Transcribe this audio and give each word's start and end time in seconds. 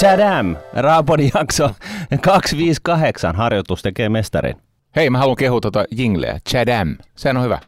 Chadam, 0.00 0.56
Raapodin 0.72 1.30
jakso 1.34 1.70
258, 2.22 3.36
harjoitus 3.36 3.82
tekee 3.82 4.08
mestarin. 4.08 4.56
Hei, 4.96 5.10
mä 5.10 5.18
haluan 5.18 5.36
kehua 5.36 5.60
tuota 5.60 5.84
jingleä. 5.90 6.38
Chadam. 6.48 6.96
Sehän 7.16 7.36
on 7.36 7.44
hyvä. 7.44 7.58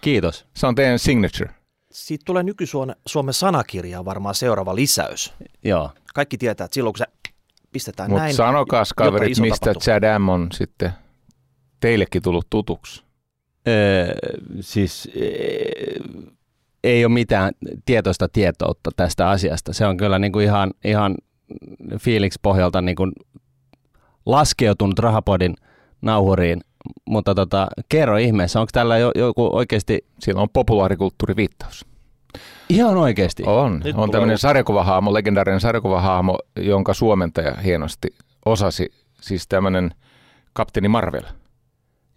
Kiitos. 0.00 0.46
Se 0.56 0.66
on 0.66 0.74
teidän 0.74 0.98
signature. 0.98 1.50
Siitä 1.92 2.22
tulee 2.26 2.42
nykysuomen 2.42 2.96
Suomen 3.06 3.34
sanakirjaan 3.34 4.04
varmaan 4.04 4.34
seuraava 4.34 4.74
lisäys. 4.74 5.34
Joo. 5.64 5.90
Kaikki 6.14 6.38
tietää, 6.38 6.64
että 6.64 6.74
silloin 6.74 6.92
kun 6.92 6.98
se 6.98 7.06
pistetään 7.72 8.10
Mutta 8.10 8.22
näin, 8.22 8.34
sanokaas 8.34 8.90
jotain 8.90 9.12
kaverit, 9.12 9.38
mistä. 9.38 9.74
Chadam 9.74 10.28
on 10.28 10.48
sitten 10.52 10.92
teillekin 11.80 12.22
tullut 12.22 12.46
tutuksi. 12.50 13.02
Öö, 13.68 14.14
siis 14.60 15.08
öö, 15.16 16.20
ei 16.84 17.04
ole 17.04 17.12
mitään 17.12 17.52
tietoista 17.84 18.28
tietoutta 18.28 18.90
tästä 18.96 19.28
asiasta. 19.28 19.72
Se 19.72 19.86
on 19.86 19.96
kyllä 19.96 20.18
niin 20.18 20.32
kuin 20.32 20.44
ihan, 20.44 20.70
ihan 20.84 21.14
fiiliksi 21.98 22.38
pohjalta 22.42 22.80
niin 22.82 22.96
kuin 22.96 23.12
laskeutunut 24.26 24.98
Rahapodin 24.98 25.54
nauhuriin. 26.02 26.60
Mutta 27.06 27.34
tota, 27.34 27.68
kerro 27.88 28.16
ihmeessä, 28.16 28.60
onko 28.60 28.70
tällä 28.72 28.98
jo, 28.98 29.12
joku 29.14 29.50
oikeasti, 29.52 30.06
Siellä 30.20 30.42
on 30.42 30.48
populaarikulttuuriviittaus. 30.52 31.86
ihan 32.68 32.96
oikeasti? 32.96 33.42
On. 33.46 33.80
Nyt 33.84 33.96
on 33.96 34.10
tämmöinen 34.10 34.34
uusi. 34.34 34.42
sarjakuvahaamo, 34.42 35.14
legendaarinen 35.14 35.60
sarjakuvahaamo, 35.60 36.38
jonka 36.56 36.94
suomentaja 36.94 37.54
hienosti 37.54 38.08
osasi. 38.46 38.90
Siis 39.20 39.48
tämmöinen 39.48 39.90
kapteeni 40.52 40.88
Marvel, 40.88 41.22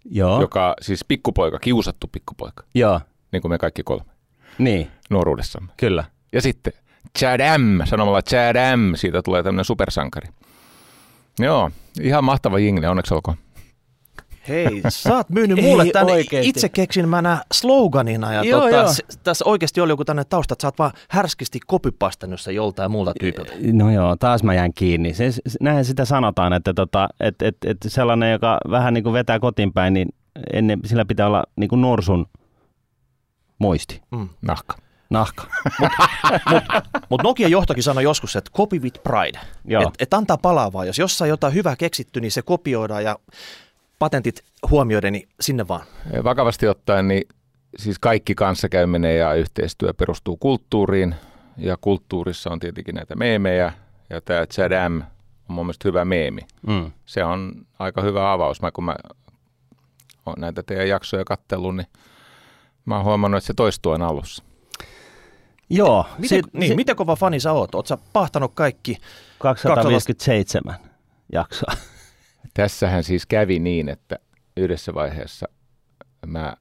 Joo, 0.04 0.40
joka 0.40 0.74
siis 0.80 1.04
pikkupoika, 1.04 1.58
kiusattu 1.58 2.06
pikkupoika, 2.12 2.64
joo, 2.74 3.00
niin 3.32 3.42
kuin 3.42 3.50
me 3.50 3.58
kaikki 3.58 3.82
kolme 3.82 4.04
niin, 4.58 4.88
nuoruudessamme. 5.10 5.72
kyllä. 5.76 6.04
Ja 6.32 6.42
sitten 6.42 6.72
Chadam, 7.18 7.62
sanomalla 7.84 8.22
Chadam, 8.22 8.80
siitä 8.94 9.22
tulee 9.22 9.42
tämmöinen 9.42 9.64
supersankari. 9.64 10.28
Joo, 11.38 11.70
ihan 12.00 12.24
mahtava 12.24 12.58
jingle, 12.58 12.88
onneksi 12.88 13.14
olkoon. 13.14 13.36
Hei, 14.48 14.82
sä 14.88 15.16
oot 15.16 15.30
myynyt 15.30 15.58
Ei 15.58 15.64
mulle 15.64 15.84
tänne 15.92 16.12
oikeesti. 16.12 16.48
itse 16.48 16.68
keksinmänä 16.68 17.44
sloganina. 17.52 18.32
Ja 18.32 18.42
Joo, 18.42 18.60
tota, 18.60 18.76
joo. 18.76 18.92
s- 18.92 19.02
tässä 19.24 19.44
oikeasti 19.48 19.80
oli 19.80 19.92
joku 19.92 20.04
tänne 20.04 20.24
tausta, 20.24 20.52
että 20.52 20.62
sä 20.62 20.68
oot 20.68 20.78
vaan 20.78 20.92
härskisti 21.10 21.60
kopipastannut 21.66 22.40
se 22.40 22.52
joltain 22.52 22.90
muulta 22.90 23.12
tyypiltä. 23.20 23.52
No 23.72 23.90
joo, 23.90 24.16
taas 24.16 24.42
mä 24.42 24.54
jään 24.54 24.72
kiinni. 24.74 25.14
Se, 25.14 25.32
se- 25.32 25.40
näinhän 25.60 25.84
sitä 25.84 26.04
sanotaan, 26.04 26.52
että 26.52 26.74
tota, 26.74 27.08
et, 27.20 27.42
et, 27.42 27.56
et 27.66 27.76
sellainen, 27.86 28.32
joka 28.32 28.58
vähän 28.70 28.94
niin 28.94 29.04
kuin 29.04 29.12
vetää 29.12 29.38
kotiin 29.38 29.72
päin, 29.72 29.94
niin 29.94 30.08
ennen, 30.52 30.80
sillä 30.84 31.04
pitää 31.04 31.26
olla 31.26 31.44
niin 31.56 31.68
kuin 31.68 31.80
norsun 31.80 32.26
muisti, 33.58 34.00
Mm. 34.10 34.28
Nahka. 34.42 34.76
Nahka. 35.10 35.46
Mutta 37.08 37.22
Nokia 37.22 37.48
johtokin 37.48 37.82
sanoi 37.82 38.02
joskus, 38.02 38.36
että 38.36 38.50
copy 38.56 38.78
with 38.78 39.02
pride. 39.02 39.40
Joo. 39.64 39.82
Et, 39.82 39.94
et 39.98 40.14
antaa 40.14 40.36
palaa 40.36 40.72
vaan. 40.72 40.86
Jos 40.86 40.98
jossain 40.98 41.28
jotain 41.28 41.54
hyvää 41.54 41.76
keksitty, 41.76 42.20
niin 42.20 42.32
se 42.32 42.42
kopioidaan 42.42 43.04
ja 43.04 43.18
patentit 43.98 44.44
huomioiden, 44.70 45.12
niin 45.12 45.28
sinne 45.40 45.68
vaan. 45.68 45.86
Vakavasti 46.24 46.68
ottaen, 46.68 47.08
niin 47.08 47.28
siis 47.76 47.98
kaikki 47.98 48.34
kanssakäyminen 48.34 49.18
ja 49.18 49.34
yhteistyö 49.34 49.94
perustuu 49.94 50.36
kulttuuriin. 50.36 51.14
Ja 51.56 51.76
kulttuurissa 51.80 52.50
on 52.50 52.60
tietenkin 52.60 52.94
näitä 52.94 53.16
meemejä. 53.16 53.72
Ja 54.10 54.20
tämä 54.20 54.46
Chadam 54.46 55.02
on 55.48 55.54
mun 55.54 55.66
mielestä 55.66 55.88
hyvä 55.88 56.04
meemi. 56.04 56.40
Mm. 56.66 56.92
Se 57.06 57.24
on 57.24 57.52
aika 57.78 58.02
hyvä 58.02 58.32
avaus. 58.32 58.62
Mä, 58.62 58.70
kun 58.70 58.84
mä 58.84 58.96
oon 60.26 60.36
näitä 60.38 60.62
teidän 60.62 60.88
jaksoja 60.88 61.24
kattellut, 61.24 61.76
niin 61.76 61.86
mä 62.84 62.96
oon 62.96 63.04
huomannut, 63.04 63.38
että 63.38 63.46
se 63.46 63.54
toistuu 63.54 63.92
aina 63.92 64.06
alussa. 64.06 64.44
Joo, 65.70 66.06
Miten, 66.18 66.42
niin, 66.52 66.76
miten 66.76 66.96
kova 66.96 67.16
fani 67.16 67.40
sä 67.40 67.52
oot? 67.52 67.74
Oot 67.74 67.86
sä 67.86 67.98
pahtanut 68.12 68.52
kaikki? 68.54 68.98
257 69.38 70.76
jaksoa. 71.32 71.72
Tässähän 72.54 73.04
siis 73.04 73.26
kävi 73.26 73.58
niin, 73.58 73.88
että 73.88 74.18
yhdessä 74.56 74.94
vaiheessa 74.94 75.46
mä 76.26 76.56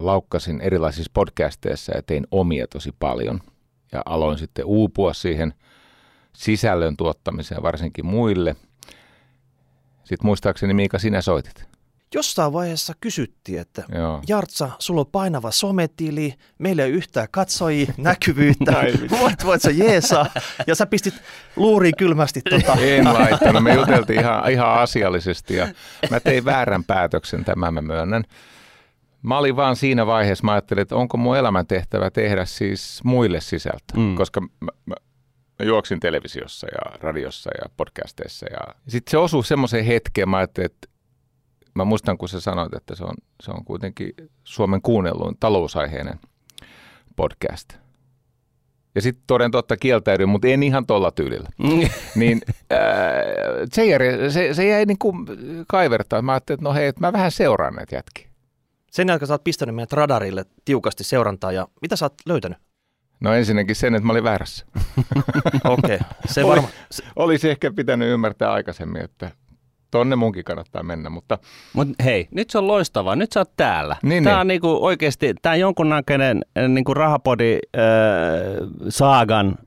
laukkasin 0.00 0.60
erilaisissa 0.60 1.10
podcasteissa 1.14 1.96
ja 1.96 2.02
tein 2.02 2.26
omia 2.30 2.66
tosi 2.66 2.90
paljon. 2.98 3.40
Ja 3.92 4.02
aloin 4.06 4.38
sitten 4.38 4.64
uupua 4.64 5.12
siihen 5.12 5.54
sisällön 6.32 6.96
tuottamiseen 6.96 7.62
varsinkin 7.62 8.06
muille. 8.06 8.56
Sitten 10.04 10.26
muistaakseni 10.26 10.74
Miika, 10.74 10.98
sinä 10.98 11.20
soitit. 11.20 11.73
Jossain 12.14 12.52
vaiheessa 12.52 12.92
kysyttiin, 13.00 13.60
että 13.60 13.84
Joo. 13.94 14.22
Jartsa, 14.28 14.70
sulla 14.78 15.00
on 15.00 15.06
painava 15.06 15.50
sometili, 15.50 16.34
meillä 16.58 16.82
ei 16.82 16.90
ole 16.90 16.96
yhtään 16.96 17.28
katsojia, 17.30 17.92
näkyvyyttä, 17.98 18.72
voit, 19.10 19.44
voit 19.44 19.62
sä 19.62 19.70
jeesaa. 19.70 20.26
Ja 20.66 20.74
sä 20.74 20.86
pistit 20.86 21.14
luuriin 21.56 21.96
kylmästi 21.98 22.42
tota. 22.50 22.76
En 22.80 23.04
laittanut. 23.04 23.62
Me 23.62 23.74
juteltiin 23.74 24.20
ihan, 24.20 24.50
ihan 24.50 24.78
asiallisesti 24.78 25.56
ja 25.56 25.68
mä 26.10 26.20
tein 26.20 26.44
väärän 26.44 26.84
päätöksen, 26.84 27.44
tämän 27.44 27.74
mä 27.74 27.82
myönnän. 27.82 28.24
Mä 29.22 29.38
olin 29.38 29.56
vaan 29.56 29.76
siinä 29.76 30.06
vaiheessa, 30.06 30.44
mä 30.44 30.52
ajattelin, 30.52 30.82
että 30.82 30.96
onko 30.96 31.16
mun 31.16 31.36
elämäntehtävä 31.36 32.10
tehdä 32.10 32.44
siis 32.44 33.00
muille 33.04 33.40
sisältöä, 33.40 33.96
mm. 33.96 34.14
koska 34.14 34.40
mä, 34.40 34.48
mä, 34.60 34.94
mä 35.58 35.66
juoksin 35.66 36.00
televisiossa 36.00 36.66
ja 36.66 36.98
radiossa 37.00 37.50
ja 37.62 37.70
podcasteissa. 37.76 38.46
Ja 38.50 38.74
sitten 38.88 39.10
se 39.10 39.18
osui 39.18 39.44
semmoiseen 39.44 39.84
hetkeen, 39.84 40.28
mä 40.28 40.36
ajattelin, 40.36 40.66
että 40.66 40.88
mä 41.74 41.84
muistan, 41.84 42.18
kun 42.18 42.28
sä 42.28 42.40
sanoit, 42.40 42.74
että 42.74 42.94
se 42.94 43.04
on, 43.04 43.14
se 43.42 43.50
on 43.50 43.64
kuitenkin 43.64 44.12
Suomen 44.44 44.82
kuunnelluin 44.82 45.36
talousaiheinen 45.40 46.20
podcast. 47.16 47.74
Ja 48.94 49.02
sitten 49.02 49.24
toden 49.26 49.50
totta 49.50 49.76
kieltäydyin, 49.76 50.28
mutta 50.28 50.48
en 50.48 50.62
ihan 50.62 50.86
tolla 50.86 51.10
tyylillä 51.10 51.48
niin 52.16 52.40
äh, 52.72 52.78
se, 53.72 53.84
jäi, 53.84 54.00
se, 54.30 54.54
se 54.54 54.68
jäi 54.68 54.86
niin 54.86 54.98
kuin 54.98 55.26
kaivertaa. 55.66 56.22
Mä 56.22 56.32
ajattelin, 56.32 56.56
että 56.58 56.68
no 56.68 56.74
hei, 56.74 56.86
että 56.86 57.00
mä 57.00 57.12
vähän 57.12 57.30
seuraan 57.30 57.74
näitä 57.74 57.96
jätkiä. 57.96 58.28
Sen 58.90 59.08
jälkeen 59.08 59.26
sä 59.26 59.34
oot 59.34 59.44
pistänyt 59.44 59.74
meidät 59.74 59.92
radarille 59.92 60.44
tiukasti 60.64 61.04
seurantaa 61.04 61.52
ja 61.52 61.68
mitä 61.82 61.96
sä 61.96 62.04
oot 62.04 62.14
löytänyt? 62.26 62.58
No 63.20 63.32
ensinnäkin 63.34 63.76
sen, 63.76 63.94
että 63.94 64.06
mä 64.06 64.12
olin 64.12 64.24
väärässä. 64.24 64.66
Okei, 65.64 65.94
okay. 65.96 65.98
se 66.26 66.40
Oli. 66.44 66.50
varmaan. 66.50 66.72
se- 66.90 67.04
Olisi 67.16 67.50
ehkä 67.50 67.72
pitänyt 67.72 68.08
ymmärtää 68.08 68.52
aikaisemmin, 68.52 69.02
että 69.02 69.30
tonne 69.94 70.16
munkin 70.16 70.44
kannattaa 70.44 70.82
mennä, 70.82 71.10
mutta 71.10 71.38
Mutta 71.72 72.04
hei, 72.04 72.28
nyt 72.30 72.50
se 72.50 72.58
on 72.58 72.66
loistavaa. 72.68 73.16
Nyt 73.16 73.32
sä 73.32 73.40
oot 73.40 73.50
täällä. 73.56 73.96
Niin, 74.02 74.24
tää 74.24 74.32
niin. 74.32 74.40
on 74.40 74.46
niinku 74.48 74.84
oikeasti, 74.84 75.34
tää 75.42 75.52
on 75.52 75.60
jonkunnäköinen 75.60 76.42
äh, 76.58 76.68
niinku 76.68 76.94
rahapodi 76.94 77.58
äh, 77.76 77.82
saagan 78.88 79.58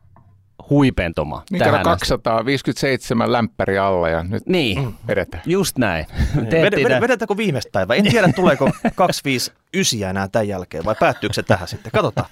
huipentuma. 0.69 1.43
niin 1.51 1.59
tähän 1.59 1.73
täällä 1.73 1.91
asti. 1.91 2.07
257 2.07 3.31
lämpäri 3.31 3.77
alla 3.77 4.09
ja 4.09 4.23
nyt 4.23 4.43
Niin, 4.47 4.95
edetään. 5.07 5.43
just 5.45 5.77
näin. 5.77 6.05
Ved, 6.35 6.45
Tehtiin 6.49 6.83
ved, 6.83 6.91
tää- 6.91 7.01
vedetäänkö 7.01 7.37
viimeistä 7.37 7.69
päivää? 7.71 7.95
En 7.95 8.11
tiedä, 8.11 8.33
tuleeko 8.35 8.69
259 8.95 10.09
enää 10.09 10.27
tämän 10.27 10.47
jälkeen 10.47 10.85
vai 10.85 10.95
päättyykö 10.99 11.33
se 11.33 11.43
tähän 11.43 11.67
sitten. 11.67 11.91
Katsotaan. 11.91 12.29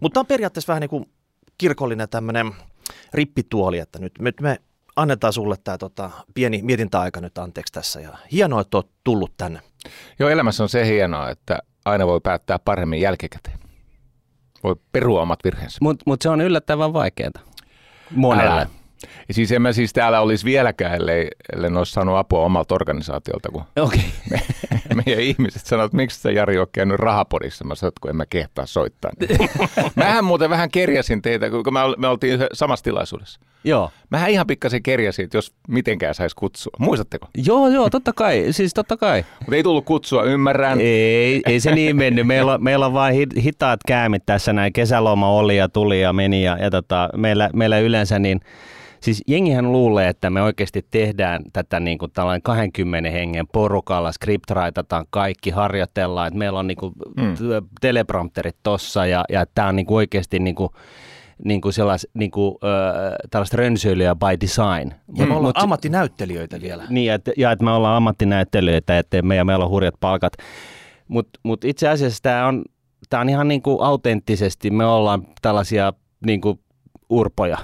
Mutta 0.00 0.20
on 0.20 0.26
periaatteessa 0.26 0.70
vähän 0.72 0.80
niin 0.80 0.90
kuin 0.90 1.04
kirkollinen 1.58 2.08
tämmöinen 2.08 2.52
rippituoli, 3.14 3.78
että 3.78 3.98
nyt, 3.98 4.12
nyt 4.18 4.40
me 4.40 4.58
annetaan 4.96 5.32
sulle 5.32 5.56
tämä 5.64 5.78
tota, 5.78 6.10
pieni 6.34 6.62
mietintäaika 6.62 7.20
nyt 7.20 7.38
anteeksi 7.38 7.72
tässä. 7.72 8.00
Ja 8.00 8.10
hienoa, 8.32 8.60
että 8.60 8.76
oot 8.76 8.90
tullut 9.04 9.32
tänne. 9.36 9.60
Joo, 10.18 10.30
elämässä 10.30 10.62
on 10.62 10.68
se 10.68 10.86
hienoa, 10.86 11.30
että 11.30 11.58
aina 11.84 12.06
voi 12.06 12.20
päättää 12.20 12.58
paremmin 12.58 13.00
jälkikäteen. 13.00 13.58
Voi 14.62 14.76
perua 14.92 15.22
omat 15.22 15.38
virheensä. 15.44 15.78
Mutta 15.80 16.02
mut 16.06 16.22
se 16.22 16.28
on 16.28 16.40
yllättävän 16.40 16.92
vaikeaa 16.92 17.30
monelle. 18.10 18.50
Älä. 18.50 18.66
Ja 19.28 19.34
siis 19.34 19.52
en 19.52 19.62
mä 19.62 19.72
siis 19.72 19.92
täällä 19.92 20.20
olisi 20.20 20.44
vieläkään, 20.44 20.94
ellei, 20.94 21.28
ellei 21.52 21.70
olisi 21.76 21.92
saanut 21.92 22.16
apua 22.16 22.44
omalta 22.44 22.74
organisaatiolta, 22.74 23.48
kun 23.52 23.64
Okei. 23.80 24.04
me, 24.30 24.42
meidän 24.94 25.22
ihmiset 25.22 25.66
sanoivat, 25.66 25.88
että 25.88 25.96
miksi 25.96 26.20
sä 26.20 26.30
Jari 26.30 26.58
oot 26.58 26.70
käynyt 26.72 26.96
rahapodissa. 26.96 27.64
Mä 27.64 27.74
sanoin, 27.74 27.90
että 27.90 28.00
kun 28.00 28.10
en 28.10 28.16
mä 28.16 28.26
kehtaa 28.26 28.66
soittaa. 28.66 29.10
Niin. 29.20 29.50
Mähän 29.96 30.24
muuten 30.24 30.50
vähän 30.50 30.70
kerjasin 30.70 31.22
teitä, 31.22 31.50
kun 31.50 31.72
me, 31.72 31.82
ol- 31.82 31.94
me 31.98 32.08
oltiin 32.08 32.38
samassa 32.52 32.84
tilaisuudessa. 32.84 33.40
Joo. 33.64 33.90
Mähän 34.10 34.30
ihan 34.30 34.46
pikkasen 34.46 34.82
kerjasin, 34.82 35.24
että 35.24 35.36
jos 35.38 35.52
mitenkään 35.68 36.14
saisi 36.14 36.36
kutsua. 36.36 36.70
Muistatteko? 36.78 37.28
Joo, 37.46 37.68
joo, 37.68 37.90
totta 37.90 38.12
kai. 38.12 38.46
Siis 38.50 38.74
totta 38.74 38.96
kai. 38.96 39.24
Mutta 39.40 39.56
ei 39.56 39.62
tullut 39.62 39.84
kutsua, 39.84 40.22
ymmärrän. 40.24 40.80
Ei, 40.80 41.42
ei 41.46 41.60
se 41.60 41.74
niin 41.74 41.96
mennyt. 41.96 42.26
Meillä, 42.26 42.54
on- 42.54 42.62
meillä 42.64 42.86
on 42.86 42.92
vain 42.92 43.14
hit- 43.16 43.40
hitaat 43.42 43.80
käämit 43.86 44.22
tässä 44.26 44.52
näin. 44.52 44.72
Kesäloma 44.72 45.30
oli 45.30 45.56
ja 45.56 45.68
tuli 45.68 46.00
ja 46.00 46.12
meni 46.12 46.42
ja, 46.44 46.56
ja 46.60 46.70
tota, 46.70 47.08
meillä, 47.16 47.50
meillä 47.54 47.78
yleensä 47.78 48.18
niin 48.18 48.40
Siis 49.00 49.22
jengihän 49.26 49.72
luulee, 49.72 50.08
että 50.08 50.30
me 50.30 50.42
oikeasti 50.42 50.86
tehdään 50.90 51.42
tätä 51.52 51.80
niin 51.80 51.98
kuin 51.98 52.10
tällainen 52.12 52.42
20 52.42 53.10
hengen 53.10 53.46
porukalla, 53.52 54.12
scriptraitataan 54.12 55.06
kaikki, 55.10 55.50
harjoitellaan, 55.50 56.26
että 56.28 56.38
meillä 56.38 56.58
on 56.58 56.66
niin 56.66 56.76
kuin 56.76 56.92
Mm. 57.16 57.34
teleprompterit 57.80 58.56
tossa 58.62 59.06
ja, 59.06 59.24
ja 59.28 59.46
tämä 59.54 59.68
on 59.68 59.76
niin 59.76 59.86
kuin 59.86 59.96
oikeasti 59.96 60.38
niin 60.38 60.54
kuin, 60.54 60.68
niin 61.44 61.60
kuin 61.60 61.72
sellais, 61.72 62.08
niin 62.14 62.30
kuin, 62.30 62.54
ö, 62.64 62.66
tällaista 63.30 63.56
rönsyilyä 63.56 64.14
by 64.14 64.40
design. 64.40 64.92
Ja 65.14 65.26
me 65.26 65.34
ollaan 65.34 65.54
Mut- 65.56 65.62
ammattinäyttelijöitä 65.62 66.60
vielä. 66.60 66.84
niin, 66.88 67.12
että, 67.12 67.32
ja 67.36 67.52
että 67.52 67.64
me 67.64 67.70
ollaan 67.70 67.96
ammattinäyttelijöitä, 67.96 68.98
että 68.98 69.22
me, 69.22 69.36
ja 69.36 69.44
meillä 69.44 69.64
on 69.64 69.70
hurjat 69.70 69.94
palkat. 70.00 70.32
Mutta 71.08 71.40
mut 71.42 71.64
itse 71.64 71.88
asiassa 71.88 72.22
tämä 72.22 72.46
on, 72.46 72.64
tää 73.10 73.20
on 73.20 73.28
ihan 73.28 73.48
niinku 73.48 73.80
autenttisesti, 73.80 74.70
me 74.70 74.84
ollaan 74.84 75.26
tällaisia 75.42 75.92
niinku 76.26 76.60
urpoja. 77.10 77.58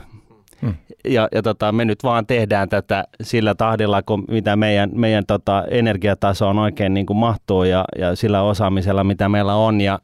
Hmm. 0.62 0.74
Ja, 1.08 1.28
ja 1.34 1.42
tota, 1.42 1.72
me 1.72 1.84
nyt 1.84 2.04
vaan 2.04 2.26
tehdään 2.26 2.68
tätä 2.68 3.04
sillä 3.22 3.54
tahdilla, 3.54 4.02
kun 4.02 4.24
mitä 4.28 4.56
meidän, 4.56 4.90
meidän 4.94 5.26
tota, 5.26 5.64
energiataso 5.70 6.48
on 6.48 6.58
oikein 6.58 6.94
niin 6.94 7.06
kuin 7.06 7.16
mahtuu 7.16 7.64
ja, 7.64 7.84
ja 7.98 8.16
sillä 8.16 8.42
osaamisella, 8.42 9.04
mitä 9.04 9.28
meillä 9.28 9.54
on. 9.54 9.80
Ja, 9.80 9.98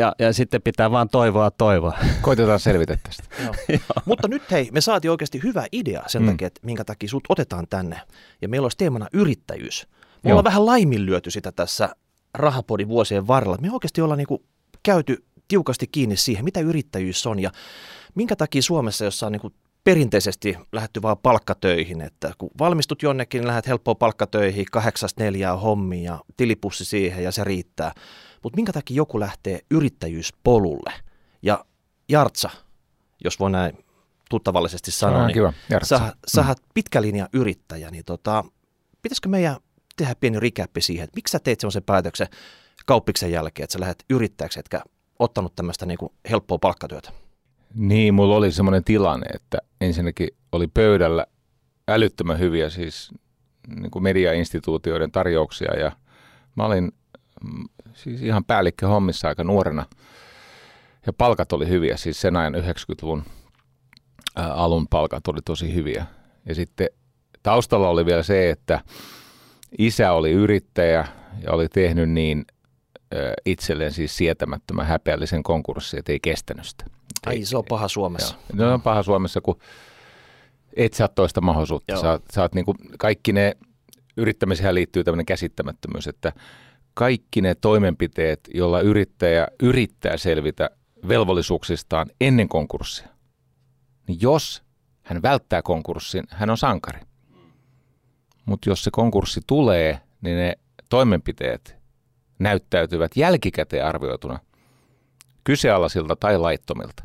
ja, 0.00 0.14
ja 0.18 0.32
sitten 0.32 0.62
pitää 0.62 0.90
vaan 0.90 1.08
toivoa 1.08 1.50
toivoa. 1.50 1.98
Koitetaan 2.20 2.60
selvitä 2.60 2.98
tästä. 3.02 3.24
Mutta 4.06 4.28
nyt 4.28 4.50
hei, 4.50 4.68
me 4.72 4.80
saatiin 4.80 5.10
oikeasti 5.10 5.42
hyvä 5.42 5.66
idea 5.72 6.02
sen 6.06 6.22
mm. 6.22 6.28
takia, 6.28 6.46
että 6.46 6.60
minkä 6.64 6.84
takia 6.84 7.08
sut 7.08 7.24
otetaan 7.28 7.66
tänne. 7.70 8.00
Ja 8.42 8.48
meillä 8.48 8.64
olisi 8.64 8.76
teemana 8.76 9.06
yrittäjyys. 9.12 9.86
Me 10.24 10.30
ollaan 10.30 10.44
vähän 10.44 10.66
laiminlyöty 10.66 11.30
sitä 11.30 11.52
tässä 11.52 11.88
rahapodin 12.34 12.88
vuosien 12.88 13.26
varrella. 13.26 13.56
Me 13.60 13.72
oikeasti 13.72 14.00
ollaan 14.00 14.18
niinku 14.18 14.44
käyty 14.82 15.24
tiukasti 15.48 15.86
kiinni 15.86 16.16
siihen, 16.16 16.44
mitä 16.44 16.60
yrittäjyys 16.60 17.26
on 17.26 17.38
ja 17.38 17.50
minkä 18.14 18.36
takia 18.36 18.62
Suomessa, 18.62 19.04
jossa 19.04 19.26
on 19.26 19.32
niinku 19.32 19.52
perinteisesti 19.84 20.56
lähetty 20.72 21.02
vaan 21.02 21.18
palkkatöihin, 21.18 22.00
että 22.00 22.32
kun 22.38 22.50
valmistut 22.58 23.02
jonnekin, 23.02 23.40
niin 23.40 23.46
lähdet 23.46 23.66
helppoa 23.66 23.94
palkkatöihin, 23.94 24.66
kahdeksasta 24.72 25.24
neljää 25.24 25.56
hommiin 25.56 26.04
ja 26.04 26.20
tilipussi 26.36 26.84
siihen 26.84 27.24
ja 27.24 27.32
se 27.32 27.44
riittää. 27.44 27.92
Mutta 28.42 28.56
minkä 28.56 28.72
takia 28.72 28.96
joku 28.96 29.20
lähtee 29.20 29.60
yrittäjyyspolulle? 29.70 30.92
Ja 31.42 31.64
Jartsa, 32.08 32.50
jos 33.24 33.40
voi 33.40 33.50
näin 33.50 33.84
tuttavallisesti 34.30 34.90
sanoa, 34.90 35.26
niin 35.26 35.34
kiva. 35.34 35.52
sä, 35.82 36.16
sä 36.26 36.42
mm. 36.42 36.54
pitkä 36.74 37.02
linja 37.02 37.28
yrittäjä, 37.32 37.90
niin 37.90 38.04
tota, 38.04 38.44
pitäisikö 39.02 39.28
meidän 39.28 39.56
tehdä 39.96 40.14
pieni 40.14 40.40
rikäppi 40.40 40.80
siihen, 40.80 41.04
että 41.04 41.16
miksi 41.16 41.32
sä 41.32 41.38
teit 41.38 41.60
semmoisen 41.60 41.82
päätöksen 41.82 42.28
kauppiksen 42.86 43.32
jälkeen, 43.32 43.64
että 43.64 43.72
sä 43.72 43.80
lähdet 43.80 44.04
yrittäjäksi, 44.10 44.60
etkä 44.60 44.80
ottanut 45.18 45.56
tämmöistä 45.56 45.86
niin 45.86 45.98
kuin 45.98 46.12
helppoa 46.30 46.58
palkkatyötä? 46.58 47.12
Niin, 47.74 48.14
mulla 48.14 48.36
oli 48.36 48.52
semmoinen 48.52 48.84
tilanne, 48.84 49.26
että 49.34 49.58
ensinnäkin 49.80 50.28
oli 50.52 50.66
pöydällä 50.66 51.26
älyttömän 51.88 52.38
hyviä 52.38 52.70
siis 52.70 53.10
niin 53.68 53.90
kuin 53.90 54.02
mediainstituutioiden 54.02 55.12
tarjouksia 55.12 55.76
ja 55.76 55.92
mä 56.56 56.64
olin 56.64 56.92
siis 57.94 58.22
ihan 58.22 58.44
päällikkö 58.44 58.86
hommissa 58.88 59.28
aika 59.28 59.44
nuorena 59.44 59.86
ja 61.06 61.12
palkat 61.12 61.52
oli 61.52 61.68
hyviä, 61.68 61.96
siis 61.96 62.20
sen 62.20 62.36
ajan 62.36 62.54
90-luvun 62.54 63.22
alun 64.36 64.88
palkat 64.88 65.28
oli 65.28 65.40
tosi 65.44 65.74
hyviä. 65.74 66.06
Ja 66.46 66.54
sitten 66.54 66.88
taustalla 67.42 67.88
oli 67.88 68.06
vielä 68.06 68.22
se, 68.22 68.50
että 68.50 68.80
isä 69.78 70.12
oli 70.12 70.30
yrittäjä 70.30 71.06
ja 71.42 71.52
oli 71.52 71.68
tehnyt 71.68 72.10
niin 72.10 72.44
itselleen 73.46 73.92
siis 73.92 74.16
sietämättömän 74.16 74.86
häpeällisen 74.86 75.42
konkurssin, 75.42 75.98
että 75.98 76.12
ei 76.12 76.20
kestänyt 76.20 76.64
sitä. 76.64 76.84
Ai 77.26 77.44
se 77.44 77.56
on 77.56 77.64
paha 77.68 77.88
Suomessa. 77.88 78.34
Joo. 78.54 78.68
No 78.68 78.74
on 78.74 78.82
paha 78.82 79.02
Suomessa, 79.02 79.40
kun 79.40 79.58
et 80.76 80.94
saa 80.94 81.08
toista 81.08 81.40
mahdollisuutta. 81.40 81.92
Joo. 81.92 82.02
Saat, 82.02 82.22
saat 82.32 82.54
niin 82.54 82.64
kuin, 82.64 82.76
kaikki 82.98 83.32
ne, 83.32 83.56
yrittämiseen 84.16 84.74
liittyy 84.74 85.04
tämmöinen 85.04 85.26
käsittämättömyys, 85.26 86.06
että 86.06 86.32
kaikki 87.00 87.40
ne 87.40 87.54
toimenpiteet, 87.54 88.40
joilla 88.54 88.80
yrittäjä 88.80 89.48
yrittää 89.62 90.16
selvitä 90.16 90.70
velvollisuuksistaan 91.08 92.10
ennen 92.20 92.48
konkurssia, 92.48 93.08
niin 94.08 94.18
jos 94.22 94.62
hän 95.02 95.22
välttää 95.22 95.62
konkurssin, 95.62 96.24
hän 96.30 96.50
on 96.50 96.58
sankari. 96.58 97.00
Mutta 98.44 98.70
jos 98.70 98.84
se 98.84 98.90
konkurssi 98.92 99.40
tulee, 99.46 100.00
niin 100.20 100.36
ne 100.36 100.58
toimenpiteet 100.88 101.76
näyttäytyvät 102.38 103.16
jälkikäteen 103.16 103.86
arvioituna 103.86 104.38
kyseenalaisilta 105.44 106.16
tai 106.16 106.38
laittomilta. 106.38 107.04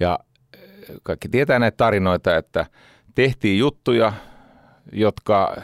Ja 0.00 0.18
eh, 0.54 0.62
kaikki 1.02 1.28
tietää 1.28 1.58
näitä 1.58 1.76
tarinoita, 1.76 2.36
että 2.36 2.66
tehtiin 3.14 3.58
juttuja, 3.58 4.12
jotka 4.92 5.62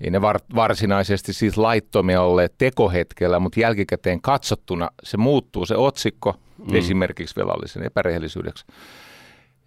ei 0.00 0.10
ne 0.10 0.20
var, 0.20 0.40
varsinaisesti 0.54 1.32
siis 1.32 1.56
laittomia 1.56 2.22
olleet 2.22 2.54
tekohetkellä, 2.58 3.38
mutta 3.38 3.60
jälkikäteen 3.60 4.20
katsottuna 4.20 4.90
se 5.02 5.16
muuttuu 5.16 5.66
se 5.66 5.76
otsikko 5.76 6.34
mm. 6.58 6.74
esimerkiksi 6.74 7.36
velallisen 7.36 7.82
epärehellisyydeksi. 7.82 8.64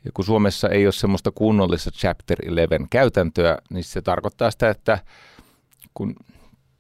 Ja 0.06 0.12
kun 0.14 0.26
Suomessa 0.26 0.70
ei 0.70 0.86
ole 0.86 0.92
semmoista 0.92 1.32
kunnollista 1.32 1.92
Chapter 1.92 2.38
11 2.46 2.88
käytäntöä, 2.90 3.58
niin 3.70 3.84
se 3.84 4.02
tarkoittaa 4.02 4.52
sitä, 4.52 4.70
että 4.70 5.00
kun 5.94 6.16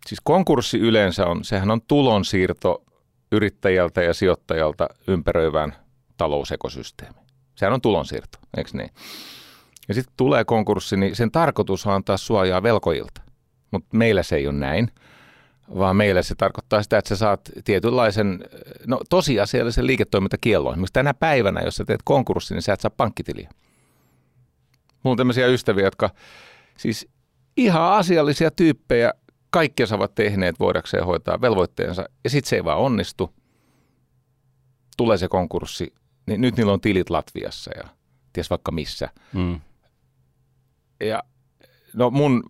siis 0.07 0.21
konkurssi 0.24 0.80
yleensä 0.80 1.25
on, 1.25 1.44
sehän 1.44 1.71
on 1.71 1.81
tulonsiirto 1.88 2.83
yrittäjältä 3.31 4.01
ja 4.01 4.13
sijoittajalta 4.13 4.88
ympäröivään 5.07 5.75
talousekosysteemi. 6.18 7.19
Sehän 7.56 7.74
on 7.74 7.81
tulonsiirto, 7.81 8.38
eikö 8.57 8.69
niin? 8.74 8.89
Ja 9.88 9.94
sitten 9.94 10.13
tulee 10.18 10.45
konkurssi, 10.45 10.97
niin 10.97 11.15
sen 11.15 11.31
tarkoitus 11.31 11.86
on 11.86 11.94
antaa 11.94 12.18
suojaa 12.18 12.63
velkojilta. 12.63 13.21
Mutta 13.71 13.97
meillä 13.97 14.23
se 14.23 14.35
ei 14.35 14.47
ole 14.47 14.56
näin, 14.56 14.91
vaan 15.77 15.95
meillä 15.95 16.21
se 16.21 16.35
tarkoittaa 16.35 16.83
sitä, 16.83 16.97
että 16.97 17.09
sä 17.09 17.15
saat 17.15 17.50
tietynlaisen, 17.63 18.39
no 18.88 19.00
tosiasiallisen 19.09 19.88
liiketoimintakiellon. 19.88 20.73
Esimerkiksi 20.73 20.94
tänä 20.94 21.13
päivänä, 21.13 21.62
jos 21.62 21.75
sä 21.75 21.85
teet 21.85 22.01
konkurssi, 22.03 22.53
niin 22.53 22.62
sä 22.62 22.73
et 22.73 22.79
saa 22.79 22.91
pankkitiliä. 22.97 23.50
Mulla 25.03 25.13
on 25.13 25.18
tämmöisiä 25.18 25.47
ystäviä, 25.47 25.85
jotka 25.85 26.09
siis 26.77 27.07
ihan 27.57 27.91
asiallisia 27.91 28.51
tyyppejä, 28.51 29.13
kaikkia 29.50 29.85
ovat 29.91 30.15
tehneet 30.15 30.59
voidakseen 30.59 31.06
hoitaa 31.06 31.41
velvoitteensa, 31.41 32.06
ja 32.23 32.29
sitten 32.29 32.50
se 32.50 32.56
ei 32.56 32.63
vaan 32.63 32.79
onnistu. 32.79 33.33
Tulee 34.97 35.18
se 35.18 35.27
konkurssi, 35.27 35.94
niin 36.25 36.41
nyt 36.41 36.57
niillä 36.57 36.73
on 36.73 36.81
tilit 36.81 37.09
Latviassa 37.09 37.71
ja 37.77 37.83
ties 38.33 38.50
vaikka 38.50 38.71
missä. 38.71 39.09
Mm. 39.33 39.59
Ja 41.00 41.23
no 41.96 42.10
mun 42.10 42.44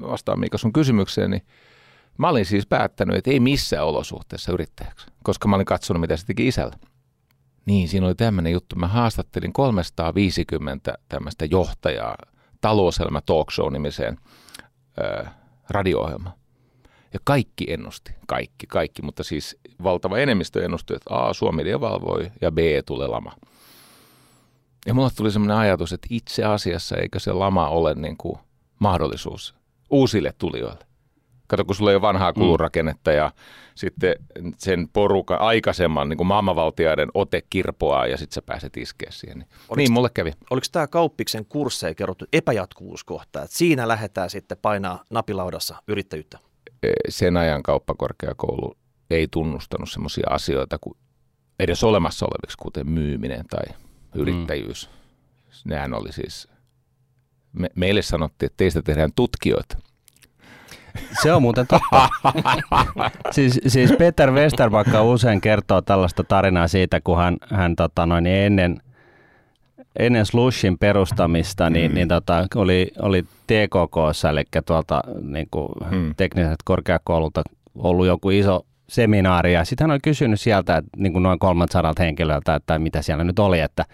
vastaan 0.00 0.40
Miika 0.40 0.58
sun 0.58 0.72
kysymykseen, 0.72 1.30
niin 1.30 1.42
mä 2.18 2.28
olin 2.28 2.46
siis 2.46 2.66
päättänyt, 2.66 3.16
että 3.16 3.30
ei 3.30 3.40
missään 3.40 3.86
olosuhteessa 3.86 4.52
yrittäjäksi, 4.52 5.06
koska 5.22 5.48
mä 5.48 5.56
olin 5.56 5.66
katsonut, 5.66 6.00
mitä 6.00 6.16
se 6.16 6.26
teki 6.26 6.48
isällä. 6.48 6.76
Niin, 7.66 7.88
siinä 7.88 8.06
oli 8.06 8.14
tämmöinen 8.14 8.52
juttu. 8.52 8.76
Mä 8.76 8.88
haastattelin 8.88 9.52
350 9.52 10.94
tämmöistä 11.08 11.44
johtajaa 11.44 12.16
talouselämä 12.60 13.20
talk 13.20 13.50
show 13.50 13.72
nimiseen 13.72 14.18
ö, 15.00 15.26
radio-ohjelmaan. 15.70 16.34
Ja 17.12 17.20
kaikki 17.24 17.72
ennusti, 17.72 18.12
kaikki, 18.26 18.66
kaikki, 18.66 19.02
mutta 19.02 19.24
siis 19.24 19.56
valtava 19.82 20.18
enemmistö 20.18 20.64
ennusti, 20.64 20.94
että 20.94 21.14
A, 21.14 21.32
Suomi 21.32 21.64
devalvoi 21.64 22.30
ja 22.40 22.52
B, 22.52 22.58
tulee 22.86 23.08
lama. 23.08 23.32
Ja 24.86 24.94
mulle 24.94 25.10
tuli 25.16 25.30
semmoinen 25.30 25.56
ajatus, 25.56 25.92
että 25.92 26.06
itse 26.10 26.44
asiassa 26.44 26.96
eikö 26.96 27.18
se 27.18 27.32
lama 27.32 27.68
ole 27.68 27.94
niin 27.94 28.16
kuin 28.16 28.38
mahdollisuus 28.78 29.54
uusille 29.90 30.34
tulijoille. 30.38 30.88
Kato, 31.46 31.64
kun 31.64 31.74
sulla 31.74 31.90
ei 31.90 31.96
ole 31.96 32.02
vanhaa 32.02 32.30
mm. 32.30 32.34
kulurakennetta 32.34 33.12
ja 33.12 33.32
sitten 33.74 34.14
sen 34.58 34.88
porukan 34.92 35.40
aikaisemman 35.40 36.08
niin 36.08 36.16
kuin 36.16 36.26
maailmanvaltiaiden 36.26 37.08
ote 37.14 37.42
kirpoaa 37.50 38.06
ja 38.06 38.16
sitten 38.16 38.34
sä 38.34 38.42
pääset 38.42 38.76
iskeä 38.76 39.10
siihen. 39.10 39.38
Niin, 39.38 39.48
oliks, 39.68 39.76
niin 39.76 39.92
mulle 39.92 40.10
kävi. 40.14 40.32
Oliko 40.50 40.66
tämä 40.72 40.86
Kauppiksen 40.86 41.44
kursseja 41.44 41.94
kerrottu 41.94 42.24
epäjatkuvuuskohta, 42.32 43.42
että 43.42 43.56
siinä 43.56 43.88
lähdetään 43.88 44.30
sitten 44.30 44.58
painaa 44.62 45.04
napilaudassa 45.10 45.82
yrittäjyyttä? 45.88 46.38
E, 46.82 46.92
sen 47.08 47.36
ajan 47.36 47.62
kauppakorkeakoulu 47.62 48.76
ei 49.10 49.28
tunnustanut 49.30 49.90
sellaisia 49.90 50.26
asioita 50.30 50.78
kuin 50.80 50.96
edes 51.58 51.84
olemassa 51.84 52.26
oleviksi, 52.26 52.58
kuten 52.58 52.88
myyminen 52.88 53.44
tai 53.46 53.74
yrittäjyys. 54.14 54.90
Mm. 54.90 55.70
Nehän 55.70 55.94
oli 55.94 56.12
siis, 56.12 56.48
me, 57.52 57.68
meille 57.74 58.02
sanottiin, 58.02 58.46
että 58.46 58.56
teistä 58.56 58.82
tehdään 58.82 59.10
tutkijoita. 59.16 59.78
Se 61.22 61.32
on 61.32 61.42
muuten 61.42 61.66
totta. 61.66 62.08
siis, 63.34 63.60
siis 63.66 63.92
Peter 63.98 64.30
Westerbakka 64.30 65.02
usein 65.02 65.40
kertoo 65.40 65.82
tällaista 65.82 66.24
tarinaa 66.24 66.68
siitä, 66.68 67.00
kun 67.00 67.18
hän, 67.18 67.36
hän 67.50 67.76
tota 67.76 68.06
noin, 68.06 68.24
niin 68.24 68.36
ennen, 68.36 68.80
ennen 69.98 70.26
Slushin 70.26 70.78
perustamista 70.78 71.70
niin, 71.70 71.90
mm. 71.90 71.94
niin 71.94 72.08
tota, 72.08 72.46
oli, 72.54 72.90
oli 73.02 73.22
TKK, 73.22 73.96
eli 74.30 74.44
tuolta 74.66 75.00
niin 75.20 75.46
kuin 75.50 75.68
mm. 75.90 76.14
tekniset 76.16 76.58
korkeakoululta 76.64 77.42
ollut 77.74 78.06
joku 78.06 78.30
iso 78.30 78.66
seminaari, 78.88 79.52
ja 79.52 79.64
sitten 79.64 79.84
hän 79.84 79.90
oli 79.90 80.00
kysynyt 80.02 80.40
sieltä 80.40 80.76
että, 80.76 80.90
niin 80.96 81.12
kuin 81.12 81.22
noin 81.22 81.38
300 81.38 81.92
henkilöltä, 81.98 82.54
että 82.54 82.78
mitä 82.78 83.02
siellä 83.02 83.24
nyt 83.24 83.38
oli, 83.38 83.60
että 83.60 83.84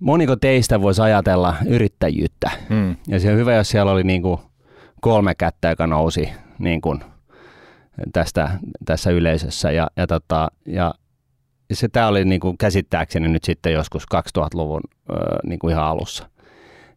moniko 0.00 0.36
teistä 0.36 0.80
voisi 0.80 1.02
ajatella 1.02 1.56
yrittäjyyttä. 1.66 2.50
Mm. 2.68 2.96
Ja 3.08 3.20
se 3.20 3.32
on 3.32 3.38
hyvä, 3.38 3.54
jos 3.54 3.68
siellä 3.68 3.92
oli 3.92 4.04
niin 4.04 4.22
kuin 4.22 4.40
kolme 5.00 5.34
kättä, 5.34 5.68
joka 5.68 5.86
nousi 5.86 6.28
niin 6.58 6.80
kuin 6.80 7.00
tästä, 8.12 8.50
tässä 8.84 9.10
yleisössä. 9.10 9.70
Ja, 9.70 9.88
ja, 9.96 10.06
tota, 10.06 10.48
ja 10.66 10.94
se 11.72 11.88
tämä 11.88 12.08
oli 12.08 12.24
niin 12.24 12.40
kuin 12.40 12.58
käsittääkseni 12.58 13.28
nyt 13.28 13.44
sitten 13.44 13.72
joskus 13.72 14.04
2000-luvun 14.38 14.80
niin 15.44 15.58
kuin 15.58 15.72
ihan 15.72 15.84
alussa. 15.84 16.28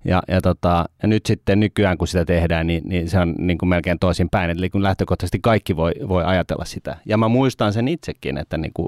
Ja, 0.06 0.22
ja, 0.28 0.42
tota, 0.42 0.86
ja 1.02 1.08
nyt 1.08 1.26
sitten 1.26 1.60
nykyään, 1.60 1.98
kun 1.98 2.08
sitä 2.08 2.26
tehdään, 2.26 2.68
niin, 2.68 2.84
niin 2.86 3.10
se 3.10 3.20
on 3.20 3.36
niin 3.38 3.58
kuin 3.58 3.70
melkein 3.70 4.00
toisin 4.00 4.30
päin. 4.30 4.50
Eli 4.50 4.70
kun 4.70 4.84
lähtökohtaisesti 4.84 5.40
kaikki 5.40 5.76
voi, 5.76 5.92
voi 6.08 6.24
ajatella 6.24 6.66
sitä. 6.66 6.98
Ja 7.06 7.18
mä 7.18 7.28
muistan 7.28 7.74
sen 7.74 7.88
itsekin, 7.88 8.38
että 8.38 8.58
niin 8.58 8.72
kuin, 8.74 8.88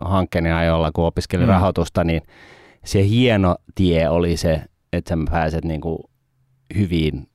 hankkeeni 0.00 0.52
ajolla, 0.52 0.92
kun 0.92 1.04
opiskelin 1.04 1.46
mm. 1.46 1.52
rahoitusta, 1.52 2.04
niin 2.04 2.22
se 2.84 3.08
hieno 3.08 3.56
tie 3.74 4.08
oli 4.08 4.36
se, 4.36 4.62
että 4.92 5.08
sä 5.08 5.16
pääset 5.30 5.64
niin 5.64 5.80
kuin 5.80 5.98
hyviin 6.76 7.28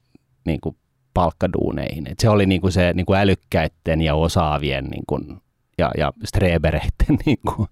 niin 0.46 0.62
kuin 0.62 0.78
palkkaduuneihin. 1.14 2.12
Et 2.12 2.20
se 2.20 2.30
oli 2.30 2.46
niin 2.46 2.62
kuin 2.62 2.72
se 2.72 2.94
niin 2.94 3.06
kuin 3.06 3.20
älykkäiden 3.20 4.02
ja 4.02 4.16
osaavien 4.16 4.86
niin 4.86 5.04
kuin, 5.08 5.38
ja, 5.78 5.92
ja 5.98 6.14
strebereiden 6.25 7.18
niin 7.25 7.40
kuin 7.56 7.68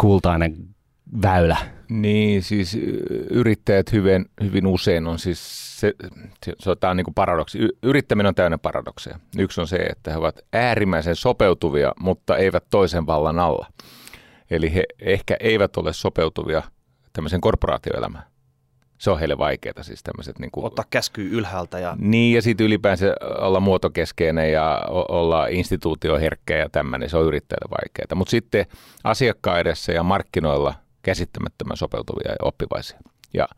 kultainen 0.00 0.56
väylä. 1.22 1.56
Niin, 1.88 2.42
siis 2.42 2.74
yrittäjät 3.30 3.92
hyvin, 3.92 4.26
hyvin 4.42 4.66
usein 4.66 5.06
on 5.06 5.18
siis, 5.18 5.40
se, 5.80 5.94
se, 6.44 6.52
se 6.58 6.70
on 6.70 6.96
niin 6.96 7.04
kuin 7.04 7.14
paradoksi. 7.14 7.58
Yrittäminen 7.82 8.28
on 8.28 8.34
täynnä 8.34 8.58
paradokseja. 8.58 9.18
Yksi 9.38 9.60
on 9.60 9.66
se, 9.66 9.76
että 9.76 10.10
he 10.10 10.16
ovat 10.16 10.40
äärimmäisen 10.52 11.16
sopeutuvia, 11.16 11.92
mutta 12.00 12.36
eivät 12.36 12.64
toisen 12.70 13.06
vallan 13.06 13.38
alla. 13.38 13.66
Eli 14.50 14.74
he 14.74 14.84
ehkä 15.00 15.36
eivät 15.40 15.76
ole 15.76 15.92
sopeutuvia 15.92 16.62
tämmöiseen 17.12 17.40
korporaatioelämään. 17.40 18.24
Se 18.98 19.10
on 19.10 19.18
heille 19.18 19.38
vaikeaa 19.38 19.82
siis 19.82 20.02
tämmöiset. 20.02 20.38
Niin 20.38 20.50
kuin, 20.50 20.66
Ottaa 20.66 20.84
käskyä 20.90 21.28
ylhäältä. 21.30 21.78
Ja... 21.78 21.96
Niin, 21.98 22.34
ja 22.34 22.42
sitten 22.42 22.66
ylipäänsä 22.66 23.14
olla 23.38 23.60
muotokeskeinen 23.60 24.52
ja 24.52 24.82
olla 24.88 25.46
instituutioherkkä 25.46 26.56
ja 26.56 26.68
tämmöinen, 26.68 27.10
se 27.10 27.16
on 27.16 27.26
yrittäjälle 27.26 27.70
vaikeaa. 27.70 28.14
Mutta 28.18 28.30
sitten 28.30 28.66
asiakkaidessa 29.04 29.92
ja 29.92 30.02
markkinoilla 30.02 30.74
käsittämättömän 31.02 31.76
sopeutuvia 31.76 32.30
ja 32.30 32.36
oppivaisia. 32.42 32.98
Ja 33.34 33.48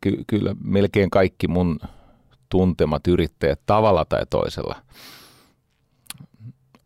ky- 0.00 0.24
kyllä 0.26 0.54
melkein 0.64 1.10
kaikki 1.10 1.48
mun 1.48 1.80
tuntemat 2.48 3.06
yrittäjät 3.06 3.60
tavalla 3.66 4.04
tai 4.04 4.26
toisella 4.30 4.82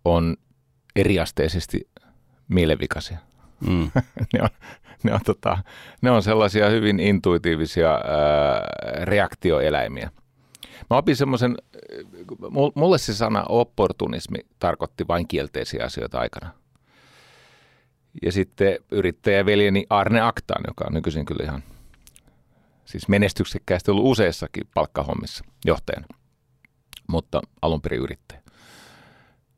on 0.04 0.36
eriasteisesti 0.96 1.88
mielenvikaisia. 2.48 3.18
Mm. 3.60 3.90
ne, 4.32 4.42
on, 4.42 4.48
ne, 5.02 5.14
on, 5.14 5.20
tota, 5.24 5.58
ne 6.02 6.10
on 6.10 6.22
sellaisia 6.22 6.68
hyvin 6.68 7.00
intuitiivisia 7.00 7.90
ää, 7.90 8.02
reaktioeläimiä. 9.04 10.10
Mä 10.90 10.96
opin 10.96 11.16
semmoisen, 11.16 11.56
mulle 12.74 12.98
se 12.98 13.14
sana 13.14 13.44
opportunismi 13.48 14.38
tarkoitti 14.58 15.08
vain 15.08 15.28
kielteisiä 15.28 15.84
asioita 15.84 16.18
aikana. 16.18 16.50
Ja 18.22 18.32
sitten 18.32 18.78
yrittäjäveljeni 18.90 19.86
Arne 19.90 20.20
Aktaan, 20.20 20.64
joka 20.66 20.84
on 20.86 20.94
nykyisin 20.94 21.24
kyllä 21.24 21.44
ihan 21.44 21.62
siis 22.84 23.08
menestyksekkäästi 23.08 23.90
ollut 23.90 24.06
useissakin 24.06 24.68
palkkahommissa 24.74 25.44
johtajana, 25.64 26.06
mutta 27.08 27.40
alun 27.62 27.80
perin 27.80 28.00
yrittäjä. 28.00 28.42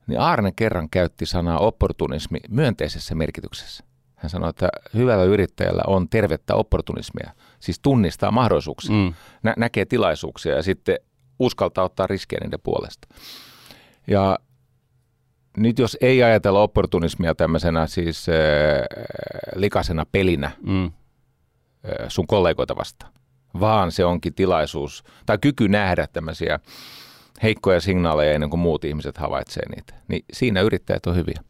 Niin 0.06 0.20
Arne 0.20 0.52
kerran 0.56 0.90
käytti 0.90 1.26
sanaa 1.26 1.58
opportunismi 1.58 2.38
myönteisessä 2.48 3.14
merkityksessä. 3.14 3.84
Hän 4.18 4.30
sanoi, 4.30 4.50
että 4.50 4.68
hyvällä 4.94 5.24
yrittäjällä 5.24 5.82
on 5.86 6.08
tervettä 6.08 6.54
opportunismia, 6.54 7.30
siis 7.60 7.78
tunnistaa 7.80 8.30
mahdollisuuksia, 8.30 8.94
mm. 8.94 9.14
nä- 9.42 9.54
näkee 9.56 9.84
tilaisuuksia 9.84 10.56
ja 10.56 10.62
sitten 10.62 10.98
uskaltaa 11.38 11.84
ottaa 11.84 12.06
riskejä 12.06 12.40
niiden 12.44 12.60
puolesta. 12.62 13.08
Ja 14.06 14.38
nyt 15.56 15.78
jos 15.78 15.96
ei 16.00 16.22
ajatella 16.22 16.62
opportunismia 16.62 17.34
tämmöisenä 17.34 17.86
siis 17.86 18.26
äh, 18.28 18.34
likasena 19.54 20.06
pelinä 20.12 20.50
mm. 20.62 20.84
äh, 20.84 20.92
sun 22.08 22.26
kollegoita 22.26 22.76
vastaan, 22.76 23.12
vaan 23.60 23.92
se 23.92 24.04
onkin 24.04 24.34
tilaisuus 24.34 25.04
tai 25.26 25.38
kyky 25.38 25.68
nähdä 25.68 26.06
tämmöisiä 26.12 26.60
heikkoja 27.42 27.80
signaaleja 27.80 28.32
ennen 28.32 28.50
kuin 28.50 28.60
muut 28.60 28.84
ihmiset 28.84 29.18
havaitsee 29.18 29.62
niitä, 29.76 29.94
niin 30.08 30.24
siinä 30.32 30.60
yrittäjät 30.60 31.06
on 31.06 31.16
hyviä. 31.16 31.42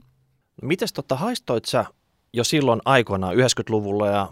Mites 0.63 0.93
tota, 0.93 1.17
haistoit 1.17 1.65
sä 1.65 1.85
jo 2.33 2.45
silloin 2.45 2.81
aikoinaan 2.85 3.37
90-luvulla 3.37 4.07
ja 4.07 4.29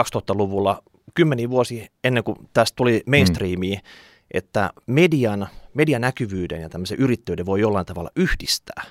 2000-luvulla, 0.00 0.82
kymmeniä 1.14 1.50
vuosia 1.50 1.86
ennen 2.04 2.24
kuin 2.24 2.36
tästä 2.52 2.76
tuli 2.76 3.02
mainstreamiin, 3.06 3.78
mm. 3.78 3.88
että 4.30 4.70
median, 4.86 5.48
median 5.74 6.00
näkyvyyden 6.00 6.62
ja 6.62 6.68
tämmöisen 6.68 6.98
yrittäjyyden 6.98 7.46
voi 7.46 7.60
jollain 7.60 7.86
tavalla 7.86 8.10
yhdistää. 8.16 8.82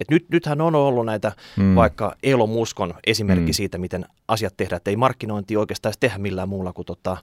Et 0.00 0.10
nyt, 0.10 0.26
nythän 0.30 0.60
on 0.60 0.74
ollut 0.74 1.06
näitä, 1.06 1.32
mm. 1.56 1.74
vaikka 1.74 2.14
Elon 2.22 2.48
Muskon 2.48 2.94
esimerkki 3.06 3.50
mm. 3.50 3.54
siitä, 3.54 3.78
miten 3.78 4.06
asiat 4.28 4.56
tehdään, 4.56 4.76
että 4.76 4.90
ei 4.90 4.96
markkinointi 4.96 5.56
oikeastaan 5.56 5.94
tehdä 6.00 6.18
millään 6.18 6.48
muulla 6.48 6.72
kuin 6.72 6.86
tota, 6.86 7.16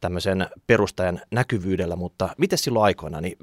tämmöisen 0.00 0.46
perustajan 0.66 1.20
näkyvyydellä, 1.30 1.96
mutta 1.96 2.28
miten 2.38 2.58
silloin 2.58 2.84
aikoina, 2.84 3.20
niin 3.20 3.38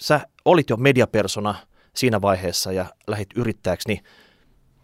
sä 0.00 0.20
olit 0.44 0.70
jo 0.70 0.76
mediapersona 0.76 1.54
siinä 1.96 2.22
vaiheessa 2.22 2.72
ja 2.72 2.86
lähit 3.06 3.28
yrittäjäksi, 3.36 3.88
niin 3.88 4.00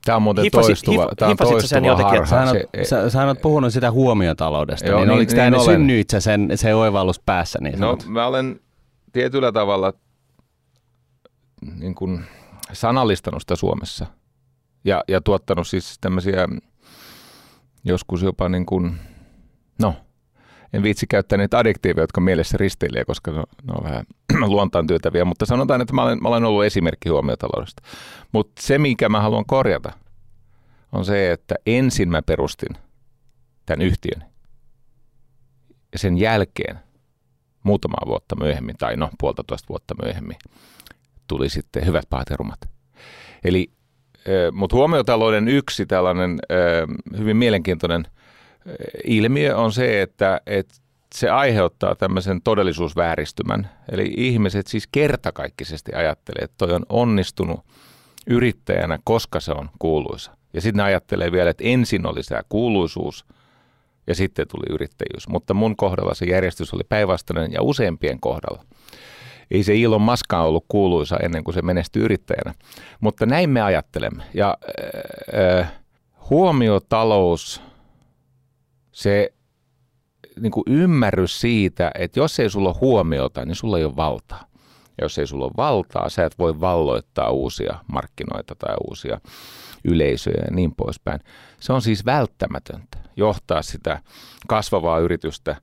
Tämä 0.04 0.16
on 0.16 0.22
muuten 0.22 0.44
hifasit, 0.44 0.66
toistuva, 0.66 1.02
hif, 1.02 1.10
tämä 1.16 1.30
on 1.30 1.36
toistuva 1.36 1.60
sen 1.60 1.84
jotenkin, 1.84 2.24
harha. 2.24 2.46
Sä, 2.46 2.52
se, 2.52 2.84
sä, 2.84 3.10
sä 3.10 3.24
olet 3.24 3.42
puhunut 3.42 3.72
sitä 3.72 3.90
huomiotaloudesta, 3.90 4.88
joo, 4.88 4.98
niin, 4.98 5.08
niin 5.08 5.16
oliko 5.16 5.30
niin, 5.30 5.36
tämä 5.36 5.50
niin 5.50 5.64
synnyit 5.64 6.10
sä 6.10 6.20
sen, 6.20 6.48
se 6.54 6.74
oivallus 6.74 7.20
päässä? 7.26 7.58
Niin 7.62 7.80
no 7.80 7.86
sanot? 7.86 8.06
mä 8.06 8.26
olen 8.26 8.60
tietyllä 9.12 9.52
tavalla 9.52 9.92
niin 11.76 11.94
kuin 11.94 12.24
sanallistanut 12.72 13.42
sitä 13.42 13.56
Suomessa 13.56 14.06
ja, 14.84 15.04
ja 15.08 15.20
tuottanut 15.20 15.66
siis 15.66 15.98
tämmöisiä 16.00 16.48
joskus 17.84 18.22
jopa 18.22 18.48
niin 18.48 18.66
kuin, 18.66 18.94
no 19.78 19.94
en 20.74 20.82
viitsi 20.82 21.06
käyttää 21.06 21.38
niitä 21.38 21.58
adjektiiveja, 21.58 22.02
jotka 22.02 22.20
mielessä 22.20 22.56
risteilee, 22.58 23.04
koska 23.04 23.30
ne 23.30 23.38
on, 23.38 23.44
ne 23.62 23.72
on 23.78 23.84
vähän 23.84 24.06
luontaan 24.52 24.86
työtäviä, 24.86 25.24
mutta 25.24 25.46
sanotaan, 25.46 25.80
että 25.80 25.94
mä 25.94 26.02
olen, 26.02 26.18
mä 26.22 26.28
olen 26.28 26.44
ollut 26.44 26.64
esimerkki 26.64 27.08
huomiotaloudesta. 27.08 27.82
Mutta 28.32 28.62
se, 28.62 28.78
mikä 28.78 29.08
mä 29.08 29.20
haluan 29.20 29.46
korjata, 29.46 29.92
on 30.92 31.04
se, 31.04 31.32
että 31.32 31.54
ensin 31.66 32.10
mä 32.10 32.22
perustin 32.22 32.76
tämän 33.66 33.86
yhtiön. 33.86 34.24
Ja 35.92 35.98
sen 35.98 36.18
jälkeen, 36.18 36.78
muutamaa 37.62 38.02
vuotta 38.06 38.36
myöhemmin, 38.36 38.76
tai 38.78 38.96
no 38.96 39.10
puolitoista 39.20 39.68
vuotta 39.68 39.94
myöhemmin, 40.02 40.36
tuli 41.26 41.48
sitten 41.48 41.86
hyvät 41.86 42.04
pahat 42.10 42.30
ja 42.30 42.36
rumat. 42.36 42.60
Eli, 43.44 43.70
mutta 44.52 44.76
huomiotalouden 44.76 45.48
yksi 45.48 45.86
tällainen 45.86 46.38
hyvin 47.18 47.36
mielenkiintoinen– 47.36 48.06
ilmiö 49.04 49.56
on 49.56 49.72
se, 49.72 50.02
että, 50.02 50.40
että 50.46 50.74
se 51.14 51.30
aiheuttaa 51.30 51.94
tämmöisen 51.94 52.42
todellisuusvääristymän. 52.42 53.70
Eli 53.92 54.14
ihmiset 54.16 54.66
siis 54.66 54.88
kertakaikkisesti 54.92 55.92
ajattelee, 55.94 56.44
että 56.44 56.54
toi 56.58 56.72
on 56.72 56.86
onnistunut 56.88 57.60
yrittäjänä, 58.26 58.98
koska 59.04 59.40
se 59.40 59.52
on 59.52 59.70
kuuluisa. 59.78 60.36
Ja 60.52 60.60
sitten 60.60 60.76
ne 60.76 60.82
ajattelee 60.82 61.32
vielä, 61.32 61.50
että 61.50 61.64
ensin 61.64 62.06
oli 62.06 62.22
se 62.22 62.36
kuuluisuus 62.48 63.24
ja 64.06 64.14
sitten 64.14 64.48
tuli 64.48 64.74
yrittäjyys. 64.74 65.28
Mutta 65.28 65.54
mun 65.54 65.76
kohdalla 65.76 66.14
se 66.14 66.26
järjestys 66.26 66.74
oli 66.74 66.84
päinvastainen 66.88 67.52
ja 67.52 67.62
useimpien 67.62 68.20
kohdalla. 68.20 68.64
Ei 69.50 69.62
se 69.62 69.74
Ilon 69.74 70.02
Maska 70.02 70.42
ollut 70.42 70.64
kuuluisa 70.68 71.16
ennen 71.16 71.44
kuin 71.44 71.54
se 71.54 71.62
menestyi 71.62 72.02
yrittäjänä. 72.02 72.54
Mutta 73.00 73.26
näin 73.26 73.50
me 73.50 73.62
ajattelemme. 73.62 74.22
Ja 74.34 74.58
äh, 75.60 75.72
huomiotalous 76.30 77.62
se 78.94 79.32
niin 80.40 80.52
kuin 80.52 80.64
ymmärrys 80.66 81.40
siitä, 81.40 81.90
että 81.94 82.20
jos 82.20 82.40
ei 82.40 82.50
sulla 82.50 82.68
ole 82.68 82.78
huomiota, 82.80 83.44
niin 83.44 83.56
sulla 83.56 83.78
ei 83.78 83.84
ole 83.84 83.96
valtaa. 83.96 84.44
Ja 84.98 85.04
jos 85.04 85.18
ei 85.18 85.26
sulla 85.26 85.44
ole 85.44 85.52
valtaa, 85.56 86.08
sä 86.08 86.24
et 86.24 86.38
voi 86.38 86.60
valloittaa 86.60 87.30
uusia 87.30 87.78
markkinoita 87.92 88.54
tai 88.54 88.74
uusia 88.88 89.20
yleisöjä 89.84 90.44
ja 90.44 90.54
niin 90.54 90.74
poispäin. 90.74 91.20
Se 91.60 91.72
on 91.72 91.82
siis 91.82 92.04
välttämätöntä 92.04 92.98
johtaa 93.16 93.62
sitä 93.62 94.02
kasvavaa 94.46 94.98
yritystä 94.98 95.56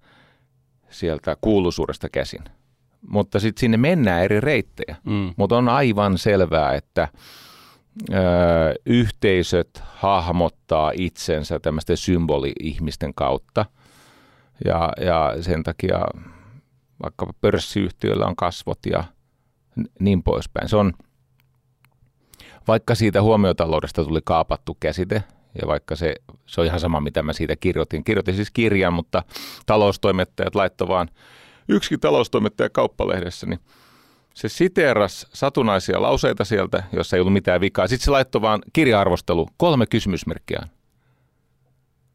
sieltä 0.90 1.38
kuuluisuudesta 1.42 2.10
käsin. 2.10 2.44
Mutta 3.08 3.40
sitten 3.40 3.60
sinne 3.60 3.78
mennään 3.78 4.24
eri 4.24 4.40
reittejä. 4.40 4.96
Mm. 5.04 5.34
Mutta 5.38 5.58
on 5.58 5.70
aivan 5.70 6.18
selvää, 6.18 6.74
että 6.74 7.08
yhteisöt 8.86 9.84
hahmottaa 9.84 10.92
itsensä 10.96 11.60
tämmöisten 11.60 11.98
symboli-ihmisten 11.98 13.14
kautta. 13.14 13.66
Ja, 14.66 14.94
ja 15.06 15.34
sen 15.42 15.64
takia 15.64 16.00
vaikka 17.04 17.34
pörssiyhtiöillä 17.42 18.26
on 18.26 18.36
kasvot 18.36 18.80
ja 18.86 19.04
niin 20.00 20.24
poispäin. 20.24 20.70
Se 20.70 20.76
on, 20.76 20.94
vaikka 22.68 22.96
siitä 22.96 23.22
huomiotaloudesta 23.22 24.04
tuli 24.04 24.22
kaapattu 24.24 24.78
käsite, 24.80 25.24
ja 25.62 25.68
vaikka 25.68 25.96
se, 25.96 26.16
se 26.46 26.62
on 26.62 26.68
ihan 26.68 26.80
sama, 26.80 27.00
mitä 27.00 27.24
mä 27.24 27.34
siitä 27.34 27.56
kirjoitin. 27.56 28.04
Kirjoitin 28.04 28.36
siis 28.36 28.52
kirjan, 28.52 28.94
mutta 28.94 29.24
taloustoimittajat 29.66 30.56
laittoi 30.56 30.88
vaan 30.88 31.10
yksi 31.68 31.98
taloustoimittaja 31.98 32.70
kauppalehdessä, 32.70 33.48
niin 33.48 33.60
se 34.34 34.50
siteeras 34.50 35.28
satunnaisia 35.34 36.02
lauseita 36.02 36.46
sieltä, 36.46 36.84
jossa 36.94 37.16
ei 37.16 37.22
ollut 37.22 37.34
mitään 37.34 37.62
vikaa. 37.62 37.88
Sitten 37.88 38.06
se 38.06 38.12
laittoi 38.12 38.42
vaan 38.42 38.62
kirja-arvostelu, 38.74 39.48
kolme 39.58 39.86
kysymysmerkkiä. 39.86 40.68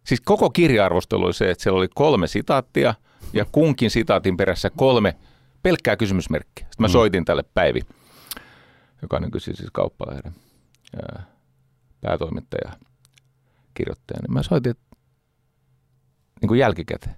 Siis 0.04 0.20
koko 0.20 0.50
kirja-arvostelu 0.50 1.24
oli 1.24 1.34
se, 1.34 1.50
että 1.50 1.62
siellä 1.62 1.78
oli 1.78 1.88
kolme 1.94 2.26
sitaattia 2.26 2.94
ja 3.32 3.44
kunkin 3.52 3.90
sitaatin 3.90 4.36
perässä 4.36 4.70
kolme 4.70 5.16
pelkkää 5.62 5.96
kysymysmerkkiä. 5.96 6.66
Sitten 6.66 6.84
mä 6.84 6.88
mm. 6.88 6.92
soitin 6.92 7.24
tälle 7.24 7.44
Päivi, 7.54 7.80
joka 9.02 9.16
on 9.16 9.22
nykyisin 9.22 9.56
siis 9.56 9.70
kauppalehden 9.72 10.34
päätoimittaja, 12.00 12.72
kirjoittaja. 13.74 14.20
Niin 14.22 14.32
mä 14.32 14.42
soitin, 14.42 14.70
että 14.70 14.96
niin 16.40 16.48
kuin 16.48 16.60
jälkikäteen. 16.60 17.16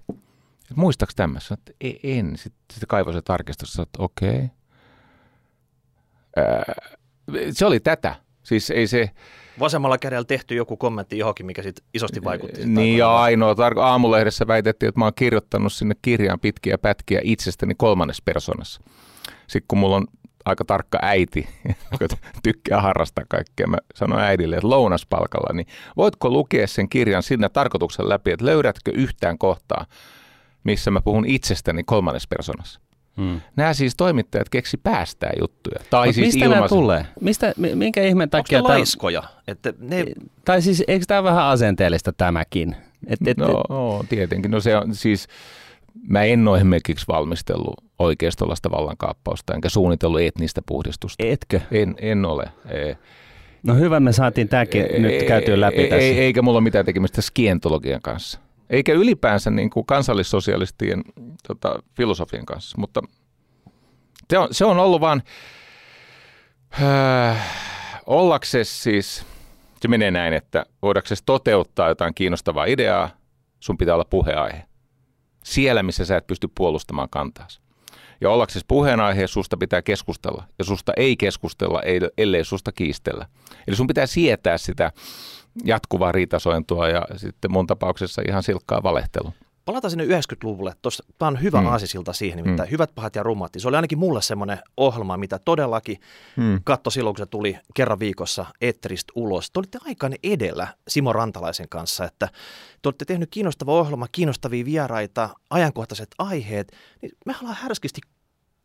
Et 0.71 0.77
muistaaks 0.77 1.15
tämmöistä? 1.15 1.53
Että 1.53 1.71
en. 2.03 2.37
Sitten, 2.37 2.61
sitten 2.73 2.87
kaivoi 2.87 3.13
se 3.13 3.21
tarkistus, 3.21 3.79
että 3.79 4.03
okei. 4.03 4.29
Okay. 4.29 4.58
Se 7.51 7.65
oli 7.65 7.79
tätä. 7.79 8.15
Siis 8.43 8.69
ei 8.71 8.87
se... 8.87 9.09
Vasemmalla 9.59 9.97
kädellä 9.97 10.23
tehty 10.23 10.55
joku 10.55 10.77
kommentti 10.77 11.17
johonkin, 11.17 11.45
mikä 11.45 11.63
sitten 11.63 11.85
isosti 11.93 12.23
vaikutti. 12.23 12.65
Niin 12.65 12.97
ja 12.97 13.17
ainoa. 13.17 13.53
Tar- 13.53 13.79
aamulehdessä 13.79 14.47
väitettiin, 14.47 14.87
että 14.87 14.99
mä 14.99 15.05
oon 15.05 15.13
kirjoittanut 15.15 15.73
sinne 15.73 15.95
kirjaan 16.01 16.39
pitkiä 16.39 16.77
pätkiä 16.77 17.21
itsestäni 17.23 17.75
kolmannes 17.75 18.21
persoonassa. 18.21 18.81
Sitten 19.47 19.67
kun 19.67 19.77
mulla 19.77 19.95
on 19.95 20.07
aika 20.45 20.65
tarkka 20.65 20.99
äiti, 21.01 21.47
joka 21.91 22.15
tykkää 22.43 22.81
harrastaa 22.81 23.25
kaikkea. 23.29 23.67
Mä 23.67 23.77
sanoin 23.95 24.23
äidille, 24.23 24.55
että 24.55 24.69
lounaspalkalla, 24.69 25.53
niin 25.53 25.67
voitko 25.97 26.29
lukea 26.29 26.67
sen 26.67 26.89
kirjan 26.89 27.23
sinne 27.23 27.49
tarkoituksen 27.49 28.09
läpi, 28.09 28.31
että 28.31 28.45
löydätkö 28.45 28.91
yhtään 28.95 29.37
kohtaa, 29.37 29.85
missä 30.63 30.91
mä 30.91 31.01
puhun 31.01 31.25
itsestäni 31.25 31.83
kolmannes 31.83 32.27
persoonassa. 32.27 32.79
Hmm. 33.19 33.41
Nämä 33.55 33.73
siis 33.73 33.95
toimittajat 33.95 34.49
keksi 34.49 34.77
päästää 34.77 35.31
juttuja. 35.39 35.79
Tai 35.89 36.07
Mut 36.07 36.15
siis 36.15 36.27
mistä 36.27 36.45
ilmaisen... 36.45 36.59
nämä 36.59 36.67
tulee? 36.67 37.05
Mistä, 37.21 37.53
minkä 37.75 38.03
ihmeen 38.03 38.29
takia? 38.29 38.57
Onko 38.57 38.69
laiskoja? 38.69 39.23
Että 39.47 39.73
ne... 39.79 40.05
Tai 40.45 40.61
siis 40.61 40.83
eikö 40.87 41.05
tämä 41.07 41.23
vähän 41.23 41.43
asenteellista 41.43 42.13
tämäkin? 42.13 42.75
Et, 43.07 43.19
et, 43.27 43.37
no, 43.37 43.63
no, 43.69 44.05
tietenkin. 44.09 44.51
No 44.51 44.59
se 44.59 44.77
on 44.77 44.95
siis, 44.95 45.27
mä 46.07 46.23
en 46.23 46.47
ole 46.47 46.57
esimerkiksi 46.57 47.05
valmistellut 47.07 47.73
oikeistolaista 47.99 48.71
vallankaappausta, 48.71 49.53
enkä 49.53 49.69
suunnitellut 49.69 50.21
etnistä 50.21 50.61
puhdistusta. 50.65 51.23
Etkö? 51.25 51.59
En, 51.71 51.95
en 52.01 52.25
ole. 52.25 52.43
E- 52.69 52.95
no 53.63 53.75
hyvä, 53.75 53.99
me 53.99 54.13
saatiin 54.13 54.49
tämäkin 54.49 54.85
e- 54.89 54.99
nyt 54.99 55.23
käytyä 55.23 55.61
läpi 55.61 55.83
e- 55.83 55.87
tässä. 55.87 56.05
Eikä 56.05 56.41
mulla 56.41 56.57
ole 56.57 56.63
mitään 56.63 56.85
tekemistä 56.85 57.21
skientologian 57.21 58.01
kanssa 58.01 58.39
eikä 58.69 58.93
ylipäänsä 58.93 59.49
niin 59.49 59.69
kuin 59.69 59.85
kansallissosialistien 59.85 61.03
tota, 61.47 61.83
filosofian 61.97 62.45
kanssa, 62.45 62.77
mutta 62.77 63.01
se 64.29 64.37
on, 64.37 64.47
se 64.51 64.65
on 64.65 64.79
ollut 64.79 65.01
vaan 65.01 65.23
äh, 66.81 67.59
ollaksesi 68.05 68.81
siis, 68.81 69.25
se 69.81 69.87
menee 69.87 70.11
näin, 70.11 70.33
että 70.33 70.65
voidaksesi 70.81 71.23
toteuttaa 71.25 71.89
jotain 71.89 72.13
kiinnostavaa 72.13 72.65
ideaa, 72.65 73.09
sun 73.59 73.77
pitää 73.77 73.95
olla 73.95 74.05
puheaihe. 74.05 74.63
Siellä, 75.43 75.83
missä 75.83 76.05
sä 76.05 76.17
et 76.17 76.27
pysty 76.27 76.47
puolustamaan 76.55 77.09
kantaasi. 77.09 77.61
Ja 78.21 78.29
ollaksesi 78.29 78.65
puheenaihe, 78.67 79.27
susta 79.27 79.57
pitää 79.57 79.81
keskustella. 79.81 80.43
Ja 80.59 80.65
susta 80.65 80.93
ei 80.97 81.17
keskustella, 81.17 81.81
ellei 82.17 82.43
susta 82.43 82.71
kiistellä. 82.71 83.25
Eli 83.67 83.75
sun 83.75 83.87
pitää 83.87 84.05
sietää 84.05 84.57
sitä 84.57 84.91
jatkuvaa 85.63 86.11
riitasointua 86.11 86.89
ja 86.89 87.05
sitten 87.15 87.51
mun 87.51 87.67
tapauksessa 87.67 88.21
ihan 88.27 88.43
silkkaa 88.43 88.83
valehtelua. 88.83 89.31
Palataan 89.65 89.91
sinne 89.91 90.05
90-luvulle. 90.05 90.73
Tämä 91.17 91.27
on 91.27 91.41
hyvä 91.41 91.61
mm. 91.61 91.67
aasisilta 91.67 92.13
siihen, 92.13 92.37
nimittäin 92.37 92.69
mm. 92.69 92.71
Hyvät, 92.71 92.95
pahat 92.95 93.15
ja 93.15 93.23
rummat. 93.23 93.51
Se 93.57 93.67
oli 93.67 93.75
ainakin 93.75 93.97
mulle 93.97 94.21
semmoinen 94.21 94.59
ohjelma, 94.77 95.17
mitä 95.17 95.39
todellakin 95.39 95.99
mm. 96.37 96.59
katto 96.63 96.89
silloin, 96.89 97.15
kun 97.15 97.25
se 97.25 97.29
tuli 97.29 97.57
kerran 97.73 97.99
viikossa 97.99 98.45
Etteristä 98.61 99.13
ulos. 99.15 99.51
Te 99.51 99.59
olitte 99.59 99.77
aikaan 99.85 100.13
edellä 100.23 100.67
Simo 100.87 101.13
Rantalaisen 101.13 101.69
kanssa, 101.69 102.05
että 102.05 102.27
te 102.81 102.89
olette 102.89 103.05
tehnyt 103.05 103.29
kiinnostava 103.31 103.71
ohjelma, 103.71 104.07
kiinnostavia 104.11 104.65
vieraita, 104.65 105.29
ajankohtaiset 105.49 106.09
aiheet. 106.17 106.71
Niin 107.01 107.11
me 107.25 107.35
ollaan 107.41 107.57
härskisti 107.61 108.01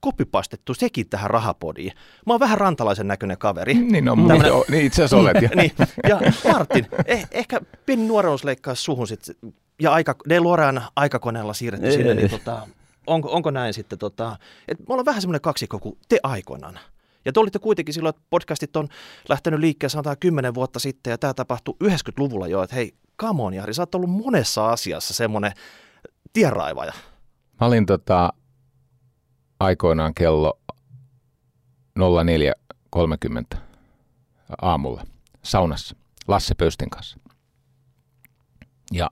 kopipastettu 0.04 0.74
sekin 0.74 1.08
tähän 1.08 1.30
rahapodiin. 1.30 1.92
Mä 2.26 2.32
oon 2.32 2.40
vähän 2.40 2.58
rantalaisen 2.58 3.08
näköinen 3.08 3.38
kaveri. 3.38 3.74
Niin, 3.74 4.04
no, 4.04 4.16
Tämmönen... 4.16 4.52
niin 4.68 4.86
itse 4.86 5.04
asiassa 5.04 5.16
olet. 5.16 5.36
niin, 5.56 5.72
ja 6.08 6.20
Martin, 6.52 6.86
eh, 7.06 7.28
ehkä 7.30 7.60
pieni 7.86 8.06
nuoruus 8.06 8.44
leikkaa 8.44 8.74
suhun 8.74 9.08
sitten, 9.08 9.34
ja 9.82 9.92
aika, 9.92 10.16
ne 10.26 10.40
luoraan 10.40 10.82
aikakoneella 10.96 11.52
siirretty 11.52 11.92
sinne, 11.92 12.14
niin 12.14 12.30
tota, 12.30 12.66
onko, 13.06 13.30
onko 13.32 13.50
näin 13.50 13.74
sitten, 13.74 13.98
tota, 13.98 14.36
että 14.68 14.84
me 14.88 14.92
ollaan 14.92 15.06
vähän 15.06 15.20
semmoinen 15.20 15.40
kaksikko 15.40 15.78
kuin 15.78 15.98
te 16.08 16.18
aikoinaan. 16.22 16.78
Ja 17.24 17.32
te 17.32 17.40
olitte 17.40 17.58
kuitenkin 17.58 17.94
silloin, 17.94 18.14
että 18.14 18.26
podcastit 18.30 18.76
on 18.76 18.88
lähtenyt 19.28 19.60
liikkeelle 19.60 19.90
sanotaan 19.90 20.16
kymmenen 20.20 20.54
vuotta 20.54 20.78
sitten, 20.78 21.10
ja 21.10 21.18
tämä 21.18 21.34
tapahtui 21.34 21.76
90-luvulla 21.84 22.48
jo, 22.48 22.62
että 22.62 22.76
hei, 22.76 22.94
come 23.20 23.42
on 23.42 23.54
Jari, 23.54 23.74
sä 23.74 23.82
oot 23.82 23.94
ollut 23.94 24.10
monessa 24.10 24.68
asiassa 24.68 25.14
semmoinen 25.14 25.52
tienraivaja. 26.32 26.92
Mä 27.60 27.66
olin 27.66 27.86
tota, 27.86 28.32
aikoinaan 29.60 30.14
kello 30.14 30.60
04.30 31.98 33.58
aamulla 34.62 35.04
saunassa 35.42 35.96
Lasse 36.28 36.54
Pöystin 36.54 36.90
kanssa. 36.90 37.18
Ja 38.92 39.10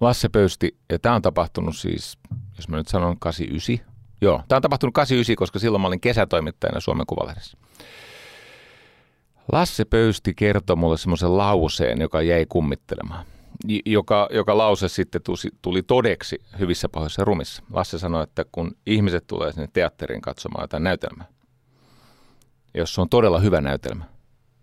Lasse 0.00 0.28
Pöysti, 0.28 0.78
ja 0.92 0.98
tämä 0.98 1.14
on 1.14 1.22
tapahtunut 1.22 1.76
siis, 1.76 2.18
jos 2.56 2.68
mä 2.68 2.76
nyt 2.76 2.88
sanon 2.88 3.18
89, 3.18 3.86
joo, 4.20 4.42
tämä 4.48 4.56
on 4.56 4.62
tapahtunut 4.62 4.94
89, 4.94 5.36
koska 5.36 5.58
silloin 5.58 5.82
mä 5.82 5.88
olin 5.88 6.00
kesätoimittajana 6.00 6.80
Suomen 6.80 7.06
Kuvalehdessä. 7.06 7.58
Lasse 9.52 9.84
Pöysti 9.84 10.34
kertoi 10.34 10.76
mulle 10.76 10.98
semmoisen 10.98 11.36
lauseen, 11.36 12.00
joka 12.00 12.22
jäi 12.22 12.46
kummittelemaan 12.48 13.24
joka, 13.86 14.28
joka 14.32 14.58
lause 14.58 14.88
sitten 14.88 15.22
tuli, 15.22 15.36
tuli 15.62 15.82
todeksi 15.82 16.42
hyvissä 16.58 16.88
pahoissa 16.88 17.24
rumissa. 17.24 17.62
Lasse 17.72 17.98
sanoi, 17.98 18.22
että 18.22 18.44
kun 18.52 18.76
ihmiset 18.86 19.26
tulee 19.26 19.52
sinne 19.52 19.68
teatteriin 19.72 20.20
katsomaan 20.20 20.64
jotain 20.64 20.82
näytelmää, 20.82 21.26
jos 22.74 22.94
se 22.94 23.00
on 23.00 23.08
todella 23.08 23.38
hyvä 23.40 23.60
näytelmä, 23.60 24.04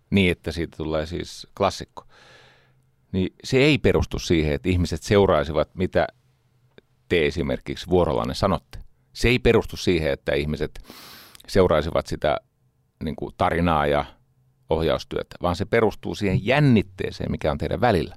niin 0.10 0.32
että 0.32 0.52
siitä 0.52 0.78
tulee 0.78 1.06
siis 1.06 1.48
klassikko, 1.58 2.04
niin 3.12 3.34
se 3.44 3.58
ei 3.58 3.78
perustu 3.78 4.20
siihen, 4.20 4.54
että 4.54 4.70
ihmiset 4.70 5.04
seuraisivat, 5.04 5.76
mitä 5.76 6.08
te 7.10 7.26
esimerkiksi 7.26 7.88
vuorollanne 7.90 8.34
sanotte. 8.34 8.80
Se 9.14 9.28
ei 9.28 9.40
perustu 9.40 9.78
siihen, 9.78 10.12
että 10.12 10.36
ihmiset 10.36 10.80
seuraisivat 11.48 12.08
sitä 12.08 12.38
niin 13.04 13.16
kuin 13.16 13.36
tarinaa 13.38 13.88
ja 13.88 14.06
ohjaustyötä, 14.70 15.36
vaan 15.42 15.56
se 15.56 15.66
perustuu 15.66 16.16
siihen 16.16 16.46
jännitteeseen, 16.46 17.32
mikä 17.32 17.52
on 17.52 17.58
teidän 17.58 17.82
välillä. 17.82 18.16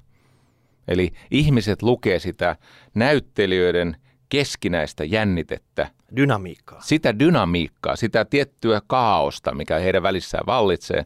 Eli 0.87 1.11
ihmiset 1.31 1.81
lukee 1.81 2.19
sitä 2.19 2.55
näyttelijöiden 2.95 3.97
keskinäistä 4.29 5.03
jännitettä. 5.03 5.87
Dynamiikkaa. 6.15 6.81
Sitä 6.81 7.19
dynamiikkaa, 7.19 7.95
sitä 7.95 8.25
tiettyä 8.25 8.81
kaaosta, 8.87 9.55
mikä 9.55 9.79
heidän 9.79 10.03
välissään 10.03 10.45
vallitsee. 10.45 11.05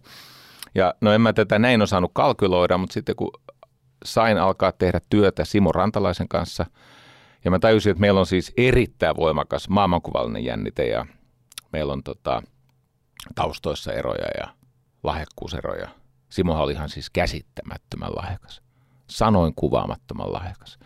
Ja 0.76 0.94
no 1.02 1.12
en 1.12 1.22
mä 1.22 1.34
tätä 1.34 1.60
näin 1.60 1.82
osannut 1.82 2.12
kalkyloida, 2.14 2.78
mutta 2.78 2.94
sitten 2.94 3.16
kun 3.16 3.32
sain 4.06 4.38
alkaa 4.38 4.72
tehdä 4.72 5.02
työtä 5.10 5.46
Simo 5.46 5.72
Rantalaisen 5.72 6.28
kanssa, 6.28 6.66
ja 7.46 7.52
mä 7.52 7.60
tajusin, 7.60 7.92
että 7.92 8.02
meillä 8.02 8.20
on 8.20 8.26
siis 8.26 8.54
erittäin 8.58 9.16
voimakas 9.16 9.70
maailmankuvallinen 9.70 10.46
jännite, 10.46 10.88
ja 10.88 11.06
meillä 11.74 11.94
on 11.94 12.04
tota, 12.04 12.42
taustoissa 13.36 13.94
eroja 13.94 14.28
ja 14.40 14.48
lahjakkuuseroja. 15.04 15.90
Simo 16.30 16.64
oli 16.64 16.72
ihan 16.72 16.90
siis 16.90 17.10
käsittämättömän 17.10 18.16
lahjakas 18.16 18.65
sanoin 19.10 19.54
kuvaamattoman 19.56 20.34
lahjakas. 20.34 20.80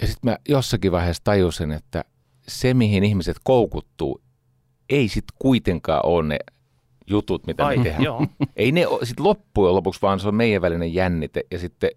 Ja 0.00 0.06
sitten 0.06 0.30
mä 0.30 0.36
jossakin 0.48 0.92
vaiheessa 0.92 1.24
tajusin, 1.24 1.72
että 1.72 2.04
se, 2.48 2.74
mihin 2.74 3.04
ihmiset 3.04 3.36
koukuttuu, 3.44 4.22
ei 4.88 5.08
sitten 5.08 5.36
kuitenkaan 5.38 6.00
ole 6.06 6.28
ne 6.28 6.38
jutut, 7.06 7.46
mitä 7.46 7.66
Ai, 7.66 7.76
me 7.76 7.82
tehdään. 7.82 8.04
Joo. 8.04 8.26
Ei 8.56 8.72
ne 8.72 8.86
sitten 9.02 9.24
loppujen 9.24 9.74
lopuksi, 9.74 10.02
vaan 10.02 10.20
se 10.20 10.28
on 10.28 10.34
meidän 10.34 10.62
välinen 10.62 10.94
jännite. 10.94 11.42
Ja 11.50 11.58
sitten 11.58 11.90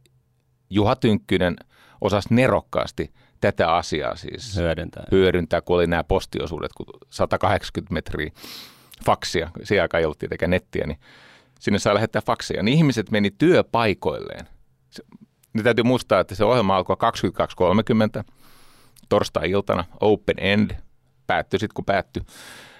Juha 0.69 0.95
Tynkkynen 0.95 1.55
osasi 2.01 2.33
nerokkaasti 2.33 3.13
tätä 3.41 3.75
asiaa 3.75 4.15
siis 4.15 4.55
hyödyntää, 4.55 5.03
hyödyntää 5.11 5.61
kun 5.61 5.75
oli 5.75 5.87
nämä 5.87 6.03
postiosuudet, 6.03 6.73
kun 6.73 6.85
180 7.09 7.93
metriä 7.93 8.31
faksia, 9.05 9.51
siihen 9.63 9.81
aikaan 9.81 9.99
ei 9.99 10.05
ollut 10.05 10.19
tietenkään 10.19 10.49
nettiä, 10.49 10.87
niin 10.87 10.99
sinne 11.59 11.79
saa 11.79 11.93
lähettää 11.93 12.21
faksia. 12.25 12.63
Niin 12.63 12.77
ihmiset 12.77 13.11
meni 13.11 13.31
työpaikoilleen– 13.31 14.47
niin 15.53 15.63
täytyy 15.63 15.83
muistaa, 15.83 16.19
että 16.19 16.35
se 16.35 16.45
ohjelma 16.45 16.75
alkoi 16.75 16.95
22.30 18.19 18.33
torstai-iltana, 19.09 19.83
open 19.99 20.35
end, 20.37 20.71
päättyi 21.27 21.59
sitten 21.59 21.73
kun 21.75 21.85
päättyi. 21.85 22.23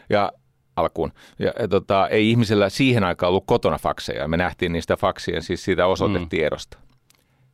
Ja 0.09 0.31
alkuun. 0.75 1.11
Ja, 1.39 1.53
ja 1.59 1.67
tota, 1.67 2.07
ei 2.07 2.29
ihmisellä 2.29 2.69
siihen 2.69 3.03
aikaan 3.03 3.27
ollut 3.29 3.43
kotona 3.47 3.77
fakseja. 3.77 4.27
Me 4.27 4.37
nähtiin 4.37 4.71
niistä 4.71 4.97
faksien, 4.97 5.43
siis 5.43 5.63
siitä 5.63 5.85
osoitetiedosta. 5.85 6.77
Mm. 6.77 6.83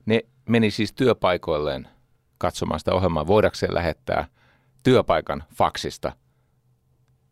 Ne 0.06 0.22
meni 0.50 0.72
siis 0.72 0.94
työpaikoilleen 0.94 1.88
katsomaan 2.38 2.80
sitä 2.80 2.94
ohjelmaa, 2.94 3.28
voidakseen 3.28 3.74
lähettää 3.74 4.28
työpaikan 4.84 5.44
faksista 5.56 6.12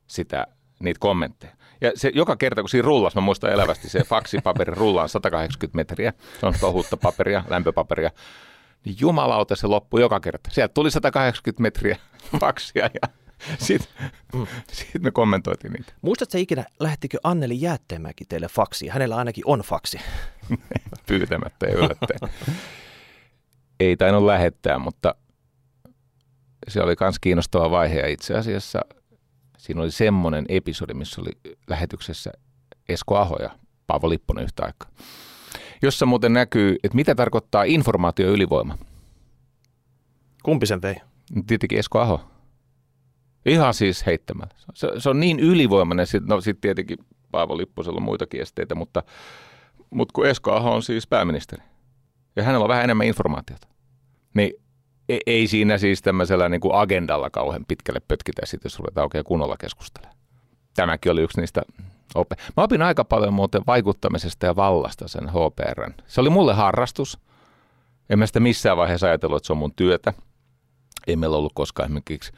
sitä, 0.07 0.47
niitä 0.79 0.99
kommentteja. 0.99 1.55
Ja 1.81 1.91
se 1.95 2.11
joka 2.13 2.35
kerta, 2.35 2.61
kun 2.61 2.69
siinä 2.69 2.85
rullas, 2.85 3.15
mä 3.15 3.21
muistan 3.21 3.51
elävästi, 3.51 3.89
se 3.89 4.03
faksipaperi 4.03 4.73
rullaan 4.75 5.09
180 5.09 5.75
metriä, 5.75 6.13
se 6.39 6.45
on 6.45 6.53
tohutta 6.59 6.97
paperia, 6.97 7.43
lämpöpaperia, 7.49 8.11
niin 8.85 8.95
jumalauta 8.99 9.55
se 9.55 9.67
loppui 9.67 10.01
joka 10.01 10.19
kerta. 10.19 10.49
Sieltä 10.53 10.73
tuli 10.73 10.91
180 10.91 11.61
metriä 11.61 11.97
faksia 12.39 12.89
ja 13.01 13.09
sitten 13.59 14.11
mm. 14.33 14.47
sit 14.71 15.01
me 15.01 15.11
kommentoitiin 15.11 15.73
niitä. 15.73 15.93
Muistatko 16.01 16.37
ikinä, 16.37 16.65
lähettikö 16.79 17.17
Anneli 17.23 17.61
Jäätteenmäki 17.61 18.25
teille 18.25 18.47
faksi? 18.47 18.87
Hänellä 18.87 19.15
ainakin 19.15 19.43
on 19.47 19.59
faksi. 19.59 19.99
Pyytämättä 21.07 21.65
ja 21.65 21.73
yllättäen. 21.73 22.31
ei 23.79 23.97
tainnut 23.97 24.23
lähettää, 24.23 24.79
mutta 24.79 25.15
se 26.67 26.81
oli 26.81 26.95
myös 26.99 27.19
kiinnostava 27.19 27.71
vaihe 27.71 27.99
ja 27.99 28.07
itse 28.07 28.33
asiassa 28.33 28.81
siinä 29.65 29.81
oli 29.81 29.91
semmoinen 29.91 30.45
episodi, 30.49 30.93
missä 30.93 31.21
oli 31.21 31.55
lähetyksessä 31.67 32.31
Esko 32.89 33.17
Aho 33.17 33.35
ja 33.35 33.49
Paavo 33.87 34.09
Lipponen 34.09 34.43
yhtä 34.43 34.65
aikaa, 34.65 34.89
jossa 35.81 36.05
muuten 36.05 36.33
näkyy, 36.33 36.75
että 36.83 36.95
mitä 36.95 37.15
tarkoittaa 37.15 37.63
informaatio 37.63 38.31
ylivoima. 38.31 38.77
Kumpi 40.43 40.65
sen 40.65 40.81
vei? 40.81 40.95
Tietenkin 41.47 41.79
Esko 41.79 41.99
Aho. 41.99 42.21
Ihan 43.45 43.73
siis 43.73 44.05
heittämällä. 44.05 44.55
Se, 44.73 44.87
se 44.97 45.09
on 45.09 45.19
niin 45.19 45.39
ylivoimainen, 45.39 46.07
sit, 46.07 46.23
no 46.23 46.41
sitten 46.41 46.61
tietenkin 46.61 46.97
Paavo 47.31 47.57
Lipposella 47.57 47.97
on 47.97 48.03
muitakin 48.03 48.41
esteitä, 48.41 48.75
mutta, 48.75 49.03
mutta 49.89 50.11
kun 50.13 50.27
Esko 50.27 50.51
Aho 50.51 50.75
on 50.75 50.83
siis 50.83 51.07
pääministeri 51.07 51.63
ja 52.35 52.43
hänellä 52.43 52.63
on 52.63 52.69
vähän 52.69 52.83
enemmän 52.83 53.07
informaatiota, 53.07 53.67
niin 54.33 54.64
ei, 55.09 55.19
ei 55.25 55.47
siinä 55.47 55.77
siis 55.77 56.01
tämmöisellä 56.01 56.49
niin 56.49 56.61
kuin 56.61 56.75
agendalla 56.75 57.29
kauhean 57.29 57.65
pitkälle 57.67 57.99
pötkitä 58.07 58.45
sitten, 58.45 58.65
jos 58.69 58.79
ruvetaan 58.79 59.05
oikein 59.05 59.23
kunnolla 59.23 59.55
keskustelemaan. 59.59 60.17
Tämäkin 60.75 61.11
oli 61.11 61.21
yksi 61.21 61.39
niistä 61.39 61.61
op- 62.15 62.31
Mä 62.57 62.63
opin 62.63 62.81
aika 62.81 63.05
paljon 63.05 63.33
muuten 63.33 63.61
vaikuttamisesta 63.67 64.45
ja 64.45 64.55
vallasta 64.55 65.07
sen 65.07 65.29
HPRn. 65.29 65.93
Se 66.07 66.21
oli 66.21 66.29
mulle 66.29 66.53
harrastus. 66.53 67.19
En 68.09 68.19
mä 68.19 68.27
sitä 68.27 68.39
missään 68.39 68.77
vaiheessa 68.77 69.07
ajatellut, 69.07 69.37
että 69.37 69.47
se 69.47 69.53
on 69.53 69.57
mun 69.57 69.73
työtä. 69.75 70.13
Ei 71.07 71.15
meillä 71.15 71.37
ollut 71.37 71.53
koskaan 71.55 71.87
esimerkiksi 71.87 72.31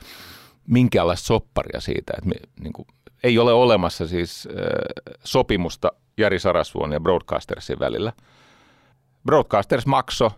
minkäänlaista 0.67 1.25
sopparia 1.25 1.81
siitä, 1.81 2.13
että 2.17 2.29
me, 2.29 2.35
niin 2.59 2.73
kuin, 2.73 2.87
ei 3.23 3.39
ole 3.39 3.53
olemassa 3.53 4.07
siis 4.07 4.47
äh, 4.51 4.55
sopimusta 5.23 5.91
Jari 6.17 6.39
Sarasvuon 6.39 6.91
ja 6.91 6.99
Broadcastersin 6.99 7.79
välillä. 7.79 8.13
Broadcasters 9.25 9.85
makso. 9.85 10.31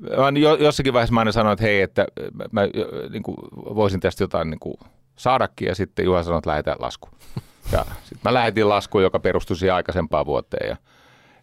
Mä 0.00 0.38
jo, 0.38 0.54
jossakin 0.54 0.92
vaiheessa 0.92 1.14
mä 1.14 1.20
aina 1.20 1.32
sanoin, 1.32 1.52
että 1.52 1.64
hei, 1.64 1.80
että 1.80 2.06
mä, 2.34 2.44
mä 2.52 2.62
niin 3.10 3.22
kuin, 3.22 3.36
voisin 3.54 4.00
tästä 4.00 4.24
jotain 4.24 4.50
niin 4.50 4.60
kuin, 4.60 4.76
saadakin, 5.16 5.68
ja 5.68 5.74
sitten 5.74 6.04
Juha 6.04 6.22
sanoi, 6.22 6.38
että 6.38 6.50
lähetään 6.50 6.76
lasku. 6.80 7.08
Ja 7.72 7.84
sitten 7.84 8.18
mä 8.24 8.34
lähetin 8.34 8.68
lasku, 8.68 9.00
joka 9.00 9.20
perustui 9.20 9.56
siihen 9.56 9.74
aikaisempaan 9.74 10.26
vuoteen, 10.26 10.68
ja 10.68 10.76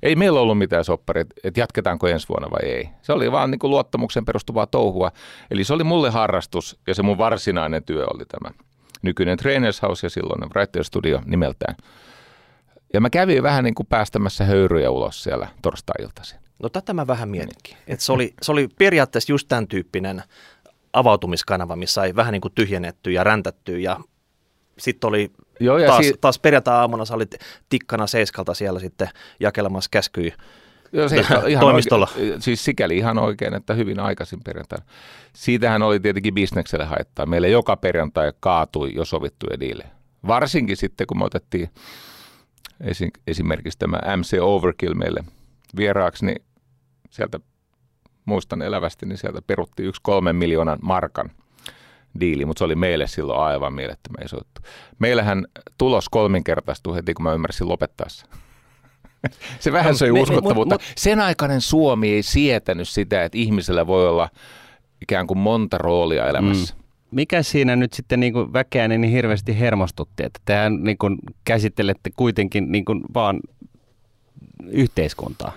ei 0.03 0.15
meillä 0.15 0.39
ollut 0.39 0.57
mitään 0.57 0.83
sopparia, 0.83 1.25
että 1.43 1.59
jatketaanko 1.59 2.07
ensi 2.07 2.29
vuonna 2.29 2.51
vai 2.51 2.69
ei. 2.69 2.89
Se 3.01 3.13
oli 3.13 3.31
vaan 3.31 3.51
niin 3.51 3.59
kuin 3.59 3.71
luottamuksen 3.71 4.25
perustuvaa 4.25 4.67
touhua. 4.67 5.11
Eli 5.51 5.63
se 5.63 5.73
oli 5.73 5.83
mulle 5.83 6.09
harrastus 6.09 6.79
ja 6.87 6.95
se 6.95 7.03
mun 7.03 7.17
varsinainen 7.17 7.83
työ 7.83 8.05
oli 8.13 8.25
tämä 8.25 8.51
nykyinen 9.01 9.37
Trainers 9.37 9.81
House 9.81 10.05
ja 10.05 10.09
silloin 10.09 10.49
Writer 10.55 10.83
Studio 10.83 11.21
nimeltään. 11.25 11.75
Ja 12.93 13.01
mä 13.01 13.09
kävin 13.09 13.43
vähän 13.43 13.63
niin 13.63 13.75
kuin 13.75 13.87
päästämässä 13.87 14.45
höyryjä 14.45 14.91
ulos 14.91 15.23
siellä 15.23 15.47
torstai-iltaisin. 15.61 16.39
No 16.63 16.69
tätä 16.69 16.93
mä 16.93 17.07
vähän 17.07 17.29
mietinkin. 17.29 17.77
Et 17.87 17.99
se, 17.99 18.11
oli, 18.11 18.33
se 18.41 18.51
oli 18.51 18.67
periaatteessa 18.79 19.31
just 19.31 19.47
tämän 19.47 19.67
tyyppinen 19.67 20.23
avautumiskanava, 20.93 21.75
missä 21.75 22.03
ei 22.03 22.15
vähän 22.15 22.31
niin 22.31 22.41
kuin 22.41 22.53
tyhjennetty 22.55 23.11
ja 23.11 23.23
räntätty 23.23 23.79
ja 23.79 23.99
sitten 24.79 25.07
oli 25.07 25.31
Joo, 25.59 25.77
ja 25.77 25.87
taas, 25.87 26.05
si- 26.05 26.13
taas 26.21 26.39
perjantai-aamuna 26.39 27.05
sä 27.05 27.15
olit 27.15 27.35
tikkana 27.69 28.07
seiskalta 28.07 28.53
siellä 28.53 28.79
sitten 28.79 29.09
jakelemassa 29.39 29.89
käskyjä 29.91 30.35
Joo, 30.91 31.09
se, 31.09 31.15
ihan 31.47 31.61
toimistolla. 31.61 32.07
Oikein, 32.15 32.41
siis 32.41 32.65
sikäli 32.65 32.97
ihan 32.97 33.17
oikein, 33.17 33.53
että 33.53 33.73
hyvin 33.73 33.99
aikaisin 33.99 34.39
perjantaina. 34.43 34.85
Siitähän 35.33 35.81
oli 35.81 35.99
tietenkin 35.99 36.33
bisnekselle 36.33 36.85
haittaa. 36.85 37.25
Meille 37.25 37.49
joka 37.49 37.77
perjantai 37.77 38.33
kaatui 38.39 38.95
jo 38.95 39.05
sovittuja 39.05 39.59
diilejä. 39.59 39.89
Varsinkin 40.27 40.77
sitten, 40.77 41.07
kun 41.07 41.19
me 41.19 41.25
otettiin 41.25 41.69
esimerkiksi 43.27 43.79
tämä 43.79 44.17
MC 44.17 44.37
Overkill 44.41 44.93
meille 44.93 45.23
vieraaksi, 45.75 46.25
niin 46.25 46.46
sieltä 47.09 47.39
muistan 48.25 48.61
elävästi, 48.61 49.05
niin 49.05 49.17
sieltä 49.17 49.41
peruttiin 49.47 49.89
yksi 49.89 50.01
kolmen 50.03 50.35
miljoonan 50.35 50.79
markan– 50.81 51.31
diili, 52.19 52.45
mutta 52.45 52.59
se 52.59 52.63
oli 52.65 52.75
meille 52.75 53.07
silloin 53.07 53.39
aivan 53.39 53.73
mielettömän 53.73 54.25
iso 54.25 54.37
juttu. 54.37 54.61
Meillähän 54.99 55.45
tulos 55.77 56.09
kolminkertaistui 56.09 56.95
heti, 56.95 57.13
kun 57.13 57.23
mä 57.23 57.33
ymmärsin 57.33 57.69
lopettaessa. 57.69 58.25
se 59.59 59.71
vähän 59.71 59.95
söi 59.95 60.11
uskottavuutta. 60.11 60.75
Me, 60.75 60.83
me, 60.87 60.93
Sen 60.97 61.19
aikainen 61.19 61.61
Suomi 61.61 62.13
ei 62.13 62.23
sietänyt 62.23 62.89
sitä, 62.89 63.23
että 63.23 63.37
ihmisellä 63.37 63.87
voi 63.87 64.07
olla 64.07 64.29
ikään 65.01 65.27
kuin 65.27 65.37
monta 65.37 65.77
roolia 65.77 66.27
elämässä. 66.27 66.75
Mm. 66.75 66.83
Mikä 67.11 67.43
siinä 67.43 67.75
nyt 67.75 67.93
sitten 67.93 68.19
niin 68.19 68.33
kuin 68.33 68.53
väkeä 68.53 68.87
niin 68.87 69.03
hirveästi 69.03 69.59
hermostutti, 69.59 70.23
että 70.23 70.39
tehän 70.45 70.83
niin 70.83 70.97
kuin 70.97 71.17
käsittelette 71.43 72.09
kuitenkin 72.17 72.71
niin 72.71 72.85
kuin 72.85 73.01
vaan 73.13 73.39
yhteiskuntaa 74.67 75.51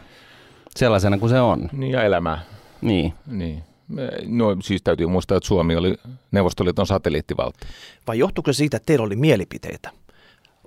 sellaisena 0.76 1.18
kuin 1.18 1.30
se 1.30 1.40
on. 1.40 1.68
Niin 1.72 1.92
ja 1.92 2.02
elämää. 2.02 2.44
Niin. 2.80 3.14
niin. 3.26 3.64
No 4.26 4.56
siis 4.62 4.82
täytyy 4.82 5.06
muistaa, 5.06 5.36
että 5.36 5.46
Suomi 5.46 5.76
oli 5.76 5.94
Neuvostoliiton 6.30 6.86
satelliittivaltio. 6.86 7.68
Vai 8.06 8.18
johtuuko 8.18 8.52
siitä, 8.52 8.76
että 8.76 8.86
teillä 8.86 9.06
oli 9.06 9.16
mielipiteitä? 9.16 9.90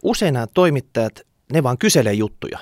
Usein 0.04 0.34
nämä 0.34 0.48
toimittajat, 0.54 1.20
ne 1.54 1.63
vaan 1.63 1.78
kyselee 1.78 2.13
juttuja. 2.13 2.60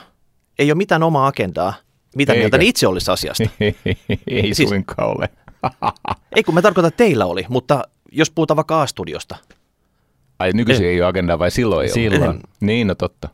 Ei 0.59 0.71
ole 0.71 0.77
mitään 0.77 1.03
omaa 1.03 1.27
agendaa, 1.27 1.73
mitä 2.15 2.33
Eikä. 2.33 2.39
mieltä 2.39 2.57
ne 2.57 2.65
itse 2.65 2.87
olisi 2.87 3.11
asiasta. 3.11 3.43
ei 4.27 4.53
siis, 4.53 4.69
suinkaan 4.69 5.17
ole. 5.17 5.29
ei 6.35 6.43
kun 6.43 6.53
mä 6.53 6.61
tarkoitan, 6.61 6.87
että 6.87 7.03
teillä 7.03 7.25
oli, 7.25 7.45
mutta 7.49 7.83
jos 8.11 8.31
puhutaan 8.31 8.55
vaikka 8.55 8.81
A-studiosta. 8.81 9.35
Ai 10.39 10.51
nykyisin 10.53 10.85
ei, 10.85 10.91
ei 10.91 11.01
ole 11.01 11.09
agendaa 11.09 11.39
vai 11.39 11.51
silloin 11.51 11.83
ei 11.83 11.93
silloin. 11.93 12.29
ole? 12.29 12.39
Niin, 12.59 12.87
no 12.87 12.95
totta. 12.95 13.29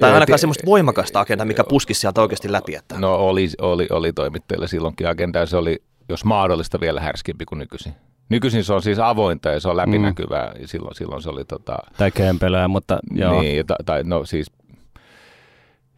Tai 0.00 0.12
ainakaan 0.12 0.38
semmoista 0.38 0.66
voimakasta 0.66 1.20
agendaa, 1.20 1.46
mikä 1.46 1.64
puskisi 1.64 2.00
sieltä 2.00 2.22
oikeasti 2.22 2.52
läpi. 2.52 2.74
Että... 2.74 2.98
No 2.98 3.14
oli, 3.14 3.48
oli, 3.60 3.86
oli 3.90 4.12
toimittajilla 4.12 4.66
silloinkin 4.66 5.08
agendaa, 5.08 5.46
se 5.46 5.56
oli 5.56 5.82
jos 6.08 6.24
mahdollista 6.24 6.80
vielä 6.80 7.00
härskimpi 7.00 7.44
kuin 7.44 7.58
nykyisin. 7.58 7.94
Nykyisin 8.28 8.64
se 8.64 8.72
on 8.72 8.82
siis 8.82 8.98
avointa 8.98 9.48
ja 9.48 9.60
se 9.60 9.68
on 9.68 9.76
läpinäkyvää. 9.76 10.52
Mm. 10.54 10.60
Ja 10.60 10.68
silloin, 10.68 10.94
silloin 10.94 11.22
se 11.22 11.30
oli 11.30 11.44
tota... 11.44 11.76
Tai 11.96 12.10
kömpelöä, 12.10 12.68
mutta 12.68 12.98
joo. 13.10 13.40
Niin, 13.40 13.66
tai, 13.66 13.76
tai 13.84 14.02
no 14.04 14.24
siis... 14.24 14.50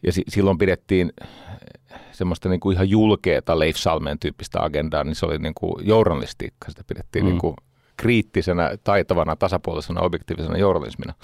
Ja 0.02 0.12
si, 0.12 0.22
silloin 0.28 0.58
pidettiin 0.58 1.12
semmoista 2.12 2.48
niin 2.48 2.60
kuin 2.60 2.74
ihan 2.74 2.90
julkeeta 2.90 3.58
Leif 3.58 3.76
Salmeen 3.76 4.18
tyyppistä 4.18 4.62
agendaa, 4.62 5.04
niin 5.04 5.14
se 5.14 5.26
oli 5.26 5.38
niin 5.38 5.54
kuin 5.54 5.86
journalistiikka. 5.86 6.70
Sitä 6.70 6.84
pidettiin 6.86 7.24
mm. 7.24 7.28
niin 7.28 7.38
kuin 7.38 7.54
kriittisenä, 7.96 8.70
taitavana, 8.84 9.36
tasapuolisena, 9.36 10.00
objektiivisena 10.00 10.58
journalismina. 10.58 11.14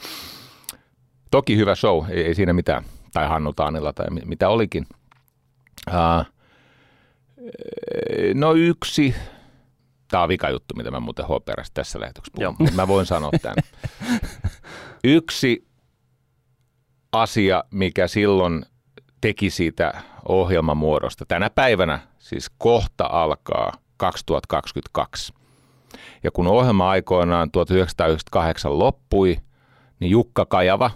Toki 1.34 1.56
hyvä 1.56 1.74
show, 1.74 2.04
ei, 2.10 2.24
ei 2.24 2.34
siinä 2.34 2.52
mitään. 2.52 2.84
Tai 3.12 3.28
Hannu 3.28 3.52
Taanilla 3.52 3.92
tai 3.92 4.06
mitä 4.24 4.48
olikin. 4.48 4.86
Uh, 5.88 6.26
No 8.34 8.52
yksi, 8.52 9.14
tämä 10.08 10.22
on 10.22 10.28
vika 10.28 10.50
juttu, 10.50 10.74
mitä 10.76 10.90
mä 10.90 11.00
muuten 11.00 11.24
HPRstä 11.24 11.74
tässä 11.74 12.00
lähetyksessä 12.00 12.54
puhun. 12.58 12.74
Mä 12.74 12.88
voin 12.88 13.06
sanoa 13.06 13.30
tämän. 13.42 13.56
Yksi 15.04 15.66
asia, 17.12 17.64
mikä 17.70 18.08
silloin 18.08 18.66
teki 19.20 19.50
siitä 19.50 20.02
ohjelmamuodosta. 20.28 21.24
Tänä 21.26 21.50
päivänä 21.50 22.00
siis 22.18 22.50
kohta 22.58 23.08
alkaa 23.12 23.72
2022. 23.96 25.34
Ja 26.22 26.30
kun 26.30 26.46
ohjelma 26.46 26.90
aikoinaan 26.90 27.50
1998 27.50 28.78
loppui, 28.78 29.36
niin 30.00 30.10
Jukka 30.10 30.46
Kajava, 30.46 30.90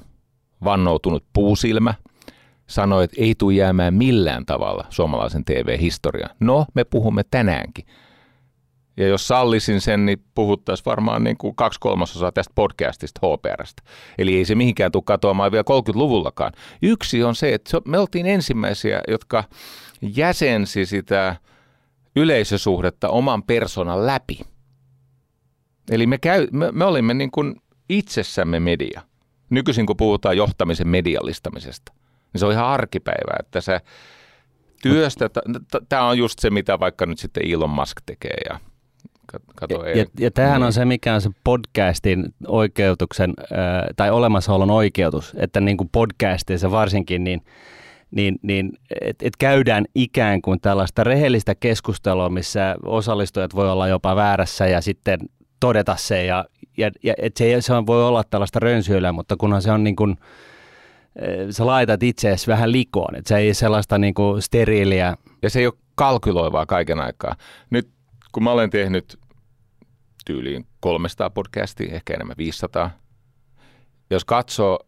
vannoutunut 0.65 1.25
puusilmä– 1.33 1.95
sanoi, 2.69 3.05
että 3.05 3.17
ei 3.19 3.35
tule 3.35 3.55
jäämään 3.55 3.95
millään 3.95 4.47
tavalla 4.47 4.87
suomalaisen 4.91 5.45
TV-historiaan. 5.45 6.37
No, 6.41 6.67
me 6.75 6.85
puhumme 6.85 7.23
tänäänkin. 7.31 7.87
Ja 8.97 9.09
jos 9.09 9.29
sallisin 9.29 9.81
sen, 9.81 10.07
niin 10.07 10.25
puhuttaisiin 10.35 10.85
varmaan 10.85 11.25
niin 11.25 11.37
kuin 11.37 11.57
kaksi 11.57 11.81
kolmasosaa 11.81 12.33
tästä 12.33 12.53
podcastista 12.55 13.21
HPRstä. 13.27 13.83
Eli 14.19 14.37
ei 14.37 14.45
se 14.45 14.55
mihinkään 14.55 14.93
tule 14.93 15.03
katoamaan 15.07 15.53
vielä 15.53 15.65
30-luvullakaan. 15.71 16.53
Yksi 16.83 17.25
on 17.25 17.35
se, 17.35 17.55
että 17.55 17.81
me 17.85 17.99
oltiin 17.99 18.27
ensimmäisiä, 18.27 19.01
jotka 19.09 19.45
jäsensi 20.03 20.87
sitä 20.87 21.37
yleisösuhdetta 22.17 23.09
oman 23.09 23.43
persoonan 23.43 24.07
läpi. 24.07 24.41
Eli 25.91 26.07
me, 26.07 26.19
käy, 26.19 26.47
me, 26.53 26.73
me 26.73 26.85
olimme 26.85 27.15
niin 27.15 27.31
kuin 27.31 27.55
itsessämme 27.89 28.61
media. 28.61 29.08
Nykyisin 29.51 29.87
kun 29.87 29.97
puhutaan 29.97 30.37
johtamisen 30.37 30.89
mediallistamisesta 30.89 31.93
niin 32.33 32.41
se 32.41 32.47
on 32.47 32.53
ihan 32.53 32.67
arkipäivää, 32.67 33.37
että 33.41 33.61
se 33.61 33.81
työstä, 34.83 35.31
tämä 35.89 36.09
on 36.09 36.19
just 36.19 36.39
se, 36.39 36.51
mitä 36.51 36.81
vaikka 36.81 37.07
nyt 37.07 37.19
sitten 37.19 37.53
Elon 37.53 37.71
Musk 37.71 37.97
tekee 38.07 38.37
ja 38.51 38.61
Kato, 39.55 39.87
ja, 39.87 39.99
ja, 39.99 40.05
ja 40.21 40.31
tämähän 40.31 40.63
on 40.63 40.73
se, 40.73 40.85
mikä 40.85 41.15
on 41.15 41.21
se 41.21 41.31
podcastin 41.45 42.35
oikeutuksen 42.47 43.35
äh, 43.41 43.59
tai 43.97 44.11
olemassaolon 44.11 44.71
oikeutus, 44.71 45.37
että 45.39 45.61
niin 45.61 45.77
kuin 45.77 45.89
podcastissa 45.93 46.71
varsinkin, 46.71 47.25
niin, 47.25 47.45
niin, 48.11 48.39
niin 48.43 48.73
että 49.01 49.27
et 49.27 49.37
käydään 49.39 49.85
ikään 49.95 50.43
kuin 50.43 50.61
tällaista 50.61 51.05
rehellistä 51.05 51.55
keskustelua, 51.55 52.29
missä 52.29 52.77
osallistujat 52.85 53.55
voi 53.55 53.71
olla 53.71 53.89
jopa 53.89 54.17
väärässä 54.17 54.67
ja 54.67 54.81
sitten 54.81 55.21
todeta 55.61 55.97
se 55.97 56.25
ja, 56.25 56.45
ja, 56.79 56.91
ja 57.03 57.15
että 57.19 57.39
se, 57.39 57.61
se 57.61 57.73
voi 57.87 58.05
olla 58.05 58.25
tällaista 58.25 58.59
rönsyillä, 58.59 59.13
mutta 59.13 59.37
kunhan 59.37 59.63
se 59.63 59.73
on 59.73 59.85
niin 59.85 59.97
kuin, 59.97 60.17
sä 61.51 61.67
laitat 61.67 62.03
itseäsi 62.03 62.47
vähän 62.47 62.73
likoon, 62.73 63.17
että 63.17 63.29
se 63.29 63.37
ei 63.37 63.55
sellaista 63.55 63.99
niin 63.99 64.15
kuin 64.15 64.43
steriiliä. 64.43 65.17
Ja 65.43 65.51
se 65.51 65.59
ei 65.59 65.67
ole 65.67 65.75
kalkyloivaa 65.95 66.67
kaiken 66.67 67.01
aikaa. 67.01 67.37
Nyt 67.71 67.89
kun 68.33 68.43
mä 68.43 68.53
olen 68.53 68.71
tehnyt 68.71 69.19
tyyliin 70.25 70.67
300 70.81 71.31
podcastia, 71.31 71.95
ehkä 71.95 72.15
enemmän 72.15 72.37
500, 72.39 72.91
jos 74.11 74.25
katsoo 74.25 74.79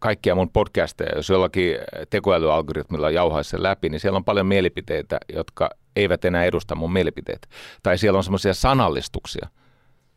kaikkia 0.00 0.34
mun 0.34 0.50
podcasteja, 0.50 1.16
jos 1.16 1.28
jollakin 1.28 1.76
tekoälyalgoritmilla 2.10 3.10
jauhaisi 3.10 3.50
sen 3.50 3.62
läpi, 3.62 3.88
niin 3.88 4.00
siellä 4.00 4.16
on 4.16 4.24
paljon 4.24 4.46
mielipiteitä, 4.46 5.18
jotka 5.34 5.70
eivät 5.96 6.24
enää 6.24 6.44
edusta 6.44 6.74
mun 6.74 6.92
mielipiteitä. 6.92 7.48
Tai 7.82 7.98
siellä 7.98 8.16
on 8.16 8.24
semmoisia 8.24 8.54
sanallistuksia, 8.54 9.48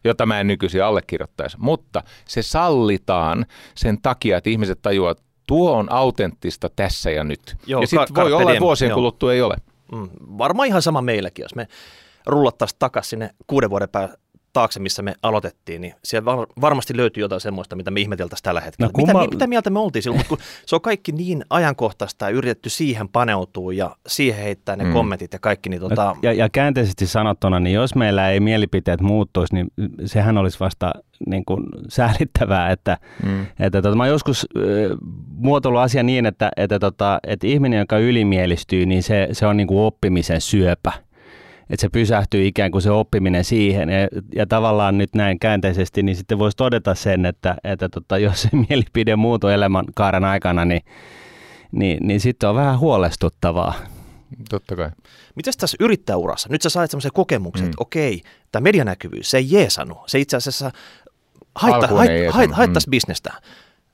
jota 0.03 0.25
mä 0.25 0.39
en 0.39 0.47
nykyisin 0.47 0.83
allekirjoittaisi. 0.83 1.57
Mutta 1.59 2.03
se 2.25 2.41
sallitaan 2.41 3.45
sen 3.75 4.01
takia, 4.01 4.37
että 4.37 4.49
ihmiset 4.49 4.81
tajuavat, 4.81 5.17
että 5.17 5.29
tuo 5.47 5.71
on 5.73 5.91
autenttista 5.91 6.69
tässä 6.75 7.11
ja 7.11 7.23
nyt. 7.23 7.55
Joo, 7.67 7.81
ja 7.81 7.87
sitten 7.87 8.15
voi 8.15 8.33
olla, 8.33 8.51
että 8.51 8.61
vuosien 8.61 8.89
joo. 8.89 8.95
kuluttua 8.95 9.33
ei 9.33 9.41
ole. 9.41 9.55
Mm, 9.91 10.09
varmaan 10.37 10.67
ihan 10.67 10.81
sama 10.81 11.01
meilläkin, 11.01 11.43
jos 11.43 11.55
me 11.55 11.67
rullattaisiin 12.25 12.79
takaisin 12.79 13.09
sinne 13.09 13.29
kuuden 13.47 13.69
vuoden 13.69 13.89
pää 13.89 14.09
taakse, 14.53 14.79
missä 14.79 15.01
me 15.01 15.13
aloitettiin, 15.23 15.81
niin 15.81 15.93
siellä 16.03 16.25
var- 16.25 16.47
varmasti 16.61 16.97
löytyy 16.97 17.21
jotain 17.21 17.41
semmoista, 17.41 17.75
mitä 17.75 17.91
me 17.91 17.99
ihmeteltäisiin 18.01 18.43
tällä 18.43 18.61
hetkellä. 18.61 18.91
No, 18.97 19.03
mitä, 19.05 19.13
mi- 19.19 19.27
mitä 19.27 19.47
mieltä 19.47 19.69
me 19.69 19.79
oltiin 19.79 20.03
silloin, 20.03 20.19
mutta 20.19 20.29
kun 20.29 20.37
se 20.65 20.75
on 20.75 20.81
kaikki 20.81 21.11
niin 21.11 21.45
ajankohtaista 21.49 22.25
ja 22.25 22.29
yritetty 22.29 22.69
siihen 22.69 23.09
paneutua 23.09 23.73
ja 23.73 23.95
siihen 24.07 24.43
heittää 24.43 24.75
ne 24.75 24.83
Mm. 24.83 24.87
mm. 24.89 24.93
kommentit 24.93 25.33
ja 25.33 25.39
kaikki, 25.39 25.69
niin 25.69 25.79
tota, 25.81 26.05
No, 26.05 26.15
Ja, 26.21 26.33
ja 26.33 26.49
käänteisesti 26.49 27.07
sanottuna, 27.07 27.59
niin 27.59 27.73
jos 27.73 27.95
meillä 27.95 28.29
ei 28.29 28.39
mielipiteet 28.39 29.01
muuttuisi, 29.01 29.53
niin 29.55 29.67
sehän 30.05 30.37
olisi 30.37 30.59
vasta 30.59 30.91
niin 31.27 31.45
kuin 31.45 31.63
säälittävää, 31.89 32.71
että, 32.71 32.97
Mm. 33.23 33.45
että 33.59 33.81
tota, 33.81 33.95
mä 33.95 34.07
joskus 34.07 34.47
äh, 34.57 34.63
muotoillut 35.35 35.81
asia 35.81 36.03
niin, 36.03 36.25
että, 36.25 36.51
että, 36.57 36.79
tota, 36.79 37.19
että 37.27 37.47
ihminen, 37.47 37.79
joka 37.79 37.97
ylimielistyy, 37.97 38.85
niin 38.85 39.03
se, 39.03 39.27
se 39.31 39.45
on 39.47 39.57
niin 39.57 39.67
kuin 39.67 39.79
oppimisen 39.79 40.41
syöpä. 40.41 40.91
Että 41.69 41.81
se 41.81 41.89
pysähtyy 41.89 42.47
ikään 42.47 42.71
kuin 42.71 42.81
se 42.81 42.91
oppiminen 42.91 43.43
siihen. 43.43 43.89
Ja, 43.89 44.07
ja 44.35 44.47
tavallaan 44.47 44.97
nyt 44.97 45.15
näin 45.15 45.39
käänteisesti, 45.39 46.03
niin 46.03 46.15
sitten 46.15 46.39
voisi 46.39 46.57
todeta 46.57 46.95
sen, 46.95 47.25
että, 47.25 47.55
että 47.63 47.89
tota, 47.89 48.17
jos 48.17 48.41
se 48.41 48.49
mielipide 48.69 49.15
muuttuu 49.15 49.49
elämänkaaren 49.49 50.23
aikana, 50.23 50.65
niin, 50.65 50.81
niin, 51.71 52.07
niin 52.07 52.19
sitten 52.19 52.49
on 52.49 52.55
vähän 52.55 52.79
huolestuttavaa. 52.79 53.73
Totta 54.49 54.75
kai. 54.75 54.89
Mitäs 55.35 55.57
tässä 55.57 55.77
yrittäjäurassa? 55.79 56.49
Nyt 56.51 56.61
sä 56.61 56.69
sait 56.69 56.91
semmoisen 56.91 57.11
kokemuksen, 57.13 57.65
Mm. 57.65 57.69
että 57.69 57.81
okei, 57.83 58.21
tämä 58.51 58.63
medianäkyvyys, 58.63 59.31
se 59.31 59.37
ei 59.37 59.51
jeesannut. 59.51 59.97
Se 60.07 60.19
itse 60.19 60.37
asiassa 60.37 60.71
haitta, 61.55 61.79
Alkuun 61.79 61.97
hait, 61.97 62.11
ei 62.11 62.17
hait, 62.17 62.23
jeesannut, 62.23 62.57
haittaisi 62.57 62.87
mm. 62.87 62.91
bisnestä. 62.91 63.33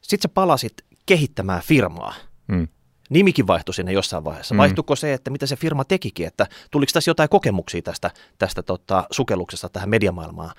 Sitten 0.01 0.29
sä 0.29 0.33
palasit 0.33 0.73
kehittämään 1.05 1.61
firmaa. 1.65 2.13
Mm. 2.47 2.67
Nimikin 3.09 3.47
vaihtui 3.47 3.73
sinne 3.73 3.91
jossain 3.91 4.23
vaiheessa. 4.23 4.55
Mm. 4.55 4.57
Vaihtuiko 4.57 4.95
se, 4.95 5.13
että 5.13 5.31
mitä 5.31 5.45
se 5.45 5.55
firma 5.55 5.85
tekikin? 5.85 6.27
Että 6.27 6.47
tuliko 6.71 6.89
tässä 6.93 7.09
jotain 7.11 7.29
kokemuksia 7.29 7.81
tästä, 7.81 8.11
tästä 8.37 8.63
tota, 8.63 9.03
sukelluksesta 9.11 9.69
tähän 9.69 9.89
mediamaailmaan 9.89 10.51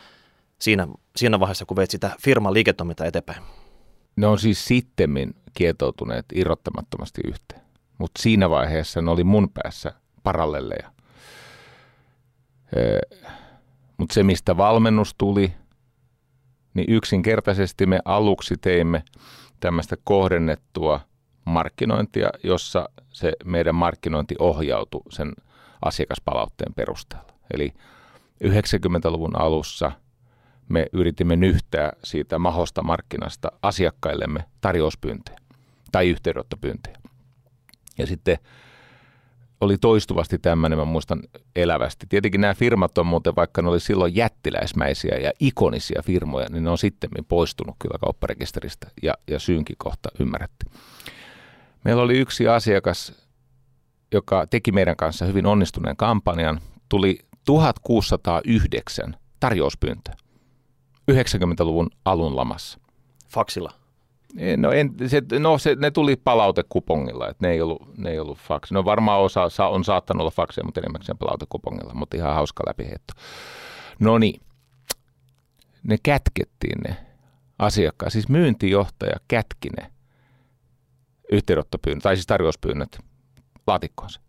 siinä, 0.58 0.88
siinä 1.16 1.40
vaiheessa, 1.40 1.64
kun 1.64 1.76
veit 1.76 1.90
sitä 1.90 2.10
firman 2.22 2.54
liiketoimintaa 2.54 3.06
eteenpäin? 3.06 3.42
Ne 4.16 4.26
on 4.26 4.38
siis 4.38 4.64
sittemmin 4.64 5.34
kietoutuneet 5.54 6.26
irrottamattomasti 6.34 7.20
yhteen. 7.24 7.60
Mutta 7.98 8.22
siinä 8.22 8.50
vaiheessa 8.50 9.02
ne 9.02 9.10
oli 9.10 9.24
mun 9.24 9.50
päässä 9.50 9.92
paralleleja. 10.22 10.92
Mutta 13.96 14.14
se, 14.14 14.22
mistä 14.22 14.56
valmennus 14.56 15.14
tuli, 15.18 15.52
niin 16.74 16.94
yksinkertaisesti 16.94 17.86
me 17.86 18.00
aluksi 18.04 18.54
teimme 18.60 19.02
tämmöistä 19.60 19.96
kohdennettua 20.04 21.00
markkinointia, 21.44 22.30
jossa 22.42 22.88
se 23.12 23.32
meidän 23.44 23.74
markkinointi 23.74 24.34
ohjautui 24.38 25.02
sen 25.08 25.32
asiakaspalautteen 25.82 26.74
perusteella. 26.74 27.32
Eli 27.54 27.72
90-luvun 28.44 29.40
alussa 29.40 29.92
me 30.68 30.86
yritimme 30.92 31.36
nyhtää 31.36 31.92
siitä 32.04 32.38
mahosta 32.38 32.82
markkinasta 32.82 33.52
asiakkaillemme 33.62 34.44
tarjouspyyntöjä 34.60 35.38
tai 35.92 36.08
yhteydenottopyyntöjä. 36.08 36.96
Ja 37.98 38.06
sitten 38.06 38.38
oli 39.60 39.78
toistuvasti 39.78 40.38
tämmöinen, 40.38 40.78
mä 40.78 40.84
muistan 40.84 41.22
elävästi. 41.56 42.06
Tietenkin 42.08 42.40
nämä 42.40 42.54
firmat 42.54 42.98
on 42.98 43.06
muuten, 43.06 43.36
vaikka 43.36 43.62
ne 43.62 43.68
oli 43.68 43.80
silloin 43.80 44.16
jättiläismäisiä 44.16 45.16
ja 45.16 45.32
ikonisia 45.40 46.02
firmoja, 46.04 46.46
niin 46.50 46.64
ne 46.64 46.70
on 46.70 46.78
sitten 46.78 47.10
poistunut 47.28 47.76
kyllä 47.78 47.98
kaupparekisteristä 47.98 48.86
ja, 49.02 49.14
ja 49.28 49.38
syynkin 49.38 49.76
kohta 49.78 50.08
ymmärretty. 50.20 50.66
Meillä 51.84 52.02
oli 52.02 52.18
yksi 52.18 52.48
asiakas, 52.48 53.12
joka 54.12 54.46
teki 54.46 54.72
meidän 54.72 54.96
kanssa 54.96 55.24
hyvin 55.24 55.46
onnistuneen 55.46 55.96
kampanjan. 55.96 56.60
Tuli 56.88 57.18
1609 57.44 59.16
tarjouspyyntö 59.40 60.10
90-luvun 61.12 61.90
alun 62.04 62.36
lamassa. 62.36 62.78
Faksilla. 63.28 63.72
No, 64.56 64.72
en, 64.72 64.94
se, 65.06 65.22
no 65.38 65.58
se, 65.58 65.74
ne 65.74 65.90
tuli 65.90 66.16
palautekupongilla, 66.16 67.28
että 67.28 67.46
ne 67.46 67.52
ei 67.52 67.60
ollut, 67.60 67.98
ne 67.98 68.10
ei 68.10 68.18
ollut 68.18 68.38
faksi. 68.38 68.74
No 68.74 68.84
varmaan 68.84 69.20
osa 69.20 69.48
sa, 69.48 69.68
on 69.68 69.84
saattanut 69.84 70.20
olla 70.20 70.30
fakseja, 70.30 70.64
mutta 70.64 70.80
enimmäkseen 70.80 71.18
palautekupongilla, 71.18 71.94
mutta 71.94 72.16
ihan 72.16 72.34
hauska 72.34 72.62
läpiheitto. 72.66 73.14
No 73.98 74.18
niin, 74.18 74.40
ne 75.82 75.96
kätkettiin 76.02 76.78
ne 76.88 76.96
asiakkaat, 77.58 78.12
siis 78.12 78.28
myyntijohtaja 78.28 79.16
kätki 79.28 79.68
ne 79.80 79.90
yhteydenottopyynnöt, 81.32 82.02
tai 82.02 82.16
siis 82.16 82.26
tarjouspyynnöt 82.26 82.98
laatikkoonsa. 83.66 84.20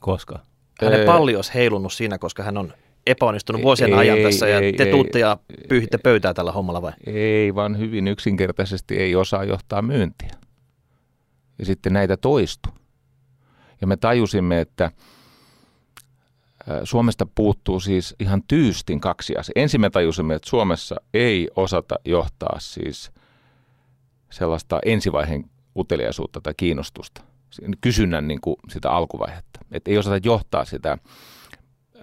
Koska? 0.00 0.38
Hänen 0.82 1.00
Öö, 1.00 1.06
palli 1.06 1.36
olisi 1.36 1.54
heilunut 1.54 1.92
siinä, 1.92 2.18
koska 2.18 2.42
hän 2.42 2.56
on 2.56 2.72
epäonnistunut 3.06 3.62
vuosien 3.62 3.92
Ei, 3.92 3.98
ajan 3.98 4.18
tässä 4.18 4.48
ja 4.48 4.58
ei, 4.58 4.72
te 4.72 4.84
ei. 4.84 4.90
tuutte 4.90 5.18
ja 5.18 5.38
pyyhitte 5.68 5.98
pöytää 5.98 6.34
tällä 6.34 6.52
hommalla 6.52 6.82
vai? 6.82 6.92
Ei, 7.06 7.54
vaan 7.54 7.78
hyvin 7.78 8.08
yksinkertaisesti 8.08 8.96
ei 8.96 9.16
osaa 9.16 9.44
johtaa 9.44 9.82
myyntiä. 9.82 10.30
Ja 11.58 11.66
sitten 11.66 11.92
näitä 11.92 12.16
toistui. 12.16 12.72
Ja 13.80 13.86
me 13.86 13.96
tajusimme, 13.96 14.60
että 14.60 14.90
Suomesta 16.84 17.26
puuttuu 17.34 17.80
siis 17.80 18.14
ihan 18.18 18.42
tyystin 18.48 19.00
kaksi 19.00 19.36
asiaa. 19.36 19.52
Ensin 19.56 19.80
me 19.80 19.90
tajusimme, 19.90 20.34
että 20.34 20.50
Suomessa 20.50 20.96
ei 21.14 21.48
osata 21.56 21.94
johtaa 22.04 22.56
siis 22.60 23.10
sellaista 24.30 24.80
ensivaiheen 24.84 25.50
uteliaisuutta 25.76 26.40
tai 26.40 26.54
kiinnostusta, 26.56 27.22
kysynnän 27.80 28.28
niin 28.28 28.40
kuin 28.40 28.56
sitä 28.68 28.90
alkuvaihetta. 28.90 29.60
Että 29.72 29.90
ei 29.90 29.98
osata 29.98 30.20
johtaa 30.22 30.64
sitä 30.64 30.98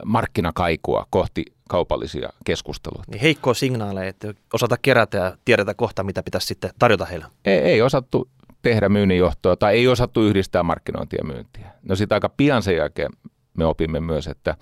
markkinakaikua 0.06 1.08
kohti 1.10 1.46
kaupallisia 1.70 2.30
keskusteluja. 2.46 3.04
Niin 3.08 3.22
heikkoa 3.22 3.54
signaaleja, 3.54 4.10
että 4.10 4.34
osata 4.54 4.78
kerätä 4.82 5.18
ja 5.18 5.38
tiedetä 5.46 5.74
kohta, 5.74 6.04
mitä 6.04 6.24
pitäisi 6.24 6.48
sitten 6.48 6.72
tarjota 6.80 7.06
heille. 7.06 7.26
ei, 7.46 7.58
ei 7.58 7.82
osattu 7.82 8.30
tehdä 8.62 8.90
myynninjohtoa 8.90 9.56
tai 9.56 9.76
ei 9.76 9.88
osattu 9.88 10.24
yhdistää 10.24 10.64
markkinointia 10.64 11.20
ja 11.22 11.34
myyntiä. 11.34 11.72
No 11.84 11.96
sitten 11.96 12.16
aika 12.16 12.30
pian 12.30 12.64
sen 12.64 12.76
jälkeen 12.76 13.12
me 13.58 13.66
opimme 13.66 14.00
myös, 14.00 14.28
että 14.28 14.58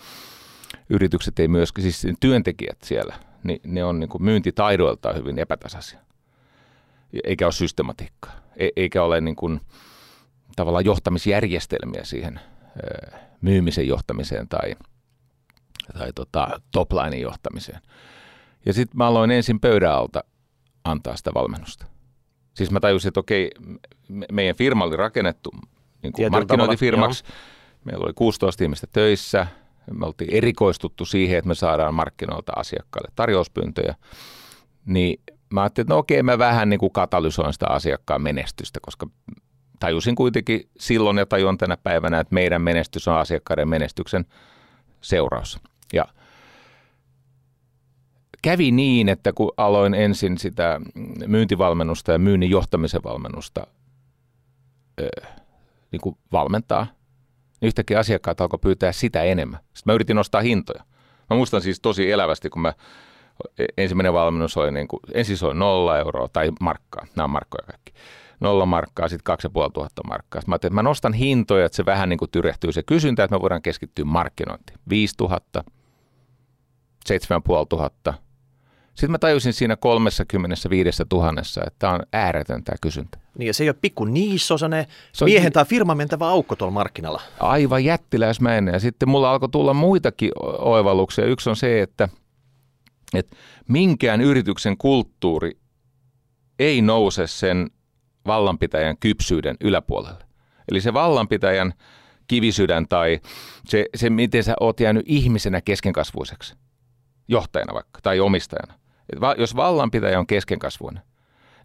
yritykset 0.90 1.40
ei 1.40 1.48
myöskään, 1.48 1.92
siis 1.92 2.16
työntekijät 2.20 2.78
siellä, 2.84 3.16
niin 3.44 3.62
ne 3.64 3.84
on 3.84 4.00
niin 4.00 4.10
kuin 4.10 4.24
myyntitaidoiltaan 4.24 5.16
hyvin 5.16 5.40
epätasaisia. 5.40 6.00
Eikä 7.24 7.46
ole 7.46 7.52
systematiikkaa. 7.52 8.34
E- 8.60 8.70
eikä 8.76 9.04
ole 9.04 9.22
niin 9.22 9.36
kuin 9.36 9.62
tavallaan 10.56 10.86
johtamisjärjestelmiä 10.86 12.04
siihen 12.04 12.40
ö, 12.84 13.18
myymisen 13.42 13.88
johtamiseen 13.88 14.48
tai, 14.48 14.76
tai 15.98 16.14
tota, 16.14 16.62
toplinein 16.72 17.22
johtamiseen. 17.22 17.82
Ja 18.66 18.74
sitten 18.74 18.98
mä 18.98 19.08
aloin 19.08 19.32
ensin 19.32 19.60
pöydän 19.60 19.94
alta 19.94 20.24
antaa 20.84 21.16
sitä 21.16 21.34
valmennusta. 21.34 21.86
Siis 22.54 22.72
mä 22.72 22.80
tajusin, 22.80 23.08
että 23.08 23.20
okei, 23.20 23.52
me, 24.10 24.26
meidän 24.32 24.56
firma 24.56 24.84
oli 24.84 24.96
rakennettu 24.96 25.52
niin 26.04 26.14
kuin 26.14 26.32
markkinointifirmaksi. 26.32 27.24
Meillä 27.86 28.04
oli 28.04 28.14
16 28.14 28.64
ihmistä 28.64 28.88
töissä. 28.94 29.48
Me 29.94 30.06
oltiin 30.06 30.34
erikoistuttu 30.34 31.06
siihen, 31.06 31.38
että 31.38 31.48
me 31.48 31.56
saadaan 31.56 31.94
markkinoilta 31.94 32.52
asiakkaille 32.56 33.12
tarjouspyyntöjä. 33.16 33.96
Niin 34.86 35.22
mä 35.50 35.62
ajattelin, 35.62 35.86
että 35.86 35.94
no 35.94 36.00
okei, 36.00 36.24
mä 36.24 36.38
vähän 36.38 36.70
niin 36.70 36.80
kuin 36.80 36.92
katalysoin 36.92 37.54
sitä 37.54 37.68
asiakkaan 37.68 38.22
menestystä, 38.22 38.80
koska 38.82 39.08
tajusin 39.80 40.16
kuitenkin 40.16 40.70
silloin 40.80 41.18
ja 41.18 41.26
tajuan 41.26 41.58
tänä 41.58 41.78
päivänä, 41.78 42.20
että 42.20 42.34
meidän 42.34 42.62
menestys 42.62 43.08
on 43.08 43.18
asiakkaiden 43.18 43.70
menestyksen 43.70 44.26
seuraus. 45.02 45.60
Ja 45.94 46.06
kävi 48.42 48.72
niin, 48.72 49.10
että 49.10 49.34
kun 49.34 49.52
aloin 49.58 49.94
ensin 49.94 50.38
sitä 50.38 50.82
myyntivalmennusta 51.28 52.12
ja 52.12 52.20
myynnin 52.20 52.50
johtamisen 52.50 53.04
valmennusta 53.04 53.68
ö, 55.02 55.10
niin 55.92 56.02
kuin 56.02 56.18
valmentaa, 56.32 56.88
niin 57.62 57.68
yhtäkkiä 57.68 58.00
asiakkaat 58.00 58.42
alkoi 58.42 58.60
pyytää 58.60 58.92
sitä 58.92 59.24
enemmän. 59.24 59.60
Sitten 59.60 59.84
mä 59.86 59.94
yritin 59.94 60.16
nostaa 60.16 60.42
hintoja. 60.42 60.84
Mä 61.30 61.36
muistan 61.36 61.62
siis 61.62 61.80
tosi 61.80 62.12
elävästi, 62.12 62.50
kun 62.50 62.62
mä 62.62 62.74
ensimmäinen 63.78 64.14
valmennus 64.14 64.58
oli, 64.58 64.72
niin 64.72 64.88
kuin, 64.88 65.00
ensin 65.14 65.38
se 65.38 65.46
oli 65.46 65.56
nolla 65.56 65.98
euroa 66.00 66.28
tai 66.34 66.52
markkaa, 66.62 67.06
nämä 67.16 67.24
on 67.24 67.30
markkoja 67.30 67.64
kaikki. 67.68 67.94
nolla 68.40 68.66
markkaa, 68.66 69.08
sitten 69.08 69.24
kaksi 69.24 69.46
ja 69.46 69.50
puoli 69.50 69.72
tuhatta 69.74 70.02
markkaa. 70.08 70.42
Sitten 70.42 70.52
mä 70.52 70.56
että 70.56 70.70
mä 70.70 70.84
nostan 70.84 71.14
hintoja, 71.14 71.66
että 71.66 71.76
se 71.76 71.86
vähän 71.86 72.10
niin 72.10 72.20
kuin 72.20 72.32
tyrehtyy 72.32 72.72
se 72.72 72.84
kysyntä, 72.84 73.24
että 73.24 73.36
me 73.36 73.42
voidaan 73.42 73.62
keskittyä 73.62 74.06
markkinointiin. 74.06 74.80
5000, 74.90 75.64
7500. 77.06 78.14
Sitten 78.94 79.12
mä 79.12 79.18
tajusin 79.18 79.54
siinä 79.54 79.76
35 79.76 81.04
000, 81.14 81.34
että 81.40 81.76
tämä 81.80 81.94
on 81.94 82.00
ääretön 82.14 82.64
tämä 82.64 82.76
kysyntä. 82.82 83.20
Niin 83.38 83.48
ja 83.48 83.54
se 83.54 83.64
ei 83.64 83.70
ole 83.70 83.76
pikku 83.82 84.06
niisso, 84.06 84.58
se 84.58 84.66
on 84.66 84.72
ne 84.72 84.88
Se 85.14 85.24
on- 85.26 85.30
miehen 85.32 85.52
tai 85.54 85.66
firman 85.66 85.98
mentävä 85.98 86.28
aukko 86.28 86.56
tuolla 86.56 86.74
markkinalla. 86.74 87.22
aivan 87.40 87.84
jättiläismäinen. 87.84 88.74
Ja 88.74 88.80
sitten 88.80 89.10
mulla 89.10 89.32
alkoi 89.32 89.50
tulla 89.50 89.74
muitakin 89.74 90.32
oivalluksia. 90.60 91.26
Yksi 91.26 91.50
on 91.50 91.56
se, 91.56 91.82
että, 91.82 92.10
että 93.14 93.36
minkään 93.68 94.22
yrityksen 94.22 94.78
kulttuuri 94.78 95.52
ei 96.60 96.82
nouse 96.82 97.28
sen 97.28 97.70
vallanpitäjän 98.28 98.98
kypsyyden 98.98 99.56
yläpuolelle. 99.62 100.24
Eli 100.72 100.82
se 100.82 100.94
vallanpitäjän 100.94 101.74
kivisydän 102.28 102.88
tai 102.88 103.20
se, 103.66 103.86
se 103.96 104.10
miten 104.10 104.44
sä 104.44 104.54
oot 104.60 104.80
jäänyt 104.80 105.04
ihmisenä 105.06 105.62
keskenkasvuiseksi, 105.62 106.56
johtajana 107.28 107.74
vaikka 107.74 108.00
tai 108.04 108.20
omistajana. 108.20 108.74
Et 109.14 109.22
va, 109.22 109.36
jos 109.38 109.56
vallanpitäjä 109.56 110.20
on 110.20 110.28
keskenkasvuinen, 110.28 111.04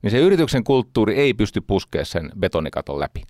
niin 0.03 0.11
se 0.11 0.19
yrityksen 0.19 0.65
kulttuuri 0.65 1.15
ei 1.15 1.35
pysty 1.35 1.61
puskemaan 1.61 2.07
sen 2.07 2.33
betonikaton 2.39 3.01
läpi. 3.01 3.23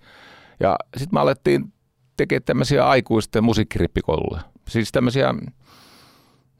Ja 0.59 0.75
sitten 0.97 1.15
me 1.15 1.19
alettiin 1.19 1.73
tekemään 2.17 2.43
tämmöisiä 2.43 2.87
aikuisten 2.87 3.43
musiikkirippikouluja. 3.43 4.41
Siis 4.67 4.91
tämmöisiä, 4.91 5.33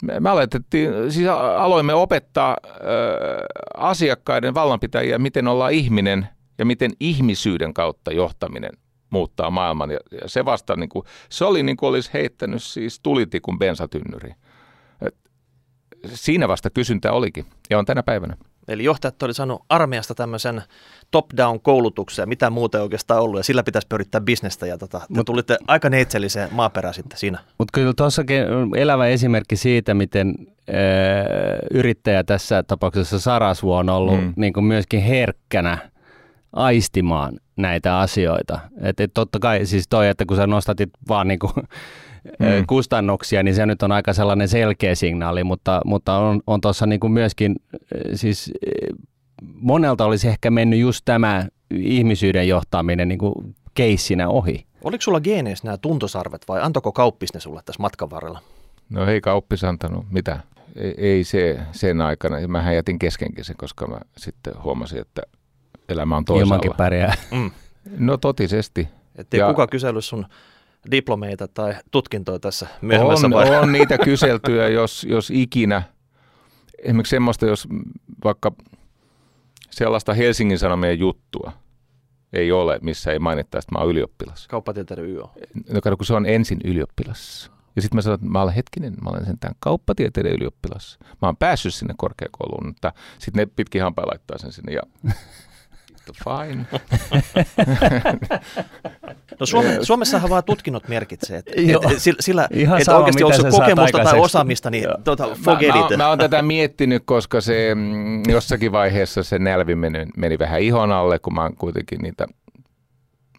me, 0.03 0.29
aloitettiin, 0.29 1.12
siis 1.12 1.27
aloimme 1.58 1.93
opettaa 1.93 2.58
ö, 2.65 2.75
asiakkaiden 3.77 4.53
vallanpitäjiä, 4.53 5.17
miten 5.17 5.47
olla 5.47 5.69
ihminen 5.69 6.27
ja 6.58 6.65
miten 6.65 6.91
ihmisyyden 6.99 7.73
kautta 7.73 8.12
johtaminen 8.12 8.71
muuttaa 9.10 9.49
maailman. 9.51 9.91
Ja, 9.91 9.99
ja 10.21 10.29
se 10.29 10.45
vasta, 10.45 10.75
niin 10.75 10.89
kuin, 10.89 11.05
se 11.29 11.45
oli 11.45 11.63
niin 11.63 11.77
kuin 11.77 11.89
olisi 11.89 12.10
heittänyt 12.13 12.63
siis 12.63 12.99
tulitikun 12.99 13.60
bensatynnyri. 13.60 14.31
Et 15.01 15.15
siinä 16.08 16.47
vasta 16.47 16.69
kysyntä 16.69 17.12
olikin 17.12 17.45
ja 17.69 17.79
on 17.79 17.86
tänä 17.86 18.03
päivänä. 18.03 18.38
Eli 18.67 18.84
johtajat 18.84 19.23
oli 19.23 19.34
saanut 19.34 19.65
armeijasta 19.69 20.15
tämmöisen 20.15 20.63
top-down 21.11 21.59
koulutuksen 21.61 22.23
ja 22.23 22.27
mitä 22.27 22.49
muuta 22.49 22.77
ei 22.77 22.81
oikeastaan 22.81 23.21
ollut 23.21 23.39
ja 23.39 23.43
sillä 23.43 23.63
pitäisi 23.63 23.87
pyörittää 23.87 24.21
bisnestä 24.21 24.65
ja 24.67 24.77
tota, 24.77 24.99
te 24.99 25.05
Mut- 25.19 25.25
tulitte 25.25 25.57
aika 25.67 25.89
neitselliseen 25.89 26.49
maaperään 26.51 26.93
sitten 26.93 27.17
siinä. 27.19 27.39
Mutta 27.57 27.71
kyllä 27.73 27.93
tuossakin 27.97 28.49
on 28.51 28.77
elävä 28.77 29.07
esimerkki 29.07 29.55
siitä, 29.55 29.93
miten 29.93 30.35
ö, 30.69 30.73
yrittäjä 31.71 32.23
tässä 32.23 32.63
tapauksessa 32.63 33.19
Sarasvu 33.19 33.73
on 33.73 33.89
ollut 33.89 34.21
Mm. 34.21 34.33
niin 34.35 34.53
kuin 34.53 34.63
myöskin 34.63 35.01
herkkänä 35.01 35.77
aistimaan 36.53 37.33
näitä 37.57 37.99
asioita. 37.99 38.59
Et, 38.81 38.99
et 38.99 39.11
totta 39.13 39.39
kai 39.39 39.65
siis 39.65 39.87
toi, 39.87 40.07
että 40.07 40.25
kun 40.25 40.37
sä 40.37 40.47
nostatit 40.47 40.89
vaan 41.07 41.27
niin 41.27 41.39
kuin, 41.39 41.53
Mm. 42.39 42.45
mm. 42.45 42.65
kustannuksia, 42.67 43.43
niin 43.43 43.55
se 43.55 43.65
nyt 43.65 43.83
on 43.83 43.91
aika 43.91 44.13
sellainen 44.13 44.47
selkeä 44.47 44.95
signaali, 44.95 45.43
mutta, 45.43 45.81
mutta 45.85 46.17
on, 46.17 46.41
on 46.47 46.61
tuossa 46.61 46.85
niin 46.85 47.11
myöskin 47.11 47.55
ö, 47.73 48.17
siis 48.17 48.51
monelta 49.53 50.05
olisi 50.05 50.27
ehkä 50.27 50.51
mennyt 50.51 50.79
just 50.79 51.01
tämä 51.05 51.47
ihmisyyden 51.71 52.47
johtaminen 52.47 53.08
niin 53.08 53.17
kuin 53.17 53.55
keissinä 53.73 54.29
ohi. 54.29 54.65
Oliko 54.84 55.01
sulla 55.01 55.19
geeneissä 55.19 55.65
nämä 55.67 55.77
tuntosarvet 55.77 56.41
vai 56.47 56.62
antako 56.62 56.91
kauppis 56.91 57.34
ne 57.34 57.39
sulle 57.39 57.62
tässä 57.65 57.81
matkan 57.81 58.10
varrella? 58.10 58.39
No 58.89 59.05
ei 59.05 59.21
kauppis 59.21 59.63
antanut 59.63 60.05
mitä. 60.12 60.39
Ei, 60.75 60.93
ei 60.97 61.23
se 61.23 61.60
sen 61.71 62.01
aikana. 62.01 62.39
Ja 62.39 62.47
Mähän 62.47 62.75
jätin 62.75 62.99
keskenkin 62.99 63.45
sen, 63.45 63.55
koska 63.58 63.88
mä 63.88 63.97
sitten 64.17 64.53
huomasin, 64.63 64.99
että 65.01 65.21
elämä 65.89 66.17
on 66.17 66.23
Ilmankin 66.39 66.47
toisaalla. 66.71 66.77
pärjää. 66.77 67.13
Mm. 67.31 67.51
No 67.97 68.17
totisesti. 68.17 68.88
Ettei 69.15 69.39
Ja- 69.39 69.47
kuka 69.47 69.67
kysellyt 69.67 70.05
sun 70.05 70.25
diplomeita 70.91 71.47
tai 71.47 71.73
tutkintoa 71.91 72.39
tässä 72.39 72.67
myöhemmässä 72.81 73.27
On, 73.27 73.34
vaiheessa. 73.34 73.62
on 73.62 73.71
niitä 73.71 73.97
kyseltyä, 73.97 74.67
jos, 74.67 75.03
jos 75.10 75.31
ikinä. 75.31 75.84
Esimerkiksi 76.84 77.10
semmoista, 77.10 77.45
jos 77.45 77.67
vaikka 78.23 78.51
sellaista 79.75 80.13
Helsingin 80.13 80.59
Sanomien 80.59 80.99
juttua 80.99 81.51
ei 82.33 82.51
ole, 82.51 82.79
missä 82.81 83.11
ei 83.11 83.19
mainittaisi, 83.19 83.65
että 83.65 83.75
mä 83.75 83.81
oon 83.81 83.91
ylioppilas. 83.91 84.47
Kauppatieteiden 84.47 85.05
YO. 85.05 85.31
No 85.69 85.81
kato, 85.81 85.97
kun 85.97 86.05
se 86.05 86.13
on 86.13 86.25
ensin 86.25 86.59
ylioppilas. 86.63 87.51
Ja 87.75 87.81
sitten 87.81 87.97
mä 87.97 88.01
sanoin, 88.01 88.19
että 88.19 88.27
mä 88.27 88.41
olen 88.41 88.53
hetkinen, 88.53 88.93
mä 89.03 89.09
olen 89.09 89.25
sentään 89.25 89.55
kauppatieteiden 89.59 90.31
ylioppilas. 90.31 90.97
Mä 91.21 91.27
oon 91.27 91.38
päässyt 91.38 91.73
sinne 91.73 91.93
korkeakouluun, 91.97 92.67
mutta 92.67 92.93
sitten 93.19 93.39
ne 93.47 93.51
pitkin 93.55 93.81
hampaa 93.81 94.07
laittaa 94.07 94.38
sen 94.38 94.51
sinne 94.51 94.73
ja 94.73 94.81
fine. 96.13 96.65
No 99.39 99.45
Suome, 99.45 99.77
Suomessahan 99.81 100.29
vaan 100.29 100.43
tutkinnot 100.43 100.87
merkitsee, 100.87 101.37
että 101.37 101.51
et, 101.91 101.99
sillä, 101.99 102.17
sillä 102.21 102.47
Ihan 102.53 102.77
että 102.77 102.85
sama, 102.85 102.97
oikeasti 102.97 103.23
onko 103.23 103.37
sä 103.37 103.41
se 103.43 103.49
kokemusta 103.49 104.03
tai 104.03 104.19
osaamista, 104.19 104.69
niin 104.69 104.87
tota, 105.03 105.27
Mä, 105.27 105.35
forget 105.43 105.67
mä, 105.69 105.81
oon- 105.85 105.97
mä 105.97 106.09
oon 106.09 106.17
tätä 106.17 106.41
miettinyt, 106.41 107.03
koska 107.05 107.41
se 107.41 107.75
mm, 107.75 108.23
jossakin 108.27 108.71
vaiheessa 108.71 109.23
se 109.23 109.39
nälvi 109.39 109.75
meni, 109.75 110.05
meni 110.17 110.39
vähän 110.39 110.61
ihon 110.61 110.91
alle, 110.91 111.19
kun 111.19 111.33
mä 111.33 111.41
oon 111.41 111.55
kuitenkin 111.55 111.99
niitä 112.01 112.27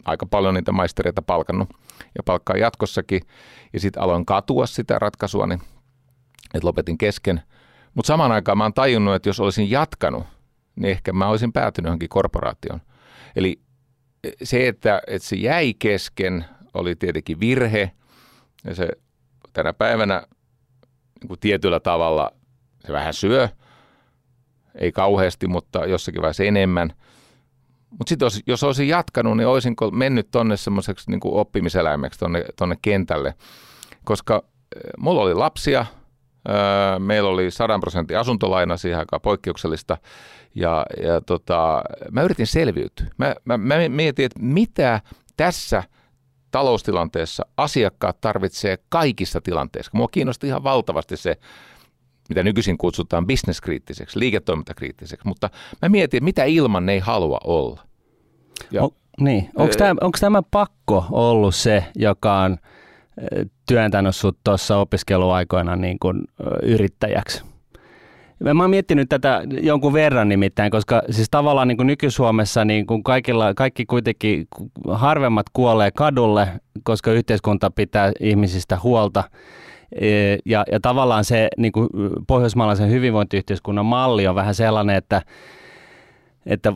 aika 0.05 0.27
paljon 0.27 0.55
niitä 0.55 0.73
maistereita 0.73 1.23
palkannut 1.23 1.69
ja 2.17 2.23
palkkaan 2.25 2.61
jatkossakin. 2.61 3.21
Ja 3.73 3.81
sitten 3.81 4.03
aloin 4.03 4.27
katua 4.27 4.67
sitä 4.67 4.99
ratkaisua, 4.99 5.47
niin, 5.47 5.61
että 6.55 6.67
lopetin 6.67 6.99
kesken. 6.99 7.43
Mutta 7.95 8.07
samaan 8.07 8.33
aikaan 8.33 8.59
mä 8.59 8.65
oon 8.65 8.75
tajunnut, 8.75 9.15
että 9.15 9.29
jos 9.29 9.41
olisin 9.41 9.71
jatkanut, 9.71 10.25
niin 10.77 10.91
ehkä 10.91 11.13
mä 11.13 11.29
olisin 11.29 11.53
päätynyt 11.53 11.87
johonkin 11.87 12.09
korporaatioon. 12.09 12.81
Eli 13.37 13.61
se, 14.43 14.69
että, 14.69 15.03
että 15.07 15.29
se 15.29 15.37
jäi 15.37 15.75
kesken, 15.79 16.45
oli 16.75 16.97
tietenkin 16.97 17.41
virhe. 17.41 17.91
Ja 18.65 18.75
se 18.75 18.89
tänä 19.53 19.73
päivänä 19.73 20.23
niin 21.21 21.29
kuin 21.29 21.41
tietyllä 21.41 21.81
tavalla 21.81 22.31
se 22.87 22.93
vähän 22.93 23.15
syö. 23.15 23.49
Ei 24.75 24.93
kauheasti, 24.93 25.47
mutta 25.47 25.87
jossakin 25.87 26.23
vaiheessa 26.23 26.45
enemmän. 26.45 26.93
Mutta 27.91 28.09
sitten 28.09 28.29
jos, 28.47 28.65
olisin 28.65 28.89
jatkanut, 28.89 29.37
niin 29.37 29.47
olisinko 29.47 29.91
mennyt 29.91 30.29
tonne 30.31 30.57
semmoiseksi 30.57 31.11
niin 31.11 31.21
oppimiseläimeksi 31.25 32.21
tonne, 32.57 32.77
kentälle. 32.83 33.35
Koska 34.05 34.43
eh, 34.77 34.91
mulla 34.99 35.23
oli 35.23 35.35
lapsia, 35.35 35.87
meillä 36.99 37.31
oli 37.31 37.51
100 37.51 37.79
prosentin 37.79 38.19
asuntolaina 38.19 38.77
siihen 38.77 38.99
aikaan 38.99 39.21
poikkeuksellista. 39.21 39.97
Ja, 40.55 40.87
ja 41.03 41.21
tota, 41.21 41.83
mä 42.11 42.23
yritin 42.23 42.47
selviytyä. 42.47 43.07
Mä, 43.19 43.35
mä, 43.45 43.59
mä 43.59 43.75
mietin, 43.89 44.25
että 44.25 44.41
mitä 44.41 45.01
tässä 45.37 45.83
taloustilanteessa 46.51 47.47
asiakkaat 47.57 48.21
tarvitsee 48.21 48.79
kaikissa 48.89 49.41
tilanteissa. 49.41 49.91
Mua 49.95 50.09
kiinnosti 50.09 50.47
ihan 50.47 50.65
valtavasti 50.65 51.17
se, 51.17 51.37
mitä 52.29 52.43
nykyisin 52.43 52.79
kutsutaan 52.79 53.27
bisneskriittiseksi, 53.27 54.19
liiketoimintakriittiseksi, 54.19 55.27
mutta 55.29 55.51
mä 55.83 55.89
mietin, 55.89 56.25
mitä 56.25 56.45
ilman 56.45 56.87
ne 56.87 56.93
ei 56.93 56.99
halua 56.99 57.39
olla. 57.45 57.81
Ja- 58.71 58.83
O, 58.85 58.91
niin. 59.21 59.51
Onko 59.57 59.75
tämä, 59.79 59.95
onko 60.01 60.19
tämä 60.21 60.43
pakko 60.51 61.05
ollut 61.11 61.55
se, 61.55 61.85
joka 61.95 62.41
on 62.41 62.57
työntänyt 63.69 64.17
sut 64.17 64.39
tuossa 64.45 64.77
opiskeluaikoina 64.77 65.77
niin 65.77 65.99
kuin, 65.99 66.23
yrittäjäksi? 66.63 67.43
Mä 68.55 68.63
oon 68.63 68.71
miettinyt 68.71 69.09
tätä 69.09 69.43
jonkun 69.63 69.93
verran 69.93 70.29
nimittäin, 70.29 70.71
koska 70.71 71.03
siis 71.11 71.31
tavallaan 71.31 71.69
niin 71.69 71.77
kuin 71.77 71.87
nyky-Suomessa 71.87 72.65
niin 72.65 72.87
kuin 72.87 73.03
kaikilla, 73.03 73.55
kaikki 73.55 73.87
kuitenkin 73.87 74.47
harvemmat 74.89 75.47
kuolee 75.53 75.91
kadulle, 75.91 76.49
koska 76.83 77.13
yhteiskunta 77.13 77.71
pitää 77.71 78.13
ihmisistä 78.21 78.79
huolta. 78.83 79.25
E, 80.01 80.37
Ja, 80.45 80.65
ja 80.73 80.81
tavallaan 80.81 81.25
se 81.25 81.49
niin 81.57 81.73
kuin 81.73 81.89
pohjoismaalaisen 82.27 82.91
hyvinvointiyhteiskunnan 82.91 83.87
malli 83.87 84.27
on 84.27 84.35
vähän 84.35 84.55
sellainen, 84.55 84.97
että 84.97 85.23
että 86.47 86.73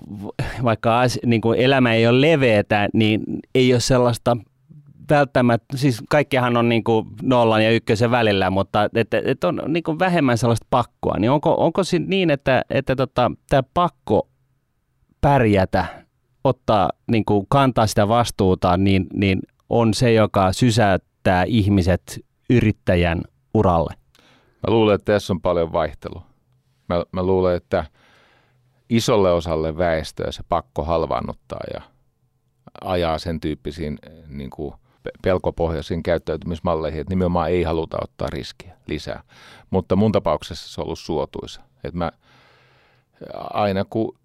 vaikka 0.64 1.02
niin 1.26 1.40
kuin 1.40 1.58
elämä 1.60 1.94
ei 1.94 2.06
ole 2.06 2.20
leveätä, 2.20 2.88
niin 2.94 3.22
ei 3.54 3.72
ole 3.72 3.80
sellaista 3.80 4.36
välttämättä, 5.10 5.76
siis 5.76 6.02
kaikkihan 6.08 6.56
on 6.56 6.68
niin 6.68 6.84
kuin 6.84 7.06
nollan 7.22 7.64
ja 7.64 7.70
ykkösen 7.70 8.10
välillä, 8.10 8.50
mutta 8.50 8.88
että, 8.94 9.22
että 9.24 9.48
on 9.48 9.62
niin 9.68 9.82
kuin 9.82 9.98
vähemmän 9.98 10.38
sellaista 10.38 10.66
pakkoa. 10.70 11.18
Niin 11.18 11.30
onko, 11.30 11.54
onko 11.64 11.84
se 11.84 11.98
niin, 11.98 12.30
että, 12.30 12.62
että 12.70 12.96
tota, 12.96 13.32
tämä 13.48 13.62
pakko 13.74 14.28
pärjätä, 15.20 15.84
ottaa, 16.44 16.90
niin 17.10 17.24
kuin 17.24 17.46
kantaa 17.48 17.86
sitä 17.86 18.08
vastuuta, 18.08 18.76
niin, 18.76 19.06
niin 19.14 19.40
on 19.70 19.94
se, 19.94 20.12
joka 20.12 20.52
sysäyttää 20.52 21.44
ihmiset 21.44 22.20
yrittäjän 22.50 23.22
uralle? 23.54 23.94
Mä 24.66 24.74
luulen, 24.74 24.94
että 24.94 25.12
tässä 25.12 25.32
on 25.32 25.40
paljon 25.40 25.72
vaihtelua. 25.72 26.22
Mä, 26.88 27.04
mä 27.12 27.22
luulen, 27.22 27.56
että 27.56 27.84
isolle 28.90 29.32
osalle 29.32 29.76
väestöä 29.76 30.32
se 30.32 30.42
pakko 30.48 30.84
halvaannuttaa 30.84 31.60
ja 31.74 31.80
ajaa 32.84 33.18
sen 33.18 33.40
tyyppisiin 33.40 33.98
niin 34.28 34.50
kuin 34.50 34.74
pelkopohjaisiin 35.22 36.02
käyttäytymismalleihin, 36.02 37.00
että 37.00 37.12
nimenomaan 37.12 37.50
ei 37.50 37.62
haluta 37.62 37.98
ottaa 38.02 38.28
riskiä 38.30 38.76
lisää. 38.86 39.22
Mutta 39.70 39.96
mun 39.96 40.12
tapauksessa 40.12 40.74
se 40.74 40.80
on 40.80 40.84
ollut 40.84 40.98
suotuisa. 40.98 41.60
Että 41.84 41.98
mä 41.98 42.12
aina 43.34 43.84
kun 43.84 44.18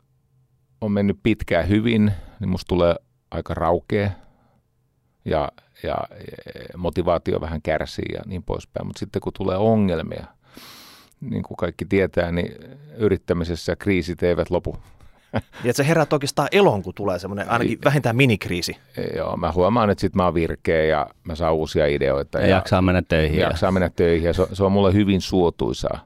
on 0.82 0.92
mennyt 0.92 1.20
pitkään 1.24 1.70
hyvin, 1.70 2.12
niin 2.40 2.50
musta 2.50 2.70
tulee 2.70 2.96
aika 3.32 3.54
raukea 3.54 4.12
ja, 5.26 5.52
ja 5.84 5.98
motivaatio 6.78 7.42
vähän 7.42 7.62
kärsii 7.62 8.14
ja 8.14 8.22
niin 8.26 8.44
poispäin. 8.44 8.88
Mutta 8.88 9.00
sitten 9.00 9.22
kun 9.22 9.34
tulee 9.34 9.58
ongelmia, 9.58 10.26
niin 11.22 11.44
kuin 11.44 11.58
kaikki 11.58 11.86
tietää, 11.86 12.32
niin 12.32 12.56
yrittämisessä 12.98 13.76
kriisit 13.76 14.24
eivät 14.24 14.50
lopu. 14.50 14.78
Ja 15.36 15.70
että 15.70 15.74
se 15.74 15.88
herää 15.88 16.06
oikeastaan 16.12 16.48
elon, 16.52 16.84
kun 16.84 16.94
tulee 16.94 17.20
semmoinen 17.20 17.50
ainakin 17.50 17.80
vähintään 17.86 18.16
minikriisi. 18.16 18.78
Joo, 19.16 19.38
mä 19.38 19.52
huomaan, 19.52 19.90
että 19.90 20.02
sit 20.02 20.16
mä 20.16 20.26
oon 20.26 20.34
virkeä 20.34 20.84
ja 20.84 21.08
mä 21.24 21.36
saan 21.36 21.54
uusia 21.54 21.86
ideoita. 21.86 22.40
Ja, 22.40 22.48
ja 22.48 22.56
jaksaa 22.56 22.82
mennä 22.82 23.02
töihin. 23.02 23.40
Ja 23.40 23.48
jaksaa 23.48 23.72
mennä 23.72 23.90
töihin 23.90 24.28
ja 24.28 24.34
se, 24.34 24.48
se 24.54 24.64
on 24.64 24.72
mulle 24.72 24.94
hyvin 24.94 25.22
suotuisaa. 25.22 26.06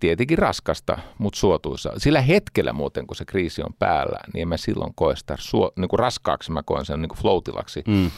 Tietenkin 0.00 0.38
raskasta, 0.38 0.98
mutta 1.18 1.38
suotuisaa. 1.38 1.98
Sillä 1.98 2.20
hetkellä 2.20 2.72
muuten, 2.72 3.06
kun 3.06 3.16
se 3.16 3.24
kriisi 3.24 3.62
on 3.62 3.74
päällä, 3.78 4.18
niin 4.34 4.48
mä 4.48 4.56
silloin 4.56 4.92
koe 4.94 5.16
sitä 5.16 5.36
suo, 5.38 5.72
niin 5.76 5.88
kuin 5.88 5.98
raskaaksi, 5.98 6.52
mä 6.52 6.62
koen 6.62 6.84
sen 6.84 7.02
niin 7.02 7.08
kuin 7.08 7.18
floatilaksi. 7.18 7.82
Mm. 7.86 8.10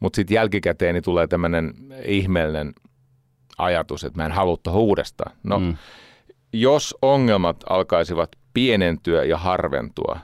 Mutta 0.00 0.16
sitten 0.16 0.34
jälkikäteen 0.34 0.94
niin 0.94 1.04
tulee 1.04 1.26
tämmöinen 1.26 1.74
ihmeellinen 2.04 2.72
ajatus, 3.58 4.04
että 4.04 4.16
mä 4.16 4.26
en 4.26 4.32
halua 4.32 4.56
tuohon 4.62 4.82
uudestaan. 4.82 5.36
No, 5.42 5.58
mm. 5.58 5.76
jos 6.52 6.96
ongelmat 7.02 7.64
alkaisivat 7.68 8.30
pienentyä 8.58 9.24
ja 9.24 9.38
harventua, 9.38 10.18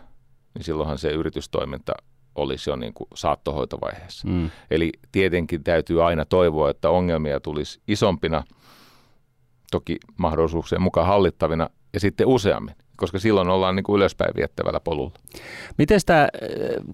niin 0.54 0.64
silloinhan 0.64 0.98
se 0.98 1.10
yritystoiminta 1.10 1.92
olisi 2.34 2.70
jo 2.70 2.76
niin 2.76 2.94
kuin 2.94 3.08
saattohoitovaiheessa. 3.14 4.28
Mm. 4.28 4.50
Eli 4.70 4.92
tietenkin 5.12 5.64
täytyy 5.64 6.06
aina 6.06 6.24
toivoa, 6.24 6.70
että 6.70 6.90
ongelmia 6.90 7.40
tulisi 7.40 7.80
isompina, 7.88 8.44
toki 9.70 9.96
mahdollisuuksien 10.16 10.82
mukaan 10.82 11.06
hallittavina 11.06 11.68
ja 11.92 12.00
sitten 12.00 12.26
useammin, 12.26 12.74
koska 12.96 13.18
silloin 13.18 13.48
ollaan 13.48 13.76
niin 13.76 13.84
kuin 13.84 13.96
ylöspäin 13.96 14.34
viettävällä 14.36 14.80
polulla. 14.80 15.12
Miten 15.78 16.00
tämä, 16.06 16.28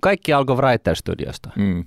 kaikki 0.02 0.32
alkoi 0.32 0.56
Writer 0.56 0.96
Studiosta? 0.96 1.50
Mm. 1.56 1.84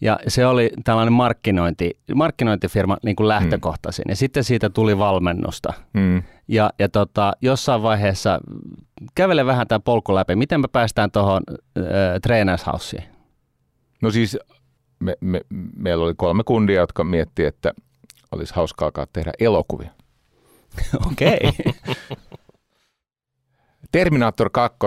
Ja 0.00 0.18
se 0.28 0.46
oli 0.46 0.70
tällainen 0.84 1.12
markkinointi, 1.12 1.98
markkinointifirma 2.14 2.96
niin 3.04 3.16
kuin 3.16 3.28
lähtökohtaisin. 3.28 4.04
Mm. 4.06 4.10
Ja 4.10 4.16
sitten 4.16 4.44
siitä 4.44 4.70
tuli 4.70 4.98
valmennusta. 4.98 5.72
Mm. 5.92 6.22
Ja, 6.48 6.70
ja 6.78 6.88
tota, 6.88 7.32
jossain 7.40 7.82
vaiheessa 7.82 8.40
kävele 9.14 9.46
vähän 9.46 9.66
tämä 9.66 9.80
polku 9.80 10.14
läpi. 10.14 10.36
Miten 10.36 10.60
me 10.60 10.68
päästään 10.68 11.10
tuohon 11.10 11.42
äh? 11.78 13.08
No 14.02 14.10
siis 14.10 14.38
me, 14.98 15.16
me, 15.20 15.40
meillä 15.76 16.04
oli 16.04 16.14
kolme 16.16 16.42
kundia, 16.44 16.80
jotka 16.80 17.04
miettivät, 17.04 17.54
että 17.54 17.74
olisi 18.32 18.54
hauskaa 18.54 18.86
alkaa 18.86 19.06
tehdä 19.12 19.32
elokuvia. 19.38 19.90
Okei. 21.12 21.40
Terminator 23.94 24.50
2 24.50 24.78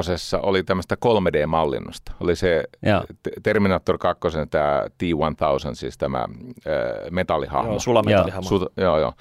oli 0.41 0.63
tämmöistä 0.63 0.95
3D-mallinnusta. 1.05 2.13
Oli 2.19 2.35
se 2.35 2.63
Joo. 2.81 3.03
Terminator 3.43 3.97
2, 3.97 4.27
tämä 4.49 4.85
T-1000, 4.97 5.75
siis 5.75 5.97
tämä 5.97 6.19
äh, 6.19 6.27
metallihahmo. 7.11 7.71
Joo, 7.71 7.79
sulametallihahmo. 7.79 8.49
Su- 8.49 8.73
joo, 8.77 8.99
joo. 8.99 9.13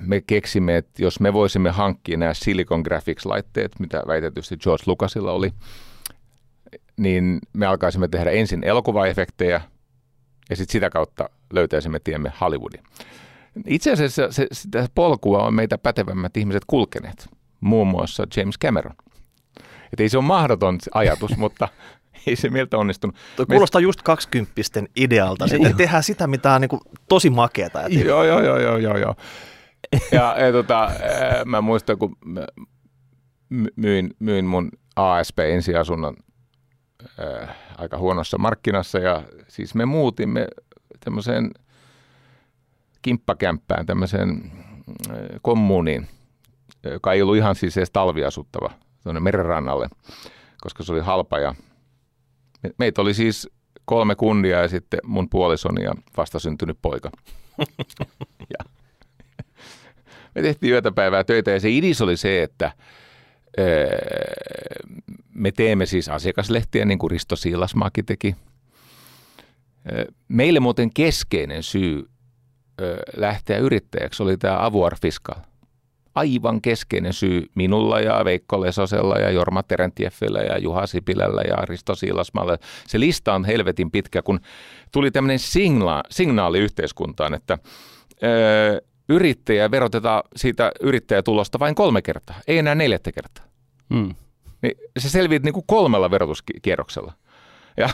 Me 0.00 0.20
keksimme, 0.20 0.76
että 0.76 1.02
jos 1.02 1.20
me 1.20 1.32
voisimme 1.32 1.70
hankkia 1.70 2.16
nämä 2.16 2.34
Silicon 2.34 2.80
Graphics-laitteet, 2.80 3.72
mitä 3.78 4.02
väitetysti 4.06 4.56
George 4.56 4.84
Lucasilla 4.86 5.32
oli, 5.32 5.52
niin 6.96 7.38
me 7.52 7.66
alkaisimme 7.66 8.08
tehdä 8.08 8.30
ensin 8.30 8.64
elokuvaefektejä 8.64 9.60
ja 10.50 10.56
sitten 10.56 10.72
sitä 10.72 10.90
kautta 10.90 11.30
löytäisimme 11.52 12.00
tiemme 12.04 12.32
Hollywoodin. 12.40 12.82
Itse 13.66 13.92
asiassa 13.92 14.32
se, 14.32 14.46
sitä 14.52 14.86
polkua 14.94 15.42
on 15.42 15.54
meitä 15.54 15.78
pätevämmät 15.78 16.36
ihmiset 16.36 16.62
kulkeneet, 16.66 17.28
muun 17.60 17.86
muassa 17.86 18.26
James 18.36 18.58
Cameron. 18.58 18.94
Että 19.92 20.02
ei 20.02 20.08
se 20.08 20.18
ole 20.18 20.24
mahdoton 20.24 20.78
ajatus, 20.94 21.36
mutta 21.44 21.68
ei 22.26 22.36
se 22.36 22.50
mieltä 22.50 22.78
onnistunut. 22.78 23.16
Tuo 23.36 23.46
kuulostaa 23.46 23.80
Me... 23.80 23.82
just 23.82 24.02
kaksikymppisten 24.02 24.88
idealta. 24.96 25.46
Sitten 25.46 25.76
tehdään 25.76 26.02
sitä, 26.02 26.26
mitä 26.26 26.54
on 26.54 26.60
niin 26.60 26.68
kuin 26.68 26.80
tosi 27.08 27.30
makeata. 27.30 27.80
Joo, 27.88 28.24
joo, 28.24 28.42
joo, 28.42 28.58
joo, 28.58 28.76
joo, 28.76 28.98
joo. 28.98 29.14
Ja, 30.12 30.36
ja 30.46 30.52
tota, 30.52 30.90
mä 31.44 31.60
muistan, 31.60 31.98
kun 31.98 32.16
mä 32.24 32.46
myin, 33.76 34.14
myin 34.18 34.44
mun 34.44 34.70
ASP 34.96 35.38
ensiasunnon 35.38 36.16
äh, 37.20 37.56
aika 37.78 37.98
huonossa 37.98 38.38
markkinassa 38.38 38.98
ja 38.98 39.22
siis 39.48 39.74
me 39.74 39.84
muutimme 39.84 40.48
tämmöiseen 41.04 41.50
kimppakämppään, 43.02 43.86
tämmöiseen 43.86 44.52
kommuuniin, 45.42 46.08
joka 46.84 47.12
ei 47.12 47.22
ollut 47.22 47.36
ihan 47.36 47.54
siis 47.54 47.76
edes 47.76 47.90
talviasuttava 47.90 48.70
tuonne 49.02 49.20
merenrannalle, 49.20 49.88
koska 50.60 50.82
se 50.82 50.92
oli 50.92 51.00
halpa 51.00 51.38
ja 51.38 51.54
meitä 52.78 53.02
oli 53.02 53.14
siis 53.14 53.48
kolme 53.84 54.14
kundia 54.14 54.60
ja 54.60 54.68
sitten 54.68 55.00
mun 55.04 55.28
puolisoni 55.28 55.84
ja 55.84 55.94
vastasyntynyt 56.16 56.78
poika. 56.82 57.10
ja 58.58 58.64
me 60.34 60.42
tehtiin 60.42 60.72
yötä 60.72 60.92
päivää 60.92 61.24
töitä 61.24 61.50
ja 61.50 61.60
se 61.60 61.70
idis 61.70 62.00
oli 62.00 62.16
se, 62.16 62.42
että 62.42 62.72
me 65.34 65.52
teemme 65.52 65.86
siis 65.86 66.08
asiakaslehtiä 66.08 66.84
niin 66.84 66.98
kuin 66.98 67.10
Risto 67.10 67.36
Siilasmaakin 67.36 68.06
teki. 68.06 68.36
Meille 70.28 70.60
muuten 70.60 70.94
keskeinen 70.94 71.62
syy 71.62 72.10
lähteä 73.16 73.58
yrittäjäksi 73.58 74.22
oli 74.22 74.36
tämä 74.36 74.64
Avoir 74.64 74.96
Fiscal 75.02 75.49
aivan 76.14 76.60
keskeinen 76.60 77.12
syy 77.12 77.46
minulla 77.54 78.00
ja 78.00 78.24
Veikko 78.24 78.60
Lesosella 78.60 79.18
ja 79.18 79.30
Jorma 79.30 79.62
Terentieffellä 79.62 80.40
ja 80.40 80.58
Juha 80.58 80.86
Sipilällä 80.86 81.42
ja 81.42 81.56
Risto 81.56 81.94
Siilasmaalla. 81.94 82.58
Se 82.86 83.00
lista 83.00 83.34
on 83.34 83.44
helvetin 83.44 83.90
pitkä, 83.90 84.22
kun 84.22 84.40
tuli 84.92 85.10
tämmöinen 85.10 85.38
signaali, 85.38 86.02
signaali 86.10 86.58
yhteiskuntaan, 86.58 87.34
että 87.34 87.58
ö, 88.22 88.82
yrittäjä 89.08 89.70
verotetaan 89.70 90.22
siitä 90.36 90.72
yrittäjätulosta 90.80 91.58
vain 91.58 91.74
kolme 91.74 92.02
kertaa, 92.02 92.40
ei 92.46 92.58
enää 92.58 92.74
neljättä 92.74 93.12
kertaa. 93.12 93.44
Hmm. 93.94 94.14
Niin 94.62 94.74
se 94.98 95.08
selviit 95.08 95.42
niin 95.42 95.52
kuin 95.52 95.66
kolmella 95.66 96.10
verotuskierroksella. 96.10 97.12
Ja, 97.76 97.88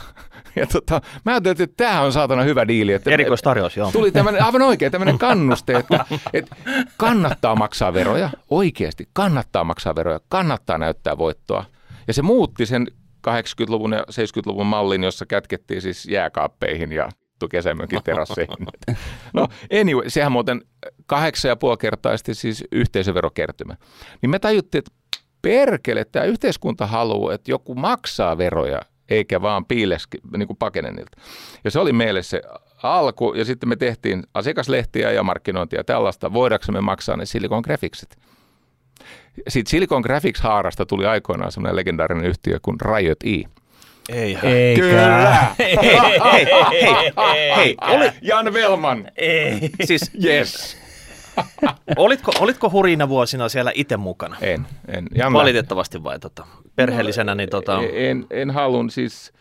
ja 0.56 0.66
tota, 0.66 1.00
mä 1.24 1.32
ajattelin, 1.32 1.62
että 1.62 1.84
tämä 1.84 2.00
on 2.00 2.12
saatana 2.12 2.42
hyvä 2.42 2.68
diili. 2.68 2.92
Että 2.92 3.10
Erikoistarjous, 3.10 3.76
joo. 3.76 3.92
Tuli 3.92 4.10
tämmöinen, 4.10 4.44
aivan 4.44 4.62
oikein 4.62 4.92
tämmöinen 4.92 5.18
kannuste, 5.18 5.72
että, 5.76 6.04
että 6.32 6.56
kannattaa 6.96 7.56
maksaa 7.56 7.92
veroja, 7.92 8.30
oikeasti 8.50 9.08
kannattaa 9.12 9.64
maksaa 9.64 9.94
veroja, 9.94 10.20
kannattaa 10.28 10.78
näyttää 10.78 11.18
voittoa. 11.18 11.64
Ja 12.06 12.14
se 12.14 12.22
muutti 12.22 12.66
sen 12.66 12.86
80-luvun 13.28 13.92
ja 13.92 14.04
70-luvun 14.10 14.66
mallin, 14.66 15.04
jossa 15.04 15.26
kätkettiin 15.26 15.82
siis 15.82 16.06
jääkaappeihin 16.06 16.92
ja 16.92 17.08
kesämökin 17.50 18.02
terasseihin. 18.04 18.56
No 19.32 19.48
anyway, 19.80 20.10
sehän 20.10 20.32
muuten 20.32 20.62
kahdeksan 21.06 21.48
ja 21.48 21.56
puoli 21.56 21.76
kertaisesti 21.76 22.34
siis 22.34 22.64
yhteisöverokertymä. 22.72 23.76
Niin 24.22 24.30
me 24.30 24.38
tajuttiin, 24.38 24.78
että 24.78 25.20
perkele, 25.42 26.04
tämä 26.04 26.24
yhteiskunta 26.24 26.86
haluaa, 26.86 27.34
että 27.34 27.50
joku 27.50 27.74
maksaa 27.74 28.38
veroja 28.38 28.80
eikä 29.08 29.42
vaan 29.42 29.64
piileski, 29.64 30.18
niin 30.36 30.46
kuin 30.46 30.56
pakene 30.56 30.90
niiltä. 30.90 31.16
Ja 31.64 31.70
se 31.70 31.78
oli 31.80 31.92
meille 31.92 32.22
se 32.22 32.42
alku, 32.82 33.32
ja 33.34 33.44
sitten 33.44 33.68
me 33.68 33.76
tehtiin 33.76 34.22
asiakaslehtiä 34.34 35.12
ja 35.12 35.22
markkinointia 35.22 35.84
tällaista, 35.84 36.32
voidaanko 36.32 36.72
me 36.72 36.80
maksaa 36.80 37.16
ne 37.16 37.26
Silicon 37.26 37.62
Graphicsit. 37.66 38.16
Sitten 39.48 39.70
Silicon 39.70 40.02
Graphics-haarasta 40.02 40.86
tuli 40.86 41.06
aikoinaan 41.06 41.52
semmoinen 41.52 41.76
legendaarinen 41.76 42.24
yhtiö 42.24 42.58
kuin 42.62 42.76
Riot 42.80 43.22
E. 43.24 43.42
Ei, 44.08 44.38
Eikä. 44.42 44.80
Kyllä. 44.82 45.46
hei, 45.58 45.76
hei, 45.76 45.92
hei, 46.32 46.46
hei, 46.82 47.12
hei, 47.16 47.56
hei. 47.56 47.76
Oli... 47.80 48.10
Jan 48.22 48.52
Velman. 48.52 49.08
Ei. 49.16 49.70
Siis, 49.84 50.10
yes. 50.24 50.85
olitko, 51.96 52.32
olitko 52.40 52.70
hurina 52.70 53.08
vuosina 53.08 53.48
siellä 53.48 53.72
itse 53.74 53.96
mukana? 53.96 54.36
En. 54.40 54.66
en. 54.88 55.06
Jan 55.14 55.32
Valitettavasti 55.32 56.04
vai 56.04 56.18
tota, 56.18 56.46
perheellisenä? 56.76 57.34
Niin 57.34 57.48
tota... 57.48 57.80
En, 57.92 58.26
en 58.30 58.50
halun 58.50 58.90
siis... 58.90 59.32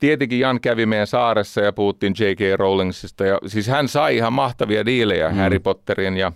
Tietenkin 0.00 0.40
Jan 0.40 0.60
kävi 0.60 0.86
meidän 0.86 1.06
saaressa 1.06 1.60
ja 1.60 1.72
puhuttiin 1.72 2.14
J.K. 2.18 2.58
Rowlingsista. 2.58 3.24
Ja, 3.24 3.38
siis 3.46 3.66
hän 3.66 3.88
sai 3.88 4.16
ihan 4.16 4.32
mahtavia 4.32 4.86
diilejä 4.86 5.28
mm. 5.28 5.36
Harry 5.36 5.58
Potterin 5.58 6.16
ja, 6.16 6.32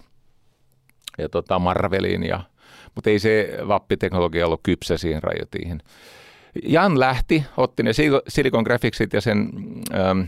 ja 1.19 1.29
tota 1.29 1.59
Marvelin. 1.59 2.23
Ja, 2.23 2.41
mutta 2.95 3.11
ei 3.11 3.19
se 3.19 3.59
vappiteknologia 3.69 4.47
ollut 4.47 4.61
kypsä 4.63 4.97
siihen 4.97 5.23
rajoitiin. 5.23 5.83
Jan 6.63 7.01
lähti, 7.01 7.45
otti 7.57 7.83
ne 7.83 7.91
Silicon 8.29 8.63
Graphicsit 8.63 9.13
ja 9.13 9.21
sen, 9.21 9.51
ähm, 9.95 10.21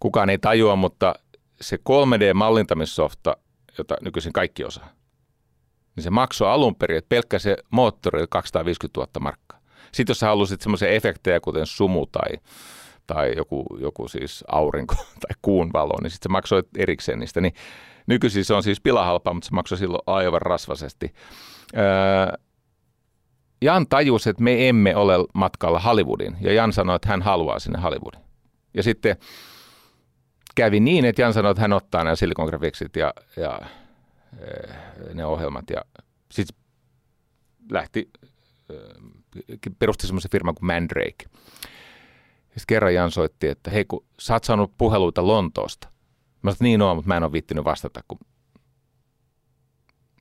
kukaan 0.00 0.30
ei 0.30 0.38
tajua, 0.38 0.76
mutta 0.76 1.14
se 1.60 1.76
3D-mallintamissofta 1.76 3.36
jota 3.78 3.96
nykyisin 4.00 4.32
kaikki 4.32 4.64
osaa, 4.64 4.88
niin 5.96 6.04
se 6.04 6.10
maksoi 6.10 6.48
alun 6.48 6.76
perin, 6.76 6.98
että 6.98 7.08
pelkkä 7.08 7.38
se 7.38 7.56
moottori 7.70 8.20
oli 8.20 8.26
250 8.30 9.00
000 9.00 9.10
markkaa. 9.20 9.60
Sitten 9.92 10.10
jos 10.10 10.18
sä 10.18 10.26
halusit 10.26 10.60
semmoisia 10.60 10.88
efektejä, 10.88 11.40
kuten 11.40 11.66
sumu 11.66 12.06
tai, 12.06 12.30
tai 13.06 13.32
joku, 13.36 13.66
joku 13.80 14.08
siis 14.08 14.44
aurinko 14.48 14.94
tai 15.28 15.36
kuun 15.42 15.72
valo, 15.72 15.94
niin 16.02 16.10
sitten 16.10 16.30
se 16.30 16.32
maksoi 16.32 16.62
erikseen 16.76 17.18
niistä. 17.18 17.40
Niin 17.40 17.54
nykyisin 18.06 18.44
se 18.44 18.54
on 18.54 18.62
siis 18.62 18.80
pilahalpa, 18.80 19.34
mutta 19.34 19.46
se 19.46 19.54
maksoi 19.54 19.78
silloin 19.78 20.02
aivan 20.06 20.42
rasvasesti. 20.42 21.14
Öö, 21.76 22.38
Jan 23.62 23.86
tajusi, 23.88 24.30
että 24.30 24.42
me 24.42 24.68
emme 24.68 24.96
ole 24.96 25.14
matkalla 25.34 25.80
Hollywoodin. 25.80 26.36
Ja 26.40 26.52
Jan 26.52 26.72
sanoi, 26.72 26.96
että 26.96 27.08
hän 27.08 27.22
haluaa 27.22 27.58
sinne 27.58 27.80
Hollywoodin. 27.80 28.20
Ja 28.74 28.82
sitten 28.82 29.16
kävi 30.54 30.80
niin, 30.80 31.04
että 31.04 31.22
Jan 31.22 31.32
sanoi, 31.32 31.50
että 31.50 31.60
hän 31.60 31.72
ottaa 31.72 32.04
nämä 32.04 32.16
Silicon 32.16 32.46
Graphicsit 32.46 32.96
ja, 32.96 33.14
ja 33.36 33.60
eh, 34.40 34.76
ne 35.14 35.26
ohjelmat. 35.26 35.70
Ja 35.70 35.84
sitten 36.30 36.56
lähti, 37.70 38.10
eh, 38.70 39.58
perusti 39.78 40.06
semmoisen 40.06 40.30
firman 40.30 40.54
kuin 40.54 40.66
Mandrake. 40.66 41.26
Sitten 42.44 42.64
kerran 42.66 42.94
Jan 42.94 43.10
soitti, 43.10 43.48
että 43.48 43.70
hei 43.70 43.84
kun 43.84 44.04
sä 44.18 44.34
oot 44.34 44.44
saanut 44.44 44.72
puheluita 44.78 45.26
Lontoosta. 45.26 45.88
Mä 46.42 46.50
sanoin, 46.50 46.68
niin 46.68 46.82
on, 46.82 46.96
mutta 46.96 47.08
mä 47.08 47.16
en 47.16 47.22
ole 47.22 47.32
viittinyt 47.32 47.64
vastata, 47.64 48.00
kun 48.08 48.18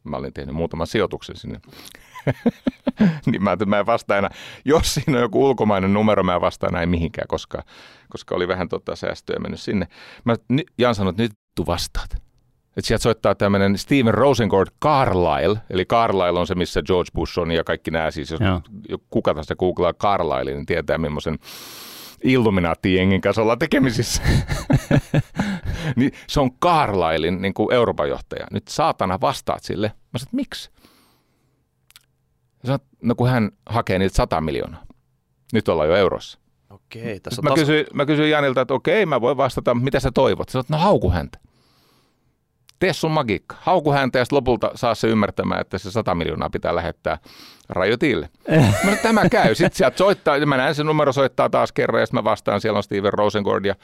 mä 0.03 0.17
olin 0.17 0.33
tehnyt 0.33 0.55
muutaman 0.55 0.87
sijoituksen 0.87 1.35
sinne. 1.35 1.61
Niin 3.25 3.43
mä 3.43 3.57
mä 3.65 3.79
en 3.79 3.85
vastaa 3.85 4.17
enää. 4.17 4.31
Jos 4.65 4.93
siinä 4.93 5.17
on 5.17 5.21
joku 5.21 5.45
ulkomainen 5.45 5.93
numero, 5.93 6.23
mä 6.23 6.35
en 6.35 6.41
vastaa 6.41 6.69
enää 6.69 6.85
mihinkään, 6.85 7.27
koska, 7.27 7.63
koska 8.09 8.35
oli 8.35 8.47
vähän 8.47 8.69
tota 8.69 8.95
säästöä 8.95 9.39
mennyt 9.39 9.59
sinne. 9.59 9.87
Mä, 10.25 10.35
Jan 10.77 10.95
sanoi, 10.95 11.09
että 11.09 11.23
nyt 11.23 11.31
tu 11.55 11.65
vastaat. 11.65 12.13
Että 12.77 12.87
sieltä 12.87 13.03
soittaa 13.03 13.35
tämmöinen 13.35 13.77
Steven 13.77 14.13
Rosengård 14.13 14.71
Carlyle, 14.83 15.59
eli 15.69 15.85
Carlyle 15.85 16.39
on 16.39 16.47
se, 16.47 16.55
missä 16.55 16.81
George 16.81 17.09
Bush 17.15 17.39
on 17.39 17.51
ja 17.51 17.63
kaikki 17.63 17.91
nämä, 17.91 18.11
siis 18.11 18.31
jos 18.31 18.41
Joo. 18.41 18.61
kuka 19.09 19.33
tästä 19.33 19.55
googlaa 19.55 19.93
Carlyle, 19.93 20.51
niin 20.51 20.65
tietää 20.65 20.97
millaisen 20.97 21.39
Illuminaati-jengin 22.23 23.21
kanssa 23.21 23.41
ollaan 23.41 23.59
tekemisissä. 23.59 24.21
niin 25.95 26.11
se 26.27 26.39
on 26.39 26.51
Carlylein 26.57 27.41
niin 27.41 27.53
kuin 27.53 27.73
Euroopan 27.73 28.09
johtaja. 28.09 28.47
Nyt 28.51 28.67
saatana 28.67 29.21
vastaat 29.21 29.63
sille. 29.63 29.91
Mä 30.13 30.19
sanoin, 30.19 30.35
miksi? 30.35 30.71
Sanoin, 32.65 32.81
no 33.01 33.15
kun 33.15 33.29
hän 33.29 33.51
hakee 33.65 33.99
niitä 33.99 34.15
100 34.15 34.41
miljoonaa. 34.41 34.83
Nyt 35.53 35.67
ollaan 35.69 35.89
jo 35.89 35.95
eurossa. 35.95 36.39
Okei, 36.69 37.19
tässä 37.19 37.41
on 37.41 37.43
Mä 37.43 37.49
taas... 37.49 37.59
kysyin, 37.59 37.85
mä 37.93 38.05
kysyin 38.05 38.29
Janilta, 38.29 38.61
että 38.61 38.73
okei, 38.73 39.05
mä 39.05 39.21
voin 39.21 39.37
vastata, 39.37 39.75
mitä 39.75 39.99
sä 39.99 40.11
toivot? 40.13 40.49
Sanoit, 40.49 40.69
no 40.69 40.77
hauku 40.77 41.11
häntä. 41.11 41.39
Tee 42.79 42.93
sun 42.93 43.11
magiikka. 43.11 43.55
Hauku 43.61 43.91
häntä 43.91 44.19
ja 44.19 44.25
lopulta 44.31 44.71
saa 44.75 44.95
se 44.95 45.07
ymmärtämään, 45.07 45.61
että 45.61 45.77
se 45.77 45.91
100 45.91 46.15
miljoonaa 46.15 46.49
pitää 46.49 46.75
lähettää 46.75 47.17
Rajotille. 47.69 48.29
Mä 48.49 48.71
sanoin, 48.81 48.97
tämä 48.97 49.29
käy. 49.29 49.55
Sitten 49.55 49.77
sieltä 49.77 49.97
soittaa, 49.97 50.37
ja 50.37 50.45
mä 50.45 50.57
näen 50.57 50.75
se 50.75 50.83
numero 50.83 51.13
soittaa 51.13 51.49
taas 51.49 51.71
kerran 51.71 51.99
ja 52.01 52.05
sitten 52.05 52.17
mä 52.19 52.23
vastaan, 52.23 52.61
siellä 52.61 52.77
on 52.77 52.83
Steven 52.83 53.13
Rosengård 53.13 53.65
ja 53.65 53.75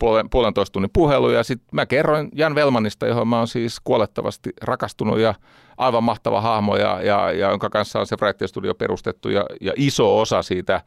puolen, 0.00 0.30
puolentoista 0.30 0.72
tunnin 0.72 0.90
puhelu 0.92 1.30
ja 1.30 1.42
sitten 1.42 1.68
mä 1.72 1.86
kerroin 1.86 2.28
Jan 2.34 2.54
Velmanista, 2.54 3.06
johon 3.06 3.28
mä 3.28 3.38
oon 3.38 3.48
siis 3.48 3.80
kuolettavasti 3.84 4.50
rakastunut 4.62 5.18
ja 5.18 5.34
aivan 5.76 6.04
mahtava 6.04 6.40
hahmo 6.40 6.76
ja, 6.76 7.02
ja, 7.02 7.32
ja 7.32 7.50
jonka 7.50 7.70
kanssa 7.70 8.00
on 8.00 8.06
se 8.06 8.16
Friday 8.16 8.48
Studio 8.48 8.74
perustettu 8.74 9.28
ja, 9.28 9.44
ja 9.60 9.72
iso 9.76 10.20
osa 10.20 10.42
siitä 10.42 10.80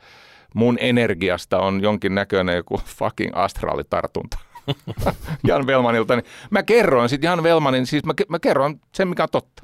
mun 0.53 0.78
energiasta 0.80 1.59
on 1.59 1.84
jonkin 1.84 2.16
näköinen 2.16 2.55
joku 2.55 2.82
fucking 2.86 3.32
astraalitartunta. 3.34 4.38
Jan 5.47 5.68
Velmanilta, 5.68 6.16
niin 6.16 6.26
mä 6.49 6.64
kerroin 6.64 7.09
sitten 7.09 7.28
Jan 7.28 7.43
Velmanin, 7.43 7.86
siis 7.86 8.05
mä, 8.05 8.14
mä 8.30 8.39
kerroin 8.39 8.82
sen, 8.95 9.07
mikä 9.07 9.24
on 9.24 9.30
totta. 9.32 9.64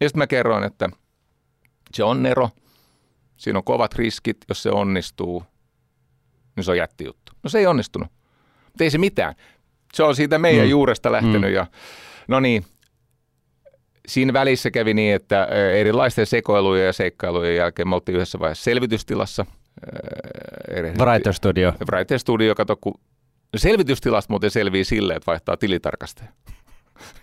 Ja 0.00 0.08
sitten 0.08 0.18
mä 0.18 0.26
kerroin, 0.26 0.64
että 0.64 0.88
se 1.94 2.04
on 2.04 2.22
Nero, 2.22 2.50
siinä 3.36 3.58
on 3.58 3.64
kovat 3.64 3.94
riskit, 3.94 4.36
jos 4.48 4.62
se 4.62 4.70
onnistuu, 4.70 5.44
niin 6.56 6.64
se 6.64 6.70
on 6.70 6.76
jättijuttu. 6.76 7.32
No 7.42 7.50
se 7.50 7.58
ei 7.58 7.66
onnistunut, 7.66 8.08
ei 8.84 8.90
se 8.90 8.98
mitään. 8.98 9.34
Se 9.94 10.02
on 10.02 10.16
siitä 10.16 10.38
meidän 10.38 10.64
Mm. 10.66 10.70
juuresta 10.70 11.12
lähtenyt 11.12 11.50
Mm. 11.50 11.54
ja 11.54 11.66
no 12.28 12.40
niin, 12.40 12.64
siinä 14.08 14.32
välissä 14.32 14.70
kävi 14.70 14.94
niin, 14.94 15.14
että 15.14 15.44
erilaisten 15.74 16.26
sekoilujen 16.26 16.86
ja 16.86 16.92
seikkailujen 16.92 17.56
jälkeen 17.56 17.88
me 17.88 17.94
oltiin 17.94 18.16
yhdessä 18.16 18.38
vaiheessa 18.38 18.64
selvitystilassa. 18.64 19.46
Writer 20.98 21.32
Studio. 21.32 21.72
Writer 21.92 22.18
Studio, 22.18 22.54
kato, 22.54 22.76
kun 22.76 22.94
selvitystilasta 23.56 24.32
muuten 24.32 24.50
selvii 24.50 24.84
silleen, 24.84 25.16
että 25.16 25.26
vaihtaa 25.30 25.56
tilitarkastaja. 25.56 26.28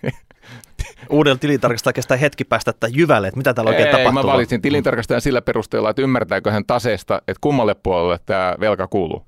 Uudella 1.09 1.37
tilitarkastaja 1.37 1.93
kestää 1.93 2.17
hetki 2.17 2.43
päästä 2.43 2.71
että 2.71 2.87
jyvälle, 2.87 3.27
että 3.27 3.37
mitä 3.37 3.53
täällä 3.53 3.69
oikein 3.69 3.87
Ei, 3.87 3.91
tapahtuu. 3.91 4.11
mä 4.23 4.23
valitsin 4.23 4.61
tilintarkastajan 4.61 5.21
sillä 5.21 5.41
perusteella, 5.41 5.89
että 5.89 6.01
ymmärtääkö 6.01 6.51
hän 6.51 6.65
taseesta, 6.65 7.17
että 7.27 7.39
kummalle 7.41 7.75
puolelle 7.75 8.19
tämä 8.25 8.55
velka 8.59 8.87
kuuluu. 8.87 9.25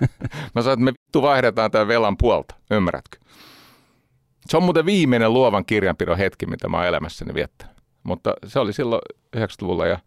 mä 0.54 0.62
sanoin, 0.62 0.72
että 0.72 0.84
me 0.84 0.92
vittu 0.92 1.22
vaihdetaan 1.22 1.70
tämän 1.70 1.88
velan 1.88 2.16
puolta, 2.16 2.54
ymmärrätkö? 2.70 3.18
Se 4.48 4.56
on 4.56 4.62
muuten 4.62 4.86
viimeinen 4.86 5.32
luovan 5.32 5.64
kirjanpidon 5.64 6.18
hetki, 6.18 6.46
mitä 6.46 6.68
mä 6.68 6.76
oon 6.76 6.86
elämässäni 6.86 7.34
viettänyt. 7.34 7.76
Mutta 8.02 8.34
se 8.46 8.58
oli 8.58 8.72
silloin 8.72 9.02
90-luvulla 9.36 9.86
ja 9.86 9.98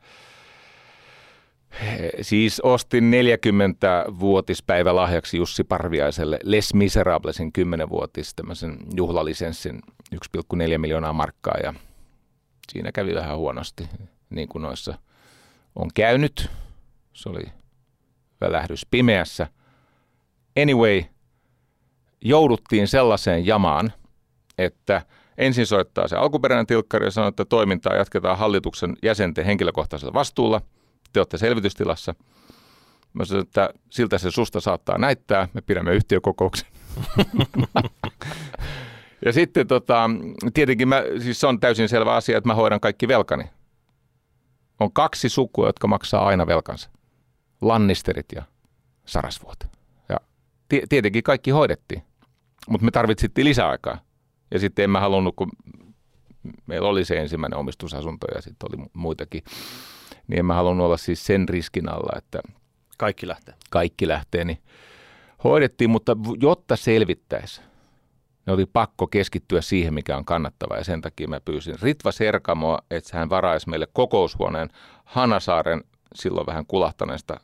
Siis 2.21 2.59
ostin 2.59 3.11
40-vuotispäivä 3.13 4.95
lahjaksi 4.95 5.37
Jussi 5.37 5.63
Parviaiselle 5.63 6.39
Les 6.43 6.73
Miserablesin 6.73 7.51
10-vuotis 7.57 8.33
tämmöisen 8.35 8.77
juhlalisenssin 8.95 9.81
1,4 10.15 10.77
miljoonaa 10.77 11.13
markkaa 11.13 11.57
ja 11.63 11.73
siinä 12.71 12.91
kävi 12.91 13.15
vähän 13.15 13.37
huonosti, 13.37 13.89
niin 14.29 14.49
kuin 14.49 14.61
noissa 14.61 14.97
on 15.75 15.89
käynyt. 15.93 16.49
Se 17.13 17.29
oli 17.29 17.43
välähdys 18.41 18.85
pimeässä. 18.91 19.47
Anyway, 20.61 21.03
jouduttiin 22.21 22.87
sellaiseen 22.87 23.45
jamaan, 23.45 23.93
että 24.57 25.01
ensin 25.37 25.67
soittaa 25.67 26.07
se 26.07 26.15
alkuperäinen 26.15 26.67
tilkkari 26.67 27.05
ja 27.05 27.11
sanoo, 27.11 27.27
että 27.27 27.45
toimintaa 27.45 27.95
jatketaan 27.95 28.37
hallituksen 28.37 28.97
jäsenten 29.03 29.45
henkilökohtaisella 29.45 30.13
vastuulla. 30.13 30.61
Te 31.13 31.19
olette 31.19 31.37
selvitystilassa. 31.37 32.15
Mä 33.13 33.25
sanoin, 33.25 33.47
että 33.47 33.69
siltä 33.89 34.17
se 34.17 34.31
susta 34.31 34.59
saattaa 34.59 34.97
näyttää. 34.97 35.47
Me 35.53 35.61
pidämme 35.61 35.93
yhtiökokouksen. 35.93 36.67
ja 39.25 39.33
sitten 39.33 39.67
tota, 39.67 40.09
tietenkin 40.53 40.87
mä, 40.87 41.03
siis 41.23 41.39
se 41.39 41.47
on 41.47 41.59
täysin 41.59 41.89
selvä 41.89 42.15
asia, 42.15 42.37
että 42.37 42.47
mä 42.47 42.55
hoidan 42.55 42.79
kaikki 42.79 43.07
velkani. 43.07 43.43
On 44.79 44.93
kaksi 44.93 45.29
sukua, 45.29 45.67
jotka 45.67 45.87
maksaa 45.87 46.25
aina 46.25 46.47
velkansa. 46.47 46.89
Lannisterit 47.61 48.25
ja 48.35 48.43
Sarasvuot. 49.05 49.78
Tietenkin 50.89 51.23
kaikki 51.23 51.51
hoidettiin, 51.51 52.01
mutta 52.69 52.85
me 52.85 52.91
tarvitsittiin 52.91 53.45
lisäaikaa. 53.45 53.97
Ja 54.51 54.59
sitten 54.59 54.83
en 54.83 54.89
mä 54.89 54.99
halunnut, 54.99 55.35
kun 55.35 55.49
meillä 56.65 56.87
oli 56.87 57.05
se 57.05 57.17
ensimmäinen 57.17 57.59
omistusasunto 57.59 58.27
ja 58.35 58.41
sitten 58.41 58.69
oli 58.71 58.85
mu- 58.85 58.89
muitakin, 58.93 59.43
niin 60.27 60.39
en 60.39 60.45
mä 60.45 60.53
halunnut 60.53 60.85
olla 60.85 60.97
siis 60.97 61.25
sen 61.25 61.49
riskin 61.49 61.89
alla, 61.89 62.17
että 62.17 62.41
Kaikki 62.97 63.27
lähtee. 63.27 63.55
kaikki 63.69 64.07
lähtee, 64.07 64.45
niin 64.45 64.57
hoidettiin, 65.43 65.89
mutta 65.89 66.17
jotta 66.41 66.75
selvittäisi, 66.75 67.61
ne 68.45 68.53
oli 68.53 68.65
pakko 68.65 69.07
keskittyä 69.07 69.61
siihen, 69.61 69.93
mikä 69.93 70.17
on 70.17 70.25
kannattavaa 70.25 70.77
ja 70.77 70.83
sen 70.83 71.01
takia 71.01 71.27
mä 71.27 71.41
pyysin 71.41 71.75
Ritva 71.81 72.11
Serkamoa, 72.11 72.79
että 72.91 73.17
hän 73.17 73.29
varaisi 73.29 73.69
meille 73.69 73.87
kokoushuoneen 73.93 74.69
Hanasaaren 75.05 75.83
silloin 76.15 76.47
vähän 76.47 76.65
kulahtaneesta 76.65 77.39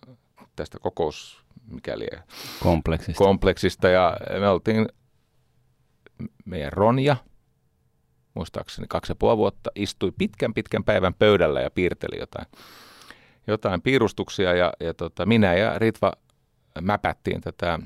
tästä 0.55 0.79
kokous, 0.79 1.44
mikäli 1.67 2.07
kompleksista. 2.63 3.23
kompleksista 3.23 3.89
ja 3.89 4.17
me 4.39 4.49
oltiin 4.49 4.87
meidän 6.45 6.73
Ronja, 6.73 7.17
muistaakseni 8.33 8.87
kaksi 8.87 9.11
ja 9.11 9.15
puoli 9.15 9.37
vuotta, 9.37 9.71
istui 9.75 10.11
pitkän 10.17 10.53
pitkän 10.53 10.83
päivän 10.83 11.13
pöydällä 11.13 11.61
ja 11.61 11.71
piirteli 11.71 12.19
jotain, 12.19 12.45
jotain 13.47 13.81
piirustuksia 13.81 14.53
ja, 14.53 14.73
ja 14.79 14.93
tota, 14.93 15.25
minä 15.25 15.53
ja 15.53 15.79
Ritva 15.79 16.13
mäpättiin 16.81 17.41
tätä 17.41 17.79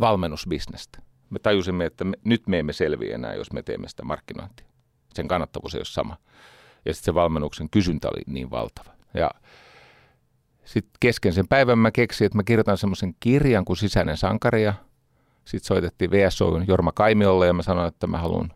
valmennusbisnestä. 0.00 1.02
Me 1.30 1.38
tajusimme, 1.38 1.84
että 1.84 2.04
me, 2.04 2.16
nyt 2.24 2.46
me 2.46 2.58
emme 2.58 2.72
selviä 2.72 3.14
enää, 3.14 3.34
jos 3.34 3.52
me 3.52 3.62
teemme 3.62 3.88
sitä 3.88 4.04
markkinointia. 4.04 4.66
Sen 5.14 5.28
kannattavuus 5.28 5.74
ei 5.74 5.78
ole 5.78 5.84
sama. 5.84 6.16
Ja 6.84 6.94
sitten 6.94 7.04
se 7.04 7.14
valmennuksen 7.14 7.70
kysyntä 7.70 8.08
oli 8.08 8.22
niin 8.26 8.50
valtava. 8.50 8.90
Ja 9.14 9.30
sitten 10.64 10.92
kesken 11.00 11.32
sen 11.32 11.48
päivän 11.48 11.78
mä 11.78 11.90
keksin, 11.90 12.24
että 12.24 12.38
mä 12.38 12.42
kirjoitan 12.42 12.78
semmoisen 12.78 13.14
kirjan 13.20 13.64
kuin 13.64 13.76
Sisäinen 13.76 14.16
sankari 14.16 14.62
ja 14.62 14.74
sitten 15.44 15.66
soitettiin 15.66 16.10
VSOyn 16.10 16.64
Jorma 16.68 16.92
Kaimiolle 16.92 17.46
ja 17.46 17.52
mä 17.52 17.62
sanoin, 17.62 17.88
että 17.88 18.06
mä 18.06 18.18
haluan 18.18 18.52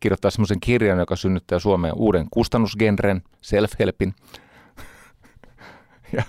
kirjoittaa 0.00 0.30
semmoisen 0.30 0.60
kirjan, 0.60 0.98
joka 0.98 1.16
synnyttää 1.16 1.58
Suomeen 1.58 1.94
uuden 1.96 2.26
kustannusgenren, 2.30 3.22
self-helpin. 3.40 4.12
ja 6.16 6.22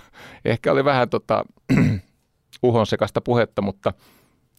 ehkä 0.44 0.72
oli 0.72 0.84
vähän 0.84 1.08
tota, 1.08 1.44
uhon 2.62 2.86
sekasta 2.86 3.20
puhetta, 3.20 3.62
mutta 3.62 3.92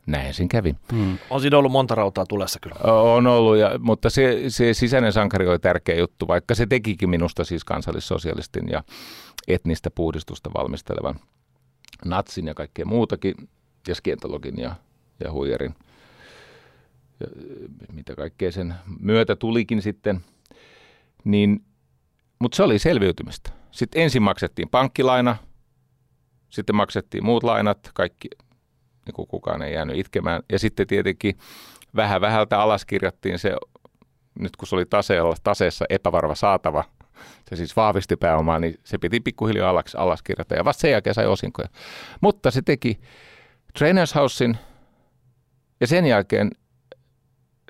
näin 0.08 0.34
sen 0.34 0.48
kävi. 0.48 0.76
Mm. 0.92 1.18
On 1.30 1.42
siinä 1.42 1.58
ollut 1.58 1.72
monta 1.72 1.96
rautaa 1.96 2.26
tulessa 2.26 2.60
kyllä. 2.60 2.92
On 2.92 3.28
ollut, 3.28 3.58
ja, 3.58 3.72
mutta 3.80 4.10
se, 4.10 4.44
se 4.48 4.74
sisäinen 4.74 5.14
sankari 5.14 5.48
oli 5.48 5.60
tärkeä 5.60 5.96
juttu, 5.96 6.28
vaikka 6.28 6.56
se 6.56 6.66
tekikin 6.66 7.10
minusta 7.10 7.44
siis 7.44 7.64
kansallissosialistin 7.64 8.70
ja 8.70 8.84
etnistä 9.48 9.92
puhdistusta 9.92 10.50
valmistelevan 10.54 11.20
natsin 12.06 12.48
ja 12.48 12.54
kaikkea 12.54 12.86
muutakin, 12.86 13.36
ja 13.88 13.96
skientologin 13.96 14.58
ja, 14.58 14.76
ja 15.24 15.32
huijarin. 15.32 15.76
Ja, 17.20 17.28
mitä 17.94 18.16
kaikkea 18.16 18.52
sen 18.52 18.76
myötä 19.00 19.36
tulikin 19.36 19.82
sitten, 19.82 20.22
niin 21.24 21.66
mutta 22.40 22.56
se 22.56 22.64
oli 22.64 22.80
selviytymistä. 22.80 23.52
Sitten 23.72 24.02
ensin 24.02 24.22
maksettiin 24.22 24.70
pankkilaina, 24.70 25.38
sitten 26.50 26.76
maksettiin 26.76 27.26
muut 27.26 27.44
lainat, 27.44 27.92
kaikki, 27.94 28.30
niin 29.06 29.14
kuin 29.14 29.28
kukaan 29.28 29.62
ei 29.62 29.74
jäänyt 29.74 29.98
itkemään. 29.98 30.44
Ja 30.52 30.60
sitten 30.60 30.88
tietenkin 30.88 31.38
vähän 31.96 32.22
vähältä 32.22 32.60
alaskirjattiin 32.60 33.40
se, 33.40 33.56
nyt 34.40 34.56
kun 34.56 34.68
se 34.68 34.76
oli 34.76 34.86
taseella, 34.86 35.36
taseessa 35.44 35.86
epävarva 35.90 36.36
saatava, 36.36 36.84
se 37.50 37.56
siis 37.56 37.76
vahvisti 37.76 38.16
pääomaa, 38.16 38.60
niin 38.60 38.80
se 38.84 38.98
piti 38.98 39.20
pikkuhiljaa 39.20 39.70
alas, 39.70 39.96
alaskirjata 39.96 40.56
ja 40.56 40.66
vasta 40.66 40.82
sen 40.82 40.92
jälkeen 40.92 41.14
sai 41.14 41.26
osinkoja. 41.26 41.70
Mutta 42.22 42.52
se 42.52 42.62
teki 42.62 43.00
Trainers 43.78 44.16
Housein 44.16 44.58
ja 45.80 45.88
sen 45.88 46.06
jälkeen, 46.06 46.52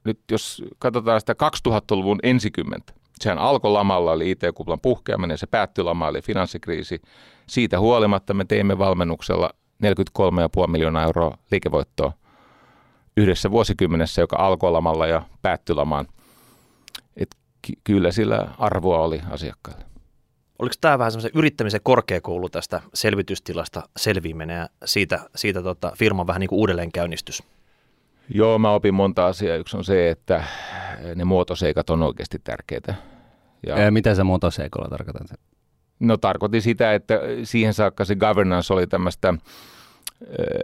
nyt 0.05 0.19
jos 0.31 0.63
katsotaan 0.79 1.19
sitä 1.19 1.35
2000-luvun 1.67 2.19
ensikymmentä, 2.23 2.93
sehän 3.19 3.37
alkoi 3.37 3.71
lamalla, 3.71 4.11
oli 4.11 4.31
IT-kuplan 4.31 4.79
puhkeaminen, 4.81 5.37
se 5.37 5.47
päättyi 5.47 5.83
lama, 5.83 6.07
eli 6.07 6.21
finanssikriisi. 6.21 7.01
Siitä 7.47 7.79
huolimatta 7.79 8.33
me 8.33 8.45
teimme 8.45 8.77
valmennuksella 8.77 9.49
43,5 9.83 10.67
miljoonaa 10.67 11.03
euroa 11.03 11.37
liikevoittoa 11.51 12.11
yhdessä 13.17 13.51
vuosikymmenessä, 13.51 14.21
joka 14.21 14.35
alkoi 14.39 14.71
lamalla 14.71 15.07
ja 15.07 15.21
päättyi 15.41 15.75
lamaan. 15.75 16.07
Et 17.17 17.35
ky- 17.61 17.79
kyllä 17.83 18.11
sillä 18.11 18.47
arvoa 18.57 18.99
oli 18.99 19.21
asiakkaille. 19.29 19.85
Oliko 20.59 20.75
tämä 20.81 20.99
vähän 20.99 21.11
semmoisen 21.11 21.31
yrittämisen 21.35 21.81
korkeakoulu 21.83 22.49
tästä 22.49 22.81
selvitystilasta 22.93 23.83
selviäminen 23.97 24.57
ja 24.57 24.69
siitä, 24.85 25.19
siitä 25.35 25.63
tota, 25.63 25.91
firman 25.97 26.27
vähän 26.27 26.39
niin 26.39 26.49
kuin 26.49 26.59
uudelleenkäynnistys? 26.59 27.43
Joo, 28.29 28.59
mä 28.59 28.71
opin 28.71 28.93
monta 28.93 29.27
asiaa. 29.27 29.55
Yksi 29.55 29.77
on 29.77 29.83
se, 29.83 30.09
että 30.09 30.43
ne 31.15 31.25
muotoseikat 31.25 31.89
on 31.89 32.03
oikeasti 32.03 32.39
tärkeitä. 32.43 32.95
Ja, 33.67 33.79
ja 33.79 33.91
mitä 33.91 34.15
se 34.15 34.23
muotoseikolla 34.23 34.89
tarkoitan? 34.89 35.27
No 35.99 36.17
tarkoitin 36.17 36.61
sitä, 36.61 36.93
että 36.93 37.19
siihen 37.43 37.73
saakka 37.73 38.05
se 38.05 38.15
governance 38.15 38.73
oli 38.73 38.87
tämmöistä 38.87 39.33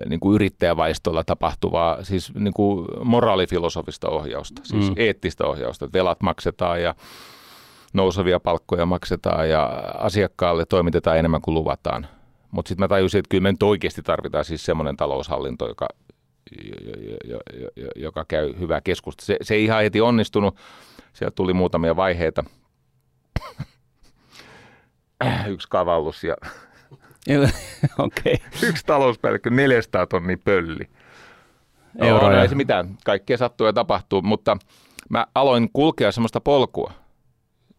niin 0.10 0.20
kuin 0.20 0.36
yrittäjävaistolla 0.36 1.24
tapahtuvaa, 1.24 2.04
siis 2.04 2.36
niin 2.36 2.54
kuin 2.54 2.88
moraalifilosofista 3.04 4.10
ohjausta, 4.10 4.62
siis 4.66 4.90
mm. 4.90 4.96
eettistä 4.98 5.46
ohjausta, 5.46 5.86
että 5.86 6.00
velat 6.00 6.22
maksetaan 6.22 6.82
ja 6.82 6.96
nousevia 7.94 8.40
palkkoja 8.40 8.86
maksetaan 8.86 9.50
ja 9.50 9.66
asiakkaalle 9.98 10.66
toimitetaan 10.66 11.18
enemmän 11.18 11.42
kuin 11.42 11.56
luvataan. 11.56 12.08
Mutta 12.52 12.70
sitten 12.70 12.84
mä 12.84 12.88
tajusin, 12.88 13.20
että 13.20 13.30
kyllä 13.30 13.42
me 13.42 13.52
nyt 13.52 13.64
oikeasti 13.64 14.02
tarvitaan 14.02 14.46
siis 14.46 14.66
semmoinen 14.66 14.98
taloushallinto, 14.98 15.68
joka, 15.68 15.88
joka 17.96 18.26
käy 18.28 18.54
hyvää 18.60 18.82
keskustelua. 18.82 19.26
Se, 19.26 19.38
se 19.42 19.56
ei 19.56 19.64
ihan 19.64 19.84
heti 19.84 20.02
onnistunut, 20.02 20.56
sieltä 21.14 21.36
tuli 21.36 21.54
muutamia 21.54 21.96
vaiheita. 21.96 22.44
Yksi 25.48 25.68
kavallus 25.70 26.24
ja 26.24 26.36
okay. 28.00 28.36
yksi 28.64 28.86
talouspäällikkö, 28.86 29.50
400 29.50 30.08
tonni 30.08 30.38
pölli. 30.38 30.90
Euroja. 32.02 32.38
No, 32.38 32.42
ei 32.42 32.50
se 32.50 32.56
mitään, 32.56 32.98
kaikkea 33.06 33.38
sattuu 33.38 33.68
ja 33.68 33.74
tapahtuu, 33.74 34.22
mutta 34.22 34.58
mä 35.10 35.28
aloin 35.36 35.70
kulkea 35.74 36.12
semmoista 36.12 36.42
polkua 36.42 36.94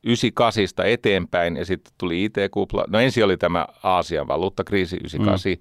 98 0.04 0.86
eteenpäin 0.86 1.56
ja 1.56 1.64
sitten 1.64 1.94
tuli 1.98 2.24
IT-kupla. 2.24 2.84
No 2.88 2.98
ensin 2.98 3.24
oli 3.24 3.36
tämä 3.36 3.66
Aasian 3.82 4.28
valuuttakriisi 4.28 4.96
98, 4.96 5.52
mm. 5.52 5.58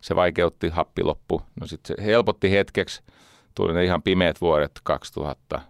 se 0.00 0.16
vaikeutti, 0.16 0.68
happi 0.68 1.02
loppu. 1.02 1.42
No 1.60 1.66
sitten 1.66 1.96
se 1.96 2.04
helpotti 2.04 2.50
hetkeksi, 2.50 3.02
tuli 3.54 3.74
ne 3.74 3.84
ihan 3.84 4.02
pimeät 4.02 4.40
vuodet 4.40 4.80
2000 4.84 5.60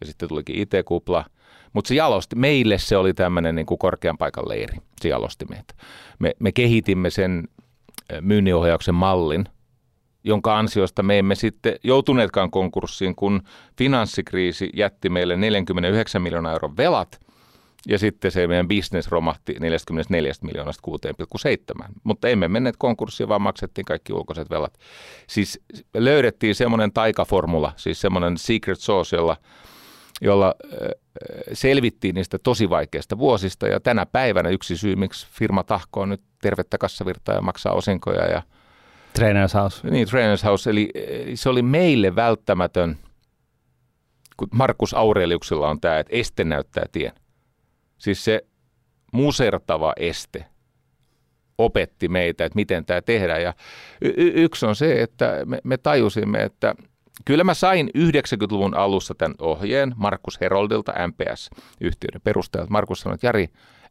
ja 0.00 0.06
sitten 0.06 0.28
tulikin 0.28 0.56
IT-kupla. 0.56 1.24
Mutta 1.74 1.88
se 1.88 1.94
jalosti, 1.94 2.36
meille 2.36 2.78
se 2.78 2.96
oli 2.96 3.14
tämmöinen 3.14 3.54
niin 3.54 3.66
kuin 3.66 3.78
korkean 3.78 4.18
paikan 4.18 4.48
leiri, 4.48 4.78
se 5.00 5.08
jalosti 5.08 5.44
meitä. 5.44 5.74
Me, 6.18 6.32
me 6.38 6.52
kehitimme 6.52 7.10
sen 7.10 7.48
myynninohjauksen 8.20 8.94
mallin, 8.94 9.44
jonka 10.24 10.58
ansiosta 10.58 11.02
me 11.02 11.18
emme 11.18 11.34
sitten 11.34 11.76
joutuneetkaan 11.82 12.50
konkurssiin, 12.50 13.14
kun 13.14 13.42
finanssikriisi 13.78 14.70
jätti 14.74 15.08
meille 15.08 15.36
49 15.36 16.22
miljoonaa 16.22 16.52
euron 16.52 16.76
velat, 16.76 17.20
ja 17.88 17.98
sitten 17.98 18.30
se 18.30 18.46
meidän 18.46 18.68
bisnes 18.68 19.08
romahti 19.08 19.56
44 19.60 20.32
miljoonasta 20.42 20.82
6,7. 21.80 21.88
Mutta 22.04 22.28
emme 22.28 22.48
menneet 22.48 22.76
konkurssiin, 22.78 23.28
vaan 23.28 23.42
maksettiin 23.42 23.84
kaikki 23.84 24.12
ulkoiset 24.12 24.50
velat. 24.50 24.78
Siis 25.26 25.60
löydettiin 25.96 26.54
semmoinen 26.54 26.92
taikaformula, 26.92 27.72
siis 27.76 28.00
semmoinen 28.00 28.38
secret 28.38 28.80
sauce, 28.80 29.16
jolla, 29.16 29.36
jolla 30.20 30.54
selvittiin 31.52 32.14
niistä 32.14 32.38
tosi 32.38 32.70
vaikeista 32.70 33.18
vuosista. 33.18 33.66
Ja 33.68 33.80
tänä 33.80 34.06
päivänä 34.06 34.48
yksi 34.48 34.76
syy, 34.76 34.96
miksi 34.96 35.26
firma 35.30 35.62
tahkoo 35.62 36.06
nyt 36.06 36.20
tervettä 36.42 36.78
kassavirtaa 36.78 37.34
ja 37.34 37.40
maksaa 37.40 37.72
osinkoja. 37.72 38.26
Ja, 38.26 38.42
Trainers 39.12 39.54
House. 39.54 39.90
Niin, 39.90 40.08
Trainers 40.08 40.44
House. 40.44 40.70
Eli, 40.70 40.90
se 41.34 41.48
oli 41.48 41.62
meille 41.62 42.16
välttämätön, 42.16 42.98
kun 44.36 44.48
Markus 44.52 44.94
Aureliuksella 44.94 45.68
on 45.68 45.80
tämä, 45.80 45.98
että 45.98 46.16
este 46.16 46.44
näyttää 46.44 46.84
tien. 46.92 47.12
Siis 47.98 48.24
se 48.24 48.46
musertava 49.12 49.92
este 49.96 50.44
opetti 51.58 52.08
meitä, 52.08 52.44
että 52.44 52.56
miten 52.56 52.84
tämä 52.84 53.02
tehdään. 53.02 53.42
Ja 53.42 53.54
y- 54.02 54.32
yksi 54.34 54.66
on 54.66 54.76
se, 54.76 55.02
että 55.02 55.40
me, 55.44 55.58
me 55.64 55.76
tajusimme, 55.76 56.42
että 56.42 56.74
kyllä 57.24 57.44
mä 57.44 57.54
sain 57.54 57.90
90-luvun 57.98 58.74
alussa 58.74 59.14
tämän 59.14 59.34
ohjeen 59.38 59.94
Markus 59.96 60.40
Heroldilta, 60.40 60.92
MPS-yhtiöiden 60.92 62.20
perustajalta. 62.24 62.70
Markus 62.70 63.00
sanoi, 63.00 63.14
että 63.14 63.26
Jari, 63.26 63.48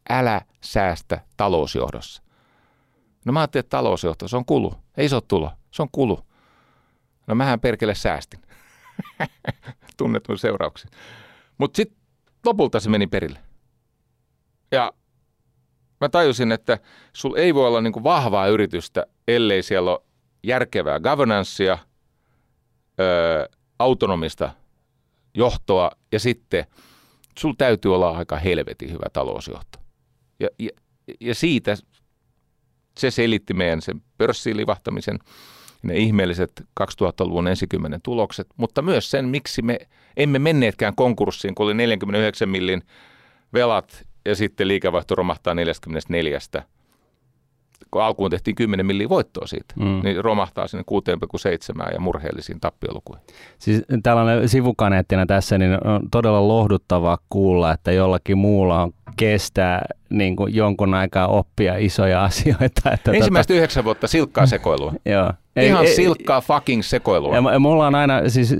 älä 0.09 0.41
säästä 0.61 1.21
talousjohdossa. 1.37 2.23
No 3.25 3.33
mä 3.33 3.39
ajattelin, 3.39 3.63
että 3.63 3.77
talousjohto, 3.77 4.27
se 4.27 4.37
on 4.37 4.45
kulu. 4.45 4.73
Ei 4.97 5.09
se 5.09 5.15
ole 5.15 5.23
tulo, 5.27 5.51
se 5.71 5.81
on 5.81 5.89
kulu. 5.91 6.19
No 7.27 7.35
mähän 7.35 7.59
perkele 7.59 7.95
säästin. 7.95 8.41
Tunnetun 9.97 10.37
seurauksen. 10.37 10.91
Mutta 11.57 11.77
sitten 11.77 11.97
lopulta 12.45 12.79
se 12.79 12.89
meni 12.89 13.07
perille. 13.07 13.39
Ja 14.71 14.93
mä 16.01 16.09
tajusin, 16.09 16.51
että 16.51 16.79
sul 17.13 17.35
ei 17.35 17.53
voi 17.53 17.67
olla 17.67 17.81
niin 17.81 17.93
kuin 17.93 18.03
vahvaa 18.03 18.47
yritystä, 18.47 19.05
ellei 19.27 19.63
siellä 19.63 19.91
ole 19.91 20.01
järkevää 20.43 20.99
governancea, 20.99 21.77
ö, 22.99 23.49
autonomista 23.79 24.51
johtoa 25.33 25.91
ja 26.11 26.19
sitten 26.19 26.65
sul 27.39 27.53
täytyy 27.57 27.95
olla 27.95 28.17
aika 28.17 28.37
helvetin 28.37 28.91
hyvä 28.91 29.05
talousjohto. 29.13 29.79
Ja, 30.39 30.49
ja, 30.59 30.69
ja 31.19 31.35
siitä 31.35 31.75
se 32.97 33.11
selitti 33.11 33.53
meidän 33.53 33.81
sen 33.81 34.01
pörssiin 34.17 34.57
livahtamisen, 34.57 35.19
ne 35.83 35.97
ihmeelliset 35.97 36.51
2000-luvun 36.81 37.47
ensikymmenen 37.47 38.01
tulokset, 38.01 38.47
mutta 38.57 38.81
myös 38.81 39.11
sen, 39.11 39.25
miksi 39.25 39.61
me 39.61 39.79
emme 40.17 40.39
menneetkään 40.39 40.95
konkurssiin, 40.95 41.55
kun 41.55 41.65
oli 41.65 41.73
49 41.73 42.49
millin 42.49 42.83
velat 43.53 44.07
ja 44.25 44.35
sitten 44.35 44.67
liikevaihto 44.67 45.15
romahtaa 45.15 45.53
44 45.53 46.39
kun 47.91 48.03
alkuun 48.03 48.31
tehtiin 48.31 48.55
10 48.55 48.85
milliä 48.85 49.09
voittoa 49.09 49.47
siitä, 49.47 49.73
mm. 49.79 50.01
niin 50.03 50.23
romahtaa 50.23 50.67
sinne 50.67 50.83
6,7 51.87 51.93
ja 51.93 51.99
murheellisiin 51.99 52.59
tappiolukuihin. 52.59 53.25
Siis 53.59 53.83
tällainen 54.03 54.49
sivukaneettina 54.49 55.25
tässä, 55.25 55.57
niin 55.57 55.87
on 55.87 56.09
todella 56.11 56.47
lohduttavaa 56.47 57.17
kuulla, 57.29 57.71
että 57.71 57.91
jollakin 57.91 58.37
muulla 58.37 58.81
on 58.81 58.91
kestää 59.17 59.85
niin 60.09 60.35
kuin 60.35 60.55
jonkun 60.55 60.93
aikaa 60.93 61.27
oppia 61.27 61.75
isoja 61.77 62.23
asioita. 62.29 62.91
Että 62.91 63.11
Ensimmäistä 63.11 63.53
tota... 63.53 63.57
yhdeksän 63.57 63.83
vuotta 63.83 64.07
silkkaa 64.07 64.45
sekoilua. 64.45 64.93
Joo. 65.05 65.33
Ei, 65.55 65.67
Ihan 65.67 65.85
ei, 65.85 65.95
silkkaa 65.95 66.41
fucking 66.41 66.81
sekoilua. 66.83 67.35
Ja 67.35 67.59
mulla 67.59 67.87
on 67.87 67.95
aina, 67.95 68.29
siis 68.29 68.55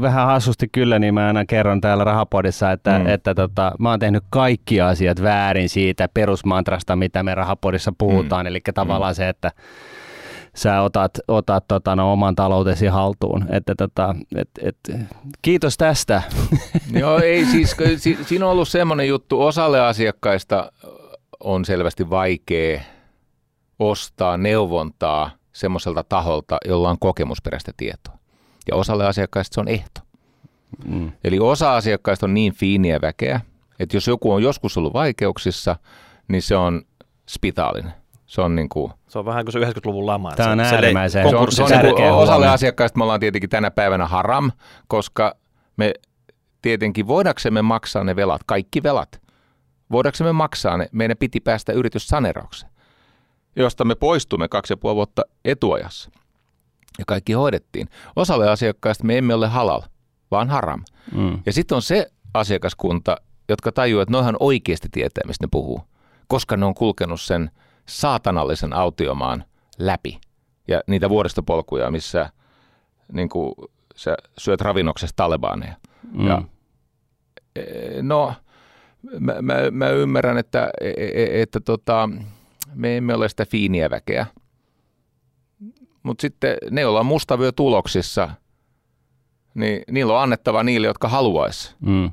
vähän 0.00 0.26
hassusti 0.26 0.68
kyllä, 0.72 0.98
niin 0.98 1.14
mä 1.14 1.26
aina 1.26 1.44
kerron 1.44 1.80
täällä 1.80 2.04
Rahapodissa, 2.04 2.72
että, 2.72 2.98
mm. 2.98 3.06
että 3.06 3.34
tota, 3.34 3.72
mä 3.78 3.90
oon 3.90 3.98
tehnyt 3.98 4.24
kaikki 4.30 4.80
asiat 4.80 5.22
väärin 5.22 5.68
siitä 5.68 6.08
perusmantrasta, 6.14 6.96
mitä 6.96 7.22
me 7.22 7.34
Rahapodissa 7.34 7.92
puhutaan. 7.98 8.46
Mm. 8.46 8.48
Eli 8.48 8.60
tavallaan 8.74 9.12
mm. 9.12 9.16
se, 9.16 9.28
että 9.28 9.52
sä 10.56 10.82
otat, 10.82 11.18
otat 11.28 11.64
tota, 11.68 11.96
no, 11.96 12.12
oman 12.12 12.34
taloutesi 12.34 12.86
haltuun. 12.86 13.46
Että, 13.50 13.74
tota, 13.74 14.14
et, 14.36 14.50
et, 14.62 14.76
kiitos 15.42 15.76
tästä. 15.76 16.22
Joo, 17.00 17.18
ei 17.18 17.44
siis, 17.44 17.76
si, 17.96 18.18
siinä 18.22 18.46
on 18.46 18.52
ollut 18.52 18.68
semmoinen 18.68 19.08
juttu, 19.08 19.42
osalle 19.42 19.80
asiakkaista 19.80 20.72
on 21.40 21.64
selvästi 21.64 22.10
vaikea 22.10 22.80
ostaa 23.78 24.36
neuvontaa 24.36 25.30
semmoiselta 25.58 26.04
taholta, 26.04 26.58
jolla 26.64 26.90
on 26.90 26.98
kokemusperäistä 26.98 27.72
tietoa. 27.76 28.18
Ja 28.68 28.76
osalle 28.76 29.06
asiakkaista 29.06 29.54
se 29.54 29.60
on 29.60 29.68
ehto. 29.68 30.00
Mm. 30.84 31.12
Eli 31.24 31.38
osa 31.38 31.76
asiakkaista 31.76 32.26
on 32.26 32.34
niin 32.34 32.52
fiiniä 32.52 33.00
väkeä, 33.00 33.40
että 33.78 33.96
jos 33.96 34.06
joku 34.06 34.32
on 34.32 34.42
joskus 34.42 34.78
ollut 34.78 34.92
vaikeuksissa, 34.92 35.76
niin 36.28 36.42
se 36.42 36.56
on 36.56 36.82
spitaalinen. 37.28 37.92
Se 38.26 38.40
on, 38.40 38.54
niin 38.54 38.68
kuin, 38.68 38.92
se 39.08 39.18
on 39.18 39.24
vähän 39.24 39.44
kuin 39.44 39.52
se 39.52 39.58
90-luvun 39.58 40.06
lama. 40.06 40.32
Tämä 40.32 40.50
on 40.50 40.60
äärimmäisen 40.60 41.30
se, 41.30 41.36
on, 41.36 41.52
se 41.52 41.62
on 41.62 41.70
niin 41.70 41.94
kuin, 41.94 42.10
osalle 42.10 42.48
asiakkaista 42.48 42.98
me 42.98 43.04
ollaan 43.04 43.20
tietenkin 43.20 43.50
tänä 43.50 43.70
päivänä 43.70 44.06
haram, 44.06 44.52
koska 44.88 45.36
me 45.76 45.94
tietenkin 46.62 47.06
voidaksemme 47.06 47.62
maksaa 47.62 48.04
ne 48.04 48.16
velat, 48.16 48.40
kaikki 48.46 48.82
velat, 48.82 49.20
voidaanko 49.90 50.24
me 50.24 50.32
maksaa 50.32 50.76
ne, 50.76 50.88
meidän 50.92 51.16
piti 51.16 51.40
päästä 51.40 51.72
yrityssaneraukseen, 51.72 52.72
josta 53.62 53.84
me 53.84 53.94
poistumme 53.94 54.48
kaksi 54.48 54.72
ja 54.72 54.76
puoli 54.76 54.96
vuotta 54.96 55.22
etuajassa. 55.44 56.10
Ja 56.98 57.04
kaikki 57.06 57.32
hoidettiin. 57.32 57.88
Osalle 58.16 58.50
asiakkaista 58.50 59.04
me 59.04 59.18
emme 59.18 59.34
ole 59.34 59.46
halal, 59.46 59.82
vaan 60.30 60.48
haram. 60.48 60.84
Mm. 61.14 61.38
Ja 61.46 61.52
sitten 61.52 61.76
on 61.76 61.82
se 61.82 62.10
asiakaskunta, 62.34 63.16
jotka 63.48 63.72
tajuaa, 63.72 64.02
että 64.02 64.12
noihan 64.12 64.36
oikeasti 64.40 64.88
tietää, 64.92 65.22
mistä 65.26 65.44
ne 65.44 65.48
puhuu, 65.50 65.80
koska 66.26 66.56
ne 66.56 66.66
on 66.66 66.74
kulkenut 66.74 67.20
sen 67.20 67.50
saatanallisen 67.86 68.72
autiomaan 68.72 69.44
läpi. 69.78 70.20
Ja 70.68 70.80
niitä 70.86 71.08
vuoristopolkuja, 71.08 71.90
missä 71.90 72.30
niin 73.12 73.28
kuin, 73.28 73.54
sä 73.96 74.16
syöt 74.38 74.60
ravinnoksesta 74.60 75.16
talebaaneja. 75.16 75.74
Mm. 76.12 76.26
Ja, 76.26 76.42
e, 77.56 77.62
no, 78.02 78.34
mä, 79.20 79.42
mä, 79.42 79.54
mä 79.70 79.88
ymmärrän, 79.88 80.38
että, 80.38 80.70
että, 80.80 81.02
e, 81.02 81.22
e, 81.22 81.42
että 81.42 81.60
tota, 81.60 82.08
me 82.74 82.96
emme 82.96 83.14
ole 83.14 83.28
sitä 83.28 83.44
fiiniä 83.46 83.90
väkeä. 83.90 84.26
Mutta 86.02 86.22
sitten 86.22 86.56
ne, 86.70 86.80
joilla 86.80 87.00
on 87.00 87.06
mustavyö 87.06 87.52
tuloksissa, 87.52 88.28
niin 89.54 89.82
niillä 89.90 90.14
on 90.14 90.22
annettava 90.22 90.62
niille, 90.62 90.86
jotka 90.86 91.08
haluaisi. 91.08 91.74
Mm. 91.80 92.10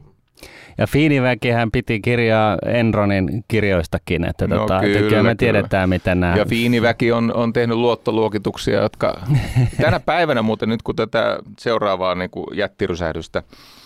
Ja 0.77 0.87
Fiiniväkihän 0.87 1.71
piti 1.71 1.99
kirjaa 1.99 2.57
Enronin 2.65 3.43
kirjoistakin, 3.47 4.25
että 4.25 4.47
no, 4.47 4.57
tota, 4.57 4.79
kyllä, 4.79 5.09
kyllä 5.09 5.23
me 5.23 5.35
tiedetään, 5.35 5.89
miten 5.89 6.19
nämä... 6.19 6.37
Ja 6.37 6.45
Fiiniväki 6.45 7.11
on, 7.11 7.33
on 7.33 7.53
tehnyt 7.53 7.77
luottoluokituksia, 7.77 8.81
jotka 8.81 9.21
tänä 9.81 9.99
päivänä 9.99 10.41
muuten 10.41 10.69
nyt, 10.69 10.81
kun 10.81 10.95
tätä 10.95 11.39
seuraavaa 11.59 12.15
niin 12.15 12.29
kuin 12.29 12.45
jättirysähdystä 12.53 13.43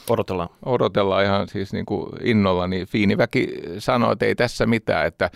odotellaan. 0.10 0.50
odotellaan 0.66 1.26
ihan 1.26 1.48
siis 1.48 1.74
niin 1.74 1.86
kuin 1.86 2.10
innolla, 2.24 2.68
niin 2.68 2.88
Fiiniväki 2.88 3.48
sanoi, 3.78 4.14
että 4.14 4.26
ei 4.26 4.36
tässä 4.36 4.66
mitään, 4.66 5.08
että 5.08 5.30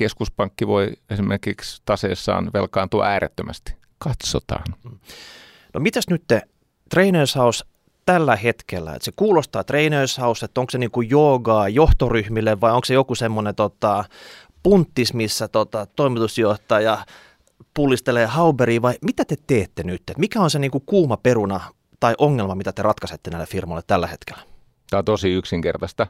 keskuspankki 0.00 0.66
voi 0.66 0.92
esimerkiksi 1.10 1.82
taseessaan 1.84 2.50
velkaantua 2.54 3.06
äärettömästi. 3.06 3.74
Katsotaan. 3.98 4.64
No 5.74 5.80
mitäs 5.80 6.04
nyt 6.10 6.22
te 6.28 6.42
Trainers 6.90 7.34
House 7.34 7.64
tällä 8.06 8.36
hetkellä? 8.36 8.94
Että 8.94 9.04
se 9.04 9.12
kuulostaa 9.16 9.64
Trainers 9.64 10.18
House, 10.18 10.44
että 10.44 10.60
onko 10.60 10.70
se 10.70 10.78
niin 10.78 10.90
kuin 10.90 11.10
joogaa 11.10 11.68
johtoryhmille 11.68 12.60
vai 12.60 12.72
onko 12.72 12.84
se 12.84 12.94
joku 12.94 13.14
semmoinen 13.14 13.54
tota, 13.54 14.04
punttis, 14.62 15.14
missä 15.14 15.48
tota, 15.48 15.86
toimitusjohtaja 15.96 16.98
pullistelee 17.74 18.26
Hauberia 18.26 18.82
vai 18.82 18.94
mitä 19.04 19.24
te 19.24 19.36
teette 19.46 19.82
nyt? 19.82 20.02
Et 20.10 20.18
mikä 20.18 20.40
on 20.40 20.50
se 20.50 20.58
niin 20.58 20.70
kuin 20.70 20.84
kuuma 20.86 21.16
peruna 21.16 21.60
tai 22.00 22.14
ongelma, 22.18 22.54
mitä 22.54 22.72
te 22.72 22.82
ratkaisette 22.82 23.30
näille 23.30 23.46
firmoille 23.46 23.82
tällä 23.86 24.06
hetkellä? 24.06 24.42
Tämä 24.90 24.98
on 24.98 25.04
tosi 25.04 25.32
yksinkertaista. 25.32 26.06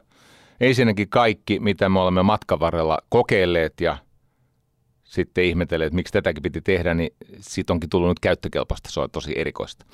Ensinnäkin 0.61 1.09
kaikki, 1.09 1.59
mitä 1.59 1.89
me 1.89 1.99
olemme 1.99 2.23
matkan 2.23 2.59
varrella 2.59 2.99
kokeilleet 3.09 3.81
ja 3.81 3.97
sitten 5.03 5.43
ihmetelleet, 5.43 5.87
että 5.87 5.95
miksi 5.95 6.13
tätäkin 6.13 6.43
piti 6.43 6.61
tehdä, 6.61 6.93
niin 6.93 7.15
siitä 7.39 7.73
onkin 7.73 7.89
tullut 7.89 8.09
nyt 8.09 8.19
käyttökelpoista. 8.19 8.89
Se 8.91 8.99
on 8.99 9.11
tosi 9.11 9.39
erikoista. 9.39 9.85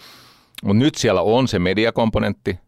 Mutta 0.64 0.84
nyt 0.84 0.96
siellä 0.96 1.22
on 1.22 1.48
se 1.48 1.60
mediakomponentti. 1.60 2.60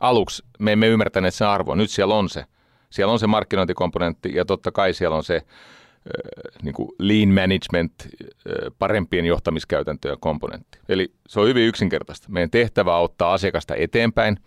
Aluksi 0.00 0.42
me 0.58 0.72
emme 0.72 0.86
ymmärtäneet 0.86 1.34
sen 1.34 1.48
arvoa. 1.48 1.76
Nyt 1.76 1.90
siellä 1.90 2.14
on 2.14 2.28
se. 2.28 2.44
Siellä 2.90 3.12
on 3.12 3.18
se 3.18 3.26
markkinointikomponentti 3.26 4.34
ja 4.34 4.44
totta 4.44 4.72
kai 4.72 4.94
siellä 4.94 5.16
on 5.16 5.24
se 5.24 5.42
niin 6.62 6.74
kuin 6.74 6.88
lean 6.98 7.28
management, 7.28 7.92
parempien 8.78 9.26
johtamiskäytäntöjen 9.26 10.20
komponentti. 10.20 10.78
Eli 10.88 11.12
se 11.28 11.40
on 11.40 11.48
hyvin 11.48 11.66
yksinkertaista. 11.66 12.26
Meidän 12.30 12.50
tehtävä 12.50 12.94
auttaa 12.94 13.32
asiakasta 13.32 13.74
eteenpäin. 13.74 14.38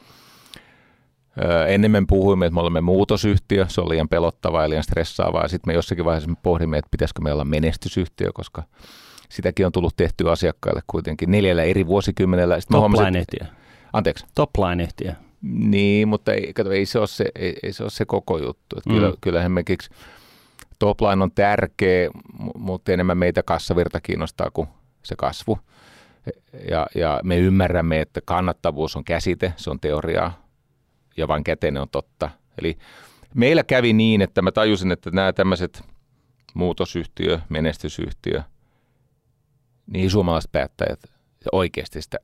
Ennen 1.67 1.91
me 1.91 2.03
puhuimme, 2.07 2.45
että 2.45 2.53
me 2.53 2.61
olemme 2.61 2.81
muutosyhtiö, 2.81 3.65
se 3.69 3.81
on 3.81 3.89
liian 3.89 4.09
pelottavaa 4.09 4.63
ja 4.63 4.69
liian 4.69 4.83
stressaavaa. 4.83 5.41
Ja 5.41 5.47
sitten 5.47 5.69
me 5.69 5.73
jossakin 5.73 6.05
vaiheessa 6.05 6.29
me 6.29 6.35
pohdimme, 6.43 6.77
että 6.77 6.91
pitäisikö 6.91 7.21
me 7.21 7.31
olla 7.31 7.45
menestysyhtiö, 7.45 8.31
koska– 8.33 8.63
sitäkin 9.29 9.65
on 9.65 9.71
tullut 9.71 9.97
tehtyä 9.97 10.31
asiakkaille 10.31 10.81
kuitenkin 10.88 11.31
neljällä 11.31 11.63
eri 11.63 11.88
vuosikymmenellä. 11.88 12.57
Topline-yhtiö. 12.71 13.47
Anteeksi? 13.93 14.25
Topline-yhtiö. 14.35 15.13
Niin, 15.41 16.07
mutta 16.07 16.33
ei, 16.33 16.53
kato, 16.53 16.71
ei, 16.71 16.85
se, 16.85 16.99
ole 16.99 17.07
se, 17.07 17.25
ei, 17.35 17.55
ei 17.63 17.73
se 17.73 17.83
ole 17.83 17.89
se 17.89 18.05
koko 18.05 18.38
juttu. 18.38 18.77
Että 18.77 18.89
mm. 18.89 18.95
kyllä, 18.95 19.13
kyllä 19.21 19.39
esimerkiksi 19.41 19.89
topline 20.79 21.23
on 21.23 21.31
tärkeä, 21.31 22.09
mutta 22.57 22.91
enemmän 22.91 23.17
meitä 23.17 23.43
kassavirta 23.43 24.01
kiinnostaa 24.01 24.51
kuin 24.51 24.67
se 25.03 25.15
kasvu. 25.15 25.59
Ja, 26.69 26.88
ja 26.95 27.19
me 27.23 27.38
ymmärrämme, 27.38 28.01
että 28.01 28.21
kannattavuus 28.25 28.95
on 28.95 29.03
käsite, 29.03 29.53
se 29.57 29.69
on 29.69 29.79
teoriaa 29.79 30.47
ja 31.18 31.28
vain 31.28 31.43
käteinen 31.43 31.82
on 31.82 31.89
totta. 31.89 32.30
Eli 32.57 32.78
meillä 33.34 33.63
kävi 33.63 33.93
niin, 33.93 34.22
että 34.22 34.41
mä 34.41 34.51
tajusin, 34.51 34.91
että 34.91 35.11
nämä 35.11 35.34
tämmöiset 35.34 35.84
muutosyhtiö, 36.53 37.39
menestysyhtiö– 37.49 38.41
niin 39.88 40.09
suomalaiset 40.09 40.51
päättäjät 40.51 40.99
oikeasti 41.51 42.01
sitä 42.01 42.18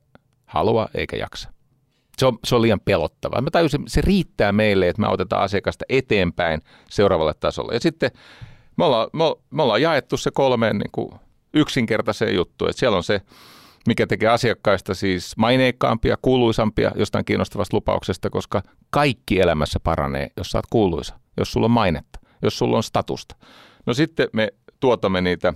halua 0.46 0.88
eikä 0.94 1.16
jaksa. 1.16 1.52
Se 2.18 2.26
on, 2.26 2.38
se 2.44 2.54
on 2.54 2.62
liian 2.62 2.80
pelottavaa. 2.80 3.40
Mä 3.40 3.50
tajusin, 3.50 3.82
se 3.86 4.00
riittää 4.00 4.52
meille, 4.52 4.88
että 4.88 5.02
me 5.02 5.08
otetaan 5.08 5.42
asiakasta 5.42 5.84
eteenpäin 5.88 6.60
seuraavalle 6.90 7.34
tasolle. 7.34 7.74
Ja 7.74 7.80
sitten 7.80 8.10
me 8.76 8.84
ollaan, 8.84 9.08
me, 9.50 9.62
ollaan 9.62 9.82
jaettu 9.82 10.16
se 10.16 10.30
kolmeen 10.30 10.78
niin 10.78 10.90
kuin 10.92 11.12
yksinkertaiseen 11.54 12.34
juttuun. 12.34 12.70
Että 12.70 12.80
siellä 12.80 12.96
on 12.96 13.04
se, 13.04 13.20
mikä 13.86 14.06
tekee 14.06 14.28
asiakkaista 14.28 14.94
siis 14.94 15.36
maineikkaampia, 15.36 16.16
kuuluisampia 16.22 16.92
jostain 16.96 17.24
kiinnostavasta 17.24 17.76
lupauksesta, 17.76 18.30
koska 18.30 18.62
kaikki 18.90 19.40
elämässä 19.40 19.80
paranee, 19.80 20.28
jos 20.36 20.50
sä 20.50 20.58
oot 20.58 20.66
kuuluisa, 20.70 21.18
jos 21.36 21.52
sulla 21.52 21.64
on 21.64 21.70
mainetta, 21.70 22.20
jos 22.42 22.58
sulla 22.58 22.76
on 22.76 22.82
statusta. 22.82 23.36
No 23.86 23.94
sitten 23.94 24.28
me 24.32 24.48
tuotamme 24.80 25.20
niitä 25.20 25.54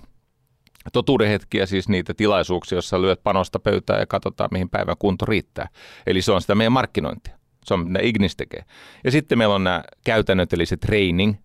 totuudenhetkiä, 0.93 1.65
siis 1.65 1.89
niitä 1.89 2.13
tilaisuuksia, 2.13 2.75
joissa 2.75 3.01
lyöt 3.01 3.23
panosta 3.23 3.59
pöytään 3.59 3.99
ja 3.99 4.05
katsotaan, 4.05 4.49
mihin 4.51 4.69
päivän 4.69 4.95
kunto 4.99 5.25
riittää. 5.25 5.69
Eli 6.07 6.21
se 6.21 6.31
on 6.31 6.41
sitä 6.41 6.55
meidän 6.55 6.71
markkinointia. 6.71 7.39
Se 7.65 7.73
on 7.73 7.87
mitä 7.87 7.99
Ignis 8.03 8.35
tekee. 8.35 8.63
Ja 9.03 9.11
sitten 9.11 9.37
meillä 9.37 9.55
on 9.55 9.63
nämä 9.63 9.83
käytännöt, 10.05 10.53
eli 10.53 10.65
se 10.65 10.77
training, 10.77 11.35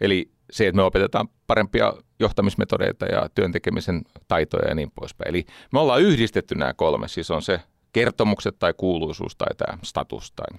eli 0.00 0.30
se, 0.50 0.66
että 0.66 0.76
me 0.76 0.82
opetetaan 0.82 1.28
parempia 1.46 1.92
johtamismetodeita 2.20 3.06
ja 3.06 3.28
työntekemisen 3.34 4.02
taitoja 4.28 4.68
ja 4.68 4.74
niin 4.74 4.90
poispäin. 4.90 5.28
Eli 5.28 5.46
me 5.72 5.80
ollaan 5.80 6.02
yhdistetty 6.02 6.54
nämä 6.54 6.74
kolme, 6.74 7.08
siis 7.08 7.30
on 7.30 7.42
se 7.42 7.60
kertomukset 7.92 8.58
tai 8.58 8.74
kuuluisuus 8.76 9.36
tai 9.36 9.54
tämä 9.56 9.78
status 9.82 10.32
tai 10.32 10.58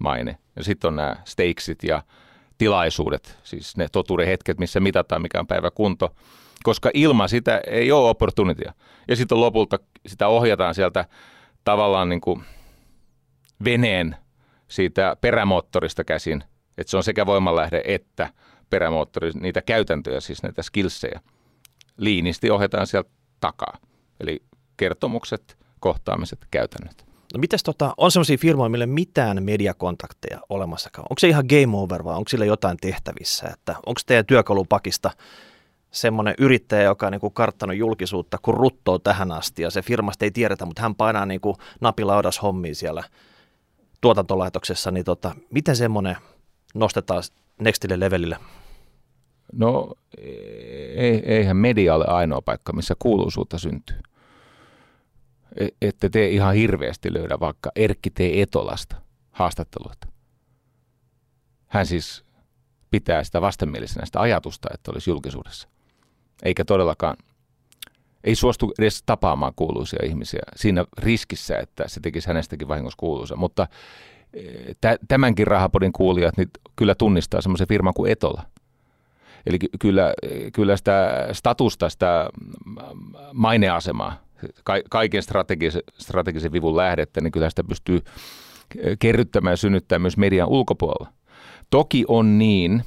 maine. 0.00 0.38
Ja 0.56 0.64
sitten 0.64 0.88
on 0.88 0.96
nämä 0.96 1.16
stakesit 1.24 1.82
ja 1.82 2.02
tilaisuudet, 2.58 3.38
siis 3.42 3.76
ne 3.76 3.88
totuuden 3.92 4.26
hetket, 4.26 4.58
missä 4.58 4.80
mitataan 4.80 5.22
mikä 5.22 5.40
on 5.40 5.46
päivä 5.46 5.70
kunto 5.70 6.14
koska 6.62 6.90
ilman 6.94 7.28
sitä 7.28 7.60
ei 7.66 7.92
ole 7.92 8.08
opportunitia. 8.08 8.72
Ja 9.08 9.16
sitten 9.16 9.40
lopulta 9.40 9.78
sitä 10.06 10.28
ohjataan 10.28 10.74
sieltä 10.74 11.04
tavallaan 11.64 12.08
niin 12.08 12.20
kuin 12.20 12.42
veneen 13.64 14.16
siitä 14.68 15.16
perämoottorista 15.20 16.04
käsin, 16.04 16.44
että 16.78 16.90
se 16.90 16.96
on 16.96 17.02
sekä 17.02 17.26
voimanlähde 17.26 17.82
että 17.84 18.28
perämoottori, 18.70 19.30
niitä 19.40 19.62
käytäntöjä, 19.62 20.20
siis 20.20 20.42
näitä 20.42 20.62
skillsejä. 20.62 21.20
Liinisti 21.96 22.50
ohjataan 22.50 22.86
sieltä 22.86 23.10
takaa. 23.40 23.78
Eli 24.20 24.42
kertomukset, 24.76 25.56
kohtaamiset, 25.80 26.38
käytännöt. 26.50 27.10
No 27.34 27.38
mites 27.38 27.62
tota, 27.62 27.94
on 27.96 28.10
sellaisia 28.10 28.38
firmoja, 28.38 28.68
mille 28.68 28.86
mitään 28.86 29.42
mediakontakteja 29.42 30.40
olemassakaan? 30.48 31.06
Onko 31.10 31.18
se 31.18 31.28
ihan 31.28 31.44
game 31.48 31.76
over 31.76 32.04
vai 32.04 32.16
onko 32.16 32.28
sillä 32.28 32.44
jotain 32.44 32.76
tehtävissä? 32.80 33.48
Että 33.52 33.74
onko 33.86 34.00
teidän 34.06 34.26
työkalupakista 34.26 35.10
semmoinen 35.90 36.34
yrittäjä, 36.38 36.82
joka 36.82 37.06
on 37.06 37.12
niin 37.12 37.20
kuin 37.20 37.32
karttanut 37.32 37.76
julkisuutta 37.76 38.38
kun 38.42 38.54
ruttoo 38.54 38.98
tähän 38.98 39.32
asti 39.32 39.62
ja 39.62 39.70
se 39.70 39.82
firmasta 39.82 40.24
ei 40.24 40.30
tiedetä, 40.30 40.66
mutta 40.66 40.82
hän 40.82 40.94
painaa 40.94 41.26
niin 41.26 41.40
kuin 41.40 41.56
napilaudas 41.80 42.42
hommiin 42.42 42.76
siellä 42.76 43.04
tuotantolaitoksessa, 44.00 44.90
niin 44.90 45.04
tota, 45.04 45.34
miten 45.50 45.76
semmoinen 45.76 46.16
nostetaan 46.74 47.22
nextille 47.60 48.00
levelille? 48.00 48.36
No 49.52 49.94
ei, 50.18 51.22
eihän 51.24 51.56
media 51.56 51.94
ole 51.94 52.04
ainoa 52.08 52.42
paikka, 52.42 52.72
missä 52.72 52.94
kuuluisuutta 52.98 53.58
syntyy. 53.58 53.98
E, 55.56 55.66
että 55.82 56.08
te 56.08 56.28
ihan 56.28 56.54
hirveästi 56.54 57.12
löydä 57.12 57.40
vaikka 57.40 57.70
Erkki 57.76 58.10
T. 58.10 58.20
Etolasta 58.20 58.96
haastatteluita. 59.30 60.06
Hän 61.66 61.86
siis 61.86 62.24
pitää 62.90 63.24
sitä 63.24 63.40
vastenmielisenä 63.40 64.06
sitä 64.06 64.20
ajatusta, 64.20 64.68
että 64.74 64.90
olisi 64.90 65.10
julkisuudessa 65.10 65.68
eikä 66.42 66.64
todellakaan, 66.64 67.16
ei 68.24 68.34
suostu 68.34 68.72
edes 68.78 69.02
tapaamaan 69.06 69.52
kuuluisia 69.56 69.98
ihmisiä 70.04 70.42
siinä 70.56 70.84
riskissä, 70.98 71.58
että 71.58 71.88
se 71.88 72.00
tekisi 72.00 72.28
hänestäkin 72.28 72.68
vahingossa 72.68 72.96
kuuluisa. 72.96 73.36
Mutta 73.36 73.66
eh, 74.34 74.76
tämänkin 75.08 75.46
rahapodin 75.46 75.92
kuulijat 75.92 76.36
niin 76.36 76.50
kyllä 76.76 76.94
tunnistaa 76.94 77.40
semmoisen 77.40 77.68
firman 77.68 77.94
kuin 77.94 78.12
Etola. 78.12 78.42
Eli 79.46 79.58
kyllä, 79.80 80.14
kyllä 80.52 80.76
sitä 80.76 81.28
statusta, 81.32 81.88
sitä 81.88 82.30
maineasemaa, 83.32 84.24
kaiken 84.90 85.22
strategisen, 85.22 85.82
strategisen 85.98 86.52
vivun 86.52 86.76
lähdettä, 86.76 87.20
niin 87.20 87.32
kyllä 87.32 87.50
sitä 87.50 87.64
pystyy 87.64 88.00
kerryttämään 88.98 89.52
ja 89.52 89.56
synnyttämään 89.56 90.02
myös 90.02 90.16
median 90.16 90.48
ulkopuolella. 90.48 91.12
Toki 91.70 92.04
on 92.08 92.38
niin, 92.38 92.84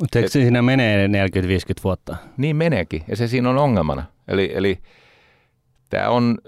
Mutta 0.00 0.18
eikö 0.18 0.30
siinä 0.30 0.62
menee 0.62 1.06
40-50 1.06 1.10
vuotta? 1.84 2.16
niin 2.36 2.56
meneekin, 2.56 3.04
ja 3.08 3.16
se 3.16 3.28
siinä 3.28 3.50
on 3.50 3.58
ongelmana. 3.58 4.04
Eli, 4.28 4.50
eli 4.54 4.78
tämä 5.90 6.08
on, 6.08 6.38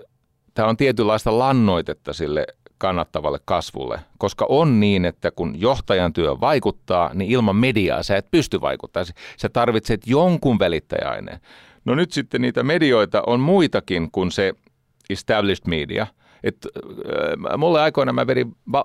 tää 0.54 0.66
on 0.66 0.76
tietynlaista 0.76 1.38
lannoitetta 1.38 2.12
sille 2.12 2.46
kannattavalle 2.80 3.38
kasvulle, 3.44 4.00
koska 4.18 4.46
on 4.48 4.80
niin, 4.80 5.04
että 5.04 5.30
kun 5.30 5.60
johtajan 5.60 6.12
työ 6.12 6.40
vaikuttaa, 6.40 7.10
niin 7.14 7.30
ilman 7.30 7.56
mediaa 7.56 8.02
sä 8.02 8.16
et 8.16 8.30
pysty 8.30 8.60
vaikuttamaan. 8.60 9.06
Sä 9.36 9.48
tarvitset 9.48 10.06
jonkun 10.06 10.58
välittäjäaineen. 10.58 11.40
No 11.84 11.94
nyt 11.94 12.12
sitten 12.12 12.40
niitä 12.40 12.62
medioita 12.62 13.22
on 13.26 13.40
muitakin 13.40 14.10
kuin 14.10 14.32
se 14.32 14.54
established 15.10 15.68
media. 15.68 16.06
Et, 16.44 16.56
äh, 16.66 17.58
mulle 17.58 17.80
aikoina 17.80 18.12
mä 18.12 18.26
vedin 18.26 18.56
va- 18.72 18.84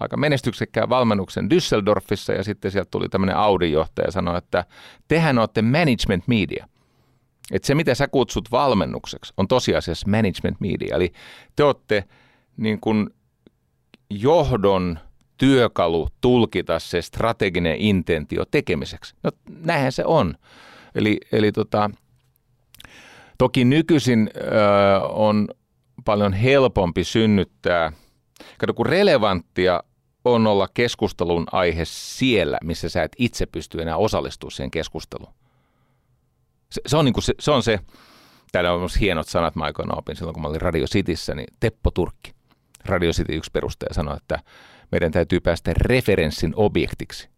aika 0.00 0.16
menestyksekkään 0.16 0.88
valmennuksen 0.88 1.48
Düsseldorfissa 1.50 2.32
ja 2.36 2.44
sitten 2.44 2.70
sieltä 2.70 2.88
tuli 2.90 3.08
tämmöinen 3.08 3.36
Audi-johtaja 3.36 4.08
ja 4.08 4.12
sanoi, 4.12 4.38
että 4.38 4.64
tehän 5.08 5.38
olette 5.38 5.62
management 5.62 6.24
media. 6.26 6.68
Että 7.52 7.66
se, 7.66 7.74
mitä 7.74 7.94
sä 7.94 8.08
kutsut 8.08 8.50
valmennukseksi, 8.50 9.32
on 9.36 9.48
tosiasiassa 9.48 10.08
management 10.08 10.60
media. 10.60 10.96
Eli 10.96 11.12
te 11.56 11.64
olette 11.64 12.04
niin 12.56 12.80
kuin 12.80 13.10
johdon 14.10 14.98
työkalu 15.36 16.08
tulkita 16.20 16.78
se 16.78 17.02
strateginen 17.02 17.76
intentio 17.76 18.44
tekemiseksi. 18.50 19.14
No 19.22 19.30
näinhän 19.64 19.92
se 19.92 20.04
on. 20.04 20.34
Eli, 20.94 21.20
eli 21.32 21.52
tota, 21.52 21.90
toki 23.38 23.64
nykyisin 23.64 24.30
ö, 24.36 25.00
on 25.00 25.48
paljon 26.04 26.32
helpompi 26.32 27.04
synnyttää, 27.04 27.92
kato 28.58 28.74
kun 28.74 28.86
relevanttia 28.86 29.82
on 30.24 30.46
olla 30.46 30.68
keskustelun 30.74 31.46
aihe 31.52 31.84
siellä, 31.84 32.58
missä 32.64 32.88
sä 32.88 33.02
et 33.02 33.12
itse 33.18 33.46
pysty 33.46 33.82
enää 33.82 33.96
osallistumaan 33.96 34.52
siihen 34.52 34.70
keskusteluun. 34.70 35.34
Se, 36.70 36.80
se, 36.86 36.96
on, 36.96 37.04
niin 37.04 37.22
se, 37.22 37.34
se 37.40 37.50
on 37.50 37.62
se, 37.62 37.80
täällä 38.52 38.72
on 38.72 38.88
hienot 39.00 39.28
sanat, 39.28 39.56
mä 39.56 39.64
aikoinaan 39.64 39.98
opin 39.98 40.16
silloin, 40.16 40.34
kun 40.34 40.42
mä 40.42 40.48
olin 40.48 40.60
Radio 40.60 40.86
Cityssä, 40.86 41.34
niin 41.34 41.54
Teppo 41.60 41.90
Turkki, 41.90 42.34
Radio 42.86 43.12
City 43.12 43.36
yksi 43.36 43.50
perustaja, 43.50 43.94
sanoi, 43.94 44.16
että 44.16 44.38
meidän 44.92 45.12
täytyy 45.12 45.40
päästä 45.40 45.72
referenssin 45.76 46.52
objektiksi. 46.56 47.28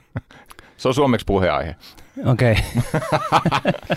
se 0.76 0.88
on 0.88 0.94
suomeksi 0.94 1.26
puheaihe. 1.26 1.76
Okei. 2.24 2.56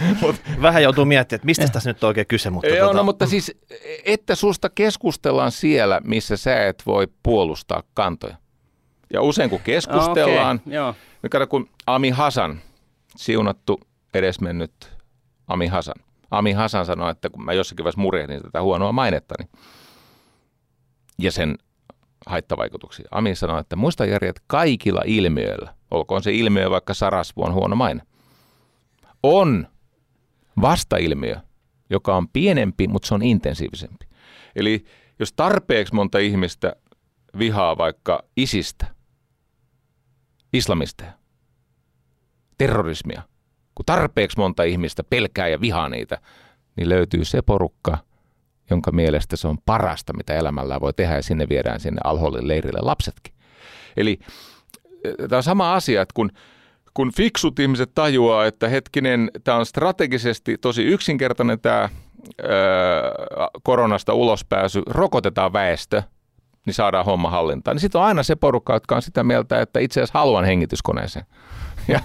Vähän 0.61 0.83
joutuu 0.83 1.05
miettimään, 1.05 1.37
että 1.37 1.45
mistä 1.45 1.67
tässä 1.67 1.89
nyt 1.89 2.03
on 2.03 2.07
oikein 2.07 2.27
kyse. 2.27 2.49
Mutta 2.49 2.69
Joo, 2.69 2.87
tota, 2.87 2.97
no, 2.97 3.03
mutta 3.03 3.25
siis, 3.25 3.51
että 4.05 4.35
susta 4.35 4.69
keskustellaan 4.69 5.51
siellä, 5.51 6.01
missä 6.03 6.37
sä 6.37 6.67
et 6.67 6.83
voi 6.85 7.07
puolustaa 7.23 7.83
kantoja. 7.93 8.35
Ja 9.13 9.21
usein 9.21 9.49
kun 9.49 9.59
keskustellaan, 9.59 10.61
Okei, 10.65 10.73
joo. 10.73 10.95
niin 11.23 11.49
kun 11.49 11.69
Ami 11.87 12.09
Hasan, 12.09 12.61
siunattu 13.15 13.79
edesmennyt 14.13 14.91
Ami 15.47 15.67
Hasan. 15.67 15.95
Ami 16.31 16.53
Hasan 16.53 16.85
sanoi, 16.85 17.11
että 17.11 17.29
kun 17.29 17.45
mä 17.45 17.53
jossakin 17.53 17.83
vaiheessa 17.83 18.01
murehdin 18.01 18.41
tätä 18.41 18.61
huonoa 18.61 18.91
mainettani 18.91 19.49
ja 21.19 21.31
sen 21.31 21.57
haittavaikutuksia. 22.25 23.07
Ami 23.11 23.35
sanoi, 23.35 23.61
että 23.61 23.75
muista 23.75 24.05
Jari, 24.05 24.27
että 24.27 24.41
kaikilla 24.47 25.01
ilmiöillä, 25.05 25.73
olkoon 25.91 26.23
se 26.23 26.33
ilmiö 26.33 26.69
vaikka 26.69 26.93
Sarasvu 26.93 27.43
on 27.43 27.53
huono 27.53 27.75
maine, 27.75 28.01
on 29.23 29.67
vastailmiö, 30.61 31.35
joka 31.89 32.15
on 32.15 32.27
pienempi, 32.29 32.87
mutta 32.87 33.07
se 33.07 33.15
on 33.15 33.21
intensiivisempi. 33.21 34.05
Eli 34.55 34.85
jos 35.19 35.33
tarpeeksi 35.33 35.95
monta 35.95 36.17
ihmistä 36.17 36.73
vihaa 37.39 37.77
vaikka 37.77 38.23
isistä, 38.37 38.85
islamisteja, 40.53 41.11
terrorismia, 42.57 43.21
kun 43.75 43.85
tarpeeksi 43.85 44.37
monta 44.37 44.63
ihmistä 44.63 45.03
pelkää 45.03 45.47
ja 45.47 45.61
vihaa 45.61 45.89
niitä, 45.89 46.21
niin 46.75 46.89
löytyy 46.89 47.25
se 47.25 47.41
porukka, 47.41 47.97
jonka 48.69 48.91
mielestä 48.91 49.35
se 49.35 49.47
on 49.47 49.57
parasta, 49.65 50.13
mitä 50.13 50.33
elämällä 50.35 50.81
voi 50.81 50.93
tehdä, 50.93 51.15
ja 51.15 51.23
sinne 51.23 51.49
viedään 51.49 51.79
sinne 51.79 52.01
alhollin 52.03 52.47
leirille 52.47 52.79
lapsetkin. 52.81 53.33
Eli 53.97 54.19
tämä 55.29 55.37
on 55.37 55.43
sama 55.43 55.75
asia, 55.75 56.01
että 56.01 56.13
kun, 56.13 56.31
kun 56.93 57.13
fiksut 57.13 57.59
ihmiset 57.59 57.91
tajuaa, 57.95 58.45
että 58.45 58.69
hetkinen, 58.69 59.31
tämä 59.43 59.57
on 59.57 59.65
strategisesti 59.65 60.57
tosi 60.57 60.83
yksinkertainen 60.83 61.59
tämä 61.59 61.89
koronasta 63.63 64.13
ulospääsy, 64.13 64.81
rokotetaan 64.87 65.53
väestö, 65.53 66.03
niin 66.69 66.75
saadaan 66.75 67.05
homma 67.05 67.29
hallintaan. 67.29 67.75
Niin 67.75 67.81
sitten 67.81 68.01
on 68.01 68.07
aina 68.07 68.23
se 68.23 68.35
porukka, 68.35 68.73
jotka 68.73 68.95
on 68.95 69.01
sitä 69.01 69.23
mieltä, 69.23 69.61
että 69.61 69.79
itse 69.79 69.99
asiassa 69.99 70.19
haluan 70.19 70.45
hengityskoneeseen. 70.45 71.25
Ja, 71.87 71.99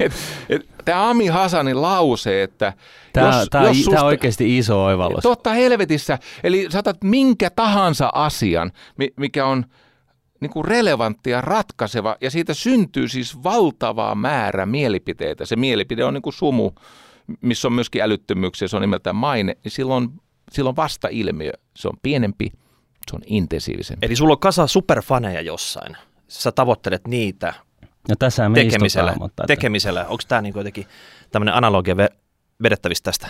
et, 0.00 0.12
et, 0.48 0.68
tämä 0.84 1.10
Ami 1.10 1.26
Hasanin 1.26 1.82
lause, 1.82 2.42
että 2.42 2.72
Tämä, 3.12 3.26
jos, 3.26 3.48
tämä, 3.50 3.64
jos 3.64 3.68
on, 3.68 3.74
susta, 3.74 3.90
tämä 3.90 4.04
oikeasti 4.04 4.58
iso 4.58 4.84
oivallus. 4.84 5.22
Totta 5.22 5.50
helvetissä. 5.50 6.18
Eli 6.44 6.66
saatat 6.70 6.96
minkä 7.04 7.50
tahansa 7.50 8.10
asian, 8.14 8.70
mi- 8.96 9.12
mikä 9.16 9.46
on 9.46 9.64
niin 10.40 10.50
kuin 10.50 10.64
relevantti 10.64 11.30
ja 11.30 11.40
ratkaiseva, 11.40 12.16
ja 12.20 12.30
siitä 12.30 12.54
syntyy 12.54 13.08
siis 13.08 13.42
valtava 13.42 14.14
määrä 14.14 14.66
mielipiteitä. 14.66 15.46
Se 15.46 15.56
mielipide 15.56 16.04
on 16.04 16.14
niin 16.14 16.22
kuin 16.22 16.34
sumu, 16.34 16.70
missä 17.40 17.68
on 17.68 17.72
myöskin 17.72 18.02
älyttömyyksiä, 18.02 18.68
se 18.68 18.76
on 18.76 18.82
nimeltään 18.82 19.16
maine, 19.16 19.56
niin 19.64 19.72
silloin, 19.72 20.08
silloin 20.52 20.76
vasta 20.76 21.08
ilmiö. 21.10 21.52
Se 21.76 21.88
on 21.88 21.94
pienempi, 22.02 22.52
se 23.10 23.16
on 23.16 23.22
intensiivisempi. 23.26 24.06
Eli 24.06 24.16
sulla 24.16 24.32
on 24.32 24.38
kasa 24.40 24.66
superfaneja 24.66 25.40
jossain. 25.40 25.96
Sä 26.28 26.52
tavoittelet 26.52 27.06
niitä 27.08 27.54
No 28.08 28.14
tässä 28.18 28.48
me 28.48 28.54
tekemisellä. 28.64 29.10
istutaan, 29.10 29.24
mutta 29.24 29.42
että- 29.42 29.46
tekemisellä. 29.56 30.00
Onko 30.02 30.22
tämä 30.28 30.42
niin 30.42 30.54
jotenkin 30.56 30.86
tämmöinen 31.30 31.54
analogia 31.54 31.94
ve- 31.94 32.16
vedettävissä 32.62 33.04
tästä? 33.04 33.28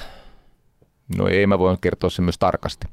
No 1.18 1.28
ei, 1.28 1.46
mä 1.46 1.58
voin 1.58 1.78
kertoa 1.80 2.10
sen 2.10 2.24
myös 2.24 2.38
tarkasti. 2.38 2.86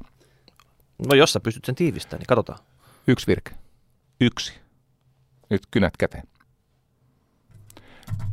No 1.08 1.14
jos 1.14 1.32
sä 1.32 1.40
pystyt 1.40 1.64
sen 1.64 1.74
tiivistämään, 1.74 2.18
niin 2.20 2.26
katsotaan. 2.26 2.58
Yksi 3.06 3.26
virke. 3.26 3.50
Yksi. 4.20 4.52
Nyt 5.50 5.62
kynät 5.70 5.96
käteen. 5.96 6.24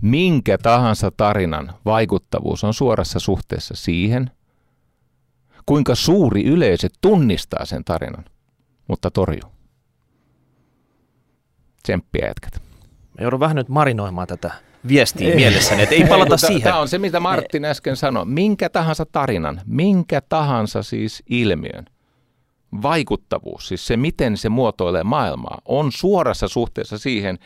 Minkä 0.01 0.57
tahansa 0.57 1.11
tarinan 1.11 1.73
vaikuttavuus 1.85 2.63
on 2.63 2.73
suorassa 2.73 3.19
suhteessa 3.19 3.73
siihen, 3.77 4.31
kuinka 5.65 5.95
suuri 5.95 6.43
yleisö 6.43 6.87
tunnistaa 7.01 7.65
sen 7.65 7.83
tarinan, 7.83 8.25
mutta 8.87 9.11
torjuu. 9.11 9.51
Tsemppiä 11.83 12.27
jätkät. 12.27 12.61
Mä 13.17 13.21
joudun 13.21 13.39
vähän 13.39 13.55
nyt 13.55 13.69
marinoimaan 13.69 14.27
tätä 14.27 14.51
viestiä 14.87 15.35
mielessäni, 15.35 15.83
että 15.83 15.95
ei 15.95 16.03
palata 16.03 16.37
siihen. 16.37 16.61
Tämä 16.61 16.79
on 16.79 16.87
se, 16.87 16.97
mitä 16.97 17.19
Martin 17.19 17.65
äsken 17.65 17.95
sanoi. 17.95 18.25
Minkä 18.25 18.69
tahansa 18.69 19.05
tarinan, 19.05 19.61
minkä 19.65 20.21
tahansa 20.21 20.83
siis 20.83 21.23
ilmiön 21.29 21.85
vaikuttavuus, 22.81 23.67
siis 23.67 23.87
se 23.87 23.97
miten 23.97 24.37
se 24.37 24.49
muotoilee 24.49 25.03
maailmaa, 25.03 25.61
on 25.65 25.91
suorassa 25.91 26.47
suhteessa 26.47 26.97
siihen, 26.97 27.39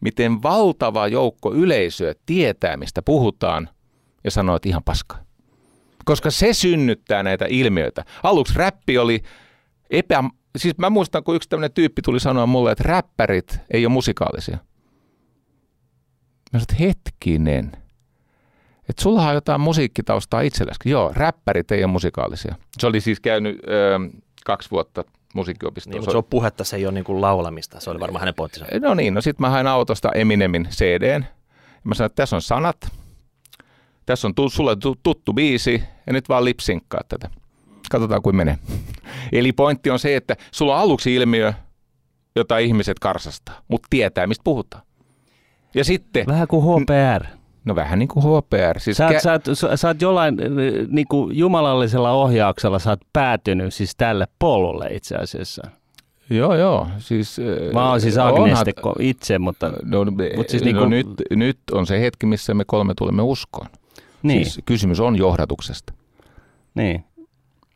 miten 0.00 0.42
valtava 0.42 1.08
joukko 1.08 1.54
yleisöä 1.54 2.14
tietää, 2.26 2.76
mistä 2.76 3.02
puhutaan, 3.02 3.68
ja 4.24 4.30
sanoo, 4.30 4.56
että 4.56 4.68
ihan 4.68 4.82
paska. 4.84 5.16
Koska 6.04 6.30
se 6.30 6.52
synnyttää 6.52 7.22
näitä 7.22 7.46
ilmiöitä. 7.48 8.04
Aluksi 8.22 8.54
räppi 8.56 8.98
oli 8.98 9.22
epä... 9.90 10.24
Siis 10.56 10.78
mä 10.78 10.90
muistan, 10.90 11.24
kun 11.24 11.36
yksi 11.36 11.48
tämmöinen 11.48 11.72
tyyppi 11.72 12.02
tuli 12.02 12.20
sanoa 12.20 12.46
mulle, 12.46 12.72
että 12.72 12.84
räppärit 12.84 13.58
ei 13.70 13.86
ole 13.86 13.92
musikaalisia. 13.92 14.56
Mä 16.52 16.60
sanoin, 16.60 16.62
että 16.62 16.74
hetkinen. 16.84 17.72
Että 18.88 19.02
sulla 19.02 19.28
on 19.28 19.34
jotain 19.34 19.60
musiikkitaustaa 19.60 20.40
itselläsi. 20.40 20.78
Joo, 20.84 21.12
räppärit 21.14 21.70
ei 21.72 21.84
ole 21.84 21.92
musikaalisia. 21.92 22.54
Se 22.78 22.86
oli 22.86 23.00
siis 23.00 23.20
käynyt 23.20 23.58
ö, 23.68 24.00
kaksi 24.44 24.70
vuotta 24.70 25.04
musiikkiopistossa. 25.34 25.90
Niin, 25.90 26.00
mutta 26.00 26.10
se 26.10 26.16
on 26.16 26.24
puhetta, 26.24 26.64
se 26.64 26.76
ei 26.76 26.86
ole 26.86 26.92
niin 26.94 27.04
kuin 27.04 27.20
laulamista. 27.20 27.80
Se 27.80 27.90
oli 27.90 28.00
varmaan 28.00 28.20
hänen 28.20 28.34
pointtinsa. 28.34 28.66
No 28.80 28.94
niin, 28.94 29.14
no 29.14 29.20
sitten 29.20 29.40
mä 29.44 29.50
hain 29.50 29.66
autosta 29.66 30.12
Eminemin 30.14 30.68
CDn. 30.70 31.24
Mä 31.84 31.94
sanoin, 31.94 32.06
että 32.10 32.22
tässä 32.22 32.36
on 32.36 32.42
sanat, 32.42 32.76
tässä 34.06 34.28
on 34.28 34.34
tu- 34.34 34.50
sulle 34.50 34.76
tu- 34.76 34.96
tuttu 35.02 35.32
biisi 35.32 35.82
ja 36.06 36.12
nyt 36.12 36.28
vaan 36.28 36.44
lipsinkkaa 36.44 37.00
tätä. 37.08 37.30
Katsotaan 37.94 38.22
kuin 38.22 38.36
menee. 38.36 38.58
Eli 39.32 39.52
pointti 39.52 39.90
on 39.90 39.98
se, 39.98 40.16
että 40.16 40.36
sulla 40.50 40.74
on 40.74 40.80
aluksi 40.80 41.14
ilmiö, 41.14 41.52
jota 42.36 42.58
ihmiset 42.58 42.98
karsastaa, 42.98 43.60
mutta 43.68 43.86
tietää, 43.90 44.26
mistä 44.26 44.44
puhutaan. 44.44 44.82
Ja 45.74 45.84
sitten, 45.84 46.26
Vähän 46.26 46.48
kuin 46.48 46.62
HPR. 46.82 47.24
no 47.64 47.74
vähän 47.74 47.98
niin 47.98 48.08
kuin 48.08 48.22
HPR. 48.24 48.80
Siis 48.80 48.96
Sä, 48.96 49.06
oot, 49.06 49.14
kä- 49.16 49.20
sä, 49.20 49.32
oot, 49.32 49.44
sä, 49.54 49.76
sä 49.76 49.88
oot 49.88 50.02
jollain 50.02 50.36
niin 50.88 51.06
kuin 51.08 51.36
jumalallisella 51.38 52.10
ohjauksella 52.12 52.78
sä 52.78 52.90
oot 52.90 53.00
päätynyt 53.12 53.74
siis 53.74 53.96
tälle 53.96 54.26
polulle 54.38 54.88
itse 54.90 55.16
asiassa. 55.16 55.62
Joo, 56.30 56.54
joo. 56.54 56.86
Siis, 56.98 57.36
Mä 57.72 57.90
oon 57.90 58.00
siis 58.00 58.16
onhan- 58.18 58.40
agnestikko 58.42 58.94
itse, 58.98 59.38
mutta 59.38 59.72
No, 59.84 60.04
Mut 60.04 60.14
Mut 60.36 60.48
siis 60.48 60.64
niinku- 60.64 60.82
no 60.82 60.88
nyt, 60.88 61.06
nyt 61.30 61.58
on 61.72 61.86
se 61.86 62.00
hetki, 62.00 62.26
missä 62.26 62.54
me 62.54 62.64
kolme 62.66 62.94
tulemme 62.98 63.22
uskoon. 63.22 63.66
niin, 64.22 64.44
Siis 64.44 64.60
kysymys 64.66 65.00
on 65.00 65.16
johdatuksesta. 65.16 65.92
niin. 66.74 67.04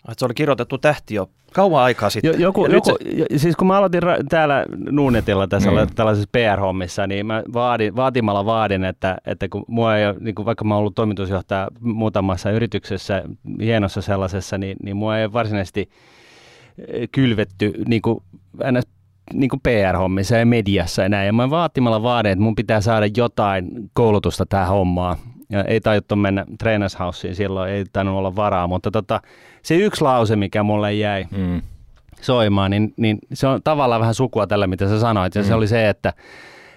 Että 0.08 0.18
se 0.18 0.24
oli 0.24 0.34
kirjoitettu 0.34 0.78
tähti 0.78 1.14
jo 1.14 1.30
Kauan 1.52 1.82
aikaa 1.84 2.10
sitten. 2.10 2.32
Jo, 2.32 2.38
joku, 2.38 2.66
Ja 2.66 2.72
joku, 2.72 2.86
se- 2.90 3.38
siis 3.38 3.56
kun 3.56 3.66
mä 3.66 3.76
aloitin 3.76 4.02
ra- 4.02 4.24
täällä 4.28 4.64
Nuunetilla 4.90 5.48
tässä 5.48 5.70
niin. 5.70 5.88
tällaisessa 5.94 6.28
PR-hommissa, 6.32 7.06
niin 7.06 7.26
mä 7.26 7.42
vaadin, 7.52 7.96
vaatimalla 7.96 8.44
vaadin, 8.46 8.84
että, 8.84 9.16
että 9.26 9.48
kun 9.48 9.64
mua 9.68 9.96
ei 9.96 10.06
ole, 10.06 10.16
niin 10.20 10.34
kuin 10.34 10.46
vaikka 10.46 10.64
mä 10.64 10.74
oon 10.74 10.78
ollut 10.80 10.94
toimitusjohtaja 10.94 11.68
muutamassa 11.80 12.50
yrityksessä, 12.50 13.22
hienossa 13.60 14.02
sellaisessa, 14.02 14.58
niin, 14.58 14.76
niin 14.82 14.96
mua 14.96 15.18
ei 15.18 15.32
varsinaisesti 15.32 15.88
eh, 16.88 17.08
kylvetty 17.12 17.72
niin 17.88 18.02
kuin, 18.02 18.18
ns. 18.72 18.84
Niin 19.34 19.50
kuin 19.50 19.60
PR-hommissa 19.60 20.36
ja 20.36 20.46
mediassa 20.46 21.02
ja 21.02 21.08
näin. 21.08 21.26
Ja 21.26 21.32
mä 21.32 21.50
vaatimalla 21.50 22.02
vaadin, 22.02 22.32
että 22.32 22.42
mun 22.42 22.54
pitää 22.54 22.80
saada 22.80 23.06
jotain 23.16 23.68
koulutusta 23.92 24.46
tähän 24.46 24.68
hommaan. 24.68 25.16
Ja 25.50 25.64
ei 25.64 25.80
tajuttu 25.80 26.16
mennä 26.16 26.44
trainershouseen 26.58 27.34
silloin, 27.34 27.70
ei 27.70 27.84
tainnut 27.92 28.16
olla 28.16 28.36
varaa, 28.36 28.66
mutta 28.66 28.90
tota, 28.90 29.20
se 29.62 29.74
yksi 29.76 30.02
lause, 30.02 30.36
mikä 30.36 30.62
mulle 30.62 30.94
jäi, 30.94 31.24
Mm. 31.30 31.62
soimaan, 32.20 32.70
niin, 32.70 32.94
niin 32.96 33.18
se 33.32 33.46
on 33.46 33.60
tavallaan 33.64 34.00
vähän 34.00 34.14
sukua 34.14 34.46
tällä, 34.46 34.66
mitä 34.66 34.88
sä 34.88 35.00
sanoit. 35.00 35.34
Ja 35.34 35.42
mm. 35.42 35.48
se 35.48 35.54
oli 35.54 35.66
se, 35.68 35.88
että, 35.88 36.12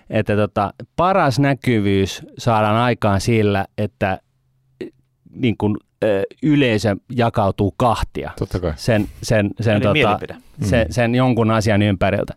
että 0.10 0.36
tota, 0.36 0.74
paras 0.96 1.40
näkyvyys 1.40 2.22
saadaan 2.38 2.76
aikaan 2.76 3.22
sillä, 3.22 3.66
että 3.78 4.20
niin 5.36 5.58
kun, 5.58 5.78
ö, 6.04 6.24
yleisö 6.44 6.96
jakautuu 7.16 7.74
kahtia 7.78 8.32
Totta 8.40 8.60
kai. 8.60 8.74
sen, 8.76 9.08
sen, 9.24 9.50
sen, 9.62 9.74
Eli 9.74 9.82
tota, 9.82 9.94
mielipide. 9.94 10.36
sen, 10.62 10.94
sen 10.94 11.16
jonkun 11.16 11.52
asian 11.52 11.82
ympäriltä. 11.82 12.34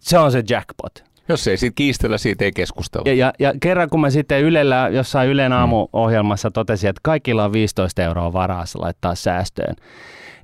Se 0.00 0.18
on 0.18 0.32
se 0.32 0.42
jackpot. 0.50 1.04
Jos 1.30 1.48
ei 1.48 1.56
siitä 1.56 1.74
kiistellä, 1.74 2.18
siitä 2.18 2.44
ei 2.44 2.52
keskustella. 2.52 3.08
Ja, 3.08 3.14
ja, 3.14 3.32
ja 3.38 3.52
kerran 3.60 3.90
kun 3.90 4.00
mä 4.00 4.10
sitten 4.10 4.42
Ylellä, 4.42 4.88
jossain 4.92 5.28
Ylen 5.28 5.52
aamuohjelmassa 5.52 6.50
totesin, 6.50 6.90
että 6.90 7.00
kaikilla 7.02 7.44
on 7.44 7.52
15 7.52 8.02
euroa 8.02 8.32
varaa 8.32 8.64
laittaa 8.74 9.14
säästöön, 9.14 9.76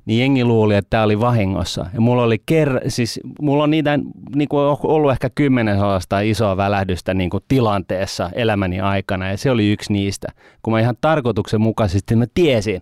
niin 0.05 0.19
jengi 0.19 0.45
luuli, 0.45 0.75
että 0.75 0.89
tämä 0.89 1.03
oli 1.03 1.19
vahingossa. 1.19 1.85
Ja 1.93 2.01
mulla 2.01 2.23
oli 2.23 2.37
ker- 2.51 2.81
siis 2.87 3.19
mulla 3.41 3.63
on 3.63 3.71
niitä 3.71 3.99
niin 4.35 4.49
kuin 4.49 4.61
ollut 4.83 5.11
ehkä 5.11 5.29
kymmenen 5.35 5.77
sellaista 5.77 6.19
isoa 6.19 6.57
välähdystä 6.57 7.13
niin 7.13 7.29
kuin 7.29 7.43
tilanteessa 7.47 8.29
elämäni 8.33 8.79
aikana, 8.79 9.29
ja 9.29 9.37
se 9.37 9.51
oli 9.51 9.71
yksi 9.71 9.93
niistä. 9.93 10.27
Kun 10.63 10.73
mä 10.73 10.79
ihan 10.79 10.95
tarkoituksenmukaisesti 11.01 12.15
mä 12.15 12.25
tiesin, 12.33 12.81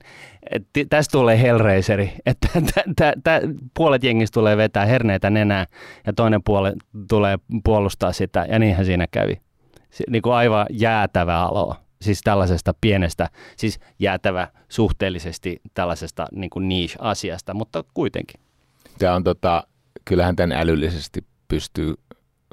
että 0.52 0.80
tästä 0.89 1.12
tulee 1.12 1.41
Hellraiseri, 1.41 2.14
että 2.26 2.48
tä- 2.54 2.84
tä- 2.96 3.14
tä- 3.24 3.41
puolet 3.74 4.04
jengistä 4.04 4.34
tulee 4.34 4.58
vetää 4.58 4.86
herneitä 4.86 5.30
nenää, 5.30 5.66
ja 6.08 6.14
toinen 6.14 6.43
puoli 6.43 6.72
tulee 7.10 7.38
puolustaa 7.64 8.12
sitä, 8.12 8.46
ja 8.50 8.60
niinhän 8.60 8.86
siinä 8.86 9.08
kävi. 9.12 9.41
Niin 10.10 10.22
kuin 10.22 10.34
aivan 10.34 10.66
jäätävä 10.70 11.41
alo. 11.41 11.76
Siis 12.02 12.22
tällaisesta 12.22 12.74
pienestä, 12.82 13.30
siis 13.58 13.80
jäätävä 14.00 14.48
suhteellisesti 14.70 15.62
tällaisesta 15.74 16.28
niin 16.32 16.50
kuin 16.50 16.70
niche-asiasta, 16.70 17.54
mutta 17.54 17.84
kuitenkin. 17.93 18.41
Tämä 18.98 19.16
on 19.16 19.24
tota, 19.24 19.68
kyllähän 20.06 20.36
tämän 20.36 20.58
älyllisesti 20.58 21.26
pystyy 21.48 21.93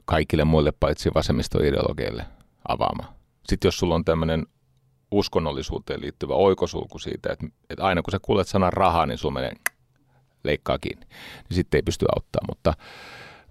kaikille 0.04 0.44
muille 0.44 0.72
paitsi 0.80 1.10
vasemmistoideologeille 1.14 2.24
avaamaan. 2.68 3.14
Sitten 3.48 3.66
jos 3.68 3.78
sulla 3.78 3.94
on 3.94 4.04
tämmöinen 4.04 4.46
uskonnollisuuteen 5.12 6.00
liittyvä 6.00 6.34
oikosulku 6.34 6.98
siitä, 6.98 7.32
että, 7.32 7.46
että 7.70 7.84
aina 7.84 8.02
kun 8.02 8.12
sä 8.12 8.18
kuulet 8.22 8.48
sanan 8.48 8.72
rahaa, 8.72 9.06
niin 9.06 9.18
sulla 9.18 9.34
menee 9.34 9.52
leikkaa 10.44 10.78
kiinni, 10.78 11.06
niin 11.48 11.54
sitten 11.56 11.78
ei 11.78 11.82
pysty 11.82 12.06
auttamaan. 12.16 12.46
Mutta, 12.50 12.74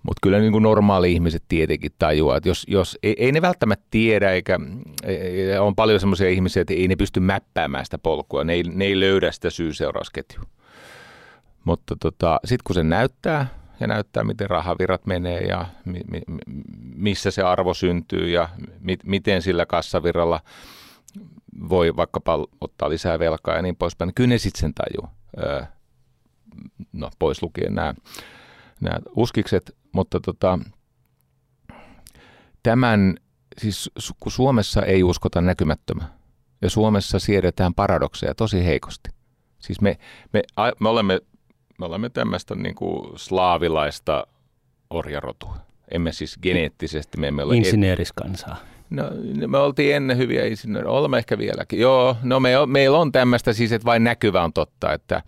mutta 0.03 0.20
kyllä 0.22 0.39
niin 0.39 0.51
kuin 0.51 0.64
normaali 0.64 1.14
ihmiset 1.14 1.43
tietenkin 1.47 1.91
tajuaa, 1.99 2.38
että 2.38 2.49
jos, 2.49 2.66
jos 2.68 2.97
ei, 3.03 3.16
ei 3.18 3.32
ne 3.32 3.41
välttämättä 3.41 3.86
tiedä, 3.91 4.32
eikä 4.32 4.59
ei- 5.03 5.57
on 5.57 5.76
paljon 5.76 5.99
semmoisia 5.99 6.30
ihmisiä, 6.30 6.62
että 6.62 6.74
ei 6.74 6.88
ne 6.88 6.95
pysty 6.95 7.20
mäppäämään 7.20 7.86
sitä 7.86 7.97
polkua, 7.97 8.43
ne 8.43 8.53
ei, 8.53 8.64
ne 8.64 8.86
ei 8.86 8.99
löydä 8.99 9.32
sitä 9.32 9.49
syy-seurausketjua. 9.49 10.45
Mutta 11.64 11.95
tota, 11.99 12.39
sitten 12.45 12.64
kun 12.64 12.76
se 12.76 12.84
näyttää 12.84 13.47
ja 13.80 13.88
näyttää, 13.88 14.24
miten 14.24 14.49
rahavirrat 14.49 15.05
menee 15.05 15.39
ja 15.39 15.66
mi, 15.86 15.99
mi- 16.12 16.22
missä 16.95 17.32
se 17.32 17.41
arvo 17.41 17.74
syntyy 17.74 18.30
ja 18.30 18.49
mi, 18.80 18.97
miten 19.05 19.41
sillä 19.41 19.66
kassavirralla 19.66 20.39
voi 21.70 21.95
vaikkapa 21.95 22.47
ottaa 22.62 22.89
lisää 22.89 23.20
velkaa 23.20 23.56
ja 23.56 23.62
niin 23.62 23.76
poispäin, 23.76 24.14
kyllä 24.16 24.30
ne 24.30 24.38
sitten 24.38 24.60
sen 24.60 24.74
tajuu. 24.74 25.10
Öö, 25.38 25.64
no 26.93 27.10
pois 27.20 27.41
lukien 27.41 27.76
nämä, 27.76 27.93
nämä 28.82 28.99
uskikset, 29.16 29.76
mutta 29.91 30.20
tota, 30.20 30.60
tämän, 32.64 33.16
siis 33.58 33.91
kun 34.20 34.32
Suomessa 34.32 34.82
ei 34.82 35.04
uskota 35.04 35.41
näkymättömää 35.41 36.18
ja 36.62 36.70
Suomessa 36.70 37.20
siedetään 37.20 37.74
paradokseja 37.74 38.36
tosi 38.36 38.66
heikosti. 38.66 39.10
Siis 39.60 39.82
me, 39.82 39.97
me, 40.34 40.41
me 40.80 40.89
olemme 40.89 41.20
me 41.82 41.86
olemme 41.86 42.10
tämmöistä 42.10 42.56
niin 42.56 42.76
kuin 42.76 43.20
slaavilaista 43.20 44.28
orjarotua. 44.89 45.58
Emme 45.91 46.12
siis 46.12 46.38
geneettisesti, 46.41 47.20
me 47.20 47.28
emme 47.28 47.43
ole... 47.43 47.56
Insinööriskansaa. 47.56 48.58
No, 48.92 49.04
me 49.48 49.58
oltiin 49.58 49.96
ennen 49.96 50.18
hyviä 50.18 50.46
insinöörejä, 50.46 50.92
olemme 50.92 51.18
ehkä 51.18 51.38
vieläkin. 51.38 51.80
Joo, 51.80 52.18
no 52.24 52.39
me, 52.39 52.52
meillä 52.66 52.98
on 52.98 53.12
tämmöistä 53.12 53.54
siis, 53.54 53.72
että 53.72 53.86
vain 53.86 54.04
näkyvä 54.04 54.44
on 54.44 54.54
totta, 54.54 54.94
että 54.94 55.22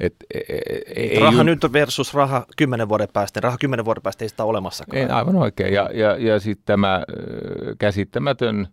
et, 0.00 0.14
e, 0.34 0.38
e, 0.38 0.58
ei, 0.96 1.18
Raha 1.18 1.36
ju- 1.36 1.42
nyt 1.42 1.72
versus 1.72 2.14
raha 2.14 2.46
kymmenen 2.56 2.88
vuoden 2.88 3.08
päästä. 3.12 3.40
Raha 3.40 3.56
kymmenen 3.58 3.84
vuoden 3.84 4.02
päästä 4.02 4.24
ei 4.24 4.28
sitä 4.28 4.44
ole 4.44 4.50
olemassakaan. 4.50 4.98
Ei, 4.98 5.08
aivan 5.08 5.36
oikein. 5.36 5.74
Ja, 5.74 5.90
ja, 5.94 6.16
ja 6.16 6.40
sitten 6.40 6.64
tämä 6.66 7.02
käsittämätön 7.78 8.68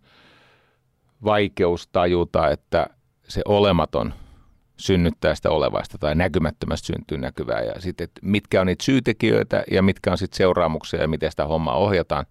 vaikeus 1.23 1.87
tajuta, 1.87 2.49
että 2.49 2.87
se 3.27 3.41
olematon 3.45 4.13
synnyttää 4.77 5.35
sitä 5.35 5.49
olevaista 5.49 5.97
tai 5.97 6.15
näkymättömästä 6.15 6.87
syntyy 6.87 7.17
näkyvää. 7.17 7.61
Ja 7.61 7.81
sitten, 7.81 8.07
mitkä 8.21 8.61
on 8.61 8.67
niitä 8.67 8.83
syytekijöitä 8.83 9.63
ja 9.71 9.81
mitkä 9.81 10.11
on 10.11 10.17
sitten 10.17 10.37
seuraamuksia 10.37 11.01
ja 11.01 11.07
miten 11.07 11.31
sitä 11.31 11.45
hommaa 11.45 11.75
ohjataan. 11.75 12.25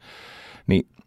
Niin 0.66 0.86
e- 0.86 1.01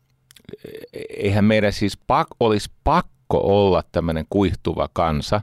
eihän 1.09 1.45
meidän 1.45 1.73
siis 1.73 1.97
pak, 2.07 2.27
olisi 2.39 2.69
pakko 2.83 3.39
olla 3.43 3.83
tämmöinen 3.91 4.25
kuihtuva 4.29 4.89
kansa, 4.93 5.41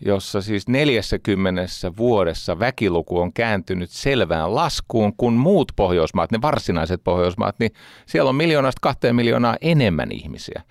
jossa 0.00 0.40
siis 0.42 0.68
40 0.68 1.62
vuodessa 1.96 2.58
väkiluku 2.58 3.18
on 3.20 3.32
kääntynyt 3.32 3.90
selvään 3.90 4.54
laskuun, 4.54 5.12
kun 5.16 5.32
muut 5.32 5.72
Pohjoismaat, 5.76 6.32
ne 6.32 6.38
varsinaiset 6.42 7.04
Pohjoismaat, 7.04 7.58
niin 7.58 7.70
siellä 8.06 8.28
on 8.28 8.36
miljoonasta 8.36 8.80
kahteen 8.82 9.16
miljoonaa 9.16 9.56
enemmän 9.60 10.12
ihmisiä. 10.12 10.62